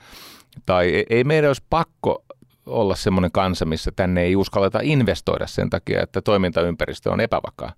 Tai 0.66 0.90
ei- 0.90 1.06
ei 1.10 1.24
meidän 1.24 1.50
olisi 1.50 1.64
pakko 1.70 2.24
olla 2.66 2.96
semmoinen 2.96 3.32
kansa, 3.32 3.66
missä 3.66 3.92
tänne 3.96 4.24
ei 4.24 4.36
uskalleta 4.36 4.80
investoida 4.84 5.48
sen 5.48 5.70
takia, 5.70 6.02
että 6.02 6.22
toimintaympäristö 6.22 7.12
on 7.12 7.20
epävakaa 7.20 7.74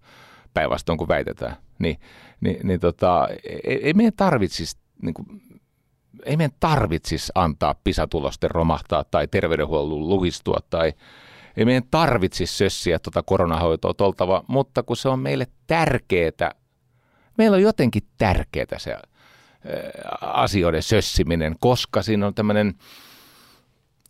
päinvastoin 0.53 0.97
kuin 0.97 1.07
väitetään. 1.07 1.57
Niin, 1.79 1.99
niin, 2.41 2.57
niin 2.63 2.79
tota, 2.79 3.27
ei, 3.63 3.79
ei 3.83 3.93
meidän 3.93 4.13
tarvitsisi 4.17 4.77
niin 5.01 5.13
kuin, 5.13 5.41
ei 6.25 6.37
meidän 6.37 6.57
tarvitsisi 6.59 7.31
antaa 7.35 7.75
pisatulosten 7.83 8.51
romahtaa 8.51 9.03
tai 9.03 9.27
terveydenhuollon 9.27 10.09
luhistua 10.09 10.57
tai 10.69 10.93
ei 11.57 11.65
meidän 11.65 11.83
tarvitsisi 11.91 12.57
sössiä 12.57 12.99
tuota 12.99 13.23
koronahoitoa 13.23 13.93
toltava, 13.93 14.43
mutta 14.47 14.83
kun 14.83 14.97
se 14.97 15.09
on 15.09 15.19
meille 15.19 15.47
tärkeää, 15.67 16.51
meillä 17.37 17.55
on 17.55 17.61
jotenkin 17.61 18.03
tärkeää 18.17 18.77
se 18.79 18.97
asioiden 20.21 20.83
sössiminen, 20.83 21.55
koska 21.59 22.01
siinä 22.01 22.27
on 22.27 22.33
tämmöinen 22.33 22.73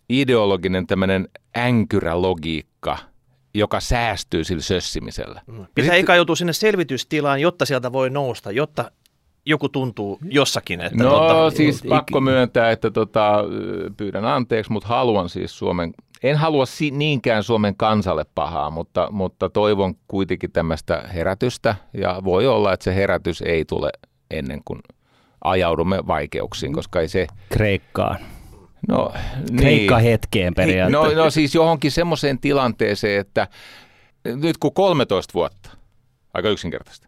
ideologinen 0.09 0.87
tämmöinen 0.87 1.29
änkyrälogiikka, 1.57 2.97
joka 3.53 3.79
säästyy 3.79 4.43
sillä 4.43 4.61
sössimisellä. 4.61 5.41
Pitää 5.75 5.95
eikä 5.95 6.15
joutua 6.15 6.35
sinne 6.35 6.53
selvitystilaan, 6.53 7.41
jotta 7.41 7.65
sieltä 7.65 7.91
voi 7.91 8.09
nousta, 8.09 8.51
jotta 8.51 8.91
joku 9.49 9.69
tuntuu 9.69 10.19
jossakin. 10.29 10.81
Että 10.81 11.03
No 11.03 11.09
tota, 11.09 11.49
siis 11.57 11.83
ik- 11.85 11.89
pakko 11.89 12.21
myöntää, 12.21 12.71
että 12.71 12.91
tota, 12.91 13.43
pyydän 13.97 14.25
anteeksi, 14.25 14.71
mutta 14.71 14.87
haluan 14.89 15.29
siis 15.29 15.57
Suomen, 15.57 15.93
en 16.23 16.35
halua 16.37 16.65
si- 16.65 16.91
niinkään 16.91 17.43
Suomen 17.43 17.75
kansalle 17.77 18.25
pahaa, 18.35 18.69
mutta, 18.69 19.07
mutta 19.11 19.49
toivon 19.49 19.93
kuitenkin 20.07 20.51
tämmöistä 20.51 21.03
herätystä 21.13 21.75
ja 21.93 22.21
voi 22.23 22.47
olla, 22.47 22.73
että 22.73 22.83
se 22.83 22.95
herätys 22.95 23.41
ei 23.41 23.65
tule 23.65 23.89
ennen 24.31 24.61
kuin 24.65 24.79
ajaudumme 25.43 25.99
vaikeuksiin, 26.07 26.73
koska 26.73 27.01
ei 27.01 27.07
se, 27.07 27.27
Kreikkaan. 27.49 28.17
no 28.87 29.13
Kreikka 29.57 29.97
hetkeen 29.97 30.53
Hei, 30.57 30.65
periaatteessa. 30.65 31.15
no, 31.15 31.23
no 31.23 31.29
siis 31.29 31.55
johonkin 31.55 31.91
semmoiseen 31.91 32.39
tilanteeseen, 32.39 33.21
että 33.21 33.47
nyt 34.25 34.57
kun 34.57 34.73
13 34.73 35.33
vuotta, 35.33 35.69
aika 36.33 36.49
yksinkertaista, 36.49 37.06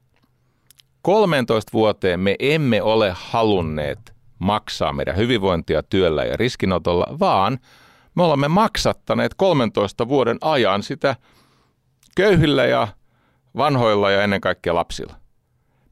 13 1.01 1.73
vuoteen 1.73 2.19
me 2.19 2.35
emme 2.39 2.81
ole 2.81 3.13
halunneet 3.15 4.13
maksaa 4.39 4.93
meidän 4.93 5.17
hyvinvointia 5.17 5.83
työllä 5.83 6.23
ja 6.23 6.37
riskinotolla, 6.37 7.07
vaan 7.19 7.59
me 8.15 8.23
olemme 8.23 8.47
maksattaneet 8.47 9.33
13 9.33 10.07
vuoden 10.07 10.37
ajan 10.41 10.83
sitä 10.83 11.15
köyhillä 12.15 12.65
ja 12.65 12.87
vanhoilla 13.57 14.11
ja 14.11 14.23
ennen 14.23 14.41
kaikkea 14.41 14.75
lapsilla. 14.75 15.13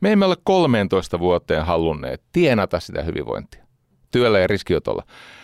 Me 0.01 0.11
emme 0.11 0.25
ole 0.25 0.35
13 0.43 1.19
vuoteen 1.19 1.65
halunneet 1.65 2.21
tienata 2.33 2.79
sitä 2.79 3.01
hyvinvointia. 3.01 3.63
työllä 4.11 4.39
ja 4.39 4.47
riskiotolla. 4.47 5.03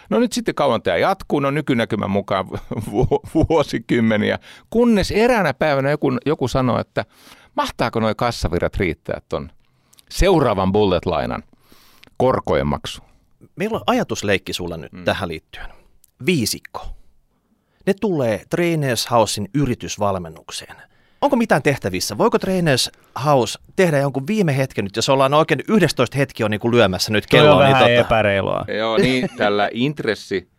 No 0.09 0.19
nyt 0.19 0.31
sitten 0.31 0.55
kauan 0.55 0.81
tämä 0.81 0.97
jatkuu, 0.97 1.39
no 1.39 1.51
nykynäkymän 1.51 2.11
mukaan 2.11 2.47
vuosikymmeniä, 3.49 4.39
kunnes 4.69 5.11
eräänä 5.11 5.53
päivänä 5.53 5.91
joku, 5.91 6.17
joku 6.25 6.47
sanoo, 6.47 6.79
että 6.79 7.05
mahtaako 7.55 7.99
nuo 7.99 8.15
kassavirrat 8.15 8.75
riittää 8.75 9.21
tuon 9.29 9.51
seuraavan 10.09 10.71
bullet-lainan 10.71 11.43
korkojen 12.17 12.67
maksu. 12.67 13.01
Meillä 13.55 13.75
on 13.75 13.83
ajatusleikki 13.87 14.53
sulla 14.53 14.77
nyt 14.77 14.91
mm. 14.91 15.03
tähän 15.03 15.29
liittyen. 15.29 15.69
Viisikko. 16.25 16.87
Ne 17.85 17.93
tulee 18.01 18.43
Trainers 18.49 19.11
Housein 19.11 19.49
yritysvalmennukseen. 19.53 20.75
Onko 21.21 21.35
mitään 21.35 21.63
tehtävissä? 21.63 22.17
Voiko 22.17 22.39
Trainers 22.39 22.91
House 23.25 23.59
tehdä 23.75 23.97
jonkun 23.97 24.27
viime 24.27 24.57
hetken 24.57 24.85
nyt, 24.85 24.95
jos 24.95 25.09
ollaan 25.09 25.33
oikein 25.33 25.63
11 25.67 26.17
hetki 26.17 26.43
on 26.43 26.51
niin 26.51 26.59
kuin 26.59 26.71
lyömässä 26.75 27.11
nyt 27.11 27.27
kelloa? 27.27 27.55
on 27.55 27.63
niin 27.63 27.73
vähän 27.73 27.83
tota... 27.83 27.93
epäreilua. 27.93 28.65
Joo, 28.77 28.97
niin 28.97 29.29
tällä 29.37 29.69
intressi 29.73 30.49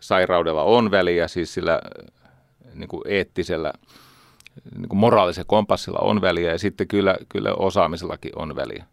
sairaudella 0.00 0.62
on 0.62 0.90
väliä, 0.90 1.28
siis 1.28 1.54
sillä 1.54 1.80
niin 2.74 2.88
kuin 2.88 3.02
eettisellä, 3.08 3.72
niin 4.76 4.88
kuin 4.88 4.98
moraalisen 4.98 5.44
kompassilla 5.46 5.98
on 5.98 6.20
väliä 6.20 6.52
ja 6.52 6.58
sitten 6.58 6.88
kyllä, 6.88 7.16
kyllä 7.28 7.54
osaamisellakin 7.54 8.32
on 8.36 8.56
väliä. 8.56 8.84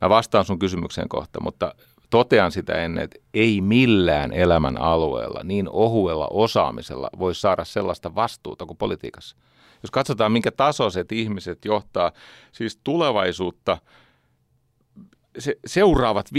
Mä 0.00 0.08
vastaan 0.08 0.44
sun 0.44 0.58
kysymykseen 0.58 1.08
kohta, 1.08 1.40
mutta 1.40 1.74
totean 2.10 2.52
sitä 2.52 2.72
ennen, 2.72 3.04
että 3.04 3.18
ei 3.34 3.60
millään 3.60 4.32
elämän 4.32 4.80
alueella 4.80 5.40
niin 5.44 5.68
ohuella 5.68 6.28
osaamisella 6.30 7.10
voi 7.18 7.34
saada 7.34 7.64
sellaista 7.64 8.14
vastuuta 8.14 8.66
kuin 8.66 8.76
politiikassa. 8.76 9.36
Jos 9.82 9.90
katsotaan, 9.90 10.32
minkä 10.32 10.50
tasoiset 10.50 11.12
ihmiset 11.12 11.64
johtaa 11.64 12.12
siis 12.52 12.80
tulevaisuutta, 12.84 13.78
se, 15.38 15.56
seuraavat, 15.66 16.30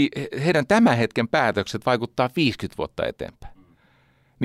heidän 0.44 0.66
tämän 0.66 0.98
hetken 0.98 1.28
päätökset 1.28 1.86
vaikuttaa 1.86 2.30
50 2.36 2.78
vuotta 2.78 3.06
eteenpäin. 3.06 3.54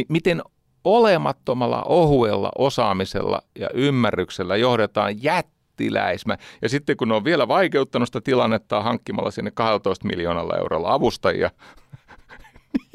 Miten 0.10 0.42
olemattomalla, 0.86 1.84
ohuella 1.84 2.52
osaamisella 2.58 3.42
ja 3.60 3.70
ymmärryksellä 3.74 4.56
johdetaan 4.56 5.24
jättiläismä. 5.24 6.38
Ja 6.62 6.70
sitten 6.70 6.98
kun 6.98 7.08
ne 7.08 7.16
on 7.16 7.24
vielä 7.24 7.48
vaikeuttanut 7.48 8.08
sitä 8.10 8.22
tilannetta 8.22 8.82
hankkimalla 8.82 9.32
sinne 9.32 9.52
12 9.52 10.08
miljoonalla 10.08 10.58
eurolla 10.58 10.94
avustajia, 10.94 11.52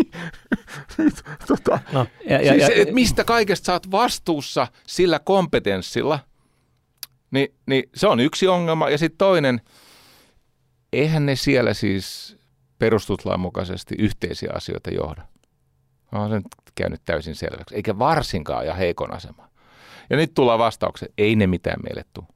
tota, 1.48 1.78
no, 1.92 2.06
ja, 2.28 2.42
ja, 2.42 2.52
siis, 2.52 2.76
ja, 2.76 2.82
et 2.82 2.92
mistä 2.92 3.24
kaikesta 3.24 3.66
saat 3.66 3.90
vastuussa 3.90 4.66
sillä 4.86 5.18
kompetenssilla, 5.18 6.18
niin, 7.30 7.54
niin 7.66 7.84
se 7.94 8.06
on 8.06 8.20
yksi 8.20 8.48
ongelma. 8.48 8.90
Ja 8.90 8.98
sitten 8.98 9.18
toinen, 9.18 9.60
eihän 10.92 11.26
ne 11.26 11.36
siellä 11.36 11.74
siis 11.74 12.36
perustuslain 12.78 13.40
mukaisesti 13.40 13.94
yhteisiä 13.98 14.50
asioita 14.54 14.90
johda. 14.90 15.22
On 16.12 16.30
se 16.30 16.40
käynyt 16.74 17.00
täysin 17.04 17.34
selväksi, 17.34 17.74
eikä 17.74 17.98
varsinkaan 17.98 18.66
ja 18.66 18.74
heikon 18.74 19.12
asema. 19.12 19.48
Ja 20.10 20.16
nyt 20.16 20.34
tullaan 20.34 20.58
vastaukseen, 20.58 21.12
ei 21.18 21.36
ne 21.36 21.46
mitään 21.46 21.80
meille 21.82 22.04
tule 22.12 22.26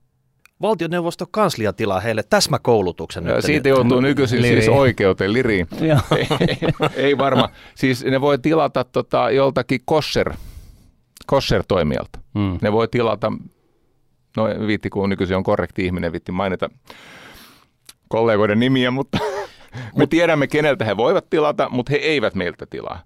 valtioneuvosto 0.62 1.26
kanslia 1.30 1.72
tilaa 1.72 2.00
heille 2.00 2.22
täsmäkoulutuksen. 2.30 3.26
Ja 3.26 3.42
siitä 3.42 3.68
joutuu 3.68 4.00
nykyisin 4.00 4.42
liriin. 4.42 4.62
siis 4.62 4.76
oikeuteen 4.76 5.32
liriin. 5.32 5.68
ei, 6.16 6.58
ei 6.96 7.18
varma. 7.18 7.48
Siis 7.74 8.04
ne 8.04 8.20
voi 8.20 8.38
tilata 8.38 8.84
tota, 8.84 9.30
joltakin 9.30 9.80
kosher, 9.84 10.32
kosher-toimijalta. 11.26 12.18
Hmm. 12.34 12.58
Ne 12.62 12.72
voi 12.72 12.88
tilata, 12.88 13.32
no 14.36 14.44
viitti 14.66 14.90
kun 14.90 15.08
nykyisin 15.08 15.36
on 15.36 15.42
korrekti 15.42 15.84
ihminen, 15.84 16.12
viitti 16.12 16.32
mainita 16.32 16.70
kollegoiden 18.08 18.60
nimiä, 18.60 18.90
mutta 18.90 19.18
me 19.96 20.06
tiedämme, 20.06 20.46
keneltä 20.46 20.84
he 20.84 20.96
voivat 20.96 21.30
tilata, 21.30 21.68
mutta 21.68 21.92
he 21.92 21.96
eivät 21.96 22.34
meiltä 22.34 22.66
tilaa. 22.66 23.04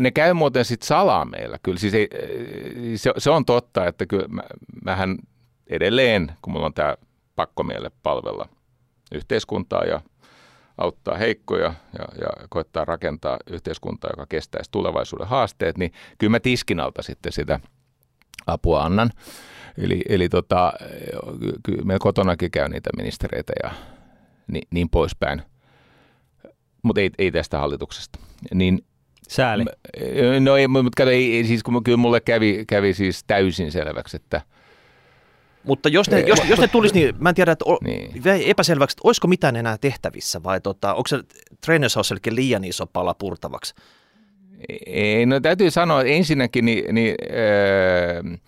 Ne 0.00 0.10
käy 0.10 0.32
muuten 0.32 0.64
sitten 0.64 0.86
salaa 0.86 1.24
meillä. 1.24 1.58
Kyllä 1.62 1.78
siis 1.78 1.94
ei, 1.94 2.08
se, 2.96 3.12
se 3.18 3.30
on 3.30 3.44
totta, 3.44 3.86
että 3.86 4.06
kyllä 4.06 4.28
mä, 4.28 4.42
mähän 4.84 5.16
edelleen, 5.66 6.32
kun 6.42 6.52
mulla 6.52 6.66
on 6.66 6.74
tämä 6.74 6.96
pakkomielle 7.36 7.90
palvella 8.02 8.48
yhteiskuntaa 9.14 9.84
ja 9.84 10.00
auttaa 10.78 11.16
heikkoja 11.16 11.74
ja, 11.98 12.04
ja 12.20 12.46
koettaa 12.48 12.84
rakentaa 12.84 13.38
yhteiskuntaa, 13.50 14.10
joka 14.12 14.26
kestäisi 14.26 14.70
tulevaisuuden 14.70 15.26
haasteet, 15.26 15.78
niin 15.78 15.92
kyllä 16.18 16.30
mä 16.30 16.40
tiskin 16.40 16.80
alta 16.80 17.02
sitten 17.02 17.32
sitä 17.32 17.60
apua 18.46 18.84
annan. 18.84 19.10
Eli, 19.78 20.02
eli 20.08 20.28
tota, 20.28 20.72
kyllä 21.62 21.82
meillä 21.84 22.02
kotonakin 22.02 22.50
käy 22.50 22.68
niitä 22.68 22.90
ministereitä 22.96 23.52
ja 23.62 23.70
niin, 24.52 24.68
niin 24.70 24.90
poispäin. 24.90 25.42
Mutta 26.84 27.00
ei, 27.00 27.10
ei 27.18 27.32
tästä 27.32 27.58
hallituksesta. 27.58 28.18
Niin, 28.54 28.84
Sääli. 29.28 29.64
No 30.40 30.56
ei, 30.56 30.68
mutta 30.68 30.90
kato, 30.96 31.10
ei, 31.10 31.44
siis 31.44 31.62
kun 31.62 31.84
kyllä 31.84 31.96
mulle 31.96 32.20
kävi, 32.20 32.64
kävi 32.68 32.94
siis 32.94 33.24
täysin 33.24 33.72
selväksi, 33.72 34.16
että– 34.16 34.40
mutta 35.64 35.88
jos 35.88 36.10
ne, 36.10 36.20
jos, 36.20 36.38
jos 36.48 36.58
ne 36.58 36.68
tulisi, 36.68 36.94
niin 36.94 37.14
mä 37.18 37.28
en 37.28 37.34
tiedä, 37.34 37.52
että 37.52 37.64
o, 37.68 37.78
niin. 37.84 38.22
epäselväksi, 38.46 38.94
että 38.94 39.08
olisiko 39.08 39.28
mitään 39.28 39.56
enää 39.56 39.78
tehtävissä 39.78 40.42
vai 40.42 40.60
tota, 40.60 40.94
onko 40.94 41.08
se 41.08 41.18
Trainers 41.64 41.96
liian 42.30 42.64
iso 42.64 42.86
pala 42.86 43.14
purtavaksi? 43.14 43.74
Ei, 44.86 45.26
no 45.26 45.40
täytyy 45.40 45.70
sanoa, 45.70 46.00
että 46.00 46.12
ensinnäkin 46.12 46.64
niin, 46.64 46.94
niin, 46.94 47.14
äh, 48.34 48.40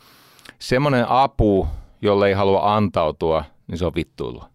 semmoinen 0.58 1.08
apu, 1.08 1.68
jolle 2.02 2.28
ei 2.28 2.34
halua 2.34 2.76
antautua, 2.76 3.44
niin 3.66 3.78
se 3.78 3.86
on 3.86 3.94
vittuilua. 3.94 4.48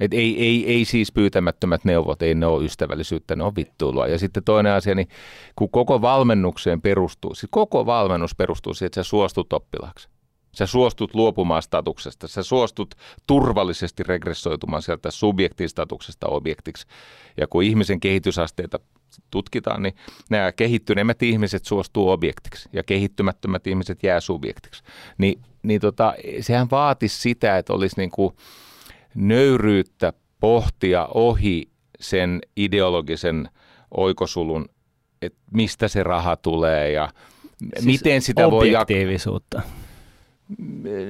Et 0.00 0.14
ei, 0.14 0.42
ei, 0.42 0.72
ei 0.72 0.84
siis 0.84 1.12
pyytämättömät 1.12 1.84
neuvot, 1.84 2.22
ei 2.22 2.34
ne 2.34 2.46
ole 2.46 2.64
ystävällisyyttä, 2.64 3.36
ne 3.36 3.44
on 3.44 3.56
vittuilua. 3.56 4.06
Ja 4.06 4.18
sitten 4.18 4.44
toinen 4.44 4.72
asia, 4.72 4.94
niin 4.94 5.08
kun 5.56 5.70
koko 5.70 6.02
valmennukseen 6.02 6.80
perustuu, 6.80 7.34
siis 7.34 7.48
koko 7.50 7.86
valmennus 7.86 8.34
perustuu 8.34 8.74
siihen, 8.74 8.86
että 8.86 9.02
sä 9.02 9.08
suostut 9.08 9.52
oppilaaksi. 9.52 10.08
Sä 10.54 10.66
suostut 10.66 11.14
luopumaan 11.14 11.62
statuksesta, 11.62 12.28
sä 12.28 12.42
suostut 12.42 12.94
turvallisesti 13.26 14.02
regressoitumaan 14.02 14.82
sieltä 14.82 15.10
subjektistatuksesta 15.10 16.26
objektiksi. 16.26 16.86
Ja 17.36 17.46
kun 17.46 17.62
ihmisen 17.62 18.00
kehitysasteita 18.00 18.78
tutkitaan, 19.30 19.82
niin 19.82 19.94
nämä 20.30 20.52
kehittyneemmät 20.52 21.22
ihmiset 21.22 21.64
suostuu 21.64 22.08
objektiksi 22.08 22.68
ja 22.72 22.82
kehittymättömät 22.82 23.66
ihmiset 23.66 24.02
jää 24.02 24.20
subjektiksi. 24.20 24.82
Ni, 25.18 25.38
niin 25.62 25.80
tota, 25.80 26.14
sehän 26.40 26.70
vaatisi 26.70 27.20
sitä, 27.20 27.58
että 27.58 27.72
olisi 27.72 27.96
niin 27.96 28.10
kuin 28.10 28.34
nöyryyttä 29.16 30.12
pohtia 30.40 31.08
ohi 31.14 31.68
sen 32.00 32.40
ideologisen 32.56 33.48
oikosulun, 33.90 34.68
että 35.22 35.38
mistä 35.52 35.88
se 35.88 36.02
raha 36.02 36.36
tulee 36.36 36.92
ja 36.92 37.08
siis 37.74 37.84
miten 37.84 38.22
sitä 38.22 38.50
voi 38.50 38.72
jakaa. 38.72 38.86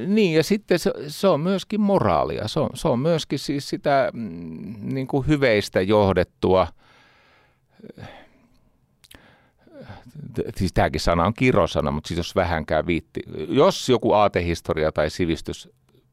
Niin, 0.07 0.35
ja 0.35 0.43
sitten 0.43 0.79
se, 0.79 0.93
se 1.09 1.29
on 1.29 1.41
myöskin 1.41 1.81
moraalia. 1.81 2.49
Se 2.49 2.61
on, 2.61 2.71
se 2.75 2.89
on 2.89 2.99
myöskin 2.99 3.39
siis 3.39 3.69
sitä 3.69 4.11
mm, 4.13 4.95
niin 4.95 5.07
kuin 5.07 5.27
hyveistä 5.27 5.81
johdettua, 5.81 6.67
siis 10.57 10.73
tämäkin 10.73 11.01
sana 11.01 11.25
on 11.25 11.35
kirosana, 11.35 11.91
mutta 11.91 12.09
siis 12.09 12.19
jos 12.19 12.35
vähänkään 12.35 12.87
viitti. 12.87 13.21
Jos 13.49 13.89
joku 13.89 14.13
aatehistoria 14.13 14.93
tai 14.93 15.11
sivistys 15.11 15.69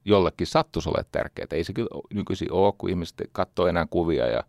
jollekin 0.06 0.48
sattuisi 0.48 0.90
olla 0.90 1.04
tärkeää, 1.12 1.48
ei 1.52 1.64
se 1.64 1.74
kyllä 1.74 2.02
nykyisin 2.14 2.52
ole, 2.52 2.74
kun 2.78 2.90
ihmiset 2.90 3.22
katsoo 3.32 3.68
enää 3.68 3.86
kuvia 3.90 4.28
ja 4.28 4.44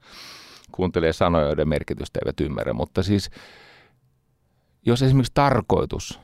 kuuntelee 0.72 1.12
sanoja, 1.12 1.46
joiden 1.46 1.68
merkitystä 1.68 2.20
eivät 2.24 2.40
ymmärrä. 2.40 2.72
Mutta 2.72 3.02
siis, 3.02 3.30
jos 4.86 5.02
esimerkiksi 5.02 5.32
tarkoitus 5.34 6.20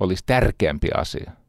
olisi 0.00 0.22
tärkeämpi 0.26 0.88
asia– 0.94 1.32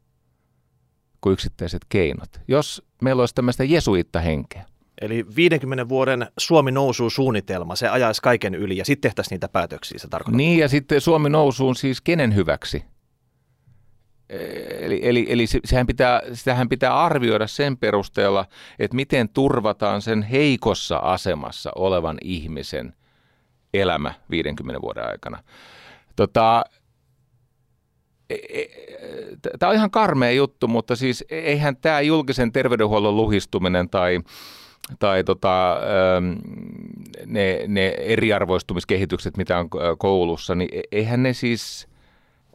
kuin 1.26 1.32
yksittäiset 1.32 1.82
keinot. 1.88 2.28
Jos 2.48 2.82
meillä 3.02 3.22
olisi 3.22 3.34
tämmöistä 3.34 3.64
jesuittahenkeä. 3.64 4.64
Eli 5.00 5.26
50 5.36 5.88
vuoden 5.88 6.26
Suomi 6.38 6.72
nousuu 6.72 7.10
suunnitelma, 7.10 7.76
se 7.76 7.88
ajaisi 7.88 8.22
kaiken 8.22 8.54
yli 8.54 8.76
ja 8.76 8.84
sitten 8.84 9.08
tehtäisiin 9.08 9.36
niitä 9.36 9.48
päätöksiä, 9.48 9.98
se 9.98 10.08
tarkoittaa. 10.08 10.36
Niin 10.36 10.58
ja 10.58 10.68
sitten 10.68 11.00
Suomi 11.00 11.30
nousuun 11.30 11.76
siis 11.76 12.00
kenen 12.00 12.34
hyväksi? 12.34 12.84
Eli, 14.80 15.00
eli, 15.02 15.26
eli 15.28 15.44
sehän 15.64 15.86
pitää, 15.86 16.22
sitähän 16.32 16.68
pitää 16.68 17.04
arvioida 17.04 17.46
sen 17.46 17.76
perusteella, 17.76 18.46
että 18.78 18.96
miten 18.96 19.28
turvataan 19.28 20.02
sen 20.02 20.22
heikossa 20.22 20.96
asemassa 20.96 21.70
olevan 21.74 22.18
ihmisen 22.22 22.94
elämä 23.74 24.14
50 24.30 24.82
vuoden 24.82 25.08
aikana. 25.08 25.42
Tota, 26.16 26.64
E, 28.30 28.34
e, 28.34 28.66
tämä 29.58 29.70
on 29.70 29.76
ihan 29.76 29.90
karmea 29.90 30.30
juttu, 30.30 30.68
mutta 30.68 30.96
siis 30.96 31.24
eihän 31.30 31.76
tämä 31.76 32.00
julkisen 32.00 32.52
terveydenhuollon 32.52 33.16
luhistuminen 33.16 33.90
tai, 33.90 34.20
tai 34.98 35.24
tota, 35.24 35.76
ne, 37.26 37.64
ne 37.68 37.88
eriarvoistumiskehitykset, 37.88 39.36
mitä 39.36 39.58
on 39.58 39.68
koulussa, 39.98 40.54
niin 40.54 40.68
e, 40.72 40.80
eihän 40.92 41.22
ne 41.22 41.32
siis, 41.32 41.88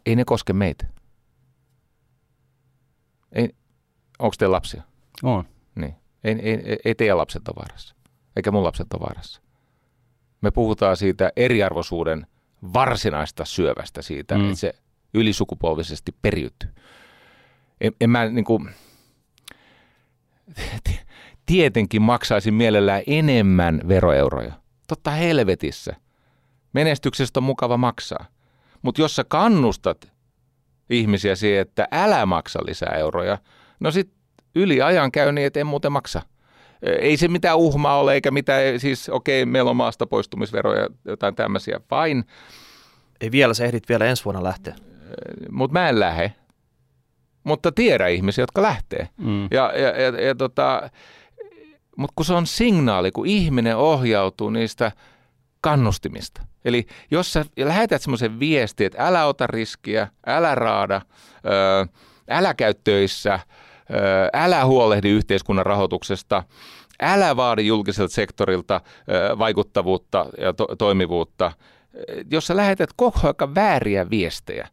ei 0.05 0.15
ne 0.15 0.23
koske 0.25 0.53
meitä. 0.53 0.85
Ei, 3.31 3.55
onko 4.19 4.35
teillä 4.39 4.55
lapsia? 4.55 4.83
On. 5.23 5.43
Niin. 5.75 5.95
Ei, 6.23 6.35
ei, 6.41 6.77
ei 6.85 6.95
teidän 6.95 7.17
lapset 7.17 7.47
ole 7.47 7.55
vaarassa, 7.55 7.95
eikä 8.35 8.51
mun 8.51 8.63
lapset 8.63 8.93
ole 8.93 9.01
vaarassa. 9.01 9.41
Me 10.41 10.51
puhutaan 10.51 10.97
siitä 10.97 11.31
eriarvoisuuden 11.35 12.27
varsinaista 12.73 13.45
syövästä 13.45 14.01
siitä, 14.01 14.37
mm. 14.37 14.43
että 14.43 14.55
se 14.55 14.73
ylisukupolvisesti 15.13 16.15
periytyy. 16.21 16.69
En, 17.81 17.93
en 18.01 18.09
mä 18.09 18.25
niin 18.25 18.45
kuin, 18.45 18.69
tietenkin 21.45 22.01
maksaisin 22.01 22.53
mielellään 22.53 23.03
enemmän 23.07 23.81
veroeuroja. 23.87 24.53
Totta 24.87 25.11
helvetissä. 25.11 25.95
Menestyksestä 26.73 27.39
on 27.39 27.43
mukava 27.43 27.77
maksaa. 27.77 28.25
Mutta 28.81 29.01
jos 29.01 29.15
sä 29.15 29.23
kannustat 29.23 30.10
ihmisiä 30.91 31.35
siihen, 31.35 31.61
että 31.61 31.87
älä 31.91 32.25
maksa 32.25 32.59
lisää 32.65 32.95
euroja, 32.97 33.37
no 33.79 33.91
sit 33.91 34.11
yli 34.55 34.81
ajan 34.81 35.11
käy 35.11 35.31
niin, 35.31 35.47
että 35.47 35.59
en 35.59 35.67
muuten 35.67 35.91
maksa. 35.91 36.21
Ei 36.81 37.17
se 37.17 37.27
mitään 37.27 37.57
uhmaa 37.57 37.99
ole, 37.99 38.13
eikä 38.13 38.31
mitään, 38.31 38.79
siis 38.79 39.09
okei, 39.09 39.43
okay, 39.43 39.51
meillä 39.51 39.69
on 39.69 39.75
maasta 39.75 40.07
poistumisveroja, 40.07 40.87
jotain 41.05 41.35
tämmöisiä, 41.35 41.79
vain. 41.91 42.25
Ei 43.21 43.31
vielä, 43.31 43.53
se 43.53 43.65
ehdit 43.65 43.89
vielä 43.89 44.05
ensi 44.05 44.25
vuonna 44.25 44.43
lähteä. 44.43 44.75
Mutta 45.51 45.73
mä 45.73 45.89
en 45.89 45.99
lähde. 45.99 46.33
Mutta 47.43 47.71
tiedä 47.71 48.07
ihmisiä, 48.07 48.41
jotka 48.41 48.61
lähtee. 48.61 49.09
Mm. 49.17 49.47
Ja, 49.51 49.73
ja, 49.75 50.01
ja, 50.01 50.21
ja 50.21 50.35
tota, 50.35 50.89
mutta 51.97 52.13
kun 52.15 52.25
se 52.25 52.33
on 52.33 52.47
signaali, 52.47 53.11
kun 53.11 53.27
ihminen 53.27 53.77
ohjautuu 53.77 54.49
niistä 54.49 54.91
kannustimista. 55.61 56.41
Eli 56.65 56.85
jos 57.11 57.33
sä 57.33 57.45
lähetät 57.59 58.01
semmoisen 58.01 58.39
viestin, 58.39 58.87
että 58.87 59.07
älä 59.07 59.25
ota 59.25 59.47
riskiä, 59.47 60.07
älä 60.27 60.55
raada, 60.55 61.01
älä 62.29 62.53
käy 62.53 62.73
töissä, 62.83 63.39
älä 64.33 64.65
huolehdi 64.65 65.09
yhteiskunnan 65.09 65.65
rahoituksesta, 65.65 66.43
älä 67.01 67.35
vaadi 67.35 67.67
julkiselta 67.67 68.13
sektorilta 68.13 68.81
vaikuttavuutta 69.37 70.25
ja 70.37 70.53
to- 70.53 70.75
toimivuutta. 70.77 71.51
Jos 72.31 72.47
sä 72.47 72.57
lähetät 72.57 72.89
koko 72.95 73.19
ajan 73.23 73.55
vääriä 73.55 74.09
viestejä, 74.09 74.67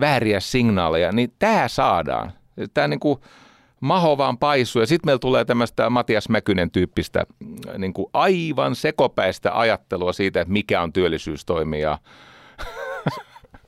vääriä 0.00 0.40
signaaleja, 0.40 1.12
niin 1.12 1.32
tämä 1.38 1.68
saadaan. 1.68 2.32
Tämä 2.74 2.88
niin 2.88 3.00
kuin, 3.00 3.20
maho 3.86 4.18
vaan 4.18 4.38
paisuu. 4.38 4.82
Ja 4.82 4.86
sitten 4.86 5.08
meillä 5.08 5.18
tulee 5.18 5.44
tämmöistä 5.44 5.90
Matias 5.90 6.28
Mäkynen 6.28 6.70
tyyppistä 6.70 7.26
mm, 7.38 7.56
niin 7.78 7.92
kuin 7.92 8.06
aivan 8.12 8.74
sekopäistä 8.74 9.58
ajattelua 9.58 10.12
siitä, 10.12 10.40
että 10.40 10.52
mikä 10.52 10.82
on 10.82 10.92
työllisyystoimija. 10.92 11.98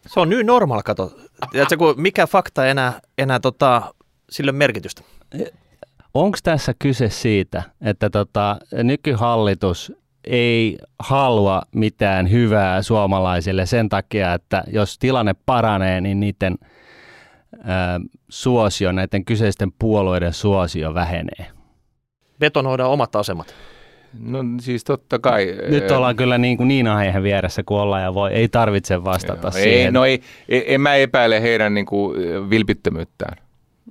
Se 0.06 0.20
on 0.20 0.28
nyt 0.28 0.46
normaal, 0.46 0.82
kato. 0.82 1.12
Tiedätkö, 1.50 1.76
kun 1.76 1.94
mikä 1.96 2.26
fakta 2.26 2.66
enää, 2.66 3.00
enää 3.18 3.40
tota, 3.40 3.94
sille 4.30 4.52
merkitystä? 4.52 5.02
Onko 6.14 6.38
tässä 6.42 6.74
kyse 6.78 7.10
siitä, 7.10 7.62
että 7.80 8.10
tota, 8.10 8.56
nykyhallitus 8.72 9.92
ei 10.24 10.78
halua 10.98 11.62
mitään 11.74 12.30
hyvää 12.30 12.82
suomalaisille 12.82 13.66
sen 13.66 13.88
takia, 13.88 14.34
että 14.34 14.64
jos 14.72 14.98
tilanne 14.98 15.34
paranee, 15.46 16.00
niin 16.00 16.20
niiden– 16.20 16.56
suosio, 18.28 18.93
näiden 18.93 19.24
kyseisten 19.24 19.72
puolueiden 19.78 20.32
suosio 20.32 20.94
vähenee? 20.94 21.47
Betonoidaan 22.39 22.90
omat 22.90 23.16
asemat. 23.16 23.55
No 24.20 24.39
siis 24.60 24.85
totta 24.85 25.18
kai. 25.18 25.56
Nyt 25.68 25.90
ollaan 25.90 26.16
kyllä 26.16 26.39
niin, 26.39 26.56
kuin 26.56 26.68
niin 26.68 26.86
aiheen 26.86 27.22
vieressä 27.22 27.62
kuin 27.62 27.80
ollaan 27.80 28.02
ja 28.02 28.14
voi, 28.14 28.32
ei 28.32 28.48
tarvitse 28.48 29.05
vastata 29.05 29.47
Joo, 29.47 29.51
siihen. 29.51 29.86
Ei, 29.86 29.90
no 29.90 30.05
ei, 30.05 30.22
en 30.48 30.80
mä 30.80 30.94
epäile 30.94 31.43
heidän 31.43 31.74
niin 31.74 31.86
kuin 31.86 32.16
vilpittömyyttään. 32.51 33.36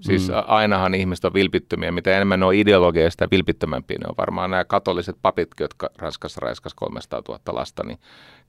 Siis 0.02 0.30
mm. 0.30 0.35
ainahan 0.48 0.95
ihmiset 0.95 1.26
on 1.26 1.34
vilpittömiä. 1.34 1.91
Mitä 1.91 2.15
enemmän 2.15 2.39
ne 2.39 2.45
on 2.45 2.53
ideologia, 2.53 3.11
sitä 3.11 3.27
vilpittömämpiä 3.31 3.98
ne 3.98 4.06
on. 4.10 4.15
Varmaan 4.18 4.52
nämä 4.52 4.65
katoliset 4.65 5.15
papit, 5.22 5.48
jotka 5.60 5.89
Ranskassa 5.98 6.39
raiskas 6.41 6.73
300 6.73 7.22
000 7.27 7.39
lasta, 7.48 7.84
niin 7.84 7.99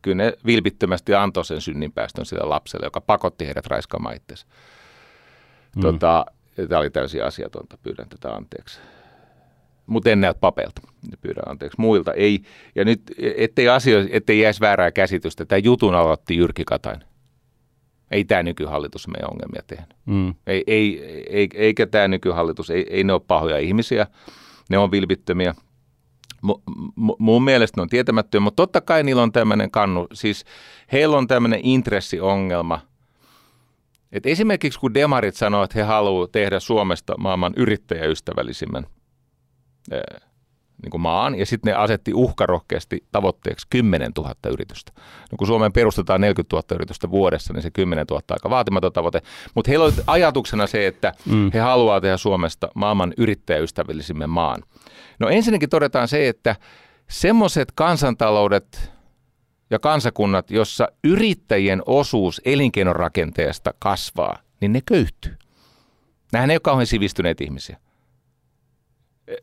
kyllä 0.03 0.17
ne 0.17 0.33
vilpittömästi 0.47 1.15
antoi 1.15 1.45
sen 1.45 1.61
synninpäästön 1.61 2.27
sille 2.27 2.45
lapselle, 2.45 2.87
joka 2.87 3.01
pakotti 3.01 3.47
heidät 3.47 3.67
raiskaamaan 3.67 4.17
itsensä. 4.17 4.47
Mm. 5.77 5.83
Tota, 5.83 6.27
tämä 6.69 6.79
oli 6.79 6.91
täysin 6.91 7.25
asiatonta, 7.25 7.79
pyydän 7.83 8.09
tätä 8.09 8.35
anteeksi. 8.35 8.81
Mutta 9.87 10.11
en 10.11 10.21
näytä 10.21 10.41
papelta, 10.41 10.83
pyydän 11.21 11.49
anteeksi 11.49 11.81
muilta. 11.81 12.13
Ei, 12.13 12.43
ja 12.75 12.85
nyt, 12.85 13.03
ettei, 13.37 13.69
asio, 13.69 13.99
ettei 14.11 14.41
jäisi 14.41 14.61
väärää 14.61 14.91
käsitystä, 14.91 15.45
tämä 15.45 15.59
jutun 15.59 15.95
aloitti 15.95 16.37
Jyrki 16.37 16.65
Katainen. 16.65 17.09
Ei 18.11 18.25
tämä 18.25 18.43
nykyhallitus 18.43 19.09
meidän 19.09 19.31
ongelmia 19.31 19.63
tehnyt. 19.67 19.97
Mm. 20.07 20.35
Ei, 20.47 20.65
ei, 20.67 21.03
ei, 21.31 21.49
eikä 21.55 21.87
tämä 21.87 22.09
nykyhallitus, 22.09 22.71
ei, 22.71 22.87
ei 22.91 23.05
ne 23.05 23.13
ole 23.13 23.23
pahoja 23.27 23.59
ihmisiä, 23.59 24.07
ne 24.71 24.79
on 24.79 24.91
vilpittömiä. 24.91 25.55
M- 26.43 27.11
mun 27.19 27.45
mielestä 27.45 27.81
ne 27.81 27.83
on 27.83 27.89
tietämättömiä, 27.89 28.45
mutta 28.45 28.63
totta 28.63 28.81
kai 28.81 29.03
niillä 29.03 29.23
on 29.23 29.33
tämmöinen 29.33 29.71
kannu, 29.71 30.07
siis 30.13 30.45
heillä 30.93 31.17
on 31.17 31.27
tämmöinen 31.27 31.61
intressiongelma– 31.63 32.81
et 34.13 34.27
esimerkiksi 34.27 34.81
kun 34.81 34.95
demarit 34.95 35.37
sanoo, 35.37 35.63
että 35.63 35.79
he 35.79 35.83
haluavat 35.83 36.33
tehdä 36.33 36.61
Suomesta 36.61 37.15
maailman 37.19 37.53
yrittäjäystävällisimmän 37.57 38.87
niin 40.83 40.91
kuin 40.91 41.01
maan, 41.01 41.35
ja 41.35 41.47
sitten 41.47 41.73
ne 41.73 41.79
asetti 41.79 42.15
uhkarohkeasti 42.15 43.05
tavoitteeksi 43.13 43.67
10 43.71 44.13
000 44.19 44.35
yritystä. 44.53 44.93
No 45.33 45.37
kun 45.39 45.47
Suomeen 45.47 45.73
perustetaan 45.73 46.21
40 46.21 46.57
000 46.57 46.65
yritystä 46.75 47.11
vuodessa, 47.11 47.53
niin 47.53 47.63
se 47.63 47.71
10 47.71 48.07
000 48.11 48.23
on 48.31 48.35
aika 48.35 48.51
vaatimaton 48.51 48.93
tavoite. 48.93 49.23
Mutta 49.55 49.71
heillä 49.71 49.85
on 49.85 49.93
ajatuksena 50.07 50.67
se, 50.67 50.87
että 50.87 51.13
mm. 51.27 51.51
he 51.55 51.59
haluavat 51.59 52.03
tehdä 52.03 52.17
Suomesta 52.17 52.69
maailman 52.75 53.15
yrittäjäystävällisimmän 53.17 54.31
maan. 54.31 54.63
No 55.21 55.29
ensinnäkin 55.29 55.71
todetaan 55.71 56.09
se, 56.09 56.29
että 56.29 56.57
semmoiset 57.11 57.73
kansantaloudet, 57.75 58.93
kansakunnat, 59.81 60.51
jossa 60.51 60.89
yrittäjien 61.05 61.83
osuus 61.87 62.41
elinkeinorakenteesta 62.45 63.75
kasvaa, 63.79 64.39
niin 64.61 64.73
ne 64.73 64.81
köyhtyy. 64.87 65.37
Nämähän 66.33 66.51
ei 66.51 66.55
ole 66.55 66.61
kauhean 66.61 66.87
sivistyneitä 66.87 67.45
ihmisiä. 67.45 67.79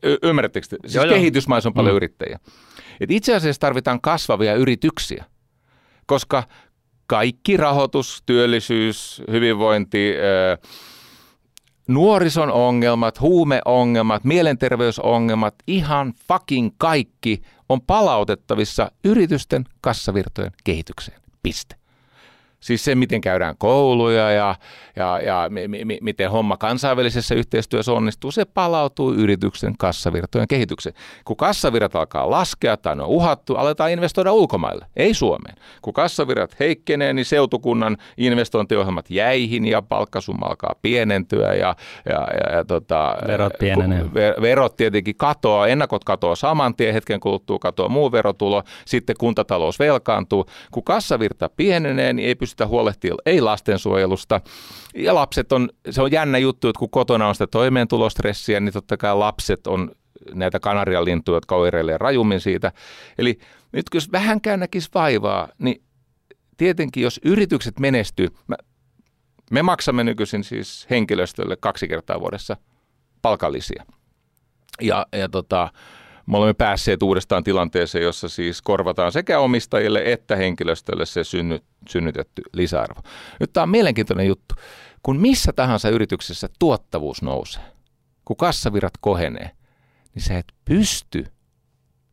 Y- 0.02 0.18
ymmärrättekö 0.22 0.66
te? 0.70 0.76
Siis 0.82 0.94
joo, 0.94 1.04
kehitysmaissa 1.08 1.68
on 1.68 1.74
paljon 1.74 1.94
mm. 1.94 1.96
yrittäjiä. 1.96 2.38
Et 3.00 3.10
itse 3.10 3.34
asiassa 3.34 3.60
tarvitaan 3.60 4.00
kasvavia 4.00 4.54
yrityksiä, 4.54 5.24
koska 6.06 6.42
kaikki 7.06 7.56
rahoitus, 7.56 8.22
työllisyys, 8.26 9.22
hyvinvointi, 9.30 10.14
nuorison 11.88 12.52
ongelmat, 12.52 13.20
huumeongelmat, 13.20 14.24
mielenterveysongelmat, 14.24 15.54
ihan 15.66 16.12
fucking 16.28 16.70
kaikki 16.78 17.42
on 17.68 17.80
palautettavissa 17.80 18.90
yritysten 19.04 19.64
kassavirtojen 19.80 20.52
kehitykseen. 20.64 21.20
Piste. 21.42 21.76
Siis 22.60 22.84
se, 22.84 22.94
miten 22.94 23.20
käydään 23.20 23.54
kouluja 23.58 24.30
ja, 24.30 24.54
ja, 24.96 25.20
ja 25.20 25.48
m- 25.50 25.86
m- 25.86 25.98
miten 26.00 26.30
homma 26.30 26.56
kansainvälisessä 26.56 27.34
yhteistyössä 27.34 27.92
onnistuu, 27.92 28.30
se 28.30 28.44
palautuu 28.44 29.12
yrityksen 29.12 29.74
kassavirtojen 29.78 30.48
kehitykseen. 30.48 30.94
Kun 31.24 31.36
kassavirrat 31.36 31.96
alkaa 31.96 32.30
laskea 32.30 32.76
tai 32.76 32.96
ne 32.96 33.02
on 33.02 33.08
uhattu, 33.08 33.54
aletaan 33.54 33.90
investoida 33.90 34.32
ulkomaille, 34.32 34.86
ei 34.96 35.14
Suomeen. 35.14 35.56
Kun 35.82 35.92
kassavirrat 35.92 36.56
heikkenee, 36.60 37.12
niin 37.12 37.24
seutukunnan 37.24 37.96
investointiohjelmat 38.16 39.10
jäihin 39.10 39.64
ja 39.66 39.82
palkkasumma 39.82 40.46
alkaa 40.46 40.74
pienentyä 40.82 41.54
ja, 41.54 41.76
ja, 42.08 42.28
ja, 42.40 42.56
ja 42.56 42.64
tota, 42.64 43.16
verot 43.26 43.52
pienenee. 43.58 44.14
Ver, 44.14 44.42
verot 44.42 44.76
tietenkin 44.76 45.16
katoaa, 45.16 45.66
ennakot 45.66 46.04
katoaa 46.04 46.36
saman 46.36 46.74
tien, 46.74 46.94
hetken 46.94 47.20
kuluttua 47.20 47.58
katoaa 47.58 47.88
muu 47.88 48.12
verotulo, 48.12 48.62
sitten 48.84 49.16
kuntatalous 49.18 49.78
velkaantuu. 49.78 50.46
Kun 50.70 50.84
kassavirta 50.84 51.50
pienenee, 51.56 52.12
niin 52.12 52.28
ei 52.28 52.34
pystytä 52.46 52.66
huolehtimaan 52.66 53.18
ei 53.26 53.40
lastensuojelusta. 53.40 54.40
Ja 54.94 55.14
lapset 55.14 55.52
on, 55.52 55.68
se 55.90 56.02
on 56.02 56.12
jännä 56.12 56.38
juttu, 56.38 56.68
että 56.68 56.78
kun 56.78 56.90
kotona 56.90 57.28
on 57.28 57.34
sitä 57.34 57.46
toimeentulostressiä, 57.46 58.60
niin 58.60 58.72
totta 58.72 58.96
kai 58.96 59.16
lapset 59.16 59.66
on 59.66 59.90
näitä 60.34 60.60
kanarialintuja, 60.60 61.36
jotka 61.36 61.56
oireilee 61.56 61.98
rajummin 61.98 62.40
siitä. 62.40 62.72
Eli 63.18 63.38
nyt 63.72 63.86
jos 63.94 64.12
vähänkään 64.12 64.60
näkisi 64.60 64.90
vaivaa, 64.94 65.48
niin 65.58 65.82
tietenkin 66.56 67.02
jos 67.02 67.20
yritykset 67.24 67.78
menestyy, 67.78 68.28
me 69.50 69.62
maksamme 69.62 70.04
nykyisin 70.04 70.44
siis 70.44 70.86
henkilöstölle 70.90 71.56
kaksi 71.56 71.88
kertaa 71.88 72.20
vuodessa 72.20 72.56
palkallisia. 73.22 73.84
Ja, 74.80 75.06
ja 75.12 75.28
tota, 75.28 75.68
me 76.26 76.36
olemme 76.36 76.54
päässeet 76.54 77.02
uudestaan 77.02 77.44
tilanteeseen, 77.44 78.04
jossa 78.04 78.28
siis 78.28 78.62
korvataan 78.62 79.12
sekä 79.12 79.38
omistajille 79.38 80.02
että 80.04 80.36
henkilöstölle 80.36 81.06
se 81.06 81.24
synny, 81.24 81.58
synnytetty 81.88 82.42
lisäarvo. 82.52 83.00
Nyt 83.40 83.52
tämä 83.52 83.62
on 83.62 83.70
mielenkiintoinen 83.70 84.26
juttu. 84.26 84.54
Kun 85.02 85.20
missä 85.20 85.52
tahansa 85.52 85.88
yrityksessä 85.88 86.48
tuottavuus 86.58 87.22
nousee, 87.22 87.62
kun 88.24 88.36
kassavirrat 88.36 88.94
kohenee, 89.00 89.50
niin 90.14 90.22
sä 90.22 90.38
et 90.38 90.52
pysty 90.64 91.26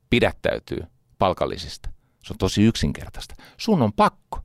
pidättäytyy 0.09 0.83
palkallisista. 1.19 1.89
Se 2.23 2.33
on 2.33 2.37
tosi 2.37 2.63
yksinkertaista. 2.63 3.35
Sun 3.57 3.81
on 3.81 3.93
pakko 3.93 4.42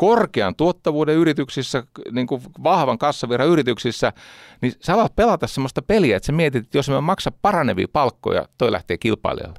korkean 0.00 0.54
tuottavuuden 0.54 1.16
yrityksissä, 1.16 1.82
niin 2.12 2.26
kuin 2.26 2.42
vahvan 2.62 2.98
kassavirran 2.98 3.48
yrityksissä, 3.48 4.12
niin 4.60 4.72
sä 4.80 4.94
alat 4.94 5.16
pelata 5.16 5.46
sellaista 5.46 5.82
peliä, 5.82 6.16
että 6.16 6.26
sä 6.26 6.32
mietit, 6.32 6.64
että 6.64 6.78
jos 6.78 6.88
mä 6.88 7.00
maksa 7.00 7.32
paranevia 7.42 7.86
palkkoja, 7.92 8.48
toi 8.58 8.72
lähtee 8.72 8.98
kilpailijalle. 8.98 9.58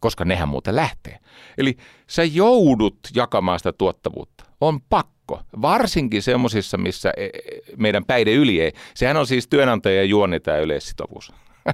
koska 0.00 0.24
nehän 0.24 0.48
muuten 0.48 0.76
lähtee. 0.76 1.18
Eli 1.58 1.76
sä 2.06 2.24
joudut 2.24 2.98
jakamaan 3.14 3.58
sitä 3.60 3.72
tuottavuutta. 3.72 4.44
On 4.60 4.80
pakko. 4.80 5.40
Varsinkin 5.62 6.22
semmoisissa, 6.22 6.78
missä 6.78 7.12
e, 7.16 7.24
e, 7.24 7.30
meidän 7.76 8.04
päide 8.04 8.32
yli 8.32 8.60
ei. 8.60 8.72
Sehän 8.94 9.16
on 9.16 9.26
siis 9.26 9.48
työnantajien 9.48 10.08
juoni 10.08 10.40
tämä 10.40 10.58
yleissitovuus. 10.58 11.32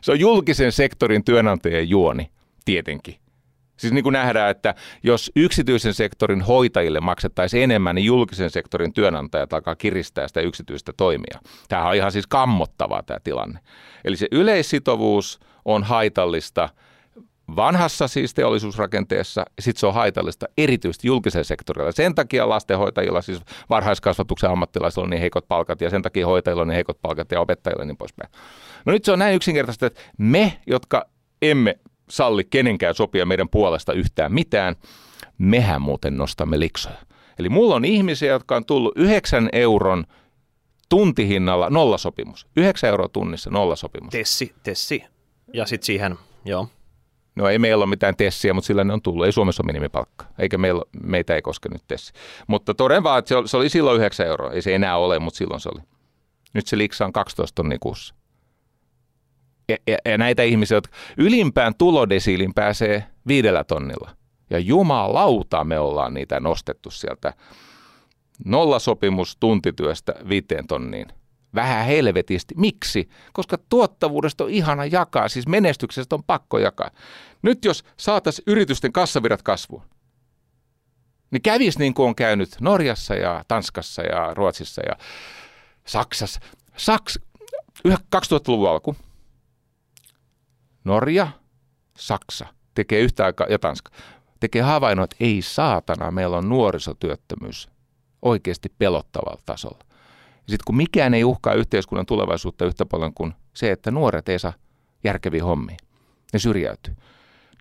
Se 0.00 0.12
on 0.12 0.20
julkisen 0.20 0.72
sektorin 0.72 1.24
työnantajien 1.24 1.88
juoni, 1.88 2.30
tietenkin. 2.64 3.23
Siis 3.76 3.92
niin 3.92 4.02
kuin 4.02 4.12
nähdään, 4.12 4.50
että 4.50 4.74
jos 5.02 5.32
yksityisen 5.36 5.94
sektorin 5.94 6.42
hoitajille 6.42 7.00
maksettaisiin 7.00 7.62
enemmän, 7.62 7.94
niin 7.94 8.04
julkisen 8.04 8.50
sektorin 8.50 8.92
työnantajat 8.92 9.52
alkaa 9.52 9.76
kiristää 9.76 10.28
sitä 10.28 10.40
yksityistä 10.40 10.92
toimia. 10.96 11.40
Tämä 11.68 11.88
on 11.88 11.94
ihan 11.94 12.12
siis 12.12 12.26
kammottavaa 12.26 13.02
tämä 13.02 13.20
tilanne. 13.24 13.60
Eli 14.04 14.16
se 14.16 14.28
yleissitovuus 14.32 15.40
on 15.64 15.82
haitallista 15.82 16.68
vanhassa 17.56 18.08
siis 18.08 18.34
teollisuusrakenteessa, 18.34 19.44
sitten 19.60 19.80
se 19.80 19.86
on 19.86 19.94
haitallista 19.94 20.46
erityisesti 20.58 21.08
julkisella 21.08 21.44
sektorilla. 21.44 21.92
Sen 21.92 22.14
takia 22.14 22.48
lastenhoitajilla, 22.48 23.22
siis 23.22 23.40
varhaiskasvatuksen 23.70 24.50
ammattilaisilla 24.50 25.04
on 25.04 25.10
niin 25.10 25.20
heikot 25.20 25.48
palkat 25.48 25.80
ja 25.80 25.90
sen 25.90 26.02
takia 26.02 26.26
hoitajilla 26.26 26.62
on 26.62 26.68
niin 26.68 26.74
heikot 26.74 26.98
palkat 27.02 27.32
ja 27.32 27.40
opettajilla 27.40 27.82
ja 27.82 27.86
niin 27.86 27.96
poispäin. 27.96 28.30
No 28.86 28.92
nyt 28.92 29.04
se 29.04 29.12
on 29.12 29.18
näin 29.18 29.36
yksinkertaista, 29.36 29.86
että 29.86 30.00
me, 30.18 30.60
jotka 30.66 31.06
emme 31.42 31.78
salli 32.10 32.44
kenenkään 32.44 32.94
sopia 32.94 33.26
meidän 33.26 33.48
puolesta 33.48 33.92
yhtään 33.92 34.32
mitään, 34.32 34.76
mehän 35.38 35.82
muuten 35.82 36.16
nostamme 36.16 36.60
liksoja. 36.60 36.96
Eli 37.38 37.48
mulla 37.48 37.74
on 37.74 37.84
ihmisiä, 37.84 38.32
jotka 38.32 38.56
on 38.56 38.64
tullut 38.64 38.92
9 38.96 39.48
euron 39.52 40.04
tuntihinnalla 40.88 41.70
nollasopimus. 41.70 42.46
9 42.56 42.90
euroa 42.90 43.08
tunnissa 43.08 43.50
nollasopimus. 43.50 44.10
Tessi, 44.10 44.54
tessi. 44.62 45.04
Ja 45.52 45.66
sitten 45.66 45.86
siihen, 45.86 46.16
joo. 46.44 46.68
No 47.36 47.48
ei 47.48 47.58
meillä 47.58 47.82
ole 47.82 47.90
mitään 47.90 48.16
tessiä, 48.16 48.54
mutta 48.54 48.66
sillä 48.66 48.84
ne 48.84 48.92
on 48.92 49.02
tullut. 49.02 49.26
Ei 49.26 49.32
Suomessa 49.32 49.62
ole 49.62 49.66
minimipalkka, 49.66 50.26
eikä 50.38 50.58
meillä, 50.58 50.82
meitä 51.02 51.34
ei 51.34 51.42
koske 51.42 51.68
nyt 51.68 51.82
tessi. 51.88 52.12
Mutta 52.46 52.74
toden 52.74 53.02
vaan, 53.02 53.18
että 53.18 53.34
se 53.46 53.56
oli, 53.56 53.68
silloin 53.68 53.96
9 53.96 54.26
euroa. 54.26 54.52
Ei 54.52 54.62
se 54.62 54.74
enää 54.74 54.96
ole, 54.96 55.18
mutta 55.18 55.38
silloin 55.38 55.60
se 55.60 55.68
oli. 55.74 55.82
Nyt 56.52 56.66
se 56.66 56.78
liksa 56.78 57.04
on 57.04 57.12
12 57.12 57.54
tonnia 57.54 57.78
kuussa. 57.80 58.14
Ja, 59.68 59.76
ja, 59.86 59.98
ja 60.04 60.18
näitä 60.18 60.42
ihmisiä, 60.42 60.76
jotka 60.76 60.96
ylimpään 61.16 61.74
tulodesiilin 61.78 62.54
pääsee 62.54 63.04
viidellä 63.26 63.64
tonnilla. 63.64 64.10
Ja 64.50 64.58
jumalauta 64.58 65.64
me 65.64 65.78
ollaan 65.78 66.14
niitä 66.14 66.40
nostettu 66.40 66.90
sieltä 66.90 67.32
nollasopimus 68.44 69.36
tuntityöstä 69.36 70.14
viiteen 70.28 70.66
tonniin. 70.66 71.06
Vähän 71.54 71.86
helvetisti. 71.86 72.54
Miksi? 72.56 73.08
Koska 73.32 73.58
tuottavuudesta 73.68 74.44
on 74.44 74.50
ihana 74.50 74.84
jakaa, 74.84 75.28
siis 75.28 75.46
menestyksestä 75.46 76.14
on 76.14 76.24
pakko 76.24 76.58
jakaa. 76.58 76.90
Nyt 77.42 77.64
jos 77.64 77.84
saataisiin 77.96 78.44
yritysten 78.46 78.92
kassavirrat 78.92 79.42
kasvuun, 79.42 79.82
niin 81.30 81.42
kävisi 81.42 81.78
niin 81.78 81.94
kuin 81.94 82.08
on 82.08 82.14
käynyt 82.14 82.56
Norjassa 82.60 83.14
ja 83.14 83.44
Tanskassa 83.48 84.02
ja 84.02 84.34
Ruotsissa 84.34 84.82
ja 84.88 84.96
Saksassa. 85.86 86.40
Saks, 86.76 87.18
2000-luvun 87.88 88.70
alku, 88.70 88.96
Norja, 90.84 91.28
Saksa 91.98 92.46
tekee 92.74 93.00
yhtä 93.00 93.24
aikaa, 93.24 93.46
ja 93.50 93.58
Tanska, 93.58 93.90
tekee 94.40 94.62
havainnon, 94.62 95.04
että 95.04 95.16
ei 95.20 95.42
saatana, 95.42 96.10
meillä 96.10 96.36
on 96.36 96.48
nuorisotyöttömyys 96.48 97.68
oikeasti 98.22 98.72
pelottavalla 98.78 99.42
tasolla. 99.46 99.84
Sitten 100.36 100.64
kun 100.66 100.76
mikään 100.76 101.14
ei 101.14 101.24
uhkaa 101.24 101.54
yhteiskunnan 101.54 102.06
tulevaisuutta 102.06 102.64
yhtä 102.64 102.86
paljon 102.86 103.14
kuin 103.14 103.34
se, 103.54 103.70
että 103.70 103.90
nuoret 103.90 104.28
ei 104.28 104.38
saa 104.38 104.52
järkeviä 105.04 105.44
hommia, 105.44 105.76
ne 106.32 106.38
syrjäytyy, 106.38 106.94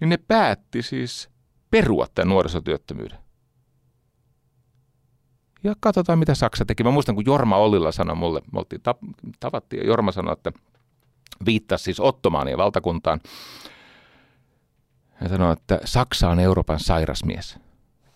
niin 0.02 0.10
ne 0.10 0.18
päätti 0.18 0.82
siis 0.82 1.30
perua 1.72 2.08
tämän 2.16 2.30
nuorisotyöttömyyden. 2.30 3.18
Ja 5.64 5.74
katsotaan, 5.80 6.20
mitä 6.20 6.36
Saksa 6.36 6.66
teki. 6.66 6.84
Mä 6.84 6.91
muistan, 6.91 7.16
kun 7.16 7.26
Jorma 7.26 7.58
Ollilla 7.58 7.91
sanoi 7.91 8.16
mulle, 8.16 8.41
me 8.52 8.60
tavattiin, 9.40 9.80
ja 9.82 9.88
Jorma 9.88 10.12
sanoi, 10.12 10.34
että 10.34 10.52
viittasi 11.45 11.84
siis 11.84 12.00
Ottomaanien 12.00 12.58
valtakuntaan. 12.58 13.20
Hän 15.14 15.30
sanoi, 15.30 15.54
että 15.54 15.80
Saksa 15.86 16.30
on 16.30 16.40
Euroopan 16.40 16.80
sairasmies. 16.80 17.54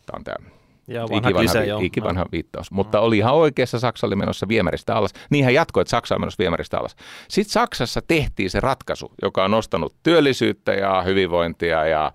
Tämä 0.05 0.17
on 0.17 0.23
tämä 0.23 0.57
ja 0.87 1.01
vanha 1.01 1.29
ikivanha, 1.29 1.31
klise, 1.31 1.65
joo. 1.65 1.79
ikivanha 1.83 2.25
viittaus. 2.31 2.71
Mutta 2.71 2.99
oli 2.99 3.17
ihan 3.17 3.33
oikeassa, 3.33 3.79
Saksa 3.79 4.07
oli 4.07 4.15
menossa 4.15 4.47
viemäristä 4.47 4.95
alas. 4.95 5.13
Niin 5.29 5.45
hän 5.45 5.53
jatkoi, 5.53 5.81
että 5.81 5.89
Saksa 5.89 6.15
on 6.15 6.21
menossa 6.21 6.39
viemäristä 6.39 6.79
alas. 6.79 6.95
Sitten 7.27 7.51
Saksassa 7.51 8.01
tehtiin 8.07 8.49
se 8.49 8.59
ratkaisu, 8.59 9.11
joka 9.21 9.43
on 9.43 9.51
nostanut 9.51 9.95
työllisyyttä 10.03 10.73
ja 10.73 11.01
hyvinvointia 11.01 11.85
ja 11.85 12.11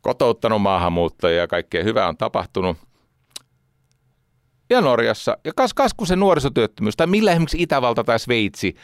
kotouttanut 0.00 0.62
maahanmuuttajia 0.62 1.40
ja 1.40 1.48
kaikkea 1.48 1.84
hyvää 1.84 2.08
on 2.08 2.16
tapahtunut. 2.16 2.76
Ja 4.70 4.80
Norjassa, 4.80 5.38
ja 5.44 5.52
kas, 5.56 5.74
kas 5.74 5.94
kun 5.94 6.06
se 6.06 6.16
nuorisotyöttömyys, 6.16 6.96
tai 6.96 7.06
millä 7.06 7.30
esimerkiksi 7.30 7.62
Itävalta 7.62 8.04
tai 8.04 8.18
Sveitsi 8.18 8.76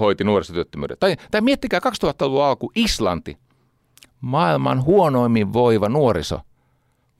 hoiti 0.00 0.24
nuorisotyöttömyyden. 0.24 0.96
Tai, 1.00 1.16
tai 1.30 1.40
miettikää 1.40 1.80
2000-luvun 1.80 2.44
alku 2.44 2.72
Islanti, 2.74 3.38
maailman 4.20 4.84
huonoimmin 4.84 5.52
voiva 5.52 5.88
nuoriso. 5.88 6.40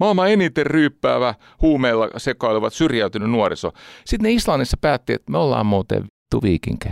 Maailman 0.00 0.30
eniten 0.30 0.66
ryyppäävä, 0.66 1.34
huumeilla 1.62 2.08
sekoiluvat, 2.16 2.72
syrjäytynyt 2.72 3.30
nuoriso. 3.30 3.72
Sitten 4.04 4.28
ne 4.28 4.32
Islannissa 4.32 4.76
päätti, 4.80 5.12
että 5.12 5.32
me 5.32 5.38
ollaan 5.38 5.66
muuten 5.66 6.02
vittu 6.02 6.42
viikinke. 6.42 6.88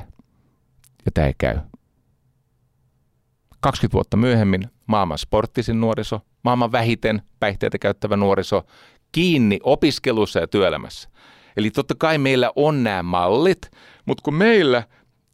Ja 1.04 1.12
tämä 1.14 1.26
ei 1.26 1.34
käy. 1.38 1.58
20 3.60 3.92
vuotta 3.92 4.16
myöhemmin 4.16 4.70
maailman 4.86 5.18
sporttisin 5.18 5.80
nuoriso, 5.80 6.20
maailman 6.42 6.72
vähiten 6.72 7.22
päihteitä 7.40 7.78
käyttävä 7.78 8.16
nuoriso, 8.16 8.62
kiinni 9.12 9.58
opiskelussa 9.62 10.40
ja 10.40 10.48
työelämässä. 10.48 11.08
Eli 11.56 11.70
totta 11.70 11.94
kai 11.98 12.18
meillä 12.18 12.52
on 12.56 12.84
nämä 12.84 13.02
mallit, 13.02 13.70
mutta 14.06 14.22
kun 14.22 14.34
meillä 14.34 14.82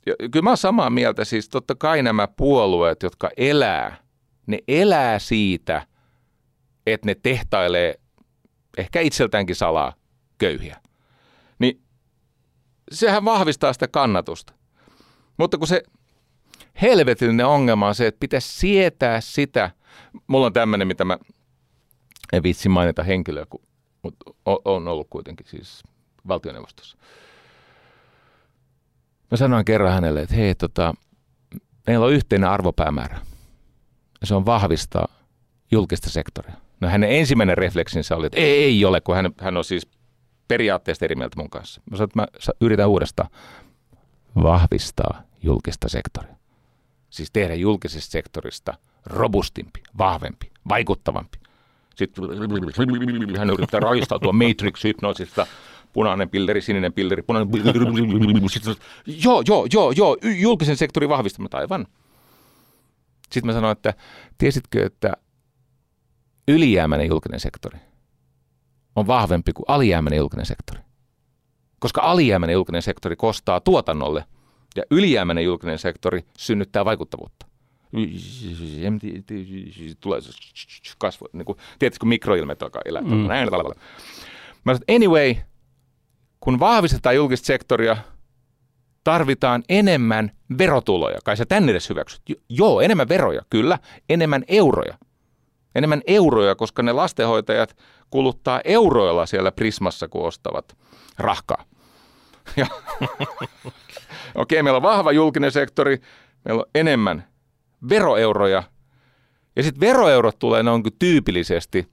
kyllä 0.05 0.43
mä 0.43 0.51
oon 0.51 0.57
samaa 0.57 0.91
mieltä, 0.91 1.25
siis 1.25 1.49
totta 1.49 1.75
kai 1.75 2.03
nämä 2.03 2.29
puolueet, 2.29 3.03
jotka 3.03 3.31
elää, 3.37 3.97
ne 4.47 4.59
elää 4.69 5.19
siitä, 5.19 5.87
että 6.87 7.07
ne 7.07 7.15
tehtailee 7.23 8.01
ehkä 8.79 9.01
itseltäänkin 9.01 9.57
salaa 9.57 9.95
köyhiä. 10.39 10.81
Niin 11.59 11.83
sehän 12.93 13.25
vahvistaa 13.25 13.73
sitä 13.73 13.89
kannatusta. 13.89 14.53
Mutta 15.37 15.59
kun 15.59 15.67
se 15.67 15.83
helvetillinen 16.83 17.47
ongelma 17.47 17.89
on 17.89 17.95
se, 17.95 18.07
että 18.07 18.21
pitäisi 18.21 18.59
sietää 18.59 19.21
sitä, 19.21 19.71
mulla 20.27 20.47
on 20.47 20.53
tämmöinen, 20.53 20.89
mitä 20.89 21.05
mä 21.05 21.19
en 22.33 22.43
vitsi 22.43 22.69
mainita 22.69 23.03
henkilöä, 23.03 23.47
mutta 24.03 24.31
on 24.65 24.89
ollut 24.89 25.07
kuitenkin 25.11 25.47
siis 25.47 25.83
valtioneuvostossa. 26.29 26.97
Mä 29.31 29.37
sanoin 29.37 29.65
kerran 29.65 29.93
hänelle, 29.93 30.21
että 30.21 30.35
hei, 30.35 30.55
tota, 30.55 30.95
meillä 31.87 32.07
on 32.07 32.13
yhteinen 32.13 32.49
arvopäämäärä. 32.49 33.19
Ja 34.21 34.27
se 34.27 34.35
on 34.35 34.47
vahvistaa 34.47 35.09
julkista 35.71 36.11
sektoria. 36.11 36.55
No 36.81 36.89
hänen 36.89 37.11
ensimmäinen 37.11 37.59
refleksinsä 37.59 38.17
oli, 38.17 38.27
että 38.27 38.39
ei, 38.39 38.65
ei 38.65 38.85
ole, 38.85 39.01
kun 39.01 39.17
hän, 39.17 39.31
hän 39.41 39.57
on 39.57 39.65
siis 39.65 39.89
periaatteesta 40.49 41.05
eri 41.05 41.15
mieltä 41.15 41.37
mun 41.37 41.51
kanssa. 41.51 41.81
Mä 41.91 41.97
sanoin, 41.97 42.09
että 42.09 42.21
mä 42.21 42.53
yritän 42.61 42.89
uudestaan 42.89 43.31
vahvistaa 44.43 45.23
julkista 45.43 45.89
sektoria. 45.89 46.37
Siis 47.11 47.31
tehdä 47.33 47.55
julkisesta 47.55 48.11
sektorista 48.11 48.75
robustimpi, 49.07 49.83
vahvempi, 49.99 50.51
vaikuttavampi. 50.69 51.39
Sitten 51.95 53.39
hän 53.39 53.51
yrittää 53.51 53.81
raistautua 53.81 54.33
Matrix-hypnoosista 54.33 55.47
punainen 55.93 56.31
pilleri, 56.31 56.61
sininen 56.61 56.93
pilleri, 56.93 57.23
punainen 57.23 57.51
pilleri. 57.51 57.79
Joo, 59.25 59.43
joo, 59.49 59.67
joo, 59.73 59.91
joo, 59.91 60.17
julkisen 60.39 60.77
sektorin 60.77 61.09
vahvistamista 61.09 61.59
aivan. 61.59 61.87
Sitten 63.23 63.47
mä 63.47 63.53
sanoin, 63.53 63.73
että 63.73 63.95
tiesitkö, 64.39 64.87
että 64.87 65.13
ylijäämäinen 66.49 67.09
julkinen 67.09 67.41
sektori 67.41 67.79
on 68.97 69.07
vahvempi 69.07 69.53
kuin 69.53 69.65
alijäämäinen 69.69 70.17
julkinen 70.17 70.47
sektori. 70.47 70.81
Koska 71.79 72.01
alijäämäinen 72.01 72.55
julkinen 72.55 72.83
sektori 72.83 73.17
kostaa 73.17 73.61
tuotannolle 73.61 74.25
ja 74.77 74.83
ylijäämäinen 74.91 75.45
julkinen 75.45 75.79
sektori 75.79 76.25
synnyttää 76.39 76.85
vaikuttavuutta. 76.85 77.47
Tulee 80.01 80.21
kasvu, 80.99 81.29
niin 81.33 81.45
kuin, 81.45 81.59
tiedätkö, 81.79 82.07
mikroilmeet 82.07 82.63
alkaa 82.63 82.83
elää. 82.85 83.03
Mm. 83.03 83.09
Mä 84.65 84.75
sanoin, 84.75 84.97
anyway, 84.97 85.35
kun 86.41 86.61
vahvistetaan 86.61 87.17
julkista 87.17 87.47
sektoria, 87.47 87.97
tarvitaan 89.05 89.63
enemmän 89.69 90.31
verotuloja. 90.59 91.19
Kai 91.25 91.37
sä 91.37 91.47
tänne 91.47 91.71
edes 91.71 91.89
hyväksyt. 91.89 92.23
Joo, 92.49 92.81
enemmän 92.81 93.09
veroja, 93.09 93.43
kyllä. 93.51 93.79
Enemmän 94.09 94.45
euroja. 94.49 94.99
Enemmän 95.75 96.03
euroja, 96.07 96.55
koska 96.55 96.83
ne 96.83 96.93
lastenhoitajat 96.93 97.77
kuluttaa 98.11 98.61
euroilla 98.65 99.27
siellä 99.27 99.53
Prismassa, 99.53 100.09
kun 100.09 100.27
ostavat 100.27 100.77
rahkaa. 101.19 101.65
Okei, 104.35 104.63
meillä 104.63 104.77
on 104.77 104.83
vahva 104.83 105.13
julkinen 105.13 105.53
sektori, 105.53 105.99
meillä 106.45 106.61
on 106.61 106.71
enemmän 106.75 107.29
veroeuroja, 107.89 108.63
Ja 109.57 109.63
sitten 109.63 109.81
veroeurot 109.81 110.39
tulee 110.39 110.63
noin 110.63 110.83
tyypillisesti, 110.99 111.89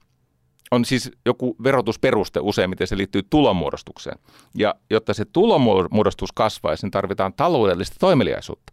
on 0.70 0.84
siis 0.84 1.10
joku 1.26 1.56
verotusperuste 1.62 2.40
useimmiten, 2.40 2.86
se 2.86 2.96
liittyy 2.96 3.22
tulonmuodostukseen. 3.30 4.18
Ja 4.54 4.74
jotta 4.90 5.14
se 5.14 5.24
tulonmuodostus 5.24 6.32
kasvaisi, 6.32 6.86
niin 6.86 6.90
tarvitaan 6.90 7.32
taloudellista 7.32 7.96
toimeliaisuutta. 8.00 8.72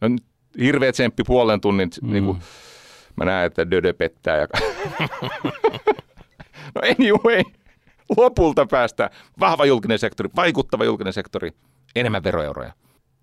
No 0.00 0.08
nyt 0.08 0.24
hirveä 0.58 0.92
tsemppi 0.92 1.22
puolen 1.26 1.60
tunnin, 1.60 1.90
mm. 2.02 2.12
niin 2.12 2.24
kuin, 2.24 2.38
mä 3.16 3.24
näen, 3.24 3.46
että 3.46 3.70
Dödö 3.70 3.94
pettää. 3.94 4.36
Ja... 4.36 4.46
no 6.74 6.80
anyway, 6.98 7.42
lopulta 8.16 8.66
päästään 8.66 9.10
vahva 9.40 9.66
julkinen 9.66 9.98
sektori, 9.98 10.30
vaikuttava 10.36 10.84
julkinen 10.84 11.12
sektori, 11.12 11.52
enemmän 11.96 12.24
veroeuroja. 12.24 12.72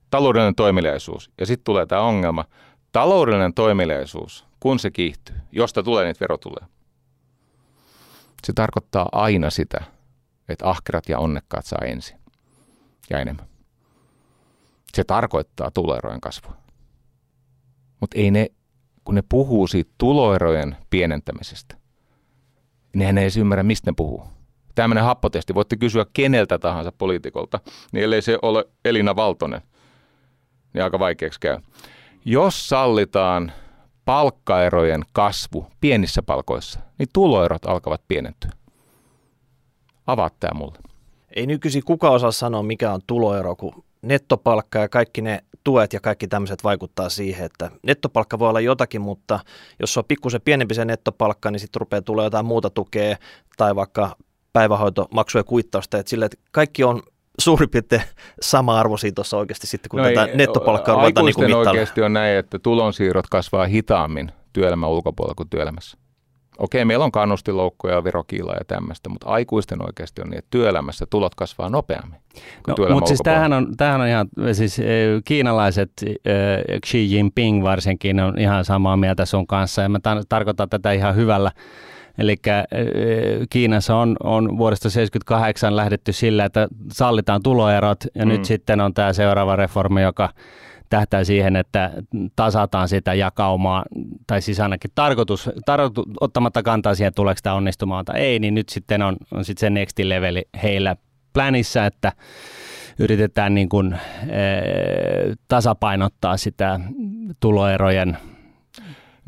Taloudellinen 0.10 0.56
toimeliaisuus. 0.56 1.32
Ja 1.40 1.46
sitten 1.46 1.64
tulee 1.64 1.86
tämä 1.86 2.02
ongelma. 2.02 2.46
Taloudellinen 2.92 3.54
toimeliaisuus, 3.54 4.46
kun 4.60 4.80
se 4.80 4.92
kiihtyy, 4.92 5.36
josta 5.52 5.84
tulee 5.84 6.06
niitä 6.06 6.20
verotuloja, 6.20 6.68
se 8.48 8.54
tarkoittaa 8.54 9.10
aina 9.12 9.50
sitä, 9.50 9.84
että 10.50 10.70
ahkerat 10.70 11.10
ja 11.10 11.20
onnekkaat 11.20 11.66
saa 11.66 11.86
ensin 11.86 12.20
ja 13.10 13.20
enemmän. 13.20 13.46
Se 14.94 15.04
tarkoittaa 15.04 15.72
tuloerojen 15.72 16.22
kasvua. 16.22 16.58
Mutta 18.00 18.20
ei 18.20 18.32
ne, 18.32 18.48
kun 19.04 19.16
ne 19.16 19.24
puhuu 19.30 19.68
siitä 19.68 19.92
tuloerojen 19.98 20.78
pienentämisestä, 20.90 21.78
niin 22.96 23.16
ne 23.16 23.24
ei 23.24 23.30
ymmärrä, 23.40 23.64
mistä 23.64 23.92
ne 23.92 23.94
puhuu. 23.98 24.24
Tämmöinen 24.76 25.04
happotesti, 25.04 25.56
voitte 25.56 25.78
kysyä 25.78 26.06
keneltä 26.14 26.60
tahansa 26.60 26.92
poliitikolta, 26.92 27.60
niin 27.92 28.04
ellei 28.04 28.22
se 28.22 28.40
ole 28.42 28.66
Elina 28.86 29.16
Valtonen, 29.16 29.62
niin 30.74 30.84
aika 30.84 31.00
vaikeaksi 31.00 31.40
käy. 31.40 31.58
Jos 32.26 32.70
sallitaan 32.70 33.52
palkkaerojen 34.10 35.04
kasvu 35.14 35.68
pienissä 35.82 36.24
palkoissa, 36.24 36.80
niin 37.00 37.10
tuloerot 37.14 37.66
alkavat 37.66 38.02
pienentyä. 38.08 38.52
Avaat 40.08 40.34
tämä 40.40 40.60
mulle. 40.60 40.78
Ei 41.36 41.46
nykyisin 41.46 41.84
kuka 41.86 42.10
osaa 42.10 42.32
sanoa, 42.32 42.64
mikä 42.64 42.94
on 42.94 43.02
tuloero, 43.08 43.56
kun 43.56 43.84
nettopalkka 44.02 44.80
ja 44.80 44.90
kaikki 44.90 45.22
ne 45.22 45.44
tuet 45.64 45.94
ja 45.94 46.00
kaikki 46.00 46.28
tämmöiset 46.28 46.64
vaikuttaa 46.64 47.10
siihen, 47.10 47.46
että 47.46 47.72
nettopalkka 47.84 48.40
voi 48.40 48.50
olla 48.50 48.60
jotakin, 48.60 49.02
mutta 49.02 49.40
jos 49.80 49.98
on 49.98 50.04
pikkusen 50.08 50.42
pienempi 50.42 50.74
se 50.74 50.86
nettopalkka, 50.86 51.52
niin 51.52 51.60
sitten 51.60 51.80
rupeaa 51.80 52.02
tulla 52.02 52.24
jotain 52.24 52.46
muuta 52.46 52.70
tukea 52.70 53.18
tai 53.58 53.76
vaikka 53.76 54.16
päivähoitomaksuja 54.54 55.44
kuittausta, 55.44 55.98
että 55.98 56.10
sille, 56.10 56.26
että 56.26 56.38
kaikki 56.52 56.84
on 56.84 57.02
suurin 57.40 57.70
piirtein 57.70 58.02
sama 58.42 58.80
arvoisia 58.80 59.12
tuossa 59.12 59.38
oikeasti 59.38 59.68
sitten, 59.68 59.90
kun 59.90 60.00
no 60.00 60.04
tätä 60.04 60.26
ei, 60.26 60.38
nettopalkkaa 60.38 60.96
ruvetaan 60.96 61.26
niin 61.26 61.36
mittailemaan. 61.36 61.68
oikeasti 61.68 62.02
on 62.02 62.14
näin, 62.14 62.38
että 62.38 62.60
tulonsiirrot 62.60 63.28
kasvaa 63.28 63.66
hitaammin 63.66 64.32
työelämän 64.54 64.90
ulkopuolella 64.90 65.36
kuin 65.36 65.50
työelämässä. 65.50 65.98
Okei, 66.60 66.86
meillä 66.86 67.06
on 67.06 67.12
kannustiloukkoja 67.12 67.96
ja 67.96 68.04
verokiilaa 68.04 68.56
ja 68.56 68.66
tämmöistä, 68.68 69.10
mutta 69.10 69.28
aikuisten 69.28 69.86
oikeasti 69.86 70.22
on 70.22 70.30
niin, 70.30 70.38
että 70.38 70.48
työelämässä 70.52 71.06
tulot 71.10 71.36
kasvaa 71.36 71.70
nopeammin 71.70 72.20
no, 72.68 72.76
Mutta 72.90 73.08
siis 73.08 73.22
tämähän 73.24 73.54
on, 73.54 73.78
tämähän 73.78 74.02
on 74.02 74.08
ihan, 74.08 74.28
siis 74.54 74.78
kiinalaiset, 75.26 75.92
Xi 76.86 77.14
Jinping 77.14 77.64
varsinkin 77.64 78.20
on 78.20 78.40
ihan 78.40 78.66
samaa 78.66 78.98
mieltä 78.98 79.26
sun 79.26 79.48
kanssa 79.48 79.82
ja 79.82 79.90
mä 79.90 79.98
tar- 79.98 80.26
tarkoitan 80.30 80.70
tätä 80.70 80.92
ihan 80.92 81.16
hyvällä 81.16 81.52
Eli 82.20 82.36
Kiinassa 83.50 83.96
on, 83.96 84.16
on 84.24 84.58
vuodesta 84.58 84.84
1978 84.84 85.76
lähdetty 85.76 86.14
sillä, 86.14 86.46
että 86.46 86.68
sallitaan 86.92 87.44
tuloerot 87.44 88.04
ja 88.16 88.26
mm. 88.26 88.30
nyt 88.30 88.46
sitten 88.46 88.82
on 88.82 88.94
tämä 88.94 89.14
seuraava 89.14 89.56
reformi, 89.56 90.02
joka 90.02 90.30
tähtää 90.90 91.24
siihen, 91.24 91.56
että 91.56 91.92
tasataan 92.36 92.90
sitä 92.90 93.14
jakaumaa, 93.14 93.86
tai 94.28 94.42
siis 94.42 94.60
ainakin 94.60 94.92
tarkoitus, 94.96 95.50
tarkoitus 95.66 96.06
ottamatta 96.22 96.64
kantaa 96.64 96.96
siihen, 96.96 97.14
tuleeko 97.14 97.40
tämä 97.44 97.56
onnistumaan 97.56 98.06
tai 98.06 98.20
ei, 98.20 98.40
niin 98.40 98.54
nyt 98.54 98.70
sitten 98.70 99.02
on, 99.02 99.16
on 99.32 99.46
sitten 99.46 99.60
se 99.60 99.70
next 99.70 100.00
leveli 100.00 100.46
heillä 100.64 100.96
planissa, 101.34 101.86
että 101.86 102.12
yritetään 103.00 103.54
niin 103.54 103.70
kuin, 103.70 103.94
e, 103.94 104.38
tasapainottaa 105.48 106.38
sitä 106.38 106.80
tuloerojen 107.40 108.18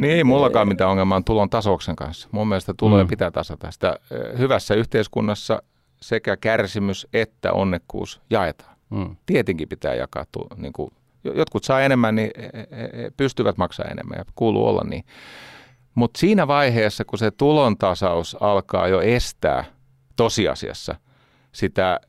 niin 0.02 0.14
ei 0.14 0.24
mullakaan 0.24 0.68
mitään 0.68 0.90
ongelmaa 0.90 1.22
tulon 1.26 1.50
tasouksen 1.50 1.96
kanssa. 1.96 2.30
Mun 2.32 2.48
mielestä 2.48 2.74
tuloja 2.78 3.04
mm. 3.04 3.10
pitää 3.10 3.32
tasata. 3.32 3.72
Sitä 3.72 4.00
hyvässä 4.38 4.76
yhteiskunnassa 4.76 5.64
sekä 6.02 6.38
kärsimys 6.38 7.08
että 7.14 7.54
onnekkuus 7.54 8.22
jaetaan. 8.30 8.76
Mm. 8.90 9.16
Tietenkin 9.26 9.70
pitää 9.70 9.96
jakaa. 9.96 10.26
Niin 10.58 10.74
kuin, 10.74 10.92
jotkut 11.24 11.64
saa 11.64 11.82
enemmän, 11.82 12.16
niin 12.16 12.32
pystyvät 13.18 13.58
maksaa 13.58 13.86
enemmän 13.86 14.18
ja 14.18 14.26
kuuluu 14.36 14.68
olla 14.68 14.82
niin. 14.86 15.04
Mutta 15.96 16.20
siinä 16.20 16.48
vaiheessa, 16.48 17.06
kun 17.06 17.20
se 17.20 17.32
tulon 17.32 17.78
tasaus 17.78 18.38
alkaa 18.40 18.88
jo 18.88 19.02
estää 19.02 19.66
tosiasiassa 20.16 20.96
sitä 21.52 22.00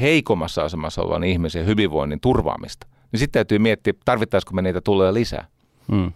heikommassa 0.00 0.62
asemassa 0.62 1.02
olevan 1.02 1.24
ihmisen 1.24 1.66
hyvinvoinnin 1.66 2.20
turvaamista, 2.20 2.86
niin 3.12 3.20
sitten 3.20 3.40
täytyy 3.40 3.58
miettiä, 3.58 3.92
tarvittaisiko 4.04 4.54
me 4.54 4.62
niitä 4.62 4.80
tulee 4.80 5.14
lisää. 5.14 5.46
Mm. 5.88 6.12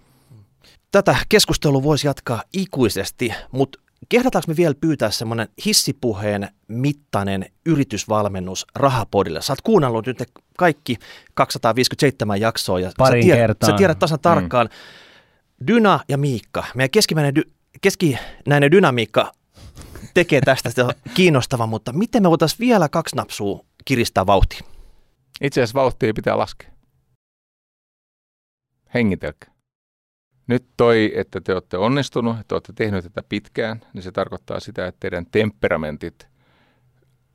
Tätä 0.91 1.17
keskustelua 1.29 1.83
voisi 1.83 2.07
jatkaa 2.07 2.43
ikuisesti, 2.53 3.35
mutta 3.53 3.79
kehdataanko 4.09 4.45
me 4.49 4.57
vielä 4.57 4.75
pyytää 4.81 5.11
semmoinen 5.11 5.49
hissipuheen 5.67 6.49
mittainen 6.69 7.47
yritysvalmennus 7.67 8.67
Rahapodille? 8.75 9.43
Sä 9.43 9.53
oot 9.53 9.61
kuunnellut 9.61 10.07
nyt 10.07 10.23
kaikki 10.59 10.97
257 11.35 12.41
jaksoa 12.41 12.81
ja 12.81 12.93
Parin 12.99 13.23
sä, 13.23 13.27
tiedät, 13.27 13.41
kertaan. 13.41 13.73
sä 13.73 13.77
tiedät 13.77 13.99
tasan 13.99 14.19
mm. 14.19 14.23
tarkkaan. 14.23 14.67
Mm. 14.67 15.67
Dyna 15.67 16.01
ja 16.09 16.19
Miikka, 16.19 16.65
meidän 16.75 16.91
keskimmäinen 16.91 17.35
dy, 17.35 17.43
keskinäinen 17.81 18.71
dynamiikka 18.71 19.33
tekee 20.15 20.41
tästä 20.41 20.71
kiinnostavaa, 21.15 21.67
mutta 21.67 21.93
miten 21.93 22.23
me 22.23 22.31
voitaisiin 22.31 22.59
vielä 22.59 22.89
kaksi 22.89 23.17
napsua 23.17 23.65
kiristää 23.85 24.27
vauhtia? 24.27 24.61
Itse 25.41 25.61
asiassa 25.61 25.81
vauhtia 25.81 26.15
pitää 26.15 26.39
laskea. 26.39 26.71
Hengitelkää. 28.95 29.50
Nyt 30.51 30.65
toi, 30.77 31.13
että 31.15 31.41
te 31.41 31.53
olette 31.53 31.79
onnistunut, 31.79 32.41
että 32.41 32.55
olette 32.55 32.73
tehneet 32.73 33.05
tätä 33.05 33.23
pitkään, 33.29 33.81
niin 33.95 34.03
se 34.03 34.13
tarkoittaa 34.13 34.61
sitä, 34.61 34.87
että 34.87 35.01
teidän 35.01 35.27
temperamentit 35.31 36.29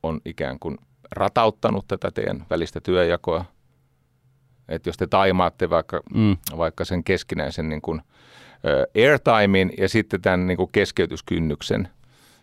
on 0.04 0.22
ikään 0.26 0.60
kuin 0.60 0.78
ratauttanut 1.12 1.88
tätä 1.88 2.12
teidän 2.12 2.46
välistä 2.50 2.82
työjakoa. 2.82 3.46
Että 4.70 4.90
jos 4.90 4.98
te 4.98 5.08
taimaatte 5.08 5.70
vaikka, 5.70 6.02
mm. 6.16 6.38
vaikka 6.58 6.86
sen 6.86 7.04
keskinäisen 7.04 7.70
niin 7.70 7.82
kuin, 7.82 8.02
airtimein 8.96 9.74
ja 9.78 9.90
sitten 9.90 10.22
tämän 10.22 10.48
niin 10.48 10.58
kuin 10.58 10.72
keskeytyskynnyksen, 10.72 11.88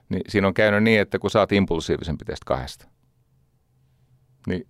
niin 0.08 0.22
siinä 0.28 0.46
on 0.46 0.54
käynyt 0.54 0.82
niin, 0.82 1.00
että 1.00 1.18
kun 1.18 1.30
sä 1.30 1.40
oot 1.40 1.52
impulsiivisempi 1.52 2.24
tästä 2.24 2.44
kahdesta, 2.46 2.88
niin 4.46 4.66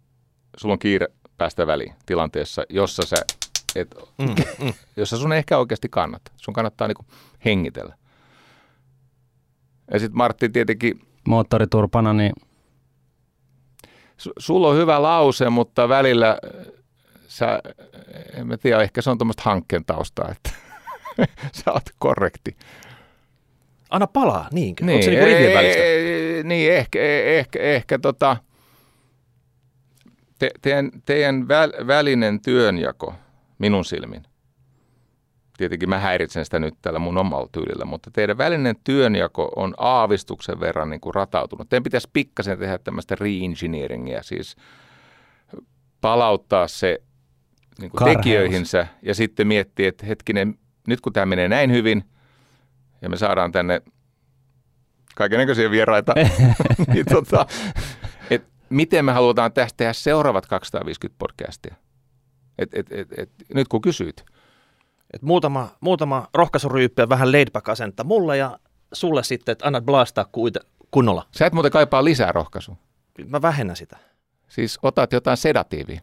sulla 0.57 0.73
on 0.73 0.79
kiire 0.79 1.07
päästä 1.39 1.67
väliin 1.67 1.95
tilanteessa, 2.07 2.63
jossa 2.69 3.03
sä 3.03 3.17
et, 3.77 3.95
mm, 4.19 4.27
mm. 4.65 4.73
jossa 4.97 5.17
sun 5.17 5.33
ehkä 5.33 5.59
oikeasti 5.59 5.89
kannattaa. 5.89 6.35
Sun 6.37 6.55
kannattaa 6.55 6.89
niinku 6.89 7.05
hengitellä. 7.45 7.95
Ja 9.93 9.99
sitten 9.99 10.17
Martti 10.17 10.49
tietenkin... 10.49 11.01
Moottoriturpana, 11.29 12.13
niin... 12.13 12.33
Su, 14.17 14.33
sulla 14.39 14.69
on 14.69 14.77
hyvä 14.77 15.03
lause, 15.03 15.51
mutta 15.51 15.89
välillä 15.89 16.31
äh, 16.31 16.67
sä, 17.27 17.63
en 18.35 18.47
mä 18.47 18.57
tiedä, 18.57 18.83
ehkä 18.83 19.03
se 19.03 19.11
on 19.11 19.19
tuommoista 19.19 19.43
hankkeen 19.45 19.85
taustaa, 19.85 20.31
että 20.31 20.51
sä 21.65 21.73
oot 21.73 21.83
korrekti. 21.99 22.57
Anna 23.91 24.07
palaa, 24.07 24.49
niinkö? 24.53 24.85
Niin, 24.85 24.95
Onko 24.95 25.05
se 25.05 25.11
niinku 25.11 25.27
rivien 25.27 25.55
välistä? 25.55 25.83
Niin, 26.49 26.73
ehkä, 26.73 27.03
ehkä, 27.25 27.59
ehkä 27.61 27.99
tota, 27.99 28.37
te, 30.39 30.51
teidän, 30.63 30.91
teidän 31.05 31.49
väl, 31.49 31.73
välinen 31.87 32.41
työnjako– 32.43 33.15
minun 33.63 33.85
silmin. 33.85 34.23
Tietenkin 35.57 35.89
mä 35.89 35.99
häiritsen 35.99 36.45
sitä 36.45 36.59
nyt 36.59 36.75
tällä 36.83 36.99
mun 36.99 37.19
omalla 37.19 37.49
tyylillä, 37.53 37.85
mutta 37.85 38.11
teidän 38.11 38.39
välinen 38.39 38.77
työnjako 38.85 39.53
on 39.57 39.75
aavistuksen 39.79 40.61
verran 40.61 40.91
niin 40.91 41.01
kuin 41.01 41.15
ratautunut. 41.15 41.69
Teidän 41.69 41.83
pitäisi 41.83 42.11
pikkasen 42.13 42.59
tehdä 42.59 42.79
tämmöistä 42.79 43.17
re-engineeringia, 43.21 44.23
siis 44.23 44.57
palauttaa 46.01 46.69
se 46.69 47.03
niin 47.79 47.91
kuin 47.91 48.17
tekijöihinsä 48.17 48.87
ja 49.03 49.15
sitten 49.15 49.47
miettiä, 49.47 49.89
että 49.89 50.07
hetkinen, 50.07 50.59
nyt 50.87 51.01
kun 51.01 51.13
tämä 51.13 51.27
menee 51.27 51.49
näin 51.49 51.73
hyvin 51.73 52.05
ja 53.03 53.09
me 53.09 53.17
saadaan 53.17 53.53
tänne 53.53 53.83
kaikenlaisia 55.15 55.71
vieraita, 55.71 56.15
niin 56.93 57.07
tota, 57.11 57.47
et 58.31 58.45
miten 58.69 59.05
me 59.05 59.13
halutaan 59.13 59.53
tästä 59.53 59.77
tehdä 59.77 59.93
seuraavat 59.93 60.47
250 60.47 61.19
podcastia? 61.19 61.75
Et, 62.59 62.75
et, 62.75 62.93
et, 62.93 63.09
et, 63.19 63.31
nyt 63.55 63.69
kun 63.69 63.81
kysyit. 63.81 64.25
Et 65.15 65.23
muutama, 65.23 65.69
muutama 65.81 66.29
rohkaisuryyppi 66.35 67.03
ja 67.03 67.09
vähän 67.09 67.33
laidback 67.33 67.69
asenta 67.69 68.05
mulle 68.05 68.37
ja 68.37 68.59
sulle 68.93 69.23
sitten, 69.23 69.53
että 69.53 69.67
annat 69.67 69.85
blastaa 69.85 70.25
kuita, 70.33 70.61
kunnolla. 70.91 71.27
Sä 71.37 71.47
et 71.47 71.53
muuten 71.53 71.73
kaipaa 71.73 72.05
lisää 72.05 72.33
rohkaisua. 72.33 72.77
Mä 73.27 73.43
vähennän 73.43 73.77
sitä. 73.77 73.97
Siis 74.49 74.79
otat 74.83 75.13
jotain 75.13 75.37
sedatiivia. 75.37 76.01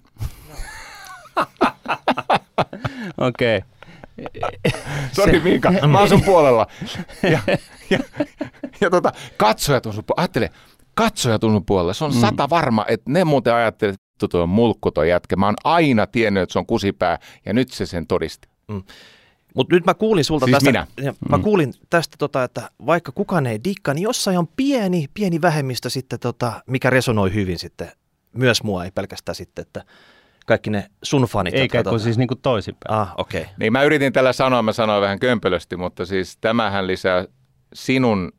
Okei. 3.18 3.58
Okay. 3.58 3.70
Sori 5.12 5.40
Miika, 5.40 5.72
mä 5.88 6.00
oon 6.00 6.10
sun 6.10 6.24
puolella. 6.24 6.68
Ja, 7.24 7.40
ja, 7.90 8.00
ja 8.82 8.90
tota, 8.90 9.12
katsojat 9.38 9.86
on 9.86 9.94
sun 9.94 10.04
puolella. 10.04 10.22
Ajattele, 10.22 10.50
katsojat 10.94 11.44
on 11.44 11.52
sun 11.52 11.66
puolella. 11.66 11.94
Se 11.94 12.06
on 12.06 12.14
mm. 12.14 12.20
sata 12.20 12.50
varma, 12.50 12.86
että 12.88 13.12
ne 13.12 13.24
muuten 13.24 13.54
ajattelee, 13.54 13.96
että 14.26 14.38
tuo 14.38 14.48
mulkku 14.48 14.92
toi 14.92 15.10
jätkä. 15.10 15.36
Mä 15.36 15.46
oon 15.46 15.56
aina 15.64 16.08
tiennyt, 16.08 16.44
että 16.44 16.54
se 16.54 16.60
on 16.60 16.66
kusipää 16.66 17.20
ja 17.46 17.54
nyt 17.54 17.72
se 17.72 17.86
sen 17.86 18.08
todisti. 18.08 18.48
Mm. 18.68 18.84
Mutta 19.56 19.76
nyt 19.76 19.86
mä 19.86 19.94
kuulin 19.94 20.24
sulta 20.24 20.46
siis 20.46 20.56
tästä, 20.56 20.70
minä. 20.70 20.88
Ja, 21.02 21.14
mä 21.30 21.38
mm. 21.38 21.44
kuulin 21.44 21.74
tästä, 21.90 22.16
tota, 22.20 22.44
että 22.44 22.70
vaikka 22.86 23.12
kukaan 23.12 23.48
ei 23.48 23.60
dikka, 23.64 23.94
niin 23.94 24.04
jossain 24.04 24.38
on 24.38 24.48
pieni, 24.48 25.06
pieni 25.14 25.42
vähemmistö 25.42 25.90
sitten, 25.90 26.20
tota, 26.20 26.64
mikä 26.68 26.90
resonoi 26.90 27.34
hyvin 27.34 27.60
sitten, 27.60 27.92
myös 28.34 28.64
mua, 28.64 28.86
ei 28.86 28.92
pelkästään 28.92 29.36
sitten, 29.36 29.62
että 29.62 29.84
kaikki 30.46 30.70
ne 30.70 30.90
sun 31.04 31.24
fanit. 31.24 31.54
Eikä 31.54 31.78
jotka, 31.78 31.90
kun 31.90 31.98
tota... 31.98 32.04
siis 32.04 32.18
niin 32.18 32.28
kuin 32.28 32.42
toisinpäin. 32.42 33.00
Ah, 33.00 33.14
okei. 33.18 33.42
Okay. 33.42 33.54
Niin 33.60 33.74
mä 33.74 33.84
yritin 33.84 34.14
tällä 34.14 34.34
sanoa, 34.34 34.62
mä 34.62 34.74
sanoin 34.74 35.02
vähän 35.02 35.20
kömpelösti, 35.20 35.78
mutta 35.78 36.06
siis 36.06 36.38
tämähän 36.42 36.88
lisää 36.88 37.26
sinun 37.74 38.32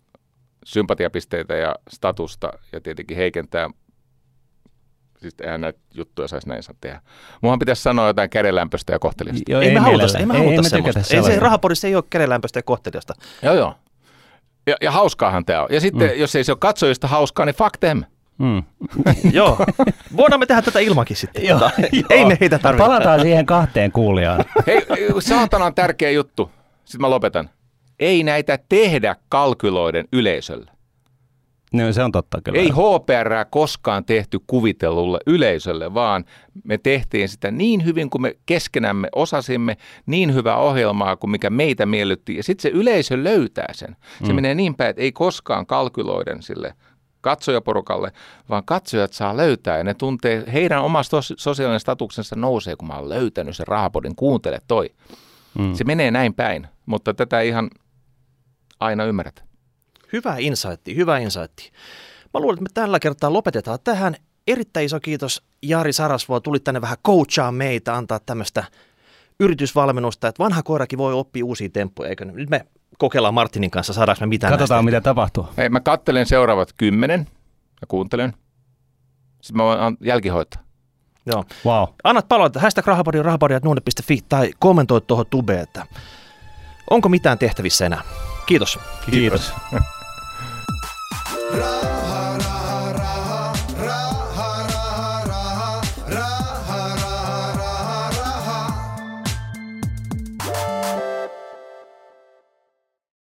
sympatiapisteitä 0.65 1.55
ja 1.57 1.74
statusta 1.90 2.52
ja 2.73 2.81
tietenkin 2.81 3.16
heikentää 3.16 3.70
Siis 5.20 5.34
eihän 5.42 5.60
näitä 5.60 5.78
juttuja 5.94 6.28
saisi 6.28 6.48
näin 6.48 6.62
saa 6.62 6.74
tehdä. 6.80 7.01
Muhan 7.40 7.59
pitäisi 7.59 7.82
sanoa 7.82 8.06
jotain 8.06 8.30
kädenlämpöistä 8.30 8.92
ja 8.92 8.98
kohteliasta. 8.98 9.52
Joo, 9.52 9.60
ei, 9.60 9.68
ei, 9.68 9.74
me 9.74 9.80
haluta, 9.80 10.18
ei 10.18 10.26
me 10.26 10.38
haluta 10.38 10.55
ei, 10.55 10.64
semmoista. 10.64 11.16
Ei 11.16 11.22
se 11.22 11.38
rahapodissa 11.38 11.86
ei 11.86 11.94
ole 11.94 12.05
kädenlämpöistä 12.10 12.59
ja 12.59 12.62
kohteliasta. 12.62 13.14
Joo, 13.42 13.55
joo. 13.55 13.74
Ja, 14.66 14.76
ja 14.80 14.90
hauskaahan 14.90 15.44
tämä 15.44 15.62
on. 15.62 15.68
Ja 15.70 15.80
sitten, 15.80 16.10
mm. 16.10 16.20
jos 16.20 16.36
ei 16.36 16.44
se 16.44 16.52
ole 16.52 16.59
katsojista 16.60 17.09
hauskaa, 17.09 17.47
niin 17.47 17.55
fuck 17.55 17.76
them. 17.80 18.02
Mm. 18.38 18.62
Joo. 19.32 19.59
Voidaan 20.16 20.40
me 20.40 20.47
tehdä 20.47 20.62
tätä 20.62 20.78
ilmankin 20.78 21.16
sitten. 21.16 21.44
Joo, 21.48 21.59
tota, 21.59 21.72
ei 22.10 22.24
me 22.24 22.36
heitä 22.40 22.59
tarvitse. 22.59 22.86
Palataan 22.86 23.20
siihen 23.20 23.47
kahteen 23.47 23.92
kuulijaan. 23.92 24.44
Hei, 24.66 24.86
saatana 25.18 25.64
on 25.64 25.74
tärkeä 25.74 26.10
juttu. 26.10 26.51
Sitten 26.84 27.01
mä 27.01 27.10
lopetan. 27.10 27.51
Ei 27.98 28.22
näitä 28.22 28.59
tehdä 28.68 29.16
kalkyloiden 29.28 30.09
yleisölle. 30.12 30.70
No, 31.74 31.92
se 31.92 32.02
on 32.02 32.12
totta 32.12 32.40
kyllä. 32.44 32.59
Ei 32.59 32.68
HPR 32.68 33.44
koskaan 33.51 34.05
tehty 34.05 34.38
kuvitellulle 34.47 35.18
yleisölle, 35.26 35.94
vaan 35.94 36.24
me 36.64 36.78
tehtiin 36.78 37.28
sitä 37.28 37.51
niin 37.51 37.84
hyvin 37.84 38.10
kuin 38.10 38.22
me 38.22 38.36
keskenämme 38.47 39.09
osasimme, 39.14 39.76
niin 40.06 40.34
hyvää 40.34 40.56
ohjelmaa 40.56 41.16
kuin 41.16 41.30
mikä 41.30 41.51
meitä 41.51 41.86
miellytti. 41.86 42.36
Ja 42.36 42.42
sitten 42.42 42.62
se 42.62 42.68
yleisö 42.78 43.24
löytää 43.24 43.68
sen. 43.72 43.97
Se 44.24 44.28
mm. 44.28 44.34
menee 44.34 44.55
niin 44.55 44.74
päin, 44.74 44.90
että 44.90 45.02
ei 45.02 45.12
koskaan 45.12 45.66
kalkyloiden 45.66 46.42
sille 46.42 46.74
katsojaporukalle, 47.20 48.12
vaan 48.48 48.64
katsojat 48.64 49.12
saa 49.12 49.36
löytää 49.36 49.78
ja 49.78 49.84
ne 49.84 49.94
tuntee, 49.94 50.44
heidän 50.52 50.82
oma 50.82 51.01
sosiaalinen 51.36 51.80
statuksensa 51.80 52.36
nousee, 52.36 52.76
kun 52.76 52.88
mä 52.88 52.94
oon 52.94 53.09
löytänyt 53.09 53.56
sen 53.56 53.66
rahapodin, 53.66 54.16
kuuntele 54.16 54.59
toi. 54.68 54.90
Mm. 55.59 55.74
Se 55.74 55.84
menee 55.84 56.10
näin 56.10 56.34
päin, 56.34 56.66
mutta 56.86 57.14
tätä 57.14 57.40
ihan 57.40 57.70
aina 58.80 59.05
ymmärrät. 59.05 59.49
Hyvä 60.12 60.36
insightti, 60.38 60.96
hyvä 60.96 61.18
insightti. 61.18 61.72
Mä 62.34 62.40
luulen, 62.40 62.54
että 62.54 62.62
me 62.62 62.68
tällä 62.74 63.00
kertaa 63.00 63.32
lopetetaan 63.32 63.78
tähän. 63.84 64.16
Erittäin 64.46 64.86
iso 64.86 65.00
kiitos 65.00 65.42
Jari 65.62 65.92
Sarasvuo, 65.92 66.40
tuli 66.40 66.60
tänne 66.60 66.80
vähän 66.80 66.96
coachaa 67.06 67.52
meitä, 67.52 67.94
antaa 67.94 68.20
tämmöistä 68.26 68.64
yritysvalmennusta, 69.40 70.28
että 70.28 70.42
vanha 70.44 70.62
koirakin 70.62 70.98
voi 70.98 71.14
oppia 71.14 71.44
uusia 71.44 71.68
temppuja, 71.72 72.08
eikö 72.08 72.24
nyt 72.24 72.50
me 72.50 72.66
kokeillaan 72.98 73.34
Martinin 73.34 73.70
kanssa, 73.70 73.92
saadaanko 73.92 74.20
me 74.20 74.26
mitään 74.26 74.52
Katsotaan, 74.52 74.84
näistä. 74.84 74.96
mitä 74.96 75.04
tapahtuu. 75.04 75.46
Hei, 75.56 75.68
mä 75.68 75.80
kattelen 75.80 76.26
seuraavat 76.26 76.72
kymmenen 76.76 77.26
ja 77.80 77.86
kuuntelen. 77.86 78.32
Sitten 79.40 79.56
mä 79.56 79.64
voin 79.64 79.96
jälkihoitaa. 80.00 80.62
Joo. 81.26 81.44
Wow. 81.66 81.84
Annat 82.04 82.28
palautetta, 82.28 82.60
hashtag 82.60 82.86
rahapodi, 82.86 83.22
rahapodi, 83.22 83.54
tai 84.28 84.50
kommentoi 84.58 85.00
tuohon 85.00 85.26
tubeen, 85.30 85.60
että 85.60 85.86
onko 86.90 87.08
mitään 87.08 87.38
tehtävissä 87.38 87.86
enää. 87.86 88.02
Kiitos. 88.46 88.78
Kiitos. 89.10 89.52
Kiitos. 89.70 89.90
pra 91.51 92.09